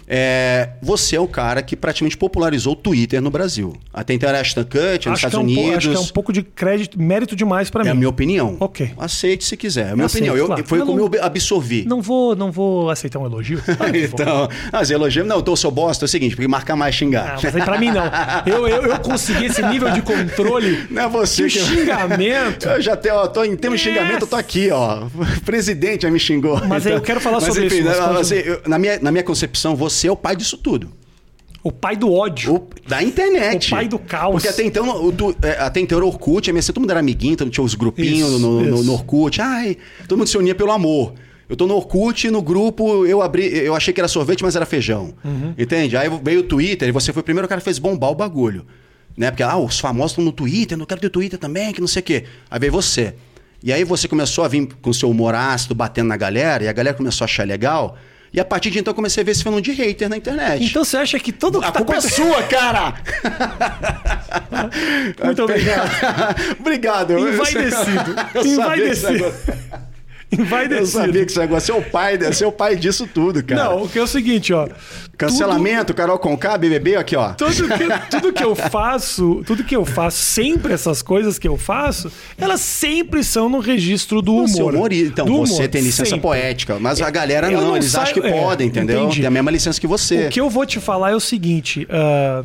É, 0.09 0.71
você 0.81 1.17
é 1.17 1.21
o 1.21 1.27
cara 1.27 1.63
que 1.63 1.75
praticamente 1.77 2.17
popularizou 2.17 2.75
o 2.75 2.77
Twitter 2.77 3.21
no 3.21 3.31
Brasil. 3.31 3.75
Até 3.93 4.15
então 4.15 4.29
era 4.29 4.41
Ashton 4.41 4.65
Kutcher 4.65 5.11
nos 5.11 5.19
Estados 5.19 5.35
é 5.35 5.39
um, 5.39 5.45
po- 5.47 5.51
Unidos. 5.61 5.77
acho 5.79 5.91
que 5.91 5.97
é 5.97 5.99
um 5.99 6.07
pouco 6.07 6.33
de 6.33 6.43
crédito, 6.43 7.01
mérito 7.01 7.35
demais 7.35 7.71
pra 7.71 7.83
mim. 7.83 7.89
É 7.89 7.93
a 7.93 7.95
minha 7.95 8.09
opinião. 8.09 8.57
Ok. 8.61 8.93
Aceite 8.99 9.45
se 9.45 9.57
quiser. 9.57 9.89
É 9.89 9.91
a 9.91 9.95
minha 9.95 10.07
aceito, 10.07 10.23
opinião. 10.25 10.37
Eu, 10.37 10.47
claro. 10.47 10.65
foi 10.65 10.81
Eu 10.81 10.87
como 10.87 10.99
não- 10.99 11.11
eu 11.13 11.25
absorvi. 11.25 11.85
Não 11.87 12.01
vou, 12.01 12.37
não 12.37 12.53
vou 12.53 12.89
aceitar 12.91 13.19
um 13.19 13.27
elogio. 13.27 13.61
Claro. 13.77 13.97
Então, 13.97 14.49
as 14.73 14.91
elogios. 14.91 15.27
Não, 15.27 15.41
então 15.41 15.53
eu 15.53 15.57
sou 15.57 15.71
bosta, 15.71 16.05
é 16.05 16.07
o 16.07 16.09
seguinte, 16.09 16.35
porque 16.37 16.47
marcar 16.49 16.77
mais 16.77 16.95
xingar. 16.95 17.35
Ah, 17.37 17.41
mas 17.43 17.57
aí 17.57 17.63
pra 17.63 17.79
mim 17.79 17.91
não. 17.91 18.05
Eu, 18.47 18.67
eu, 18.69 18.83
eu 18.85 18.99
consegui 19.01 19.47
esse 19.47 19.63
nível 19.63 19.91
de 19.91 20.01
controle. 20.03 20.87
Não 20.91 21.03
é 21.03 21.09
você 21.09 21.43
que 21.45 21.51
xingamento. 21.51 22.67
Eu 22.77 22.81
já 22.83 22.97
tenho, 22.97 23.17
ó, 23.17 23.27
tô 23.27 23.45
em 23.45 23.57
termos 23.57 23.81
de 23.81 23.89
xingamento, 23.89 24.23
eu 24.23 24.27
tô 24.27 24.37
aqui, 24.37 24.71
ó. 24.71 25.05
O 25.07 25.41
presidente 25.45 26.03
já 26.03 26.11
me 26.11 26.19
xingou. 26.19 26.61
Mas 26.67 26.87
aí 26.87 26.93
eu 26.93 27.01
quero 27.01 27.21
falar 27.21 27.37
Mas, 27.41 27.47
sobre 27.47 27.67
enfim, 27.67 27.79
isso, 27.79 27.87
mas 27.89 28.17
assim, 28.21 28.35
eu- 28.37 28.61
na, 28.67 28.79
minha, 28.79 28.99
na 29.01 29.11
minha 29.11 29.25
concepção, 29.25 29.75
você 29.75 29.96
é 30.05 30.11
o 30.11 30.17
pai 30.17 30.35
disso 30.37 30.57
tudo. 30.59 30.91
O 31.63 31.73
pai 31.73 31.97
do 31.97 32.13
ódio. 32.13 32.55
O- 32.55 32.69
da 32.89 33.03
internet. 33.03 33.69
O 33.69 33.71
pai 33.71 33.89
do 33.89 33.99
caos. 33.99 34.35
Porque 34.35 34.49
até 34.49 34.63
então, 34.63 35.05
o, 35.07 35.13
tu- 35.13 35.35
é, 35.43 35.53
até 35.61 35.81
então 35.81 35.99
era 35.99 36.07
Orkut, 36.07 36.49
MSC, 36.51 36.73
todo 36.73 36.83
mundo 36.83 36.91
era 36.91 37.01
amiguinho, 37.01 37.37
mundo 37.47 37.51
tinha 37.51 37.65
os 37.65 37.75
grupinhos 37.75 38.29
Isso, 38.31 38.39
no, 38.39 38.61
no- 38.63 38.75
isso. 38.77 38.85
no 38.85 38.93
Orkut. 38.93 39.41
Ai, 39.41 39.77
todo 40.07 40.19
mundo 40.19 40.29
se 40.29 40.39
unia 40.39 40.55
pelo 40.55 40.71
amor. 40.71 41.15
Eu 41.49 41.57
tô 41.57 41.67
no 41.67 41.75
Orkut, 41.75 42.29
no 42.31 42.43
grupo, 42.43 43.07
eu 43.07 43.23
abri, 43.23 43.47
eu 43.47 43.75
achei 43.75 43.93
que 43.95 44.01
era 44.01 44.09
sorvete, 44.09 44.43
mas 44.43 44.55
era 44.57 44.67
feijão. 44.67 45.15
Uhum. 45.25 45.55
Entende? 45.57 45.97
Aí 45.97 46.09
veio 46.23 46.41
o 46.41 46.43
Twitter 46.43 46.89
e 46.89 46.93
você 46.93 47.13
foi 47.13 47.21
o 47.21 47.25
primeiro 47.25 47.49
cara 47.49 47.61
que 47.61 47.65
fez 47.65 47.79
bombar 47.79 48.11
o 48.11 48.15
bagulho. 48.15 48.67
Né? 49.17 49.31
Porque, 49.31 49.43
ah, 49.43 49.57
os 49.57 49.79
famosos 49.81 50.13
estão 50.13 50.25
no 50.25 50.33
Twitter, 50.33 50.77
não 50.77 50.85
quero 50.87 51.01
ter 51.01 51.09
Twitter 51.09 51.39
também, 51.39 51.73
que 51.73 51.81
não 51.81 51.89
sei 51.89 52.01
o 52.01 52.05
quê. 52.05 52.25
Aí 52.51 52.59
veio 52.61 52.73
você. 52.73 53.15
E 53.63 53.73
aí 53.73 53.83
você 53.85 54.07
começou 54.07 54.45
a 54.45 54.49
vir 54.49 54.69
com 54.83 54.93
seu 54.93 55.09
humor 55.11 55.35
ácido, 55.35 55.75
batendo 55.75 56.09
na 56.09 56.17
galera, 56.17 56.63
e 56.65 56.69
a 56.69 56.73
galera 56.73 56.97
começou 56.97 57.25
a 57.25 57.27
achar 57.27 57.47
legal. 57.47 57.97
E 58.37 58.41
a 58.41 58.45
partir 58.45 58.71
de 58.71 58.79
então 58.79 58.91
eu 58.91 58.95
comecei 58.95 59.23
a 59.23 59.25
ver 59.25 59.31
esse 59.31 59.43
fenômeno 59.43 59.63
de 59.63 59.73
hater 59.73 60.11
na 60.11 60.17
internet. 60.19 60.63
Então 60.63 60.85
você 60.85 60.99
acha 60.99 61.19
que 61.19 61.33
todo 61.33 61.57
A 61.65 61.73
tá 61.73 61.79
culpa 61.79 61.95
é 61.95 62.01
sua, 62.03 62.43
cara! 62.43 62.93
Muito 65.25 65.41
obrigado. 65.49 65.91
obrigado. 66.61 67.19
Envaidecido. 67.19 68.15
Envaidecido. 68.45 69.33
esse 70.45 70.53
negócio- 70.53 70.77
Eu 70.77 70.87
sabia 70.87 71.25
que 71.25 71.31
esse 71.33 71.39
negócio 71.39 71.75
é 71.75 71.79
o 71.79 71.83
pai, 71.83 72.19
é 72.43 72.47
o 72.47 72.53
pai 72.53 72.77
disso 72.77 73.09
tudo, 73.13 73.43
cara. 73.43 73.65
Não, 73.65 73.83
o 73.85 73.89
que 73.89 73.99
é 73.99 74.03
o 74.03 74.07
seguinte, 74.07 74.53
ó. 74.53 74.69
Cancelamento, 75.17 75.95
Carol 75.95 76.19
Conká, 76.19 76.59
BBB, 76.59 76.97
aqui, 76.97 77.17
ó. 77.17 77.31
Tudo, 77.33 77.55
tudo 77.55 77.69
que, 77.79 77.87
tudo 78.11 78.33
que 78.33 78.45
eu 78.45 78.55
faço, 78.55 79.43
tudo 79.47 79.65
que 79.65 79.75
eu 79.75 79.85
faço, 79.85 80.19
sempre 80.19 80.75
essas 80.75 81.01
coisas 81.01 81.39
que 81.39 81.49
eu 81.49 81.57
faço, 81.57 82.13
elas 82.37 82.61
sempre 82.61 83.25
são 83.25 83.49
no 83.49 83.59
registro 83.61 84.21
do 84.21 84.35
humor. 84.35 84.49
Você 84.49 84.63
humorista, 84.63 85.09
então 85.13 85.27
Do 85.27 85.37
você 85.47 85.55
humor, 85.55 85.69
tem 85.69 85.81
licença 85.83 86.05
sempre. 86.11 86.21
poética, 86.21 86.79
mas 86.79 87.01
a 87.01 87.11
galera 87.11 87.51
não, 87.51 87.61
não 87.69 87.77
eles 87.77 87.91
saio- 87.93 88.03
acham 88.11 88.23
que 88.23 88.29
é, 88.29 88.33
podem, 88.41 88.69
entendeu? 88.69 89.01
entendi. 89.05 89.21
Tem 89.21 89.27
a 89.27 89.31
mesma 89.31 89.51
licença 89.51 89.81
que 89.81 89.87
você. 89.87 90.27
O 90.27 90.29
que 90.29 90.41
eu 90.41 90.51
vou 90.51 90.67
te 90.67 90.79
falar 90.81 91.13
é 91.13 91.17
o 91.17 91.21
seguinte. 91.21 91.87
ah, 91.91 92.45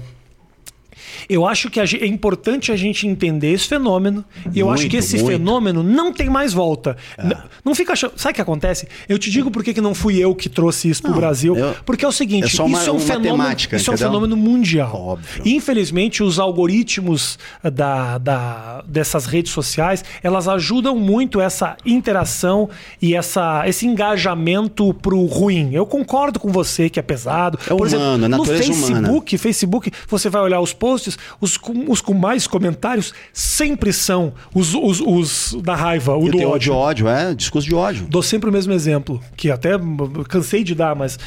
eu 1.29 1.45
acho 1.45 1.69
que 1.69 1.79
é 1.79 2.05
importante 2.05 2.71
a 2.71 2.75
gente 2.75 3.07
entender 3.07 3.51
esse 3.51 3.67
fenômeno. 3.67 4.23
E 4.53 4.59
eu 4.59 4.69
acho 4.69 4.81
Muito, 4.83 4.91
que 4.91 4.97
esse 4.97 5.17
muito. 5.17 5.27
fenômeno 5.31 5.83
não 5.83 6.11
tem 6.13 6.29
mais 6.29 6.53
volta. 6.53 6.95
N- 7.17 7.35
Não 7.63 7.73
fica 7.75 7.93
achando. 7.93 8.13
Sabe 8.15 8.31
o 8.31 8.35
que 8.35 8.41
acontece? 8.41 8.87
Eu 9.07 9.17
te 9.19 9.29
digo 9.29 9.49
por 9.51 9.63
que 9.63 9.79
não 9.81 9.93
fui 9.95 10.17
eu 10.17 10.33
que 10.35 10.49
trouxe 10.49 10.89
isso 10.89 11.01
pro 11.01 11.11
Não, 11.11 11.17
Brasil. 11.17 11.55
eu- 11.57 11.75
Porque 11.85 12.03
é 12.03 12.07
o 12.07 12.11
seguinte: 12.11 12.59
é 12.59 12.63
uma- 12.63 12.77
isso 12.79 12.89
é 12.89 12.93
um 12.93 12.99
fenômeno. 12.99 13.53
isso 13.53 13.67
é 13.71 13.75
um 13.75 13.77
entendeu? 13.79 13.97
fenômeno 13.97 14.37
mundial. 14.37 14.93
Óbvio. 14.95 15.43
Infelizmente, 15.45 16.23
os 16.23 16.39
algoritmos 16.39 17.37
da, 17.63 18.17
da- 18.17 18.83
dessas 18.87 19.25
redes 19.25 19.51
sociais 19.51 20.03
elas 20.23 20.47
ajudam 20.47 20.95
muito 20.97 21.39
essa 21.39 21.75
interação 21.85 22.69
e 23.01 23.15
essa, 23.15 23.63
esse 23.67 23.85
engajamento 23.85 24.93
pro 24.95 25.25
ruim. 25.25 25.69
Eu 25.73 25.85
concordo 25.85 26.39
com 26.39 26.49
você 26.51 26.89
que 26.89 26.99
é 26.99 27.03
pesado. 27.03 27.57
É 27.69 27.73
humano, 27.73 28.25
é 28.25 28.27
no 28.27 28.37
natureza 28.37 28.63
Facebook, 28.63 28.91
humana. 28.91 29.37
Facebook, 29.41 29.91
você 30.07 30.29
vai 30.29 30.41
olhar 30.41 30.59
os 30.59 30.73
posts, 30.73 31.10
os 31.39 31.57
com, 31.57 31.91
os 31.91 32.01
com 32.01 32.13
mais 32.13 32.47
comentários 32.47 33.13
sempre 33.33 33.93
são 33.93 34.33
os, 34.53 34.73
os, 34.73 35.01
os 35.01 35.57
da 35.61 35.75
raiva, 35.75 36.15
o 36.15 36.27
Eu 36.27 36.31
do 36.31 36.41
ódio. 36.43 36.59
de 36.59 36.71
ódio, 36.71 37.07
é, 37.07 37.33
discurso 37.33 37.67
de 37.67 37.75
ódio. 37.75 38.05
Dou 38.09 38.21
sempre 38.21 38.49
o 38.49 38.53
mesmo 38.53 38.73
exemplo, 38.73 39.21
que 39.35 39.49
até 39.49 39.71
cansei 40.29 40.63
de 40.63 40.75
dar, 40.75 40.95
mas 40.95 41.17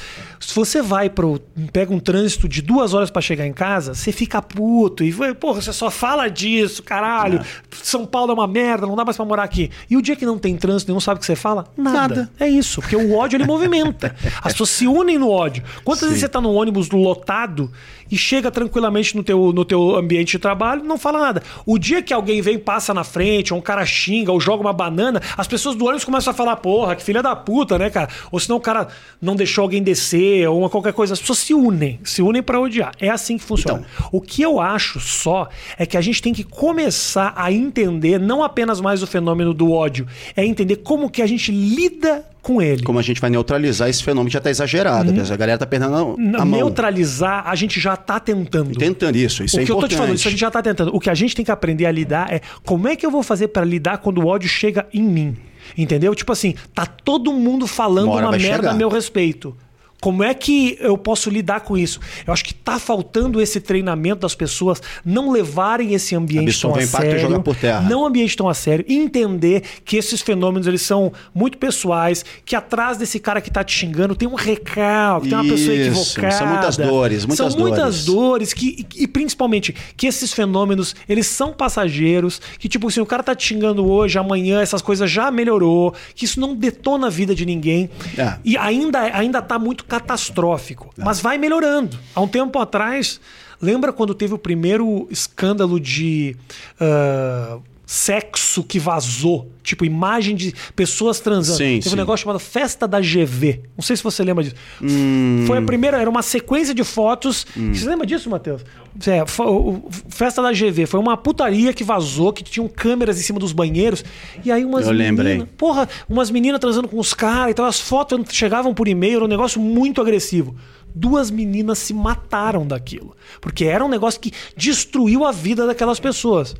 se 0.48 0.54
você 0.54 0.82
vai 0.82 1.08
pro. 1.08 1.40
pega 1.72 1.92
um 1.92 1.98
trânsito 1.98 2.48
de 2.48 2.60
duas 2.60 2.94
horas 2.94 3.10
pra 3.10 3.22
chegar 3.22 3.46
em 3.46 3.52
casa, 3.52 3.94
você 3.94 4.12
fica 4.12 4.40
puto 4.42 5.02
e 5.02 5.12
porra, 5.34 5.60
você 5.60 5.72
só 5.72 5.90
fala 5.90 6.28
disso, 6.28 6.82
caralho. 6.82 7.44
São 7.82 8.04
Paulo 8.04 8.32
é 8.32 8.34
uma 8.34 8.46
merda, 8.46 8.86
não 8.86 8.96
dá 8.96 9.04
mais 9.04 9.16
pra 9.16 9.24
morar 9.24 9.44
aqui. 9.44 9.70
E 9.88 9.96
o 9.96 10.02
dia 10.02 10.16
que 10.16 10.26
não 10.26 10.38
tem 10.38 10.56
trânsito, 10.56 10.90
nenhum 10.90 11.00
sabe 11.00 11.18
o 11.18 11.20
que 11.20 11.26
você 11.26 11.36
fala? 11.36 11.66
Nada. 11.76 11.98
Nada. 11.98 12.30
É 12.38 12.48
isso, 12.48 12.80
porque 12.80 12.96
o 12.96 13.14
ódio 13.14 13.36
ele 13.36 13.44
movimenta. 13.44 14.14
As 14.42 14.52
pessoas 14.52 14.70
se 14.70 14.86
unem 14.86 15.18
no 15.18 15.30
ódio. 15.30 15.62
Quantas 15.84 16.08
vezes 16.08 16.20
você 16.20 16.28
tá 16.28 16.40
num 16.40 16.54
ônibus 16.54 16.90
lotado 16.90 17.70
e 18.10 18.16
chega 18.16 18.50
tranquilamente 18.50 19.16
no 19.16 19.22
teu, 19.22 19.52
no 19.52 19.64
teu 19.64 19.96
ambiente 19.96 20.32
de 20.32 20.38
trabalho, 20.38 20.84
não 20.84 20.98
fala 20.98 21.20
nada. 21.20 21.42
O 21.64 21.78
dia 21.78 22.02
que 22.02 22.12
alguém 22.12 22.40
vem, 22.40 22.58
passa 22.58 22.92
na 22.92 23.04
frente, 23.04 23.52
ou 23.52 23.58
um 23.58 23.62
cara 23.62 23.84
xinga, 23.84 24.30
ou 24.30 24.40
joga 24.40 24.60
uma 24.62 24.72
banana, 24.72 25.20
as 25.36 25.48
pessoas 25.48 25.74
do 25.74 25.84
ônibus 25.84 26.04
começam 26.04 26.30
a 26.30 26.34
falar, 26.34 26.56
porra, 26.56 26.94
que 26.94 27.02
filha 27.02 27.22
da 27.22 27.34
puta, 27.34 27.78
né, 27.78 27.90
cara? 27.90 28.08
Ou 28.30 28.38
senão 28.38 28.56
o 28.56 28.60
cara 28.60 28.88
não 29.20 29.34
deixou 29.34 29.62
alguém 29.62 29.82
descer, 29.82 30.33
ou 30.48 30.58
uma 30.60 30.68
qualquer 30.70 30.92
coisa. 30.92 31.14
As 31.14 31.20
pessoas 31.20 31.38
se 31.38 31.54
unem, 31.54 32.00
se 32.04 32.20
unem 32.22 32.42
pra 32.42 32.60
odiar. 32.60 32.92
É 33.00 33.08
assim 33.08 33.38
que 33.38 33.44
funciona. 33.44 33.84
o 34.10 34.20
que 34.20 34.42
eu 34.42 34.60
acho 34.60 34.98
só 35.00 35.48
é 35.78 35.86
que 35.86 35.96
a 35.96 36.00
gente 36.00 36.20
tem 36.20 36.32
que 36.32 36.44
começar 36.44 37.32
a 37.36 37.52
entender 37.52 38.18
não 38.18 38.42
apenas 38.42 38.80
mais 38.80 39.02
o 39.02 39.06
fenômeno 39.06 39.54
do 39.54 39.70
ódio, 39.72 40.06
é 40.36 40.44
entender 40.44 40.76
como 40.76 41.08
que 41.10 41.22
a 41.22 41.26
gente 41.26 41.52
lida 41.52 42.24
com 42.42 42.60
ele. 42.60 42.82
Como 42.82 42.98
a 42.98 43.02
gente 43.02 43.20
vai 43.20 43.30
neutralizar 43.30 43.88
esse 43.88 44.02
fenômeno 44.02 44.30
já 44.30 44.40
tá 44.40 44.50
exagerado. 44.50 45.12
A 45.32 45.36
galera 45.36 45.58
tá 45.58 45.66
perdendo 45.66 45.94
a 45.94 45.98
a 46.42 46.44
mão. 46.44 46.58
Neutralizar, 46.58 47.44
a 47.46 47.54
gente 47.54 47.80
já 47.80 47.96
tá 47.96 48.20
tentando. 48.20 48.78
Tentando 48.78 49.16
isso, 49.16 49.42
isso 49.42 49.56
o 49.56 49.60
é 49.60 49.64
que 49.64 49.70
eu 49.72 49.76
tô 49.76 49.86
importante. 49.86 49.90
te 49.90 49.96
falando, 49.98 50.16
isso 50.16 50.28
a 50.28 50.30
gente 50.30 50.40
já 50.40 50.50
tá 50.50 50.60
tentando. 50.62 50.94
O 50.94 51.00
que 51.00 51.08
a 51.08 51.14
gente 51.14 51.34
tem 51.34 51.44
que 51.44 51.50
aprender 51.50 51.86
a 51.86 51.90
lidar 51.90 52.32
é 52.32 52.40
como 52.64 52.86
é 52.86 52.96
que 52.96 53.04
eu 53.06 53.10
vou 53.10 53.22
fazer 53.22 53.48
pra 53.48 53.64
lidar 53.64 53.98
quando 53.98 54.18
o 54.18 54.26
ódio 54.26 54.48
chega 54.48 54.86
em 54.92 55.02
mim. 55.02 55.36
Entendeu? 55.78 56.14
Tipo 56.14 56.32
assim, 56.32 56.54
tá 56.74 56.84
todo 56.84 57.32
mundo 57.32 57.66
falando 57.66 58.08
Uma 58.08 58.20
uma 58.20 58.30
merda 58.32 58.56
chegar. 58.56 58.70
a 58.72 58.74
meu 58.74 58.90
respeito. 58.90 59.56
Como 60.04 60.22
é 60.22 60.34
que 60.34 60.76
eu 60.82 60.98
posso 60.98 61.30
lidar 61.30 61.60
com 61.60 61.78
isso? 61.78 61.98
Eu 62.26 62.32
acho 62.34 62.44
que 62.44 62.52
tá 62.52 62.78
faltando 62.78 63.40
esse 63.40 63.58
treinamento 63.58 64.20
das 64.20 64.34
pessoas 64.34 64.82
não 65.02 65.30
levarem 65.30 65.94
esse 65.94 66.14
ambiente 66.14 66.60
tão 66.60 66.74
a 66.76 66.82
sério, 66.82 67.18
jogar 67.18 67.40
por 67.40 67.56
terra. 67.56 67.80
não 67.80 68.04
ambiente 68.04 68.36
tão 68.36 68.46
a 68.46 68.52
sério, 68.52 68.84
entender 68.86 69.62
que 69.82 69.96
esses 69.96 70.20
fenômenos 70.20 70.66
eles 70.66 70.82
são 70.82 71.10
muito 71.34 71.56
pessoais, 71.56 72.22
que 72.44 72.54
atrás 72.54 72.98
desse 72.98 73.18
cara 73.18 73.40
que 73.40 73.50
tá 73.50 73.64
te 73.64 73.72
xingando 73.72 74.14
tem 74.14 74.28
um 74.28 74.34
recalque, 74.34 75.30
tem 75.30 75.38
uma 75.38 75.44
pessoa 75.44 75.74
Isso, 75.74 76.10
equivocada. 76.20 76.32
são 76.32 76.46
muitas 76.48 76.76
dores, 76.76 77.24
muitas 77.24 77.52
São 77.52 77.58
muitas 77.58 78.04
dores. 78.04 78.04
dores 78.04 78.52
que, 78.52 78.86
e, 78.94 79.04
e 79.04 79.06
principalmente 79.08 79.74
que 79.96 80.06
esses 80.06 80.34
fenômenos 80.34 80.94
eles 81.08 81.26
são 81.28 81.50
passageiros, 81.50 82.42
que 82.58 82.68
tipo 82.68 82.88
assim, 82.88 83.00
o 83.00 83.06
cara 83.06 83.22
tá 83.22 83.34
te 83.34 83.46
xingando 83.46 83.90
hoje, 83.90 84.18
amanhã 84.18 84.60
essas 84.60 84.82
coisas 84.82 85.10
já 85.10 85.30
melhorou, 85.30 85.94
que 86.14 86.26
isso 86.26 86.38
não 86.38 86.54
detona 86.54 87.06
a 87.06 87.10
vida 87.10 87.34
de 87.34 87.46
ninguém. 87.46 87.88
É. 88.18 88.34
E 88.44 88.58
ainda, 88.58 89.00
ainda 89.00 89.40
tá 89.40 89.58
muito 89.58 89.93
catastrófico, 89.94 90.92
mas 90.96 91.20
vai 91.20 91.38
melhorando. 91.38 91.98
Há 92.14 92.20
um 92.20 92.28
tempo 92.28 92.58
atrás, 92.58 93.20
lembra 93.60 93.92
quando 93.92 94.14
teve 94.14 94.34
o 94.34 94.38
primeiro 94.38 95.06
escândalo 95.10 95.78
de. 95.78 96.36
ah, 96.80 97.58
sexo 97.86 98.62
que 98.64 98.78
vazou. 98.78 99.50
Tipo, 99.62 99.84
imagem 99.84 100.36
de 100.36 100.52
pessoas 100.76 101.20
transando. 101.20 101.56
Sim, 101.58 101.78
Teve 101.78 101.88
sim. 101.88 101.94
um 101.94 101.96
negócio 101.96 102.24
chamado 102.24 102.38
Festa 102.38 102.86
da 102.86 103.00
GV. 103.00 103.62
Não 103.76 103.82
sei 103.82 103.96
se 103.96 104.02
você 104.04 104.22
lembra 104.22 104.44
disso. 104.44 104.56
Hum. 104.82 105.44
Foi 105.46 105.56
a 105.58 105.62
primeira, 105.62 105.98
era 105.98 106.08
uma 106.10 106.20
sequência 106.22 106.74
de 106.74 106.84
fotos. 106.84 107.46
Você 107.72 107.86
lembra 107.88 108.06
disso, 108.06 108.28
Matheus? 108.28 108.62
É, 109.06 109.24
fo- 109.26 109.44
o- 109.44 109.88
Festa 110.10 110.42
da 110.42 110.52
GV. 110.52 110.84
Foi 110.86 111.00
uma 111.00 111.16
putaria 111.16 111.72
que 111.72 111.82
vazou, 111.82 112.30
que 112.32 112.42
tinham 112.44 112.68
câmeras 112.68 113.18
em 113.18 113.22
cima 113.22 113.38
dos 113.38 113.52
banheiros. 113.52 114.04
E 114.44 114.52
aí 114.52 114.64
umas 114.64 114.86
Eu 114.86 114.92
lembrei. 114.92 115.32
meninas. 115.38 115.48
Porra, 115.56 115.88
umas 116.08 116.30
meninas 116.30 116.60
transando 116.60 116.86
com 116.88 116.98
os 116.98 117.14
caras 117.14 117.52
e 117.52 117.54
tal. 117.54 117.64
As 117.66 117.80
fotos 117.80 118.20
chegavam 118.32 118.74
por 118.74 118.86
e-mail, 118.86 119.16
era 119.16 119.24
um 119.24 119.28
negócio 119.28 119.58
muito 119.60 120.00
agressivo. 120.00 120.54
Duas 120.94 121.30
meninas 121.30 121.78
se 121.78 121.92
mataram 121.94 122.66
daquilo. 122.66 123.16
Porque 123.40 123.64
era 123.64 123.82
um 123.84 123.88
negócio 123.88 124.20
que 124.20 124.30
destruiu 124.56 125.24
a 125.24 125.32
vida 125.32 125.66
daquelas 125.66 125.98
pessoas. 125.98 126.54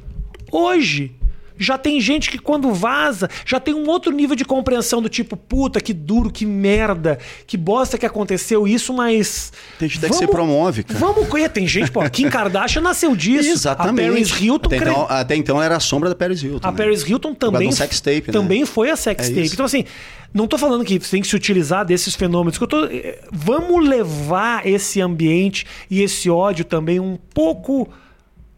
Hoje, 0.57 1.13
já 1.57 1.79
tem 1.79 2.01
gente 2.01 2.31
que 2.31 2.39
quando 2.39 2.73
vaza, 2.75 3.29
já 3.47 3.61
tem 3.61 3.73
um 3.75 3.89
outro 3.89 4.11
nível 4.13 4.35
de 4.35 4.45
compreensão 4.45 5.01
do 5.01 5.09
tipo, 5.09 5.37
puta, 5.37 5.81
que 5.81 5.93
duro, 5.93 6.31
que 6.31 6.45
merda, 6.45 7.19
que 7.47 7.57
bosta 7.57 7.97
que 7.97 8.05
aconteceu 8.05 8.67
isso, 8.67 8.93
mas. 8.93 9.53
Tem 9.79 9.89
gente 9.89 9.99
até 9.99 10.09
que 10.09 10.15
se 10.17 10.27
promove, 10.27 10.83
cara. 10.83 10.99
Vamos 10.99 11.29
conhecer. 11.29 11.51
Tem 11.51 11.67
gente, 11.67 11.91
pô, 11.93 12.09
Kim 12.11 12.29
Kardashian 12.29 12.83
nasceu 12.83 13.15
disso. 13.15 13.49
Exatamente. 13.51 14.07
A 14.09 14.13
Paris 14.13 14.41
Hilton 14.41 14.67
até, 14.67 14.79
cre- 14.79 14.91
então, 14.91 15.07
até 15.09 15.37
então 15.37 15.57
ela 15.57 15.65
era 15.65 15.77
a 15.77 15.81
sombra 15.81 16.09
da 16.09 16.15
Paris 16.15 16.43
Hilton. 16.43 16.67
a 16.67 16.73
né? 16.73 16.77
Paris 16.77 17.03
Hilton 17.03 17.35
também, 17.35 17.69
do 17.69 17.75
sex 17.75 18.01
tape, 18.01 18.25
né? 18.27 18.33
também 18.33 18.67
foi 18.67 18.91
a 18.91 18.97
sex 18.97 19.25
É 19.27 19.29
tape. 19.29 19.43
isso. 19.43 19.55
Então, 19.55 19.67
assim, 19.67 19.85
não 20.33 20.49
tô 20.49 20.59
falando 20.59 20.85
que 20.85 20.99
tem 20.99 21.23
que 21.23 21.29
se 21.29 21.37
utilizar 21.37 21.85
desses 21.85 22.15
fenômenos. 22.17 22.59
que 22.59 22.65
eu 22.65 22.69
tô- 22.69 22.87
eh, 22.87 23.21
Vamos 23.31 23.89
levar 23.89 24.67
esse 24.67 25.01
ambiente 25.01 25.65
e 25.89 26.03
esse 26.03 26.29
ódio 26.29 26.65
também 26.65 26.99
um 26.99 27.17
pouco. 27.33 27.89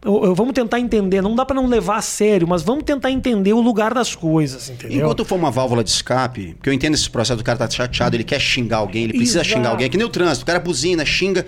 Vamos 0.01 0.53
tentar 0.53 0.79
entender. 0.79 1.21
Não 1.21 1.35
dá 1.35 1.43
pra 1.43 1.55
não 1.55 1.65
levar 1.65 1.97
a 1.97 2.01
sério, 2.01 2.47
mas 2.47 2.61
vamos 2.61 2.83
tentar 2.83 3.11
entender 3.11 3.53
o 3.53 3.59
lugar 3.59 3.93
das 3.93 4.15
coisas, 4.15 4.69
entendeu? 4.69 4.99
Enquanto 4.99 5.25
for 5.25 5.35
uma 5.35 5.49
válvula 5.49 5.83
de 5.83 5.89
escape, 5.89 6.53
porque 6.53 6.69
eu 6.69 6.73
entendo 6.73 6.93
esse 6.93 7.09
processo 7.09 7.37
do 7.37 7.43
cara 7.43 7.57
tá 7.57 7.69
chateado, 7.69 8.15
ele 8.15 8.23
quer 8.23 8.39
xingar 8.39 8.77
alguém, 8.77 9.05
ele 9.05 9.13
precisa 9.13 9.39
Exato. 9.39 9.55
xingar 9.55 9.69
alguém, 9.69 9.87
é 9.87 9.89
que 9.89 9.97
nem 9.97 10.05
o 10.05 10.09
trânsito, 10.09 10.43
o 10.43 10.45
cara 10.45 10.59
buzina, 10.59 11.03
xinga, 11.03 11.45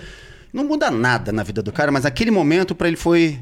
não 0.52 0.64
muda 0.64 0.90
nada 0.90 1.30
na 1.30 1.44
vida 1.44 1.62
do 1.62 1.70
cara, 1.72 1.92
mas 1.92 2.02
naquele 2.02 2.32
momento 2.32 2.74
pra 2.74 2.88
ele 2.88 2.96
foi 2.96 3.38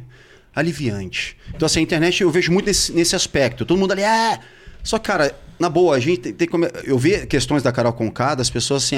aliviante. 0.55 1.37
Então 1.55 1.65
assim, 1.65 1.81
a 1.81 1.83
internet 1.83 2.23
eu 2.23 2.31
vejo 2.31 2.53
muito 2.53 2.67
nesse, 2.67 2.93
nesse 2.93 3.17
aspecto, 3.17 3.65
todo 3.65 3.79
mundo 3.79 3.93
ali, 3.93 4.05
ah! 4.05 4.39
Só 4.83 4.99
que, 4.99 5.07
cara, 5.07 5.35
na 5.59 5.69
boa, 5.69 5.97
a 5.97 6.01
gente 6.01 6.19
tem, 6.21 6.33
tem 6.33 6.49
como. 6.49 6.67
Eu 6.85 6.99
vi 6.99 7.27
questões 7.27 7.63
da 7.63 7.73
Carol 7.73 7.93
Conká, 7.93 8.35
das 8.35 8.49
pessoas 8.51 8.85
assim, 8.85 8.97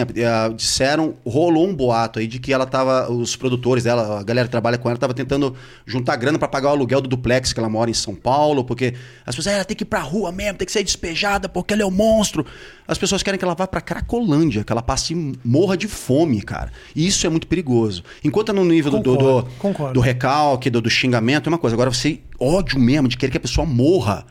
disseram, 0.54 1.14
rolou 1.26 1.66
um 1.68 1.74
boato 1.74 2.18
aí 2.18 2.26
de 2.26 2.38
que 2.38 2.52
ela 2.52 2.66
tava. 2.66 3.10
Os 3.10 3.36
produtores 3.36 3.84
dela, 3.84 4.20
a 4.20 4.22
galera 4.22 4.46
que 4.46 4.50
trabalha 4.52 4.78
com 4.78 4.88
ela, 4.88 4.98
tava 4.98 5.14
tentando 5.14 5.54
juntar 5.86 6.16
grana 6.16 6.38
pra 6.38 6.48
pagar 6.48 6.68
o 6.68 6.72
aluguel 6.72 7.00
do 7.00 7.08
duplex 7.08 7.52
que 7.52 7.58
ela 7.60 7.68
mora 7.68 7.90
em 7.90 7.94
São 7.94 8.14
Paulo, 8.14 8.64
porque 8.64 8.94
as 9.24 9.34
pessoas, 9.34 9.54
"Ah, 9.54 9.56
ela 9.58 9.64
tem 9.64 9.76
que 9.76 9.84
ir 9.84 9.86
pra 9.86 10.00
rua 10.00 10.30
mesmo, 10.32 10.58
tem 10.58 10.66
que 10.66 10.72
ser 10.72 10.82
despejada 10.82 11.48
porque 11.48 11.72
ela 11.74 11.82
é 11.82 11.86
um 11.86 11.90
monstro. 11.90 12.44
As 12.86 12.98
pessoas 12.98 13.22
querem 13.22 13.38
que 13.38 13.44
ela 13.44 13.54
vá 13.54 13.66
pra 13.66 13.80
Cracolândia, 13.80 14.64
que 14.64 14.72
ela 14.72 14.82
passe 14.82 15.14
e 15.14 15.34
morra 15.44 15.76
de 15.76 15.86
fome, 15.86 16.42
cara. 16.42 16.72
E 16.94 17.06
isso 17.06 17.26
é 17.26 17.30
muito 17.30 17.46
perigoso. 17.46 18.02
Enquanto 18.24 18.52
no 18.52 18.64
nível 18.64 18.90
do, 18.92 18.98
do, 18.98 19.10
Concordo, 19.16 19.42
do, 19.48 19.56
concordo. 19.58 19.94
do 19.94 20.00
recalque, 20.00 20.68
do, 20.68 20.80
do 20.80 20.90
xingamento, 20.90 21.46
é 21.46 21.50
uma 21.50 21.58
coisa. 21.58 21.74
Agora, 21.76 21.90
você 21.92 22.18
ódio 22.38 22.78
mesmo 22.80 23.06
de 23.08 23.16
querer 23.16 23.30
que 23.30 23.36
a 23.36 23.40
pessoa 23.40 23.66
morra. 23.66 24.26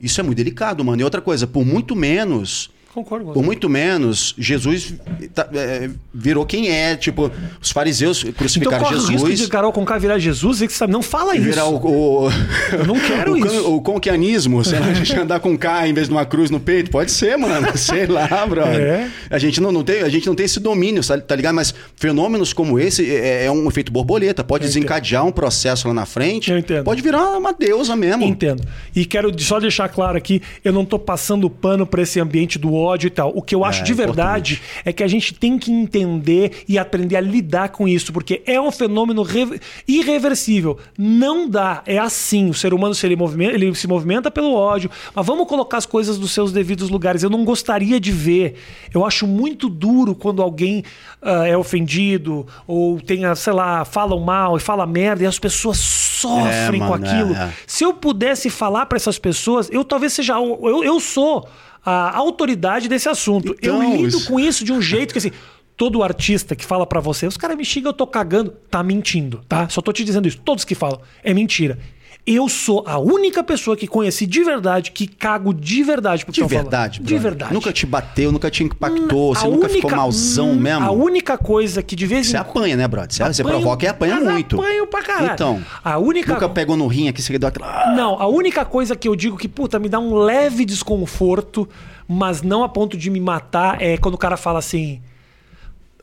Isso 0.00 0.20
é 0.20 0.22
muito 0.22 0.36
delicado, 0.36 0.84
mano. 0.84 1.00
E 1.00 1.04
outra 1.04 1.20
coisa, 1.20 1.46
por 1.46 1.64
muito 1.64 1.96
menos. 1.96 2.70
Concordo 2.96 3.30
Por 3.30 3.44
muito 3.44 3.68
menos, 3.68 4.34
Jesus 4.38 4.94
tá- 5.34 5.46
é, 5.52 5.90
virou 6.14 6.46
quem 6.46 6.70
é. 6.70 6.96
Tipo, 6.96 7.30
os 7.60 7.70
fariseus 7.70 8.20
Então 8.22 8.32
crucificaram 8.32 8.82
corre 8.84 8.94
o 8.94 8.98
risco 9.00 9.12
Jesus. 9.28 9.38
de 9.40 9.48
Carol 9.48 9.70
Conká 9.70 9.98
virar 9.98 10.18
Jesus 10.18 10.62
e 10.62 10.66
que 10.66 10.72
sabe, 10.72 10.94
não 10.94 11.02
fala 11.02 11.36
isso. 11.36 11.44
Virar 11.44 11.66
o, 11.66 11.76
o, 11.76 12.30
Eu 12.72 12.86
não 12.86 12.96
quero 13.06 13.34
o, 13.34 13.36
isso. 13.36 13.70
O 13.74 13.82
conquianismo, 13.82 14.64
sei 14.64 14.78
lá, 14.80 14.86
a 14.86 14.94
gente 14.94 15.14
andar 15.14 15.40
com 15.40 15.58
K 15.58 15.86
em 15.86 15.92
vez 15.92 16.08
de 16.08 16.14
uma 16.14 16.24
cruz 16.24 16.50
no 16.50 16.58
peito. 16.58 16.90
Pode 16.90 17.10
ser, 17.10 17.36
mano. 17.36 17.66
Sei 17.76 18.06
lá, 18.06 18.46
brother. 18.46 18.80
É. 18.80 19.10
A, 19.28 19.38
gente 19.38 19.60
não, 19.60 19.70
não 19.70 19.84
tem, 19.84 20.00
a 20.00 20.08
gente 20.08 20.26
não 20.26 20.34
tem 20.34 20.46
esse 20.46 20.58
domínio, 20.58 21.02
tá 21.04 21.36
ligado? 21.36 21.54
Mas 21.54 21.74
fenômenos 21.96 22.54
como 22.54 22.78
esse 22.80 23.14
é, 23.14 23.44
é 23.44 23.50
um 23.50 23.68
efeito 23.68 23.92
borboleta. 23.92 24.42
Pode 24.42 24.64
Eu 24.64 24.70
entendo. 24.70 24.80
desencadear 24.84 25.26
um 25.26 25.32
processo 25.32 25.86
lá 25.86 25.92
na 25.92 26.06
frente. 26.06 26.50
Eu 26.50 26.56
entendo. 26.56 26.84
Pode 26.84 27.02
virar 27.02 27.36
uma 27.36 27.52
deusa 27.52 27.94
mesmo. 27.94 28.24
Entendo. 28.24 28.62
E 28.94 29.04
quero 29.04 29.38
só 29.42 29.60
deixar 29.60 29.90
claro 29.90 30.16
aqui, 30.16 30.40
eu 30.64 30.72
não 30.72 30.86
tô 30.86 30.98
passando 30.98 31.50
pano 31.50 31.86
pra 31.86 32.00
esse 32.00 32.18
ambiente 32.18 32.58
do 32.58 32.72
ódio 32.72 32.85
e 33.06 33.10
tal. 33.10 33.32
O 33.34 33.42
que 33.42 33.54
eu 33.54 33.64
acho 33.64 33.82
de 33.82 33.92
verdade 33.92 34.62
é 34.84 34.92
que 34.92 35.02
a 35.02 35.08
gente 35.08 35.34
tem 35.34 35.58
que 35.58 35.72
entender 35.72 36.64
e 36.68 36.78
aprender 36.78 37.16
a 37.16 37.20
lidar 37.20 37.70
com 37.70 37.88
isso, 37.88 38.12
porque 38.12 38.42
é 38.46 38.60
um 38.60 38.70
fenômeno 38.70 39.22
re- 39.22 39.60
irreversível. 39.86 40.78
Não 40.96 41.48
dá, 41.48 41.82
é 41.86 41.98
assim. 41.98 42.50
O 42.50 42.54
ser 42.54 42.72
humano 42.72 42.94
se 42.94 43.06
ele, 43.06 43.16
movimenta, 43.16 43.54
ele 43.54 43.74
se 43.74 43.86
movimenta 43.88 44.30
pelo 44.30 44.54
ódio, 44.54 44.90
mas 45.14 45.26
vamos 45.26 45.48
colocar 45.48 45.78
as 45.78 45.86
coisas 45.86 46.18
nos 46.18 46.30
seus 46.32 46.52
devidos 46.52 46.88
lugares. 46.90 47.22
Eu 47.22 47.30
não 47.30 47.44
gostaria 47.44 47.98
de 47.98 48.12
ver. 48.12 48.54
Eu 48.94 49.04
acho 49.04 49.26
muito 49.26 49.68
duro 49.68 50.14
quando 50.14 50.42
alguém 50.42 50.84
ah, 51.22 51.46
é 51.46 51.56
ofendido 51.56 52.46
ou 52.66 53.00
tenha, 53.00 53.34
sei 53.34 53.52
lá, 53.52 53.84
falam 53.84 54.20
mal 54.20 54.56
e 54.56 54.60
fala 54.60 54.86
merda 54.86 55.24
e 55.24 55.26
as 55.26 55.38
pessoas 55.38 55.78
sofrem 55.78 56.80
com 56.80 56.88
mano, 56.88 57.06
é, 57.06 57.10
aquilo. 57.10 57.34
é. 57.34 57.52
Se 57.66 57.84
eu 57.84 57.92
pudesse 57.94 58.48
falar 58.50 58.86
para 58.86 58.96
essas 58.96 59.18
pessoas, 59.18 59.68
eu 59.70 59.84
talvez 59.84 60.12
seja. 60.12 60.34
Eu, 60.34 60.82
eu 60.84 61.00
sou 61.00 61.48
a 61.90 62.16
autoridade 62.16 62.88
desse 62.88 63.08
assunto. 63.08 63.54
Então, 63.58 63.82
eu 63.82 63.90
lido 63.96 64.08
isso- 64.08 64.26
com 64.28 64.40
isso 64.40 64.64
de 64.64 64.72
um 64.72 64.82
jeito 64.82 65.12
que 65.12 65.18
assim. 65.18 65.30
Todo 65.76 66.02
artista 66.02 66.56
que 66.56 66.64
fala 66.64 66.86
pra 66.86 67.00
você, 67.00 67.26
os 67.26 67.36
caras 67.36 67.54
me 67.54 67.62
xingam, 67.62 67.90
eu 67.90 67.92
tô 67.92 68.06
cagando, 68.06 68.50
tá 68.70 68.82
mentindo, 68.82 69.42
tá? 69.46 69.68
Só 69.68 69.82
tô 69.82 69.92
te 69.92 70.04
dizendo 70.04 70.26
isso. 70.26 70.38
Todos 70.42 70.64
que 70.64 70.74
falam, 70.74 70.98
é 71.22 71.34
mentira. 71.34 71.78
Eu 72.26 72.48
sou 72.48 72.82
a 72.88 72.98
única 72.98 73.44
pessoa 73.44 73.76
que 73.76 73.86
conheci 73.86 74.26
de 74.26 74.42
verdade, 74.42 74.90
que 74.90 75.06
cago 75.06 75.54
de 75.54 75.84
verdade. 75.84 76.24
pro 76.24 76.34
que 76.34 76.42
De 76.42 76.48
falando. 76.48 76.64
verdade, 76.64 77.00
De 77.00 77.18
verdade. 77.18 77.54
Nunca 77.54 77.72
te 77.72 77.86
bateu, 77.86 78.32
nunca 78.32 78.50
te 78.50 78.64
impactou, 78.64 79.32
A 79.32 79.38
você 79.38 79.46
nunca 79.46 79.68
ficou 79.68 79.82
única- 79.90 79.96
malzão 79.96 80.50
hum, 80.50 80.56
mesmo. 80.56 80.84
A 80.84 80.90
única 80.90 81.38
coisa 81.38 81.84
que 81.84 81.94
de 81.94 82.04
vez 82.04 82.26
Você 82.26 82.36
em 82.36 82.40
apanha, 82.40 82.76
né, 82.76 82.88
brother? 82.88 83.12
Você, 83.12 83.22
você 83.22 83.42
Apanho, 83.42 83.58
provoca 83.60 83.84
e 83.84 83.88
apanha 83.88 84.16
muito. 84.16 84.60
apanho 84.60 84.86
pra 84.88 85.02
caralho. 85.02 85.32
Então, 85.34 85.62
A 85.84 85.98
única- 85.98 86.32
nunca 86.32 86.48
pegou 86.48 86.76
no 86.76 86.88
rim 86.88 87.06
aqui, 87.08 87.22
você 87.22 87.38
deu 87.38 87.48
aquela... 87.48 87.94
Não, 87.94 88.20
a 88.20 88.26
única 88.26 88.64
coisa 88.64 88.96
que 88.96 89.06
eu 89.06 89.14
digo 89.14 89.36
que, 89.36 89.46
puta, 89.46 89.78
me 89.78 89.88
dá 89.88 90.00
um 90.00 90.14
leve 90.16 90.64
desconforto, 90.64 91.68
mas 92.08 92.42
não 92.42 92.64
a 92.64 92.68
ponto 92.68 92.96
de 92.96 93.08
me 93.08 93.20
matar, 93.20 93.80
é 93.80 93.96
quando 93.96 94.14
o 94.16 94.18
cara 94.18 94.36
fala 94.36 94.58
assim. 94.58 95.00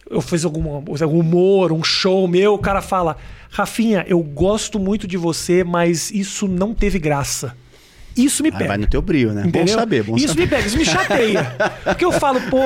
Eu 0.09 0.21
fiz 0.21 0.45
algum, 0.45 0.75
algum 0.75 1.19
humor, 1.19 1.71
um 1.71 1.83
show 1.83 2.27
meu, 2.27 2.53
o 2.53 2.59
cara 2.59 2.81
fala: 2.81 3.17
Rafinha, 3.49 4.05
eu 4.07 4.19
gosto 4.21 4.79
muito 4.79 5.07
de 5.07 5.17
você, 5.17 5.63
mas 5.63 6.11
isso 6.11 6.47
não 6.47 6.73
teve 6.73 6.99
graça. 6.99 7.55
Isso 8.15 8.43
me 8.43 8.51
pega. 8.51 8.67
vai 8.67 8.77
no 8.77 8.87
teu 8.87 9.01
brilho, 9.01 9.33
né? 9.33 9.41
Entendeu? 9.45 9.75
Bom 9.75 9.81
saber, 9.81 10.03
bom 10.03 10.15
isso 10.15 10.27
saber. 10.29 10.41
me 10.41 10.47
pega, 10.47 10.67
isso 10.67 10.77
me 10.77 10.85
chateia. 10.85 11.55
Porque 11.83 12.05
eu 12.05 12.11
falo, 12.11 12.39
pô. 12.41 12.59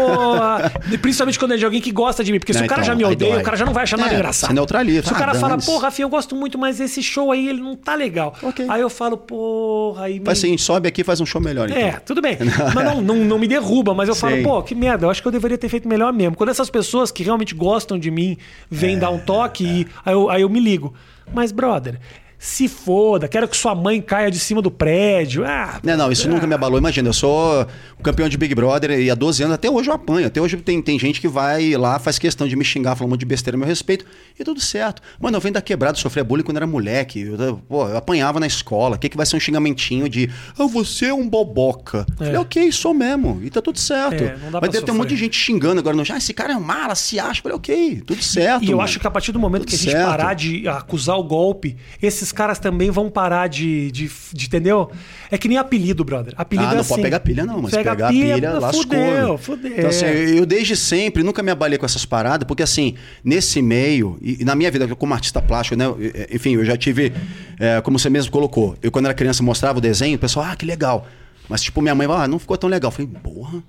Principalmente 1.02 1.40
quando 1.40 1.53
é 1.53 1.57
de 1.57 1.65
alguém 1.65 1.82
que 1.82 1.91
gosta 1.91 2.24
de 2.24 2.32
mim. 2.32 2.40
Porque 2.40 2.53
se 2.53 2.60
Não, 2.60 2.65
o 2.65 2.69
cara 2.69 2.82
então, 2.82 2.94
já 2.94 2.95
me 2.98 3.03
odeia, 3.06 3.32
dói. 3.34 3.41
o 3.41 3.44
cara 3.45 3.57
já 3.57 3.65
não 3.65 3.74
vai 3.74 3.84
achar 3.84 3.98
nada 3.98 4.11
É, 4.11 4.15
engraçado. 4.15 4.49
você 4.49 4.53
neutraliza. 4.53 5.03
Se 5.07 5.14
o 5.14 5.15
Ah, 5.15 5.19
cara 5.19 5.34
fala, 5.36 5.57
pô, 5.57 5.78
Rafinha, 5.78 6.06
eu 6.06 6.10
gosto 6.10 6.36
muito, 6.36 6.57
mas 6.57 6.80
esse 6.80 7.02
show 7.02 7.32
aí 7.32 7.48
ele 7.48 7.61
não 7.61 7.76
tá 7.76 7.95
legal. 7.95 8.36
Ok. 8.41 8.65
Aí 8.69 8.82
eu 8.82 8.90
falo, 8.90 9.18
porra, 9.18 10.06
aí 10.06 10.19
me. 10.19 10.26
Faz 10.26 10.38
o 10.38 10.41
seguinte, 10.41 10.61
sobe 10.61 10.88
aqui 10.88 11.02
e 11.02 11.03
faz 11.03 11.22
um 11.22 11.26
show 11.26 11.41
melhor, 11.41 11.69
então. 11.69 11.82
É, 11.82 11.91
tudo 12.06 12.22
bem. 12.22 12.38
Mas 12.74 12.84
não, 12.86 13.02
não, 13.02 13.15
não 13.15 13.40
me 13.40 13.48
derruba, 13.48 13.94
mas 13.94 14.10
eu 14.10 14.15
falo, 14.15 14.41
pô, 14.44 14.61
que 14.61 14.76
merda, 14.76 15.06
eu 15.06 15.10
acho 15.10 15.22
que 15.22 15.28
eu 15.28 15.32
deveria 15.32 15.57
ter 15.57 15.69
feito 15.69 15.88
melhor 15.88 16.11
mesmo. 16.14 16.36
Quando 16.36 16.49
essas 16.49 16.69
pessoas 16.69 17.11
que 17.11 17.24
realmente 17.24 17.56
gostam 17.56 17.98
de 17.98 18.11
mim 18.11 18.38
vêm 18.69 18.95
É, 18.95 18.99
dar 18.99 19.10
um 19.10 19.19
toque, 19.19 19.64
e 19.64 19.88
aí 20.06 20.14
eu, 20.14 20.30
aí 20.30 20.41
eu 20.41 20.49
me 20.49 20.60
ligo. 20.60 20.94
Mas, 21.34 21.52
brother, 21.52 21.99
se 22.39 22.68
foda, 22.68 23.27
quero 23.27 23.47
que 23.47 23.57
sua 23.57 23.73
mãe 23.73 23.99
caia 24.01 24.30
de 24.30 24.38
cima 24.38 24.61
do 24.61 24.69
prédio. 24.69 25.43
Ah, 25.45 25.80
Não, 25.84 25.97
não, 25.97 26.11
isso 26.11 26.30
nunca 26.30 26.45
me 26.45 26.53
abalou. 26.53 26.77
Imagina, 26.77 27.09
eu 27.09 27.14
sou 27.14 27.65
campeão 28.03 28.30
de 28.30 28.38
Big 28.38 28.53
Brother 28.53 28.91
e 28.91 29.09
há 29.09 29.15
12 29.15 29.43
anos, 29.43 29.55
até 29.55 29.69
hoje 29.69 29.89
eu 29.89 29.93
apanho. 29.93 30.27
Até 30.27 30.39
hoje 30.39 30.55
tem, 30.57 30.81
tem 30.81 30.99
gente 30.99 31.19
que 31.19 31.27
vai 31.27 31.72
lá, 31.76 31.97
faz 31.97 32.19
questão 32.19 32.47
de 32.47 32.55
me 32.55 32.64
xingar, 32.64 32.95
falando 32.95 33.09
um 33.09 33.14
monte 33.14 33.22
de 33.22 33.26
besteira 33.26 33.57
a 33.57 33.59
meu 33.59 33.68
respeito, 33.68 34.05
e 34.39 34.43
tudo 34.43 34.61
certo. 34.61 35.01
Mano, 35.19 35.38
eu 35.38 35.41
venho 35.41 35.53
da 35.55 35.61
quebrada, 35.61 35.97
sofria 35.97 36.23
bullying 36.23 36.43
quando 36.43 36.57
era 36.57 36.68
moleque. 36.68 37.22
Eu, 37.22 37.57
pô, 37.68 37.88
eu 37.88 37.97
apanhava 37.97 38.39
na 38.39 38.45
escola. 38.47 38.95
O 38.97 38.99
que, 38.99 39.09
que 39.09 39.18
vai 39.18 39.26
ser 39.26 39.35
um 39.35 39.39
xingamentinho 39.39 40.07
de, 40.07 40.30
ah, 40.59 40.68
você 40.68 41.07
é 41.07 41.14
um 41.14 41.27
boboca? 41.27 42.05
É. 42.19 42.26
Falei, 42.26 42.38
ok, 42.38 42.72
sou 42.72 42.93
mesmo. 42.93 43.39
E 43.43 43.49
tá 43.49 43.61
tudo 43.61 43.80
certo. 43.80 44.23
É, 44.23 44.38
não 44.51 44.59
Mas 44.61 44.69
deve 44.69 44.85
ter 44.85 44.91
um 44.91 44.95
monte 44.95 45.09
de 45.09 45.15
gente 45.18 45.35
xingando 45.38 45.80
agora 45.80 45.95
no 45.95 46.03
ah, 46.07 46.18
esse 46.18 46.34
cara 46.34 46.53
é 46.53 46.59
mala, 46.59 46.93
se 46.93 47.19
acha. 47.19 47.41
Falei, 47.41 47.57
ok, 47.57 48.01
tudo 48.05 48.22
certo. 48.23 48.64
E 48.64 48.68
eu 48.68 48.77
mano. 48.77 48.81
acho 48.84 48.99
que 48.99 49.07
a 49.07 49.11
partir 49.11 49.31
do 49.31 49.39
momento 49.39 49.61
Tudo 49.61 49.69
que 49.69 49.76
a 49.76 49.80
gente 49.80 49.91
certo. 49.91 50.05
parar 50.07 50.34
de 50.35 50.68
acusar 50.68 51.18
o 51.18 51.23
golpe, 51.23 51.76
esses 52.01 52.31
caras 52.38 52.59
também 52.59 52.91
vão 52.91 53.09
parar 53.09 53.47
de, 53.47 53.91
de, 53.91 54.09
de- 54.31 54.45
entendeu? 54.45 54.91
É 55.31 55.38
que 55.38 55.47
nem 55.47 55.57
apelido, 55.57 56.03
brother. 56.05 56.34
Apelido 56.38 56.68
Ah, 56.68 56.72
é 56.72 56.73
não 56.76 56.81
assim. 56.81 56.89
pode 56.89 57.01
pegar 57.01 57.19
pilha, 57.22 57.45
não, 57.45 57.61
mas 57.61 57.72
Pega 57.72 57.91
pegar 57.95 58.09
pilha, 58.09 58.51
lascou. 58.59 58.84
Fudeu, 58.84 59.38
fudeu. 59.38 59.72
Então, 59.77 59.89
assim, 59.89 60.05
eu 60.05 60.45
desde 60.45 60.76
sempre 60.77 61.23
nunca 61.23 61.41
me 61.41 61.49
abalei 61.51 61.77
com 61.80 61.85
essas 61.85 62.05
paradas, 62.05 62.47
porque 62.47 62.61
assim, 62.64 62.93
nesse 63.23 63.61
meio, 63.61 64.18
e, 64.22 64.45
na 64.45 64.55
minha 64.55 64.69
vida 64.69 64.88
como 64.95 65.14
artista 65.14 65.41
plástico, 65.41 65.76
né? 65.76 65.85
eu- 65.85 65.97
Enfim, 66.31 66.53
eu 66.53 66.64
já 66.64 66.77
tive, 66.77 67.11
é, 67.59 67.81
como 67.81 67.97
você 67.97 68.09
mesmo 68.09 68.31
colocou, 68.31 68.76
eu 68.84 68.91
quando 68.91 69.05
era 69.05 69.14
criança 69.14 69.41
mostrava 69.41 69.80
o 69.80 69.81
desenho, 69.81 70.15
o 70.15 70.19
pessoal, 70.19 70.45
ah, 70.51 70.55
que 70.55 70.65
legal. 70.65 71.07
Mas 71.49 71.61
tipo, 71.61 71.81
minha 71.81 71.95
mãe, 71.95 72.07
ah, 72.09 72.27
não 72.27 72.38
ficou 72.39 72.57
tão 72.57 72.69
legal. 72.69 72.89
Eu 72.89 72.91
falei, 72.93 73.09
porra. 73.23 73.64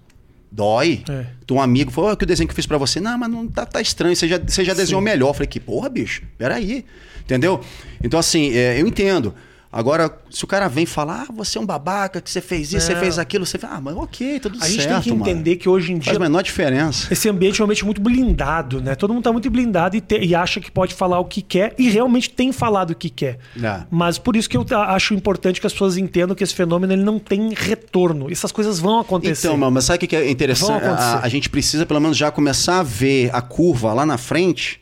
Dói. 0.51 1.03
É. 1.09 1.27
Então, 1.45 1.57
um 1.59 1.61
amigo 1.61 1.91
falou: 1.91 2.17
que 2.17 2.25
o 2.25 2.27
desenho 2.27 2.49
que 2.49 2.53
eu 2.53 2.57
fiz 2.57 2.67
pra 2.67 2.79
você. 2.79 3.01
Não, 3.01 3.19
mas 3.19 3.31
não 3.31 3.47
tá, 3.47 3.67
tá 3.67 3.81
estranho. 3.81 4.17
Você 4.17 4.27
já, 4.27 4.39
você 4.39 4.65
já 4.65 4.75
desenhou 4.75 5.01
melhor. 5.01 5.29
Eu 5.29 5.35
falei: 5.35 5.49
Que 5.49 5.61
porra, 5.61 5.89
bicho. 5.89 6.23
Peraí. 6.37 6.85
Entendeu? 7.21 7.61
Então, 8.03 8.19
assim, 8.19 8.53
é, 8.57 8.81
eu 8.81 8.87
entendo. 8.87 9.35
Agora, 9.71 10.11
se 10.31 10.43
o 10.45 10.47
cara 10.47 10.67
vem 10.67 10.87
falar, 10.87 11.27
ah, 11.29 11.33
você 11.33 11.59
é 11.59 11.61
um 11.61 11.67
babaca, 11.67 12.23
que 12.23 12.31
você 12.31 12.41
fez 12.41 12.69
isso, 12.73 12.77
É. 12.77 12.81
você 12.81 12.97
fez 12.97 13.19
aquilo, 13.19 13.45
você 13.45 13.59
fala, 13.59 13.75
ah, 13.77 13.81
mas 13.83 13.97
ok, 13.97 14.41
tudo 14.41 14.57
A 14.57 14.61
certo, 14.63 14.73
gente 14.73 14.89
tem 14.89 15.01
que 15.03 15.11
mano. 15.11 15.23
entender 15.31 15.57
que 15.57 15.69
hoje 15.69 15.93
em 15.93 15.99
dia 15.99 16.07
Faz 16.07 16.17
a 16.17 16.21
menor 16.21 16.43
diferença. 16.43 17.13
esse 17.13 17.29
ambiente 17.29 17.61
é 17.61 17.63
um 17.63 17.67
ambiente 17.67 17.85
muito 17.85 18.01
blindado, 18.01 18.81
né? 18.81 18.95
Todo 18.95 19.13
mundo 19.13 19.25
tá 19.25 19.31
muito 19.33 19.51
blindado 19.51 19.95
e, 19.95 20.01
te- 20.01 20.21
e 20.21 20.35
acha 20.35 20.59
que 20.59 20.71
pode 20.71 20.95
falar 20.95 21.19
o 21.21 21.25
que 21.27 21.43
quer 21.43 21.75
e 21.79 21.91
realmente 21.91 22.31
tem 22.31 22.51
falado 22.51 22.91
o 22.93 22.95
que 22.95 23.11
quer. 23.11 23.39
É. 23.63 23.83
Mas 23.91 24.17
por 24.17 24.37
isso 24.37 24.49
que 24.49 24.57
eu 24.57 24.65
acho 24.87 25.13
importante 25.13 25.61
que 25.61 25.67
as 25.67 25.73
pessoas 25.75 25.99
entendam 25.99 26.35
que 26.35 26.43
esse 26.43 26.55
fenômeno 26.55 26.93
ele 26.95 27.05
não 27.05 27.19
tem 27.19 27.53
retorno. 27.55 28.31
Essas 28.33 28.51
coisas 28.51 28.79
vão 28.79 28.99
acontecer. 29.01 29.49
Então, 29.49 29.57
mano, 29.59 29.73
mas 29.73 29.85
sabe 29.85 30.05
o 30.05 30.09
que 30.09 30.17
é 30.17 30.31
interessante? 30.31 30.83
A, 30.85 31.21
a 31.23 31.29
gente 31.29 31.51
precisa, 31.51 31.85
pelo 31.85 32.01
menos, 32.01 32.17
já 32.17 32.31
começar 32.31 32.81
a 32.81 32.83
ver 32.83 33.29
a 33.35 33.43
curva 33.43 33.93
lá 33.93 34.07
na 34.07 34.17
frente, 34.17 34.81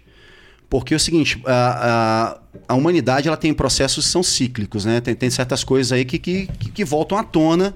porque 0.69 0.95
é 0.95 0.97
o 0.97 1.01
seguinte, 1.01 1.41
a, 1.47 2.37
a, 2.69 2.73
a 2.73 2.75
humanidade 2.75 3.29
ela 3.29 3.37
tem 3.37 3.55
processos 3.55 4.07
que 4.07 4.11
são 4.11 4.23
cíclicos, 4.23 4.85
né? 4.85 5.01
Tem, 5.01 5.15
tem 5.15 5.31
certas 5.31 5.63
coisas 5.63 5.93
aí 5.93 6.05
que, 6.05 6.19
que, 6.19 6.47
que, 6.47 6.85
voltam 6.85 7.17
à 7.17 7.23
tona. 7.23 7.75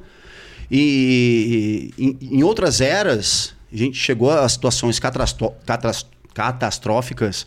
E, 0.70 1.92
em, 1.98 2.18
em 2.20 2.42
outras 2.42 2.80
eras, 2.80 3.54
a 3.72 3.76
gente 3.76 3.96
chegou 3.96 4.30
a 4.30 4.48
situações 4.48 4.98
catrastó- 4.98 5.54
catras- 5.64 6.06
catastróficas 6.34 7.46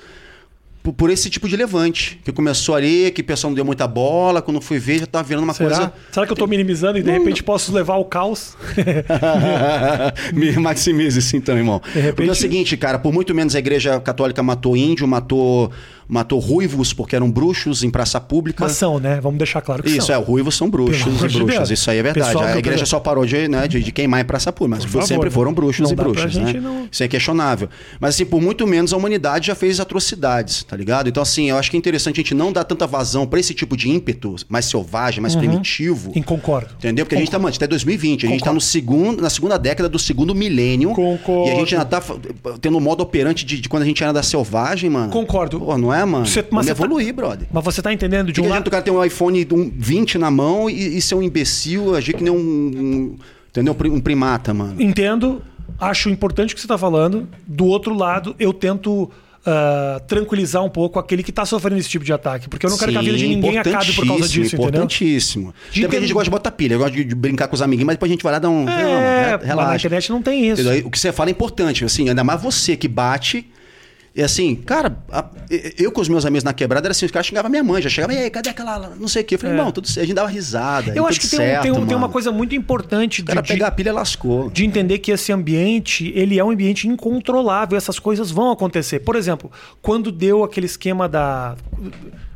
por, 0.84 0.94
por 0.94 1.10
esse 1.10 1.30
tipo 1.30 1.48
de 1.48 1.56
levante. 1.56 2.20
Que 2.24 2.32
começou 2.32 2.76
ali, 2.76 3.10
que 3.12 3.22
o 3.22 3.24
pessoal 3.24 3.50
não 3.52 3.56
deu 3.56 3.64
muita 3.66 3.88
bola, 3.88 4.42
quando 4.42 4.60
fui 4.62 4.78
ver 4.78 5.00
já 5.00 5.06
estava 5.06 5.26
virando 5.28 5.46
uma 5.46 5.54
Será? 5.54 5.70
coisa... 5.70 5.94
Será 6.12 6.26
que 6.26 6.32
eu 6.32 6.36
tô 6.38 6.46
minimizando 6.46 6.98
e 7.00 7.02
de 7.02 7.08
Não, 7.10 7.18
repente 7.18 7.42
posso 7.42 7.74
levar 7.74 7.94
ao 7.96 8.06
caos? 8.06 8.56
Me 10.34 10.52
maximize 10.58 11.22
sim, 11.22 11.38
então, 11.38 11.58
irmão. 11.58 11.82
repente- 11.94 12.14
Porque 12.16 12.30
é 12.30 12.32
o 12.32 12.36
seguinte, 12.36 12.76
cara, 12.78 13.00
por 13.00 13.14
muito 13.14 13.34
menos 13.34 13.56
a 13.56 13.60
igreja 13.60 14.00
católica 14.00 14.42
matou 14.44 14.76
índio, 14.76 15.08
matou, 15.08 15.72
matou 16.08 16.40
ruivos 16.40 16.94
porque 16.94 17.16
eram 17.16 17.30
bruxos 17.32 17.84
em 17.84 17.90
praça 17.90 18.20
pública. 18.20 18.64
Mas 18.64 18.74
são, 18.74 19.00
né? 19.00 19.20
Vamos 19.22 19.38
deixar 19.38 19.62
claro 19.62 19.84
que 19.84 19.90
Isso, 19.90 20.08
são. 20.08 20.16
é, 20.16 20.18
ruivos 20.20 20.56
são 20.56 20.70
bruxos 20.70 21.04
Pelo 21.04 21.26
e 21.26 21.30
de 21.30 21.38
bruxas. 21.40 21.72
Isso 21.72 21.90
aí 21.90 21.98
é 22.00 22.04
verdade. 22.04 22.28
Pessoal 22.28 22.46
a 22.46 22.58
igreja 22.58 22.86
só 22.86 23.00
parou 23.00 23.26
de, 23.26 23.48
né, 23.48 23.68
de, 23.68 23.82
de 23.82 23.92
queimar 23.92 24.22
em 24.22 24.26
praça 24.26 24.52
pública, 24.52 24.82
mas 24.84 24.92
favor, 24.92 25.08
sempre 25.08 25.26
né? 25.30 25.32
foram 25.32 25.54
bruxos 25.54 25.84
Não 25.86 25.92
e 25.92 25.96
bruxas, 25.96 26.36
né? 26.36 26.54
não- 26.54 26.88
Isso 26.92 27.04
é 27.04 27.08
questionável. 27.08 27.70
Mas 28.00 28.16
assim, 28.16 28.26
por 28.26 28.42
muito 28.42 28.66
menos 28.68 28.94
a 28.94 28.98
humanidade 28.98 29.48
já 29.48 29.56
fez 29.56 29.80
atrocidades, 29.80 30.64
tá 30.74 30.78
ligado? 30.78 31.08
Então 31.08 31.22
assim, 31.22 31.50
eu 31.50 31.58
acho 31.58 31.70
que 31.70 31.78
é 31.78 31.80
interessante 31.80 32.16
a 32.20 32.24
gente 32.24 32.34
não 32.34 32.52
dar 32.52 32.64
tanta 32.64 32.88
vazão 32.88 33.28
pra 33.28 33.40
esse 33.40 33.54
tipo 33.54 33.78
de 33.78 33.90
ímpeto 33.90 34.36
mais 34.50 34.66
selvagem, 34.66 35.22
mais 35.22 35.36
primitivo. 35.36 36.12
Em 36.16 36.22
concordo. 36.24 36.70
Entendeu? 36.80 37.06
Porque 37.06 37.16
a 37.16 37.20
gente 37.20 37.30
tá, 37.30 37.38
mano, 37.38 37.54
até 37.56 37.68
2020, 37.68 38.26
a 38.26 38.30
gente 38.30 38.40
tá 38.40 38.45
Concordo. 38.45 38.56
no 38.56 38.62
segundo, 38.62 39.22
na 39.22 39.30
segunda 39.30 39.58
década 39.58 39.88
do 39.88 40.00
segundo 40.00 40.34
milênio. 40.34 40.90
Concordo. 40.91 41.50
E 41.50 41.52
a 41.52 41.56
gente 41.56 41.76
ainda 41.76 41.86
tá 41.86 42.02
tendo 42.60 42.78
um 42.78 42.82
modo 42.82 43.02
operante 43.04 43.45
de, 43.45 43.62
de 43.62 43.70
quando 43.70 43.84
a 43.84 43.86
gente 43.86 44.04
era 44.04 44.12
da 44.12 44.24
selvagem, 44.24 44.90
mano. 44.90 45.12
Concordo. 45.12 45.60
Pô, 45.60 45.78
não 45.78 45.94
é, 45.94 46.04
mano? 46.04 46.26
Você- 46.26 46.44
mas 46.52 46.66
tá- 46.66 46.72
evoluir, 46.72 47.14
brother. 47.14 47.48
Mas 47.54 47.64
você 47.64 47.82
tá 47.82 47.94
entendendo 47.94 48.32
de 48.32 48.41
Que 48.41 48.41
um 48.41 48.50
lado. 48.50 48.68
o 48.68 48.72
cara 48.72 48.82
ter 48.84 48.91
um 48.91 49.04
iPhone 49.04 49.48
um 49.52 49.72
20 49.78 50.18
na 50.18 50.32
mão 50.32 50.70
e, 50.70 50.98
e 50.98 51.02
ser 51.02 51.16
um 51.16 51.22
imbecil, 51.22 51.95
agir 51.95 52.14
que 52.16 52.24
nem 52.24 52.34
um. 52.34 52.38
um- 52.38 53.16
entendeu? 53.50 53.76
Um 53.91 54.00
primata, 54.00 54.54
mano. 54.54 54.82
Entendo, 54.82 55.41
acho 55.80 56.10
importante 56.10 56.54
o 56.54 56.56
que 56.56 56.62
você 56.62 56.66
está 56.66 56.78
falando. 56.78 57.28
Do 57.45 57.66
outro 57.66 57.94
lado, 57.95 58.36
eu 58.40 58.52
tento 58.52 59.10
ah, 59.45 60.02
tranquilizar 60.07 60.64
um 60.64 60.70
pouco 60.70 60.98
aquele 60.99 61.22
que 61.24 61.30
está 61.30 61.45
sofrendo 61.45 61.80
esse 61.80 61.90
tipo 61.90 62.06
de 62.06 62.14
ataque. 62.14 62.48
Porque 62.48 62.65
eu 62.65 62.70
não 62.70 62.78
quero 62.78 62.91
que 62.91 62.98
a 62.98 63.02
vida 63.02 63.18
de 63.18 63.24
Sim, 63.24 63.36
ninguém 63.36 63.57
acabe 63.57 63.74
por 63.94 64.07
causa 64.07 64.26
importantíssimo, 64.26 64.44
disso, 64.44 64.56
entendeu? 64.56 64.68
Importantíssimo. 64.70 65.53
Até 65.70 65.82
porque 65.82 65.95
a 65.98 66.02
gente 66.02 66.14
gosta 66.14 66.26
de 66.26 66.30
botar 66.32 66.52
pilha, 66.52 66.78
gosta 66.78 66.95
de, 66.95 67.03
de 67.03 67.15
brincar 67.15 67.48
com 67.48 67.56
os 67.56 67.61
amiguinhos, 67.61 67.88
mas 67.88 67.95
depois 67.95 68.10
a 68.11 68.14
gente 68.14 68.24
vai 68.24 68.34
lá 68.34 68.40
dar 68.40 68.49
um. 68.49 68.68
É, 68.70 69.32
Não, 69.38 69.48
re- 69.48 69.56
mas 69.56 69.68
na 69.68 69.76
internet 69.76 70.10
não 70.11 70.22
tem 70.22 70.49
isso. 70.49 70.64
O 70.86 70.90
que 70.91 70.99
você 70.99 71.11
fala 71.11 71.30
é 71.30 71.32
importante, 71.32 71.84
assim, 71.86 72.10
ainda 72.10 72.24
mais 72.24 72.41
você 72.41 72.76
que 72.78 72.88
bate. 72.88 73.45
E 74.15 74.22
assim, 74.22 74.53
cara, 74.56 74.95
a- 75.11 75.26
eu 75.76 75.91
com 75.91 75.99
os 75.99 76.07
meus 76.07 76.23
amigos 76.23 76.44
na 76.44 76.53
quebrada 76.53 76.85
era 76.85 76.91
assim, 76.91 77.03
os 77.06 77.11
caras 77.11 77.26
xingavam 77.26 77.49
minha 77.49 77.64
mãe, 77.64 77.81
já 77.81 77.90
chegava, 77.90 78.14
e 78.14 78.18
aí, 78.19 78.30
cadê 78.30 78.52
aquela, 78.52 78.94
não 78.99 79.07
sei 79.07 79.23
o 79.23 79.26
quê? 79.26 79.34
Eu 79.34 79.40
falei, 79.40 79.56
É. 79.56 79.57
irmão, 79.57 79.72
tudo 79.72 79.88
certo, 79.88 80.03
a 80.03 80.06
gente 80.06 80.15
dava 80.15 80.30
risada. 80.30 80.94
Eu 80.95 81.07
acho 81.07 81.19
que 81.19 81.27
tem, 81.27 81.40
um- 81.40 81.41
certo, 81.41 81.61
tem 81.64 81.72
um- 81.72 81.85
tem 81.88 81.98
uma 81.98 82.10
coisa 82.10 82.31
muito 82.31 82.53
importante 82.53 83.22
O 83.22 83.26
cara 83.26 83.41
de- 83.41 83.48
pegar 83.52 83.68
a 83.68 83.72
pilha 83.72 83.91
lascou. 83.91 84.52
de 84.52 84.64
entender 84.65 84.99
que 84.99 85.11
esse 85.11 85.31
ambiente 85.31 86.11
ele 86.15 86.38
é 86.38 86.44
um 86.44 86.52
ambiente 86.52 86.88
incontrolável, 86.88 87.76
essas 87.76 87.98
coisas 87.98 88.30
vão 88.30 88.52
acontecer. 88.52 88.99
Por 88.99 89.15
exemplo, 89.15 89.52
quando 89.81 90.11
deu 90.11 90.44
aquele 90.44 90.68
esquema 90.68 91.10
da 91.10 91.56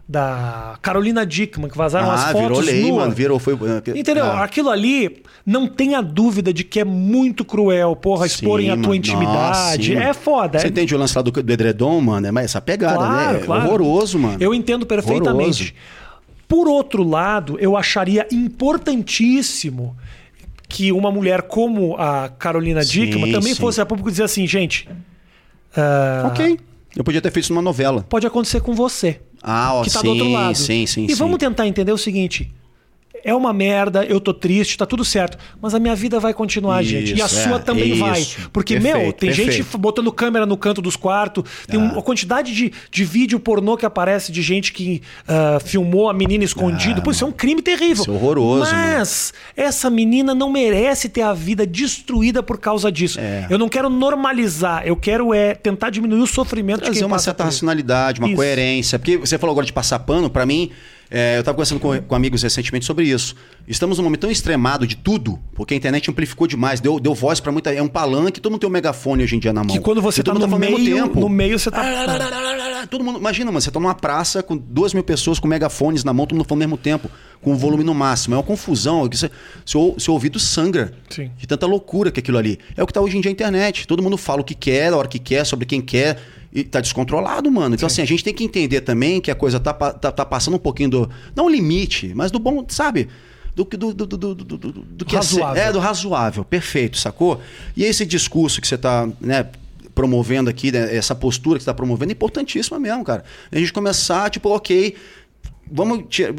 da 0.08 0.78
Carolina 0.82 1.26
Dickman, 1.26 1.70
que 1.70 1.78
vazaram 1.78 2.10
as 2.10 2.26
ah, 2.26 2.32
fotos 2.32 2.66
virou 2.66 2.82
lei, 2.82 2.92
mano, 2.92 3.12
virou, 3.12 3.40
foi... 3.40 3.58
Entendeu? 3.94 4.24
Ah. 4.24 4.44
Aquilo 4.44 4.70
ali, 4.70 5.22
não 5.46 5.68
tenha 5.68 6.02
dúvida 6.02 6.54
de 6.54 6.64
que 6.64 6.80
é 6.80 6.86
muito 6.86 7.44
cruel, 7.44 7.94
porra, 7.94 8.26
exporem 8.26 8.68
Sim, 8.68 8.72
a 8.72 8.78
tua 8.78 8.96
intimidade. 8.96 9.96
Nossa, 9.96 10.08
é 10.08 10.14
foda. 10.14 10.60
Você 10.60 10.68
é... 10.68 10.70
entende 10.70 10.96
o 10.96 10.98
lance 10.98 11.14
lá 11.14 11.22
do, 11.22 11.32
do 11.32 11.54
edredom, 11.54 12.00
mano? 12.00 12.40
É 12.40 12.44
essa 12.44 12.62
pegada, 12.62 12.98
Claro, 12.98 13.34
né? 13.34 13.42
É 13.42 13.46
claro. 13.46 13.66
horroroso, 13.68 14.18
mano. 14.18 14.38
Eu 14.40 14.54
entendo 14.54 14.86
perfeitamente. 14.86 15.64
Horroroso. 15.64 16.08
Por 16.48 16.70
outro 16.70 17.04
lado, 17.04 17.58
eu 17.60 17.76
acharia 17.76 18.26
importantíssimo 18.32 19.98
que 20.70 20.94
uma 20.94 21.12
mulher 21.12 21.42
como 21.42 21.98
a 21.98 22.30
Carolina 22.30 22.82
Sim, 22.82 23.06
Dickman 23.06 23.32
também 23.34 23.54
sim. 23.54 23.60
fosse 23.60 23.82
a 23.82 23.86
público 23.86 24.10
dizer 24.10 24.24
assim, 24.24 24.48
gente. 24.48 24.88
ah, 25.76 26.28
Ok. 26.28 26.58
Eu 26.96 27.04
podia 27.04 27.22
ter 27.22 27.30
feito 27.30 27.46
isso 27.46 27.54
numa 27.54 27.62
novela. 27.62 28.04
Pode 28.10 28.26
acontecer 28.26 28.60
com 28.60 28.74
você. 28.74 29.20
Ah, 29.50 29.76
ó, 29.76 29.82
que 29.82 29.90
tá 29.90 30.02
sim, 30.02 30.08
do 30.08 30.12
outro 30.12 30.30
lado. 30.30 30.56
sim, 30.58 30.86
sim, 30.86 31.06
e 31.06 31.10
sim. 31.10 31.16
vamos 31.16 31.38
tentar 31.38 31.66
entender 31.66 31.94
o 31.94 31.98
seguinte. 31.98 32.54
É 33.28 33.36
uma 33.36 33.52
merda, 33.52 34.06
eu 34.06 34.22
tô 34.22 34.34
triste, 34.34 34.78
tá 34.78 34.86
tudo 34.86 35.04
certo. 35.04 35.38
Mas 35.62 35.76
a 35.76 35.80
minha 35.80 35.94
vida 35.94 36.18
vai 36.18 36.34
continuar, 36.34 36.82
gente. 36.82 37.14
E 37.14 37.22
a 37.22 37.26
Isso, 37.26 37.44
sua 37.44 37.58
é, 37.58 37.60
também 37.60 37.92
isso. 37.92 38.00
vai. 38.00 38.26
Porque, 38.54 38.76
Perfeito, 38.76 38.98
meu, 38.98 39.12
tem 39.12 39.34
gente 39.34 39.46
perfeito. 39.48 39.78
botando 39.78 40.10
câmera 40.14 40.46
no 40.46 40.56
canto 40.56 40.82
dos 40.82 40.96
quartos. 40.96 41.44
Tem 41.68 41.78
uma 41.78 42.02
quantidade 42.02 42.56
de, 42.56 42.72
de 42.90 43.04
vídeo 43.04 43.38
pornô 43.38 43.76
que 43.76 43.86
aparece 43.86 44.32
de 44.32 44.42
gente 44.42 44.72
que 44.72 45.02
ah, 45.28 45.60
filmou 45.62 46.10
a 46.10 46.14
menina 46.14 46.46
escondida. 46.46 47.02
Pô, 47.02 47.12
isso 47.12 47.26
é 47.26 47.28
um 47.28 47.32
crime 47.34 47.62
terrível. 47.62 48.04
Isso 48.04 48.10
é 48.10 48.14
horroroso, 48.14 48.72
Mas 48.72 49.34
essa 49.58 49.90
menina 49.90 50.34
não 50.34 50.50
merece 50.50 51.10
ter 51.10 51.24
a 51.24 51.34
vida 51.34 51.68
destruída 51.68 52.42
por 52.42 52.58
causa 52.58 52.90
disso. 52.90 53.20
É. 53.20 53.46
Eu 53.50 53.58
não 53.58 53.68
quero 53.68 53.90
normalizar. 53.90 54.84
Eu 54.86 54.96
quero 54.96 55.34
é 55.34 55.54
tentar 55.54 55.90
diminuir 55.90 56.22
o 56.22 56.28
sofrimento 56.28 56.78
de 56.78 56.86
Trazer 56.86 57.00
quem 57.00 57.08
uma 57.08 57.20
certa 57.20 57.44
por 57.44 57.50
isso. 57.50 57.58
racionalidade, 57.58 58.22
uma 58.22 58.28
Isso. 58.28 58.38
coerência. 58.38 58.98
Porque 58.98 59.18
você 59.18 59.38
falou 59.38 59.52
agora 59.52 59.66
de 59.66 59.74
passar 59.74 60.00
pano, 60.00 60.30
pra 60.30 60.46
mim, 60.46 60.72
é, 61.10 61.36
eu 61.38 61.40
estava 61.42 61.56
conversando 61.56 61.80
com, 61.80 62.00
com 62.02 62.16
amigos 62.16 62.42
recentemente 62.44 62.86
sobre 62.86 63.06
isso. 63.06 63.36
Estamos 63.68 63.98
num 63.98 64.04
momento 64.04 64.22
tão 64.22 64.32
extremado 64.32 64.86
de 64.88 64.96
tudo, 64.96 65.40
porque 65.56 65.74
a 65.74 65.78
internet 65.78 66.10
amplificou 66.10 66.48
demais, 66.48 66.80
deu, 66.80 67.00
deu 67.00 67.14
voz 67.14 67.40
pra 67.40 67.52
muita. 67.52 67.74
É 67.74 67.82
um 67.82 67.88
palanque, 67.88 68.40
todo 68.40 68.52
mundo 68.52 68.62
tem 68.62 68.70
um 68.70 68.74
megafone 68.74 69.24
hoje 69.24 69.36
em 69.36 69.40
dia 69.40 69.52
na 69.54 69.64
mão. 69.64 69.76
Que 69.76 69.82
quando 69.82 70.02
você 70.02 70.22
E 70.22 70.24
todo 70.24 70.40
tá 70.40 70.48
no 70.48 70.58
mesmo 70.60 70.78
meio, 70.78 70.96
tempo. 70.96 71.20
no 71.20 71.30
meio 71.30 71.58
você 71.60 71.70
Todo 72.90 73.04
mundo, 73.04 73.20
imagina, 73.20 73.52
mano, 73.52 73.62
você 73.62 73.70
tá 73.72 73.80
numa 73.80 73.94
praça 73.96 74.42
com 74.42 74.56
duas 74.58 74.94
mil 74.94 75.04
pessoas 75.04 75.40
com 75.40 75.48
megafones 75.48 76.04
na 76.04 76.14
mão, 76.14 76.26
todo 76.26 76.38
mundo 76.38 76.48
falando 76.48 76.64
ao 76.64 76.68
mesmo 76.70 76.78
tempo, 76.78 77.10
com 77.42 77.52
o 77.54 77.56
volume 77.56 77.84
no 77.84 77.94
máximo. 77.94 78.36
É 78.36 78.38
uma 78.38 78.44
confusão, 78.44 79.08
que 79.08 79.18
você- 79.18 79.32
seu, 79.66 79.96
seu 79.98 80.14
ouvido 80.14 80.40
sangra 80.40 80.94
Sim. 81.10 81.32
de 81.38 81.46
tanta 81.48 81.66
loucura 81.66 82.12
que 82.12 82.20
é 82.20 82.22
aquilo 82.22 82.38
ali. 82.38 82.60
É 82.76 82.84
o 82.84 82.88
que 82.88 82.94
tá 82.94 83.02
hoje 83.02 83.18
em 83.18 83.22
dia 83.22 83.30
a 83.30 83.34
internet. 83.34 83.86
Todo 83.88 84.02
mundo 84.02 84.18
fala 84.18 84.42
o 84.42 84.44
que 84.44 84.56
quer, 84.56 84.94
a 84.94 84.98
hora 84.98 85.08
que 85.08 85.20
quer, 85.20 85.46
sobre 85.46 85.66
quem 85.66 85.82
quer. 85.82 86.20
E 86.54 86.64
tá 86.64 86.80
descontrolado, 86.82 87.52
mano. 87.52 87.76
Então, 87.76 87.86
assim, 87.88 88.02
a 88.02 88.06
gente 88.06 88.24
tem 88.24 88.34
que 88.34 88.44
entender 88.44 88.82
também 88.82 89.20
que 89.22 89.30
a 89.30 89.36
coisa 89.36 89.60
tá, 89.60 89.74
tá, 89.74 90.12
tá 90.12 90.26
passando 90.26 90.56
um 90.56 90.60
pouquinho 90.60 90.90
do. 90.90 91.10
Não 91.36 91.48
limite, 91.50 92.14
mas 92.16 92.32
do 92.32 92.40
bom, 92.40 92.66
sabe? 92.70 93.10
Do, 93.54 93.66
que- 93.66 93.76
do, 93.76 93.94
do, 93.94 94.06
do, 94.06 94.18
do, 94.18 94.36
do, 94.36 94.58
do- 94.72 95.06
que 95.06 95.16
é 95.16 95.20
Razoável. 95.20 95.64
É, 95.64 95.72
do 95.72 95.80
razoável. 95.80 96.46
Perfeito, 96.46 96.98
sacou? 96.98 97.42
E 97.76 97.84
esse 97.84 98.06
discurso 98.06 98.62
que 98.62 98.68
você 98.68 98.78
tá, 98.78 99.08
né? 99.20 99.48
Promovendo 99.98 100.48
aqui, 100.48 100.72
né, 100.72 100.96
essa 100.96 101.16
postura 101.16 101.58
que 101.58 101.64
você 101.64 101.70
tá 101.72 101.74
promovendo 101.74 102.12
é 102.12 102.14
importantíssima 102.14 102.80
mesmo, 102.80 103.04
cara. 103.04 103.24
A 103.52 103.58
gente 103.58 103.74
começar, 103.74 104.30
tipo, 104.30 104.48
ok, 104.50 104.96
vamos 105.72 106.04
tirar- 106.08 106.36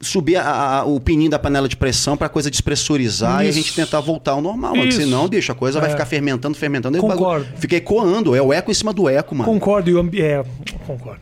subir 0.00 0.36
a- 0.36 0.78
a- 0.80 0.84
o 0.84 0.98
pininho 0.98 1.30
da 1.30 1.38
panela 1.38 1.68
de 1.68 1.76
pressão 1.76 2.16
para 2.16 2.26
a 2.26 2.30
coisa 2.30 2.50
despressurizar 2.50 3.42
e 3.42 3.46
a 3.46 3.50
Isso. 3.50 3.58
gente 3.58 3.74
tentar 3.74 4.00
voltar 4.00 4.32
ao 4.32 4.40
normal, 4.40 4.74
mano. 4.74 4.88
Isso. 4.88 4.98
Senão, 4.98 5.28
bicho, 5.28 5.52
a 5.52 5.54
coisa 5.54 5.78
vai 5.78 5.90
É. 5.90 5.92
ficar 5.92 6.06
fermentando, 6.06 6.56
fermentando. 6.56 6.96
e 6.96 7.00
Concordo. 7.00 7.46
Fica 7.58 7.76
ecoando, 7.76 8.34
é 8.34 8.40
o 8.42 8.50
eco 8.52 8.70
em 8.70 8.74
cima 8.74 8.92
do 8.94 9.08
eco, 9.08 9.34
mano. 9.34 9.48
Concordo 9.52 9.90
e 9.90 9.94
o 9.94 9.98
ambi- 10.00 10.22
é, 10.22 10.42
concordo. 10.86 11.20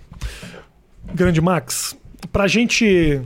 Grande 1.12 1.40
Max, 1.40 1.96
pra 2.32 2.46
gente 2.46 3.20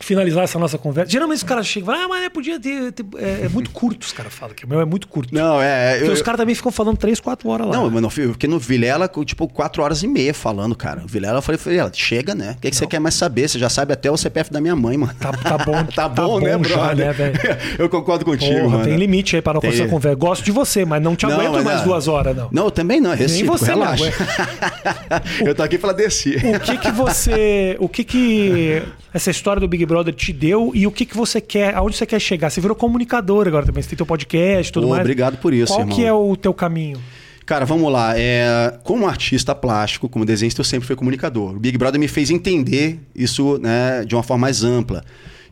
finalizar 0.00 0.44
essa 0.44 0.58
nossa 0.58 0.76
conversa. 0.76 1.10
Geralmente 1.10 1.38
os 1.38 1.42
caras 1.42 1.66
chegam 1.66 1.92
e 1.92 1.96
falam, 1.96 2.04
ah, 2.04 2.08
mas 2.20 2.28
podia 2.28 2.60
ter. 2.60 2.92
ter- 2.92 3.04
é, 3.16 3.46
é 3.46 3.48
muito 3.48 3.70
curto, 3.70 4.02
os 4.02 4.12
caras 4.12 4.32
falam 4.32 4.54
que 4.54 4.64
o 4.64 4.68
meu 4.68 4.80
é 4.80 4.84
muito 4.84 5.08
curto. 5.08 5.34
Não, 5.34 5.60
é. 5.60 5.94
Porque 5.96 6.10
Eu, 6.10 6.12
os 6.12 6.22
caras 6.22 6.38
também 6.38 6.54
ficam 6.54 6.70
falando 6.70 6.96
3, 6.96 7.18
4 7.20 7.48
horas 7.48 7.66
lá. 7.68 7.72
Não, 7.76 7.90
mano, 7.90 8.10
fiquei 8.10 8.48
no 8.48 8.58
Vilela, 8.58 9.10
tipo, 9.24 9.48
quatro 9.48 9.82
horas 9.82 10.02
e 10.02 10.06
meia 10.08 10.34
falando, 10.34 10.74
cara. 10.74 11.02
O 11.04 11.06
Vilela, 11.08 11.38
eu 11.38 11.42
falei, 11.42 11.58
Vilela, 11.62 11.90
chega, 11.94 12.34
né? 12.34 12.54
O 12.58 12.60
que, 12.60 12.70
que 12.70 12.76
você 12.76 12.86
quer 12.86 13.00
mais 13.00 13.14
saber? 13.14 13.48
Você 13.48 13.58
já 13.58 13.68
sabe 13.68 13.92
até 13.92 14.10
o 14.10 14.16
CPF 14.16 14.52
da 14.52 14.60
minha 14.60 14.76
mãe, 14.76 14.96
mano. 14.96 15.14
Tá, 15.18 15.32
tá 15.32 15.58
bom, 15.58 15.84
Tá 15.94 16.08
bom, 16.08 16.40
né, 16.40 16.52
já, 16.52 16.76
brother? 16.76 16.96
né, 17.06 17.12
velho? 17.12 17.38
eu 17.78 17.88
concordo 17.88 18.24
contigo, 18.24 18.52
Porra, 18.60 18.68
mano. 18.78 18.84
tem 18.84 18.96
limite 18.96 19.36
aí 19.36 19.42
para 19.42 19.60
Tem. 19.60 19.70
nossa 19.70 19.88
conversa. 19.88 20.16
Gosto 20.16 20.44
de 20.44 20.52
você, 20.52 20.84
mas 20.84 21.02
não 21.02 21.16
te 21.16 21.26
Não, 21.26 21.32
aguento 21.40 21.64
mais 21.64 21.78
não. 21.78 21.84
duas 21.86 22.06
horas, 22.08 22.36
não. 22.36 22.48
Não, 22.52 22.64
eu 22.66 22.70
também 22.70 23.00
não, 23.00 23.12
é 23.12 23.16
recíproco, 23.16 23.58
você 23.58 23.72
me 23.74 23.80
relaxa. 23.80 24.12
eu 25.44 25.54
tô 25.54 25.62
aqui 25.62 25.78
pra 25.78 25.92
descer. 25.92 26.44
O 26.54 26.60
que 26.60 26.76
que 26.78 26.90
você. 26.92 27.76
O 27.80 27.88
que 27.88 28.04
que 28.04 28.82
essa 29.16 29.30
história 29.30 29.58
do 29.58 29.66
Big 29.66 29.84
Brother 29.86 30.14
te 30.14 30.30
deu 30.30 30.72
e 30.74 30.86
o 30.86 30.92
que 30.92 31.06
que 31.06 31.16
você 31.16 31.40
quer. 31.40 31.74
Aonde 31.74 31.96
você 31.96 32.04
quer 32.04 32.20
chegar? 32.20 32.50
Você 32.50 32.60
virou 32.60 32.76
comunicador 32.76 33.48
agora 33.48 33.64
também. 33.64 33.82
Você 33.82 33.88
tem 33.88 33.96
teu 33.96 34.04
podcast 34.04 34.68
e 34.68 34.72
tudo 34.72 34.84
Pô, 34.84 34.90
mais. 34.90 35.00
obrigado 35.00 35.38
por 35.38 35.54
isso, 35.54 35.72
Qual 35.72 35.80
irmão. 35.80 35.96
que 35.96 36.04
é 36.04 36.12
o 36.12 36.36
teu 36.36 36.52
caminho? 36.52 37.00
Cara, 37.46 37.64
vamos 37.64 37.90
lá. 37.90 38.12
É, 38.14 38.78
como 38.84 39.06
artista 39.06 39.54
plástico, 39.54 40.06
como 40.06 40.26
desenhista, 40.26 40.60
eu 40.60 40.64
sempre 40.64 40.86
fui 40.86 40.94
comunicador. 40.94 41.56
O 41.56 41.58
Big 41.58 41.78
Brother 41.78 41.98
me 41.98 42.08
fez 42.08 42.30
entender 42.30 43.00
isso 43.14 43.56
né, 43.58 44.04
de 44.04 44.14
uma 44.14 44.22
forma 44.22 44.42
mais 44.42 44.62
ampla. 44.62 45.02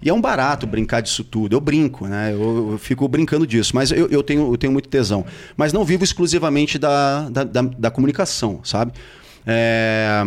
E 0.03 0.11
é 0.11 0.13
um 0.13 0.21
barato 0.21 0.67
brincar 0.67 1.01
disso 1.01 1.25
tudo. 1.25 1.57
Eu 1.57 1.61
brinco, 1.61 2.07
né? 2.07 2.33
Eu, 2.35 2.73
eu 2.73 2.79
fico 2.79 3.09
brincando 3.09 3.47
disso, 3.47 3.73
mas 3.75 3.91
eu, 3.91 4.09
eu, 4.09 4.23
tenho, 4.23 4.53
eu 4.53 4.59
tenho 4.59 4.75
muito 4.75 4.91
tesão. 4.91 5.25
Mas 5.57 5.73
não 5.73 5.87
vivo 5.87 6.05
exclusivamente 6.05 6.79
da, 6.79 7.31
da, 7.31 7.45
da, 7.45 7.63
da 7.63 7.91
comunicação, 7.91 8.61
sabe? 8.63 8.93
É, 9.47 10.23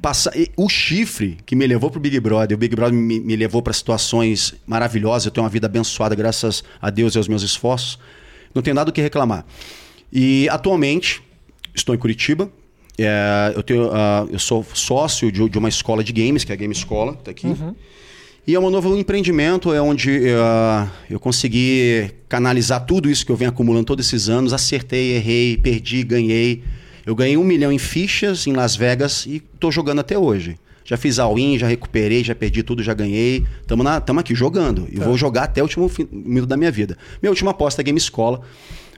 passa, 0.00 0.32
o 0.56 0.68
chifre 0.68 1.38
que 1.44 1.54
me 1.54 1.66
levou 1.66 1.90
pro 1.90 2.00
Big 2.00 2.18
Brother, 2.20 2.56
o 2.56 2.58
Big 2.58 2.74
Brother 2.74 2.94
me, 2.94 3.20
me 3.20 3.36
levou 3.36 3.62
para 3.62 3.72
situações 3.72 4.54
maravilhosas. 4.66 5.26
Eu 5.26 5.30
tenho 5.30 5.44
uma 5.44 5.50
vida 5.50 5.66
abençoada, 5.66 6.14
graças 6.14 6.64
a 6.80 6.90
Deus 6.90 7.14
e 7.14 7.18
aos 7.18 7.28
meus 7.28 7.42
esforços. 7.42 7.98
Não 8.54 8.62
tenho 8.62 8.74
nada 8.74 8.90
o 8.90 8.92
que 8.92 9.00
reclamar. 9.00 9.44
E 10.12 10.48
atualmente 10.48 11.22
estou 11.74 11.94
em 11.94 11.98
Curitiba. 11.98 12.50
É, 12.98 13.52
eu, 13.54 13.62
tenho, 13.62 13.86
uh, 13.86 14.28
eu 14.30 14.38
sou 14.38 14.66
sócio 14.74 15.30
de, 15.30 15.48
de, 15.48 15.58
uma 15.58 15.68
escola 15.68 16.04
de 16.04 16.12
games, 16.12 16.44
que 16.44 16.52
é 16.52 16.54
a 16.54 16.56
Game 16.56 16.74
Escola, 16.74 17.14
tá 17.14 17.30
aqui. 17.30 17.46
Uhum. 17.46 17.74
E 18.46 18.54
é 18.54 18.60
um 18.60 18.68
novo 18.68 18.96
empreendimento, 18.96 19.72
é 19.72 19.80
onde 19.80 20.10
uh, 20.10 20.90
eu 21.08 21.20
consegui 21.20 22.10
canalizar 22.28 22.84
tudo 22.84 23.08
isso 23.08 23.24
que 23.24 23.30
eu 23.30 23.36
venho 23.36 23.50
acumulando 23.50 23.84
todos 23.84 24.06
esses 24.06 24.28
anos. 24.28 24.52
Acertei, 24.52 25.14
errei, 25.14 25.56
perdi, 25.56 26.02
ganhei. 26.02 26.64
Eu 27.04 27.14
ganhei 27.14 27.36
um 27.36 27.44
milhão 27.44 27.72
em 27.72 27.78
fichas 27.78 28.46
em 28.46 28.52
Las 28.52 28.76
Vegas 28.76 29.26
e 29.26 29.42
estou 29.54 29.72
jogando 29.72 30.00
até 30.00 30.18
hoje. 30.18 30.58
Já 30.84 30.96
fiz 30.96 31.18
all-in, 31.18 31.58
já 31.58 31.68
recuperei, 31.68 32.24
já 32.24 32.34
perdi 32.34 32.62
tudo, 32.62 32.82
já 32.82 32.94
ganhei. 32.94 33.44
Estamos 33.60 34.20
aqui 34.20 34.34
jogando. 34.34 34.88
E 34.90 34.96
tá. 34.98 35.04
vou 35.04 35.16
jogar 35.16 35.44
até 35.44 35.60
o 35.60 35.64
último 35.64 35.90
minuto 36.10 36.48
da 36.48 36.56
minha 36.56 36.70
vida. 36.70 36.96
Minha 37.22 37.30
última 37.30 37.52
aposta 37.52 37.80
é 37.80 37.84
Game 37.84 37.98
Escola, 37.98 38.40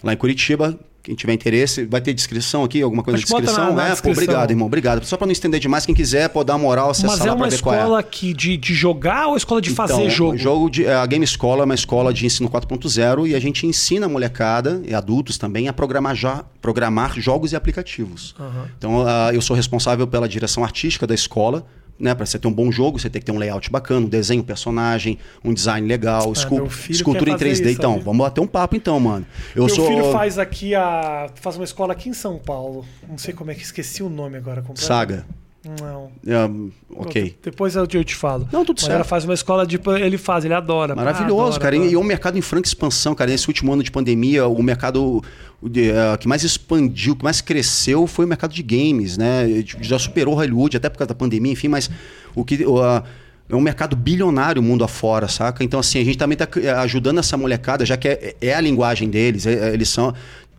lá 0.02 0.12
em 0.12 0.16
Curitiba. 0.16 0.78
Quem 1.02 1.16
tiver 1.16 1.32
interesse, 1.32 1.84
vai 1.84 2.00
ter 2.00 2.14
descrição 2.14 2.62
aqui, 2.62 2.80
alguma 2.80 3.02
coisa 3.02 3.18
na 3.18 3.24
descrição? 3.24 3.64
Na, 3.70 3.72
na 3.72 3.86
é, 3.88 3.90
descrição. 3.90 4.14
Pô, 4.14 4.20
obrigado, 4.22 4.50
irmão. 4.50 4.66
Obrigado. 4.66 5.04
Só 5.04 5.16
para 5.16 5.26
não 5.26 5.32
estender 5.32 5.58
demais, 5.58 5.84
quem 5.84 5.94
quiser, 5.94 6.28
pode 6.28 6.46
dar 6.46 6.56
moral, 6.58 6.90
acessar 6.90 7.10
Mas 7.10 7.26
é 7.26 7.32
uma 7.32 7.48
escola 7.48 7.98
é. 7.98 8.02
que 8.02 8.32
de, 8.32 8.56
de 8.56 8.72
jogar 8.72 9.26
ou 9.26 9.36
escola 9.36 9.60
de 9.60 9.72
então, 9.72 9.88
fazer 9.88 10.08
jogo? 10.10 10.36
jogo 10.36 10.70
de, 10.70 10.86
a 10.86 11.04
Game 11.06 11.24
Escola 11.24 11.62
é 11.62 11.64
uma 11.64 11.74
escola 11.74 12.14
de 12.14 12.24
ensino 12.24 12.48
4.0 12.48 13.28
e 13.28 13.34
a 13.34 13.40
gente 13.40 13.66
ensina 13.66 14.06
a 14.06 14.08
molecada 14.08 14.80
e 14.86 14.94
adultos 14.94 15.36
também 15.36 15.66
a 15.66 15.72
programar, 15.72 16.14
já, 16.14 16.44
programar 16.60 17.18
jogos 17.18 17.50
e 17.52 17.56
aplicativos. 17.56 18.34
Uhum. 18.38 18.64
Então, 18.78 19.02
uh, 19.02 19.32
eu 19.32 19.42
sou 19.42 19.56
responsável 19.56 20.06
pela 20.06 20.28
direção 20.28 20.62
artística 20.62 21.04
da 21.04 21.14
escola, 21.14 21.66
né, 21.98 22.14
para 22.14 22.26
você 22.26 22.38
ter 22.38 22.48
um 22.48 22.52
bom 22.52 22.70
jogo, 22.70 22.98
você 22.98 23.08
tem 23.08 23.20
que 23.20 23.26
ter 23.26 23.32
um 23.32 23.38
layout 23.38 23.70
bacana, 23.70 24.06
um 24.06 24.08
desenho, 24.08 24.42
um 24.42 24.44
personagem, 24.44 25.18
um 25.44 25.52
design 25.54 25.86
legal, 25.86 26.28
ah, 26.28 26.32
escu 26.32 26.68
escultura 26.88 27.30
em 27.30 27.36
3D. 27.36 27.52
Isso, 27.52 27.68
então, 27.68 28.00
vamos 28.00 28.24
bater 28.24 28.40
um 28.40 28.46
papo 28.46 28.76
então, 28.76 28.98
mano. 28.98 29.26
Eu 29.54 29.66
meu 29.66 29.74
sou... 29.74 29.86
filho 29.86 30.10
faz 30.12 30.38
aqui 30.38 30.74
a. 30.74 31.30
faz 31.36 31.56
uma 31.56 31.64
escola 31.64 31.92
aqui 31.92 32.08
em 32.08 32.14
São 32.14 32.38
Paulo. 32.38 32.84
Não 33.08 33.18
sei 33.18 33.34
como 33.34 33.50
é 33.50 33.54
que 33.54 33.62
esqueci 33.62 34.02
o 34.02 34.08
nome 34.08 34.36
agora. 34.36 34.64
Saga. 34.74 35.26
Não. 35.64 36.10
Um, 36.26 36.70
ok. 36.96 37.36
Depois 37.40 37.76
eu 37.76 37.86
te 37.86 38.14
falo. 38.16 38.48
Não, 38.52 38.64
tudo 38.64 38.78
Mas 38.78 38.84
certo. 38.84 38.94
Ela 38.96 39.04
faz 39.04 39.24
uma 39.24 39.34
escola 39.34 39.64
de. 39.64 39.80
Ele 40.00 40.18
faz, 40.18 40.44
ele 40.44 40.54
adora. 40.54 40.96
Maravilhoso, 40.96 41.40
ah, 41.40 41.46
adora, 41.46 41.60
cara. 41.60 41.76
Adora. 41.76 41.90
E 41.90 41.94
é 41.94 41.98
um 41.98 42.02
mercado 42.04 42.36
em 42.36 42.42
franca 42.42 42.66
expansão, 42.66 43.14
cara. 43.14 43.30
Nesse 43.30 43.46
último 43.46 43.72
ano 43.72 43.82
de 43.82 43.90
pandemia, 43.90 44.46
o 44.46 44.60
mercado 44.62 45.18
uh, 45.62 46.18
que 46.18 46.26
mais 46.26 46.42
expandiu, 46.42 47.14
que 47.14 47.22
mais 47.22 47.40
cresceu 47.40 48.08
foi 48.08 48.24
o 48.24 48.28
mercado 48.28 48.52
de 48.52 48.62
games, 48.62 49.16
né? 49.16 49.64
Já 49.80 49.98
superou 49.98 50.34
Hollywood, 50.34 50.76
até 50.76 50.88
por 50.88 50.98
causa 50.98 51.08
da 51.08 51.14
pandemia, 51.14 51.52
enfim, 51.52 51.68
mas 51.68 51.88
o 52.34 52.44
que. 52.44 52.64
Uh, 52.64 53.02
é 53.52 53.56
um 53.56 53.60
mercado 53.60 53.94
bilionário 53.94 54.62
mundo 54.62 54.82
afora, 54.82 55.28
saca? 55.28 55.62
Então, 55.62 55.78
assim, 55.78 56.00
a 56.00 56.04
gente 56.04 56.16
também 56.16 56.38
está 56.40 56.80
ajudando 56.80 57.18
essa 57.18 57.36
molecada, 57.36 57.84
já 57.84 57.98
que 57.98 58.08
é, 58.08 58.34
é 58.40 58.54
a 58.54 58.60
linguagem 58.60 59.10
deles. 59.10 59.46
É, 59.46 59.68
é, 59.70 59.74
eles 59.74 59.90
são 59.90 60.14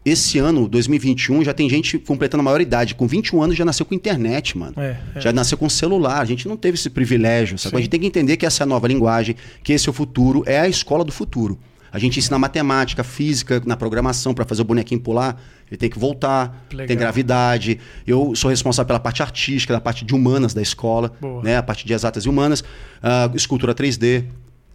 esse 0.06 0.38
ano, 0.38 0.68
2021, 0.68 1.44
já 1.46 1.54
tem 1.54 1.70
gente 1.70 1.98
completando 1.98 2.42
a 2.42 2.44
maioridade. 2.44 2.94
Com 2.94 3.08
21 3.08 3.42
anos 3.42 3.56
já 3.56 3.64
nasceu 3.64 3.86
com 3.86 3.96
internet, 3.96 4.58
mano. 4.58 4.74
É, 4.78 4.98
é. 5.16 5.22
Já 5.22 5.32
nasceu 5.32 5.58
com 5.58 5.70
celular. 5.70 6.20
A 6.20 6.26
gente 6.26 6.48
não 6.48 6.58
teve 6.58 6.76
esse 6.76 6.90
privilégio. 6.90 7.58
Sabe? 7.58 7.78
A 7.78 7.80
gente 7.80 7.90
tem 7.90 8.00
que 8.00 8.08
entender 8.08 8.36
que 8.36 8.46
essa 8.46 8.64
é 8.64 8.66
a 8.66 8.68
nova 8.68 8.88
linguagem, 8.88 9.36
que 9.64 9.72
esse 9.72 9.88
é 9.88 9.92
o 9.92 9.94
futuro, 9.94 10.44
é 10.46 10.60
a 10.60 10.68
escola 10.68 11.06
do 11.06 11.12
futuro. 11.12 11.58
A 11.90 12.00
gente 12.00 12.18
ensina 12.18 12.40
matemática, 12.40 13.04
física, 13.04 13.62
na 13.66 13.78
programação, 13.78 14.34
para 14.34 14.44
fazer 14.44 14.64
o 14.64 14.66
bonequinho 14.66 15.00
pular. 15.00 15.40
Ele 15.70 15.78
tem 15.78 15.90
que 15.90 16.00
voltar, 16.00 16.66
Legal. 16.72 16.88
tem 16.88 16.98
gravidade. 16.98 17.80
Eu 18.06 18.36
sou 18.36 18.50
responsável 18.50 18.88
pela 18.88 19.00
parte 19.00 19.22
artística, 19.22 19.74
da 19.74 19.80
parte 19.80 20.04
de 20.04 20.14
humanas 20.14 20.54
da 20.54 20.62
escola, 20.62 21.14
né? 21.44 21.58
a 21.58 21.64
parte 21.64 21.86
de 21.86 21.94
exatas 21.94 22.26
e 22.26 22.30
humanas. 22.30 22.62
Uh, 22.62 23.36
escultura 23.36 23.76
3D, 23.76 24.26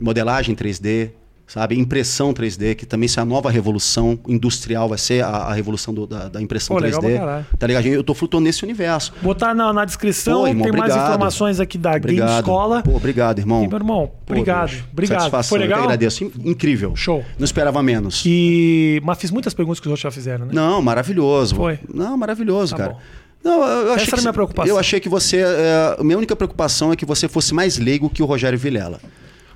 modelagem 0.01 0.55
3D, 0.55 1.11
sabe? 1.49 1.77
Impressão 1.79 2.33
3D, 2.33 2.77
que 2.77 2.85
também 2.85 3.09
é 3.09 3.21
a 3.21 3.25
nova 3.25 3.51
revolução 3.51 4.19
industrial, 4.29 4.89
vai 4.89 4.99
ser 4.99 5.25
a, 5.25 5.29
a 5.29 5.53
revolução 5.55 5.95
do, 5.95 6.07
da, 6.07 6.29
da, 6.29 6.43
impressão 6.43 6.77
Pô, 6.77 6.83
3D. 6.83 7.45
Tá 7.59 7.67
ligado? 7.67 7.87
Eu 7.87 8.05
tô 8.05 8.15
flutuando 8.15 8.45
nesse 8.45 8.63
universo. 8.63 9.15
Botar 9.23 9.55
na, 9.55 9.73
na 9.73 9.85
descrição, 9.87 10.43
Pô, 10.43 10.47
irmão, 10.47 10.63
tem 10.63 10.71
obrigado. 10.71 10.97
mais 10.97 11.09
informações 11.09 11.59
aqui 11.59 11.79
da 11.79 11.97
obrigado. 11.97 12.29
Game 12.29 12.39
Escola. 12.41 12.83
Pô, 12.83 12.95
obrigado, 12.95 13.39
irmão. 13.39 13.65
E, 13.65 13.69
meu 13.69 13.79
irmão, 13.79 14.07
Pô, 14.07 14.35
obrigado. 14.35 14.71
Deus. 14.71 14.85
obrigado. 14.93 15.19
Satisfação, 15.21 15.49
Foi 15.49 15.59
legal? 15.59 15.79
Eu 15.79 15.85
agradeço. 15.85 16.31
Incrível. 16.45 16.95
Show. 16.95 17.25
Não 17.39 17.45
esperava 17.45 17.83
menos. 17.83 18.23
E... 18.27 19.01
Mas 19.03 19.19
fiz 19.19 19.31
muitas 19.31 19.55
perguntas 19.55 19.81
que 19.81 19.87
os 19.87 19.91
outros 19.91 20.03
já 20.03 20.11
fizeram, 20.11 20.45
né? 20.45 20.53
Não, 20.55 20.83
maravilhoso. 20.83 21.57
Foi? 21.57 21.81
Não, 21.93 22.17
maravilhoso, 22.17 22.73
tá 22.73 22.83
cara. 22.83 22.93
Bom. 22.93 23.01
Não, 23.43 23.65
eu 23.65 23.95
Essa 23.95 24.11
era 24.11 24.19
a 24.19 24.21
minha 24.21 24.33
preocupação. 24.33 24.69
Eu 24.69 24.79
achei 24.79 25.01
que 25.01 25.09
você. 25.09 25.39
É, 25.39 25.97
minha 26.03 26.19
única 26.19 26.35
preocupação 26.37 26.93
é 26.93 26.97
que 26.97 27.07
você 27.07 27.29
fosse 27.29 27.55
mais 27.55 27.79
leigo 27.79 28.11
que 28.11 28.23
o 28.23 28.27
Rogério 28.27 28.59
Vilela 28.59 29.01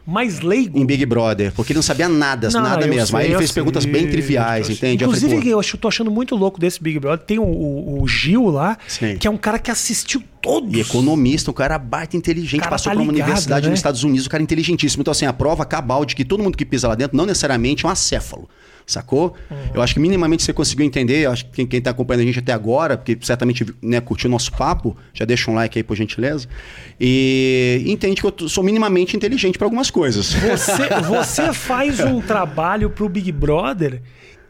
mais 0.07 0.41
leigo. 0.41 0.79
Em 0.79 0.85
Big 0.85 1.07
Brother, 1.07 1.53
porque 1.53 1.73
ele 1.73 1.79
não 1.79 1.83
sabia 1.83 2.09
nada, 2.09 2.49
não, 2.51 2.61
nada 2.61 2.87
mesmo. 2.87 3.07
Sei, 3.07 3.19
Aí 3.19 3.27
ele 3.27 3.37
fez 3.37 3.51
sei, 3.51 3.55
perguntas 3.55 3.85
bem 3.85 4.09
triviais, 4.09 4.69
entende? 4.69 5.05
Inclusive, 5.05 5.33
eu, 5.35 5.39
falei, 5.39 5.71
eu 5.73 5.79
tô 5.79 5.89
achando 5.89 6.11
muito 6.11 6.35
louco 6.35 6.59
desse 6.59 6.83
Big 6.83 6.99
Brother. 6.99 7.25
Tem 7.25 7.39
o, 7.39 7.45
o, 7.45 8.03
o 8.03 8.09
Gil 8.09 8.49
lá, 8.49 8.77
Sim. 8.89 9.17
que 9.17 9.27
é 9.27 9.31
um 9.31 9.37
cara 9.37 9.59
que 9.59 9.71
assistiu 9.71 10.23
todos. 10.41 10.77
E 10.77 10.81
economista, 10.81 11.51
um 11.51 11.55
cara 11.55 11.79
baita 11.79 12.17
inteligente, 12.17 12.69
passou 12.69 12.91
tá 12.91 12.97
por 12.97 13.03
uma 13.03 13.13
ligado, 13.13 13.29
universidade 13.29 13.67
né? 13.67 13.71
nos 13.71 13.79
Estados 13.79 14.03
Unidos, 14.03 14.27
um 14.27 14.31
cara 14.31 14.43
inteligentíssimo. 14.43 15.03
Então, 15.03 15.13
assim, 15.13 15.27
a 15.27 15.33
prova 15.33 15.65
cabal 15.65 16.05
de 16.05 16.17
que 16.17 16.25
todo 16.25 16.43
mundo 16.43 16.57
que 16.57 16.65
pisa 16.65 16.89
lá 16.89 16.95
dentro 16.95 17.17
não 17.17 17.27
necessariamente 17.27 17.85
é 17.85 17.89
um 17.89 17.93
acéfalo. 17.93 18.49
Sacou? 18.87 19.35
Uhum. 19.51 19.57
Eu 19.75 19.83
acho 19.83 19.95
que 19.95 20.01
minimamente 20.01 20.43
você 20.43 20.53
conseguiu 20.53 20.85
entender. 20.85 21.27
Eu 21.27 21.33
acho 21.33 21.47
que 21.47 21.65
quem 21.67 21.79
está 21.79 21.91
acompanhando 21.91 22.23
a 22.23 22.27
gente 22.27 22.39
até 22.39 22.53
agora, 22.53 22.97
porque 22.97 23.17
certamente 23.21 23.67
né, 23.81 24.01
curtiu 24.01 24.29
o 24.29 24.31
nosso 24.31 24.53
papo, 24.53 24.97
já 25.13 25.25
deixa 25.25 25.51
um 25.51 25.55
like 25.55 25.79
aí, 25.79 25.83
por 25.83 25.97
gentileza. 25.97 26.49
E 27.01 27.83
entende 27.87 28.21
que 28.21 28.27
eu 28.27 28.49
sou 28.49 28.63
minimamente 28.63 29.17
inteligente 29.17 29.59
para 29.59 29.67
algumas 29.67 29.91
coisas. 29.91 30.33
Você, 30.33 30.89
você 31.07 31.53
faz 31.53 32.01
um 32.01 32.21
trabalho 32.21 32.91
para 32.91 33.05
o 33.05 33.09
Big 33.09 33.31
Brother 33.33 34.01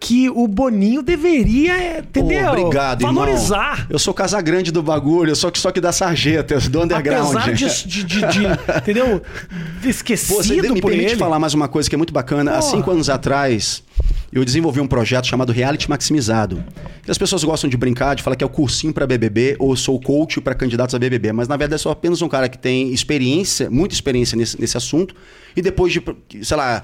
que 0.02 0.28
o 0.28 0.48
Boninho 0.48 1.00
deveria, 1.00 2.00
entendeu? 2.00 2.46
Pô, 2.46 2.60
obrigado, 2.60 3.02
Valorizar. 3.02 3.74
Irmão. 3.74 3.86
Eu 3.88 3.98
sou 4.00 4.12
Casagrande 4.12 4.72
do 4.72 4.82
bagulho, 4.82 5.30
eu 5.30 5.36
sou 5.36 5.52
só 5.54 5.70
que 5.70 5.80
da 5.80 5.92
sarjeta, 5.92 6.58
do 6.58 6.82
underground. 6.82 7.36
Apesar 7.36 7.52
de, 7.52 7.86
de, 7.86 8.04
de, 8.04 8.20
de 8.26 8.46
entendeu? 8.78 9.22
Esquecido 9.84 10.42
Você 10.42 10.60
me 10.60 10.80
por 10.80 10.90
permite 10.90 11.12
ele. 11.12 11.16
falar 11.16 11.38
mais 11.38 11.54
uma 11.54 11.68
coisa 11.68 11.88
que 11.88 11.94
é 11.94 11.96
muito 11.98 12.12
bacana. 12.12 12.56
Há 12.56 12.62
cinco 12.62 12.90
anos 12.90 13.08
atrás, 13.08 13.84
eu 14.32 14.44
desenvolvi 14.44 14.80
um 14.80 14.88
projeto 14.88 15.28
chamado 15.28 15.52
Reality 15.52 15.88
Maximizado. 15.88 16.64
as 17.06 17.16
pessoas 17.16 17.44
gostam 17.44 17.70
de 17.70 17.76
brincar, 17.76 18.16
de 18.16 18.24
falar 18.24 18.34
que 18.34 18.42
é 18.42 18.46
o 18.46 18.50
cursinho 18.50 18.92
para 18.92 19.06
BBB 19.06 19.54
ou 19.60 19.76
sou 19.76 20.00
coach 20.00 20.40
para 20.40 20.56
candidatos 20.56 20.96
a 20.96 20.98
BBB, 20.98 21.30
mas 21.30 21.46
na 21.46 21.56
verdade 21.56 21.80
sou 21.80 21.92
apenas 21.92 22.20
um 22.22 22.28
cara 22.28 22.48
que 22.48 22.58
tem 22.58 22.92
experiência, 22.92 23.70
muita 23.70 23.94
experiência 23.94 24.36
nesse, 24.36 24.60
nesse 24.60 24.76
assunto, 24.76 25.14
e 25.56 25.62
depois 25.62 25.92
de, 25.92 26.02
sei 26.42 26.56
lá, 26.56 26.82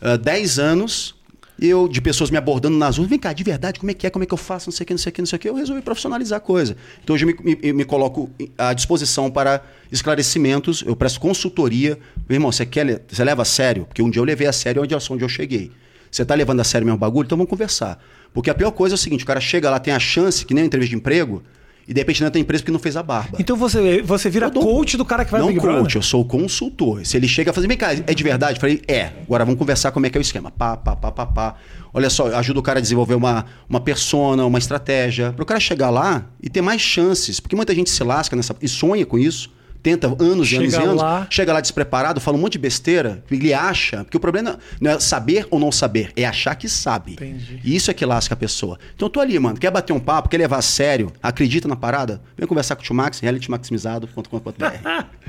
uh, 0.00 0.16
10 0.16 0.60
anos 0.60 1.18
eu, 1.60 1.86
de 1.86 2.00
pessoas 2.00 2.30
me 2.30 2.38
abordando 2.38 2.78
nas 2.78 2.96
ruas, 2.96 3.10
vem 3.10 3.18
cá, 3.18 3.32
de 3.32 3.44
verdade, 3.44 3.78
como 3.78 3.90
é 3.90 3.94
que 3.94 4.06
é, 4.06 4.10
como 4.10 4.22
é 4.22 4.26
que 4.26 4.32
eu 4.32 4.38
faço, 4.38 4.68
não 4.68 4.72
sei 4.72 4.84
o 4.84 4.86
que, 4.86 4.92
não 4.94 4.98
sei 4.98 5.10
o 5.10 5.12
que, 5.12 5.20
não 5.20 5.26
sei 5.26 5.36
o 5.36 5.40
que, 5.40 5.48
eu 5.48 5.54
resolvi 5.54 5.82
profissionalizar 5.82 6.38
a 6.38 6.40
coisa. 6.40 6.74
Então 7.04 7.14
hoje 7.14 7.26
eu 7.26 7.28
me, 7.28 7.58
me, 7.62 7.72
me 7.72 7.84
coloco 7.84 8.30
à 8.56 8.72
disposição 8.72 9.30
para 9.30 9.62
esclarecimentos, 9.92 10.82
eu 10.86 10.96
presto 10.96 11.20
consultoria. 11.20 11.98
Meu 12.28 12.36
irmão, 12.36 12.50
você, 12.50 12.64
quer, 12.64 13.02
você 13.06 13.22
leva 13.22 13.42
a 13.42 13.44
sério? 13.44 13.84
Porque 13.84 14.00
um 14.00 14.08
dia 14.08 14.20
eu 14.20 14.24
levei 14.24 14.46
a 14.46 14.52
sério 14.52 14.82
onde, 14.82 14.94
onde 14.94 15.22
eu 15.22 15.28
cheguei. 15.28 15.70
Você 16.10 16.22
está 16.22 16.34
levando 16.34 16.60
a 16.60 16.64
sério 16.64 16.86
mesmo 16.86 16.98
bagulho? 16.98 17.26
Então 17.26 17.36
vamos 17.36 17.50
conversar. 17.50 18.02
Porque 18.32 18.48
a 18.48 18.54
pior 18.54 18.70
coisa 18.70 18.94
é 18.94 18.96
o 18.96 18.98
seguinte, 18.98 19.24
o 19.24 19.26
cara 19.26 19.40
chega 19.40 19.68
lá, 19.68 19.78
tem 19.78 19.92
a 19.92 19.98
chance, 19.98 20.46
que 20.46 20.54
nem 20.54 20.62
uma 20.62 20.66
entrevista 20.66 20.90
de 20.90 20.96
emprego, 20.96 21.42
e 21.86 21.94
de 21.94 22.00
repente 22.00 22.22
não 22.22 22.30
tem 22.30 22.42
empresa 22.42 22.62
porque 22.62 22.72
não 22.72 22.78
fez 22.78 22.96
a 22.96 23.02
barba. 23.02 23.36
Então 23.38 23.56
você, 23.56 24.02
você 24.02 24.30
vira 24.30 24.50
dou, 24.50 24.62
coach 24.62 24.96
do 24.96 25.04
cara 25.04 25.24
que 25.24 25.30
vai 25.30 25.40
Não 25.40 25.48
Big 25.48 25.60
coach, 25.60 25.96
eu 25.96 26.02
sou 26.02 26.24
consultor. 26.24 27.04
Se 27.04 27.16
ele 27.16 27.26
chega 27.26 27.50
a 27.50 27.54
fazer, 27.54 27.66
vem 27.66 27.76
cá, 27.76 27.92
é 27.92 28.14
de 28.14 28.22
verdade? 28.22 28.56
Eu 28.56 28.60
falei, 28.60 28.82
é. 28.86 29.10
Agora 29.22 29.44
vamos 29.44 29.58
conversar 29.58 29.90
como 29.92 30.06
é 30.06 30.10
que 30.10 30.16
é 30.16 30.20
o 30.20 30.22
esquema. 30.22 30.50
Pá, 30.50 30.76
pá, 30.76 30.94
pá, 30.96 31.10
pá, 31.10 31.26
pá. 31.26 31.54
Olha 31.92 32.08
só, 32.08 32.26
ajuda 32.36 32.60
o 32.60 32.62
cara 32.62 32.78
a 32.78 32.82
desenvolver 32.82 33.14
uma, 33.14 33.44
uma 33.68 33.80
persona, 33.80 34.44
uma 34.44 34.58
estratégia. 34.58 35.32
Para 35.32 35.42
o 35.42 35.46
cara 35.46 35.60
chegar 35.60 35.90
lá 35.90 36.26
e 36.42 36.48
ter 36.48 36.62
mais 36.62 36.80
chances. 36.80 37.40
Porque 37.40 37.56
muita 37.56 37.74
gente 37.74 37.90
se 37.90 38.02
lasca 38.04 38.36
nessa, 38.36 38.54
e 38.60 38.68
sonha 38.68 39.04
com 39.04 39.18
isso 39.18 39.50
tenta 39.82 40.06
anos 40.06 40.50
e 40.50 40.56
anos 40.56 40.74
e 40.74 40.76
anos, 40.76 41.02
lá. 41.02 41.26
chega 41.30 41.52
lá 41.52 41.60
despreparado, 41.60 42.20
fala 42.20 42.36
um 42.36 42.40
monte 42.40 42.52
de 42.52 42.58
besteira, 42.58 43.22
ele 43.30 43.52
acha, 43.54 44.04
porque 44.04 44.16
o 44.16 44.20
problema 44.20 44.58
não 44.80 44.92
é 44.92 45.00
saber 45.00 45.46
ou 45.50 45.58
não 45.58 45.72
saber, 45.72 46.12
é 46.16 46.24
achar 46.24 46.54
que 46.54 46.68
sabe. 46.68 47.12
Entendi. 47.12 47.60
E 47.64 47.74
isso 47.74 47.90
é 47.90 47.94
que 47.94 48.04
lasca 48.04 48.34
a 48.34 48.36
pessoa. 48.36 48.78
Então 48.94 49.06
eu 49.06 49.10
tô 49.10 49.20
ali, 49.20 49.38
mano, 49.38 49.58
quer 49.58 49.70
bater 49.70 49.92
um 49.92 50.00
papo, 50.00 50.28
quer 50.28 50.38
levar 50.38 50.58
a 50.58 50.62
sério, 50.62 51.12
acredita 51.22 51.66
na 51.68 51.76
parada? 51.76 52.20
Vem 52.36 52.46
conversar 52.46 52.76
com 52.76 52.82
o 52.82 52.84
Tio 52.84 52.94
Max, 52.94 53.20
realitymaximizado.com.br. 53.20 54.64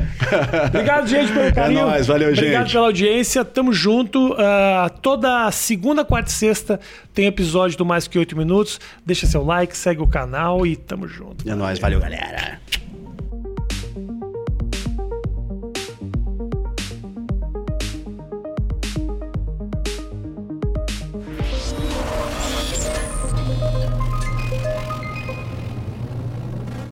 Obrigado, 0.67 1.07
gente, 1.07 1.31
pelo 1.31 1.53
carinho. 1.53 1.79
É 1.79 1.85
nóis, 1.85 2.07
valeu, 2.07 2.31
Obrigado 2.31 2.63
gente. 2.63 2.73
pela 2.73 2.85
audiência. 2.85 3.45
Tamo 3.45 3.73
junto. 3.73 4.35
Ah, 4.37 4.91
toda 5.01 5.49
segunda, 5.51 6.03
quarta 6.03 6.29
e 6.29 6.33
sexta 6.33 6.79
tem 7.13 7.25
episódio 7.27 7.77
do 7.77 7.85
Mais 7.85 8.07
Que 8.07 8.17
Oito 8.17 8.37
Minutos. 8.37 8.79
Deixa 9.05 9.25
seu 9.27 9.43
like, 9.43 9.75
segue 9.75 10.01
o 10.01 10.07
canal 10.07 10.65
e 10.65 10.75
tamo 10.75 11.07
junto. 11.07 11.47
É 11.49 11.55
nóis, 11.55 11.79
valeu, 11.79 11.99
galera. 11.99 12.59